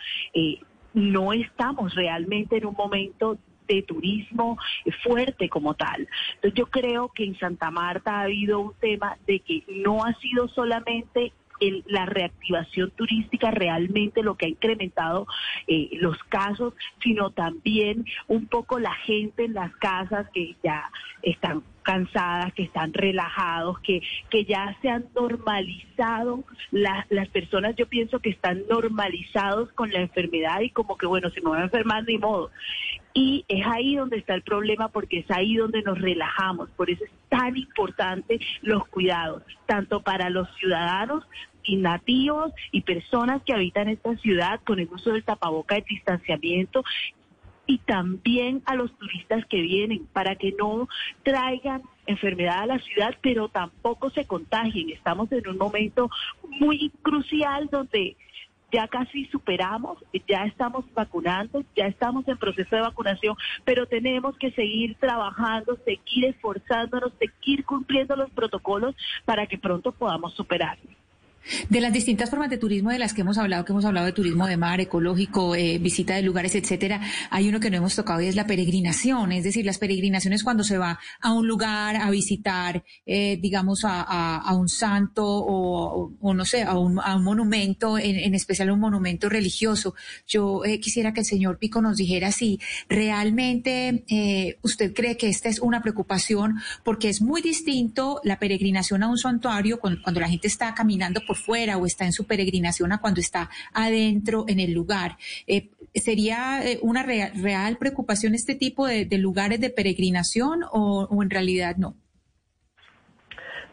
no 0.93 1.33
estamos 1.33 1.95
realmente 1.95 2.59
en 2.59 2.67
un 2.67 2.75
momento 2.75 3.39
de 3.67 3.83
turismo 3.83 4.59
fuerte 5.03 5.49
como 5.49 5.75
tal. 5.75 6.07
Entonces 6.35 6.55
yo 6.55 6.67
creo 6.67 7.11
que 7.15 7.25
en 7.25 7.39
Santa 7.39 7.71
Marta 7.71 8.19
ha 8.19 8.23
habido 8.23 8.61
un 8.61 8.75
tema 8.75 9.17
de 9.27 9.41
que 9.41 9.65
no 9.69 10.05
ha 10.05 10.15
sido 10.15 10.49
solamente 10.49 11.33
la 11.87 12.07
reactivación 12.07 12.91
turística 12.91 13.51
realmente 13.51 14.23
lo 14.23 14.37
que 14.37 14.47
ha 14.47 14.49
incrementado 14.49 15.27
eh, 15.67 15.91
los 15.95 16.17
casos, 16.25 16.75
sino 17.03 17.31
también 17.31 18.05
un 18.29 18.47
poco 18.47 18.79
la 18.79 18.95
gente 18.95 19.45
en 19.45 19.55
las 19.55 19.75
casas 19.77 20.29
que 20.33 20.57
ya 20.63 20.91
están 21.23 21.63
cansadas, 21.85 22.53
que 22.55 22.63
están 22.65 22.93
relajados, 22.93 23.79
que, 23.81 24.03
que 24.31 24.45
ya 24.45 24.77
se 24.83 24.89
han 24.89 25.05
normalizado, 25.15 26.43
las 26.73 27.07
las 27.11 27.29
personas 27.29 27.77
yo 27.77 27.87
pienso 27.87 28.19
que 28.19 28.31
están 28.31 28.63
normalizados 28.69 29.71
con 29.73 29.93
la 29.93 30.01
enfermedad 30.01 30.61
y 30.61 30.71
como 30.71 30.97
que 30.97 31.07
bueno, 31.07 31.31
si 31.31 31.41
me 31.41 31.51
voy 31.51 31.59
a 31.59 31.65
enfermar 31.65 32.05
ni 32.05 32.19
modo. 32.19 32.51
Y 33.13 33.45
es 33.47 33.65
ahí 33.67 33.95
donde 33.95 34.17
está 34.17 34.35
el 34.35 34.43
problema 34.43 34.89
porque 34.89 35.21
es 35.21 35.31
ahí 35.31 35.55
donde 35.57 35.83
nos 35.83 36.01
relajamos, 36.01 36.69
por 36.71 36.91
eso 36.91 37.05
es 37.05 37.11
tan 37.29 37.57
importante 37.57 38.41
los 38.63 38.87
cuidados, 38.89 39.43
tanto 39.67 40.03
para 40.03 40.31
los 40.31 40.49
ciudadanos 40.57 41.25
y 41.65 41.77
nativos 41.77 42.53
y 42.73 42.83
personas 42.83 43.43
que 43.43 43.55
habitan 43.55 43.89
esta 43.89 44.17
ciudad 44.17 44.61
con 44.65 44.79
el 44.79 44.89
uso 44.93 45.13
del 45.13 45.25
tapaboca 45.25 45.75
de 45.75 45.85
distanciamiento 45.89 46.85
y 47.67 47.79
también 47.79 48.63
a 48.67 48.75
los 48.75 48.97
turistas 48.99 49.45
que 49.47 49.61
vienen 49.61 50.07
para 50.13 50.37
que 50.37 50.53
no 50.59 50.89
traigan 51.23 51.83
enfermedad 52.07 52.61
a 52.61 52.67
la 52.67 52.79
ciudad, 52.79 53.15
pero 53.23 53.49
tampoco 53.49 54.11
se 54.11 54.27
contagien. 54.27 54.91
Estamos 54.91 55.33
en 55.33 55.49
un 55.49 55.57
momento 55.57 56.11
muy 56.61 56.91
crucial 57.03 57.69
donde 57.71 58.17
ya 58.75 58.89
casi 58.89 59.27
superamos, 59.27 59.99
ya 60.29 60.45
estamos 60.47 60.85
vacunando, 60.95 61.65
ya 61.77 61.87
estamos 61.87 62.27
en 62.27 62.37
proceso 62.37 62.75
de 62.75 62.83
vacunación, 62.83 63.37
pero 63.65 63.87
tenemos 63.87 64.37
que 64.37 64.51
seguir 64.51 64.97
trabajando, 64.97 65.79
seguir 65.85 66.27
esforzándonos, 66.27 67.13
seguir 67.19 67.65
cumpliendo 67.65 68.17
los 68.17 68.31
protocolos 68.31 68.97
para 69.25 69.47
que 69.47 69.59
pronto 69.59 69.93
podamos 69.93 70.35
superarlo. 70.35 70.91
De 71.69 71.81
las 71.81 71.93
distintas 71.93 72.31
formas 72.31 72.49
de 72.49 72.57
turismo 72.57 72.91
de 72.91 72.99
las 72.99 73.13
que 73.13 73.21
hemos 73.21 73.37
hablado, 73.37 73.65
que 73.65 73.73
hemos 73.73 73.85
hablado 73.85 74.07
de 74.07 74.13
turismo 74.13 74.47
de 74.47 74.57
mar, 74.57 74.81
ecológico, 74.81 75.55
eh, 75.55 75.79
visita 75.79 76.15
de 76.15 76.23
lugares, 76.23 76.55
etcétera, 76.55 77.01
hay 77.31 77.49
uno 77.49 77.61
que 77.61 77.71
no 77.71 77.77
hemos 77.77 77.95
tocado 77.95 78.23
y 78.23 78.27
es 78.27 78.35
la 78.35 78.47
peregrinación. 78.47 79.33
Es 79.33 79.45
decir, 79.45 79.67
las 79.67 79.79
peregrinaciones 79.79 80.43
cuando 80.43 80.65
se 80.65 80.79
va 80.79 80.99
a 81.21 81.33
un 81.33 81.47
lugar 81.47 81.97
a 81.97 82.11
visitar, 82.11 82.83
eh, 83.05 83.39
digamos, 83.41 83.81
a, 83.85 84.55
un 84.55 84.69
santo 84.69 85.25
o, 85.27 86.35
no 86.35 86.45
sé, 86.45 86.63
a 86.63 86.79
un, 86.79 86.95
monumento, 87.23 87.99
en, 87.99 88.35
especial 88.35 88.71
un 88.71 88.81
monumento 88.81 89.29
religioso. 89.29 89.95
Yo 90.27 90.65
eh, 90.65 90.81
quisiera 90.81 91.13
que 91.13 91.21
el 91.21 91.27
señor 91.27 91.59
Pico 91.59 91.83
nos 91.83 91.97
dijera 91.97 92.33
si 92.33 92.61
realmente 92.89 94.05
usted 94.63 94.95
cree 94.95 95.17
que 95.17 95.29
esta 95.29 95.49
es 95.49 95.59
una 95.59 95.83
preocupación, 95.83 96.61
porque 96.85 97.09
es 97.09 97.21
muy 97.21 97.43
distinto 97.43 98.21
la 98.25 98.39
peregrinación 98.39 99.03
a 99.03 99.09
un 99.09 99.19
santuario 99.19 99.79
cuando 99.81 100.21
la 100.21 100.29
gente 100.29 100.47
está 100.47 100.75
caminando 100.75 101.21
por 101.27 101.34
fuera 101.35 101.77
o 101.77 101.87
está 101.87 102.05
en 102.05 102.13
su 102.13 102.25
peregrinación 102.25 102.93
a 102.93 103.01
cuando 103.01 103.21
está 103.21 103.51
adentro 103.73 104.45
en 104.49 104.61
el 104.61 104.73
lugar. 104.73 105.19
Eh, 105.47 105.71
¿Sería 105.95 106.61
eh, 106.65 106.79
una 106.83 107.03
real, 107.03 107.77
preocupación 107.79 108.35
este 108.35 108.55
tipo 108.55 108.87
de, 108.87 109.07
lugares 109.19 109.61
de 109.61 109.71
peregrinación 109.71 110.63
o 110.73 111.23
en 111.23 111.31
realidad 111.31 111.77
no? 111.77 111.97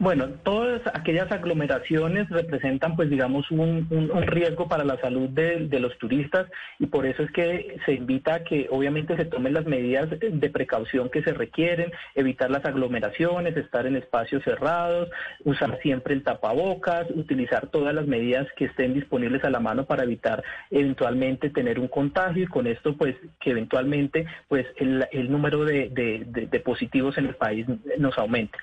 Bueno, 0.01 0.29
todas 0.41 0.81
aquellas 0.95 1.31
aglomeraciones 1.31 2.27
representan, 2.27 2.95
pues 2.95 3.11
digamos, 3.11 3.51
un, 3.51 3.87
riesgo 4.25 4.67
para 4.67 4.83
la 4.83 4.99
salud 4.99 5.29
de, 5.29 5.79
los 5.79 5.95
turistas 5.99 6.47
y 6.79 6.87
por 6.87 7.05
eso 7.05 7.21
es 7.21 7.29
que 7.29 7.77
se 7.85 7.93
invita 7.93 8.33
a 8.33 8.43
que 8.43 8.67
obviamente 8.71 9.15
se 9.15 9.25
tomen 9.25 9.53
las 9.53 9.67
medidas 9.67 10.09
de 10.09 10.49
precaución 10.49 11.11
que 11.11 11.21
se 11.21 11.33
requieren, 11.33 11.91
evitar 12.15 12.49
las 12.49 12.65
aglomeraciones, 12.65 13.55
estar 13.55 13.85
en 13.85 13.95
espacios 13.95 14.43
cerrados, 14.43 15.07
usar 15.43 15.79
siempre 15.83 16.15
el 16.15 16.23
tapabocas, 16.23 17.07
utilizar 17.11 17.67
todas 17.67 17.93
las 17.93 18.07
medidas 18.07 18.47
que 18.57 18.65
estén 18.65 18.95
disponibles 18.95 19.43
a 19.43 19.51
la 19.51 19.59
mano 19.59 19.85
para 19.85 20.01
evitar 20.01 20.43
eventualmente 20.71 21.51
tener 21.51 21.77
un 21.77 21.87
contagio 21.87 22.45
y 22.45 22.47
con 22.47 22.65
esto, 22.65 22.97
pues, 22.97 23.15
que 23.39 23.51
eventualmente, 23.51 24.25
pues, 24.47 24.65
el, 24.77 25.31
número 25.31 25.63
de, 25.63 26.63
positivos 26.65 27.19
en 27.19 27.27
el 27.27 27.35
país 27.35 27.67
nos 27.99 28.17
aumente. 28.17 28.57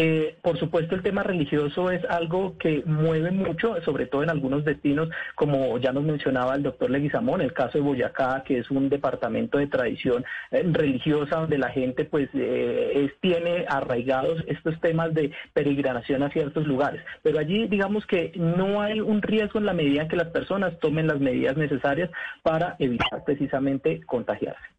Eh, 0.00 0.36
por 0.42 0.56
supuesto, 0.60 0.94
el 0.94 1.02
tema 1.02 1.24
religioso 1.24 1.90
es 1.90 2.04
algo 2.04 2.56
que 2.56 2.84
mueve 2.86 3.32
mucho, 3.32 3.82
sobre 3.82 4.06
todo 4.06 4.22
en 4.22 4.30
algunos 4.30 4.64
destinos, 4.64 5.08
como 5.34 5.76
ya 5.78 5.90
nos 5.90 6.04
mencionaba 6.04 6.54
el 6.54 6.62
doctor 6.62 6.88
Leguizamón, 6.88 7.40
el 7.40 7.52
caso 7.52 7.78
de 7.78 7.82
Boyacá, 7.82 8.44
que 8.46 8.58
es 8.58 8.70
un 8.70 8.88
departamento 8.88 9.58
de 9.58 9.66
tradición 9.66 10.24
eh, 10.52 10.62
religiosa 10.70 11.40
donde 11.40 11.58
la 11.58 11.70
gente 11.70 12.04
pues 12.04 12.28
eh, 12.32 13.10
tiene 13.20 13.64
arraigados 13.68 14.44
estos 14.46 14.80
temas 14.80 15.12
de 15.14 15.32
peregrinación 15.52 16.22
a 16.22 16.30
ciertos 16.30 16.64
lugares. 16.64 17.02
Pero 17.24 17.40
allí 17.40 17.66
digamos 17.66 18.06
que 18.06 18.30
no 18.36 18.80
hay 18.80 19.00
un 19.00 19.20
riesgo 19.20 19.58
en 19.58 19.66
la 19.66 19.72
medida 19.72 20.02
en 20.02 20.08
que 20.08 20.14
las 20.14 20.28
personas 20.28 20.78
tomen 20.78 21.08
las 21.08 21.18
medidas 21.18 21.56
necesarias 21.56 22.08
para 22.44 22.76
evitar 22.78 23.24
precisamente 23.24 24.00
contagiarse. 24.06 24.78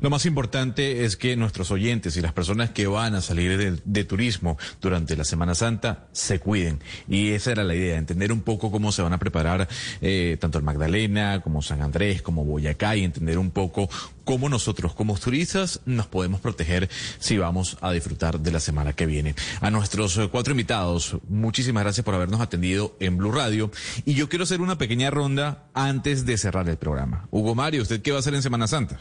Lo 0.00 0.10
más 0.10 0.26
importante 0.26 1.04
es 1.04 1.16
que 1.16 1.36
nuestros 1.36 1.70
oyentes 1.70 2.16
y 2.16 2.20
las 2.20 2.32
personas 2.32 2.70
que 2.70 2.86
van 2.86 3.14
a 3.14 3.20
salir 3.20 3.80
de, 3.84 4.04
turismo 4.04 4.56
durante 4.80 5.16
la 5.16 5.24
Semana 5.24 5.54
Santa 5.54 6.08
se 6.12 6.38
cuiden. 6.38 6.80
Y 7.08 7.30
esa 7.30 7.52
era 7.52 7.64
la 7.64 7.74
idea, 7.74 7.96
entender 7.96 8.32
un 8.32 8.42
poco 8.42 8.70
cómo 8.70 8.92
se 8.92 9.02
van 9.02 9.12
a 9.12 9.18
preparar 9.18 9.68
eh, 10.00 10.36
tanto 10.40 10.58
el 10.58 10.64
Magdalena 10.64 11.40
como 11.42 11.62
San 11.62 11.82
Andrés, 11.82 12.22
como 12.22 12.44
Boyacá 12.44 12.96
y 12.96 13.04
entender 13.04 13.38
un 13.38 13.50
poco 13.50 13.88
cómo 14.24 14.48
nosotros 14.48 14.94
como 14.94 15.16
turistas 15.18 15.80
nos 15.86 16.06
podemos 16.06 16.40
proteger 16.40 16.90
si 17.18 17.38
vamos 17.38 17.78
a 17.80 17.92
disfrutar 17.92 18.40
de 18.40 18.52
la 18.52 18.60
semana 18.60 18.92
que 18.92 19.06
viene. 19.06 19.34
A 19.60 19.70
nuestros 19.70 20.16
eh, 20.18 20.28
cuatro 20.30 20.52
invitados, 20.52 21.16
muchísimas 21.28 21.84
gracias 21.84 22.04
por 22.04 22.14
habernos 22.14 22.40
atendido 22.40 22.96
en 23.00 23.16
Blue 23.16 23.32
Radio. 23.32 23.70
Y 24.04 24.14
yo 24.14 24.28
quiero 24.28 24.44
hacer 24.44 24.60
una 24.60 24.78
pequeña 24.78 25.10
ronda 25.10 25.68
antes 25.74 26.26
de 26.26 26.36
cerrar 26.38 26.68
el 26.68 26.76
programa. 26.76 27.28
Hugo 27.30 27.54
Mario, 27.54 27.82
¿usted 27.82 28.02
qué 28.02 28.10
va 28.10 28.18
a 28.18 28.20
hacer 28.20 28.34
en 28.34 28.42
Semana 28.42 28.66
Santa? 28.66 29.00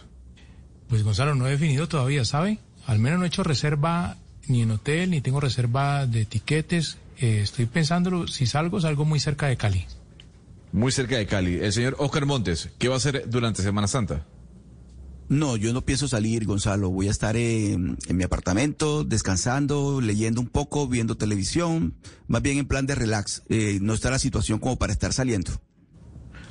Pues 0.90 1.04
Gonzalo, 1.04 1.36
no 1.36 1.48
he 1.48 1.52
definido 1.52 1.88
todavía, 1.88 2.26
¿sabe? 2.26 2.60
Al 2.86 3.00
menos 3.00 3.20
no 3.20 3.26
he 3.26 3.28
hecho 3.28 3.44
reserva 3.44 4.18
ni 4.48 4.62
en 4.62 4.72
hotel, 4.72 5.12
ni 5.12 5.22
tengo 5.22 5.40
reserva 5.40 6.06
de 6.06 6.26
tiquetes. 6.26 6.98
Eh, 7.18 7.40
estoy 7.42 7.66
pensándolo, 7.66 8.28
si 8.28 8.46
salgo, 8.46 8.80
salgo 8.80 9.06
muy 9.06 9.20
cerca 9.20 9.48
de 9.48 9.58
Cali. 9.58 9.86
Muy 10.72 10.92
cerca 10.92 11.18
de 11.18 11.26
Cali. 11.26 11.56
El 11.56 11.74
señor 11.74 11.96
Oscar 12.00 12.26
Montes, 12.26 12.70
¿qué 12.78 12.88
va 12.88 12.96
a 12.96 12.98
hacer 12.98 13.24
durante 13.28 13.64
Semana 13.64 13.88
Santa? 13.88 14.26
No, 15.28 15.58
yo 15.58 15.74
no 15.74 15.82
pienso 15.82 16.08
salir, 16.08 16.46
Gonzalo. 16.46 16.92
Voy 16.92 17.08
a 17.08 17.12
estar 17.12 17.36
en, 17.36 17.98
mi 18.10 18.24
apartamento, 18.24 19.04
descansando, 19.04 20.00
leyendo 20.00 20.40
un 20.40 20.48
poco, 20.48 20.88
viendo 20.88 21.18
televisión, 21.18 21.96
más 22.28 22.44
bien 22.44 22.60
en 22.60 22.68
plan 22.68 22.86
de 22.86 22.94
relax. 22.94 23.42
Eh, 23.50 23.80
no 23.82 23.94
está 23.94 24.12
la 24.12 24.20
situación 24.20 24.60
como 24.60 24.76
para 24.76 24.94
estar 24.94 25.14
saliendo. 25.14 25.52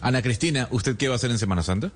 Ana 0.01 0.23
Cristina, 0.23 0.69
¿usted 0.73 0.97
qué 0.97 1.07
va 1.07 1.15
a 1.15 1.17
hacer 1.17 1.31
en 1.31 1.39
Semana 1.39 1.63
Santa? 1.63 1.93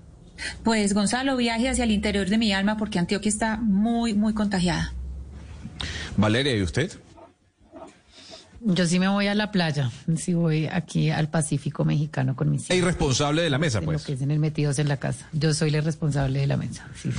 Pues 0.62 0.94
Gonzalo, 0.94 1.36
viaje 1.36 1.68
hacia 1.68 1.84
el 1.84 1.90
interior 1.90 2.28
de 2.28 2.38
mi 2.38 2.52
alma 2.52 2.76
porque 2.76 2.98
Antioquia 2.98 3.28
está 3.28 3.56
muy, 3.56 4.14
muy 4.14 4.34
contagiada. 4.34 4.92
Valeria, 6.16 6.56
¿y 6.56 6.62
usted? 6.62 6.92
Yo 8.60 8.86
sí 8.86 8.98
me 8.98 9.08
voy 9.08 9.28
a 9.28 9.34
la 9.34 9.52
playa, 9.52 9.90
sí 10.16 10.34
voy 10.34 10.66
aquí 10.66 11.10
al 11.10 11.28
Pacífico 11.28 11.84
mexicano 11.84 12.34
con 12.34 12.50
mis 12.50 12.64
hijos. 12.64 12.76
¿Y 12.76 12.80
responsable 12.80 13.42
de 13.42 13.50
la 13.50 13.58
mesa, 13.58 13.80
pues? 13.80 14.00
Lo 14.00 14.06
que 14.06 14.12
es 14.14 14.38
metidos 14.38 14.78
en 14.80 14.88
la 14.88 14.96
casa. 14.96 15.28
Yo 15.32 15.54
soy 15.54 15.74
el 15.74 15.84
responsable 15.84 16.40
de 16.40 16.46
la 16.48 16.56
mesa. 16.56 16.88
Sí, 17.00 17.10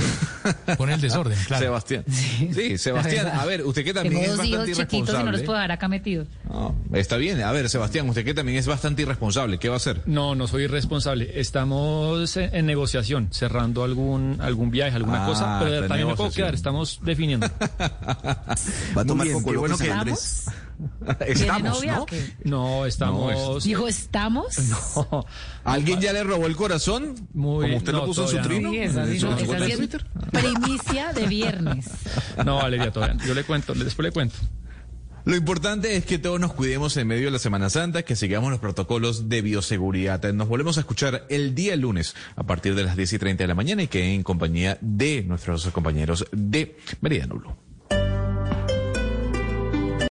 Pone 0.77 0.93
el 0.95 1.01
desorden, 1.01 1.37
claro. 1.47 1.63
Sebastián. 1.63 2.03
Sí, 2.07 2.77
Sebastián. 2.77 3.27
A 3.27 3.45
ver, 3.45 3.63
usted 3.63 3.85
que 3.85 3.93
también 3.93 4.23
es 4.23 4.29
bastante 4.37 4.71
irresponsable. 4.71 4.87
chiquitos 4.87 5.21
y 5.21 5.23
no 5.23 5.31
los 5.31 5.41
puedo 5.43 5.57
dar 5.57 5.71
acá 5.71 5.87
metidos. 5.87 6.27
está 6.93 7.15
bien. 7.15 7.41
A 7.41 7.51
ver, 7.53 7.69
Sebastián, 7.69 8.09
usted 8.09 8.25
que 8.25 8.33
también 8.33 8.57
es 8.57 8.67
bastante 8.67 9.03
irresponsable. 9.03 9.59
¿Qué 9.59 9.69
va 9.69 9.75
a 9.75 9.77
hacer? 9.77 10.01
No, 10.07 10.35
no 10.35 10.47
soy 10.47 10.63
irresponsable. 10.63 11.39
Estamos 11.39 12.35
en, 12.35 12.65
negociación, 12.65 13.29
cerrando 13.31 13.83
algún 13.83 14.37
algún 14.41 14.71
viaje, 14.71 14.97
alguna 14.97 15.25
cosa, 15.25 15.57
ah, 15.57 15.61
pero 15.63 15.87
también 15.87 16.07
me 16.07 16.15
puedo 16.15 16.31
quedar. 16.31 16.53
Estamos 16.53 16.99
definiendo. 17.01 17.47
Va 18.97 19.01
a 19.01 19.05
tomar 19.05 19.27
poco 19.31 19.53
lo 19.53 19.77
que 19.77 19.91
Andrés. 19.91 20.45
Estamos, 21.27 21.85
¿no? 21.85 22.05
No, 22.43 22.85
estamos. 22.85 23.63
Dijo, 23.63 23.87
¿estamos? 23.87 24.57
No. 24.69 25.25
¿Alguien 25.63 25.99
ya 25.99 26.13
le 26.13 26.23
robó 26.23 26.45
el 26.45 26.55
corazón? 26.55 27.15
Muy, 27.33 27.65
como 27.65 27.77
usted 27.77 27.93
lo 27.93 28.05
puso 28.05 28.23
en 28.23 28.29
su 28.29 28.47
trino. 28.47 28.69
primicia 30.31 31.13
de 31.13 31.27
viernes. 31.27 31.87
No, 32.45 32.57
Valeria, 32.57 32.91
todavía. 32.91 33.17
Yo 33.25 33.33
le 33.33 33.43
cuento, 33.43 33.73
después 33.73 34.05
le 34.05 34.11
cuento. 34.11 34.35
Lo 35.25 35.35
importante 35.35 35.95
es 35.95 36.05
que 36.05 36.17
todos 36.17 36.39
nos 36.39 36.53
cuidemos 36.53 36.95
en 36.97 37.07
medio 37.07 37.25
de 37.25 37.31
la 37.31 37.39
Semana 37.39 37.69
Santa, 37.69 38.03
que 38.03 38.15
sigamos 38.15 38.51
los 38.51 38.59
protocolos 38.59 39.29
de 39.29 39.41
bioseguridad. 39.41 40.33
Nos 40.33 40.47
volvemos 40.47 40.77
a 40.77 40.79
escuchar 40.81 41.25
el 41.29 41.53
día 41.55 41.75
lunes 41.75 42.15
a 42.35 42.43
partir 42.43 42.73
de 42.73 42.83
las 42.83 42.95
10 42.95 43.13
y 43.13 43.19
30 43.19 43.43
de 43.43 43.47
la 43.47 43.55
mañana 43.55 43.83
y 43.83 43.87
que 43.87 44.13
en 44.13 44.23
compañía 44.23 44.77
de 44.81 45.23
nuestros 45.23 45.67
compañeros 45.67 46.25
de 46.31 46.77
Meridiano 47.01 47.35
Blue. 47.35 47.68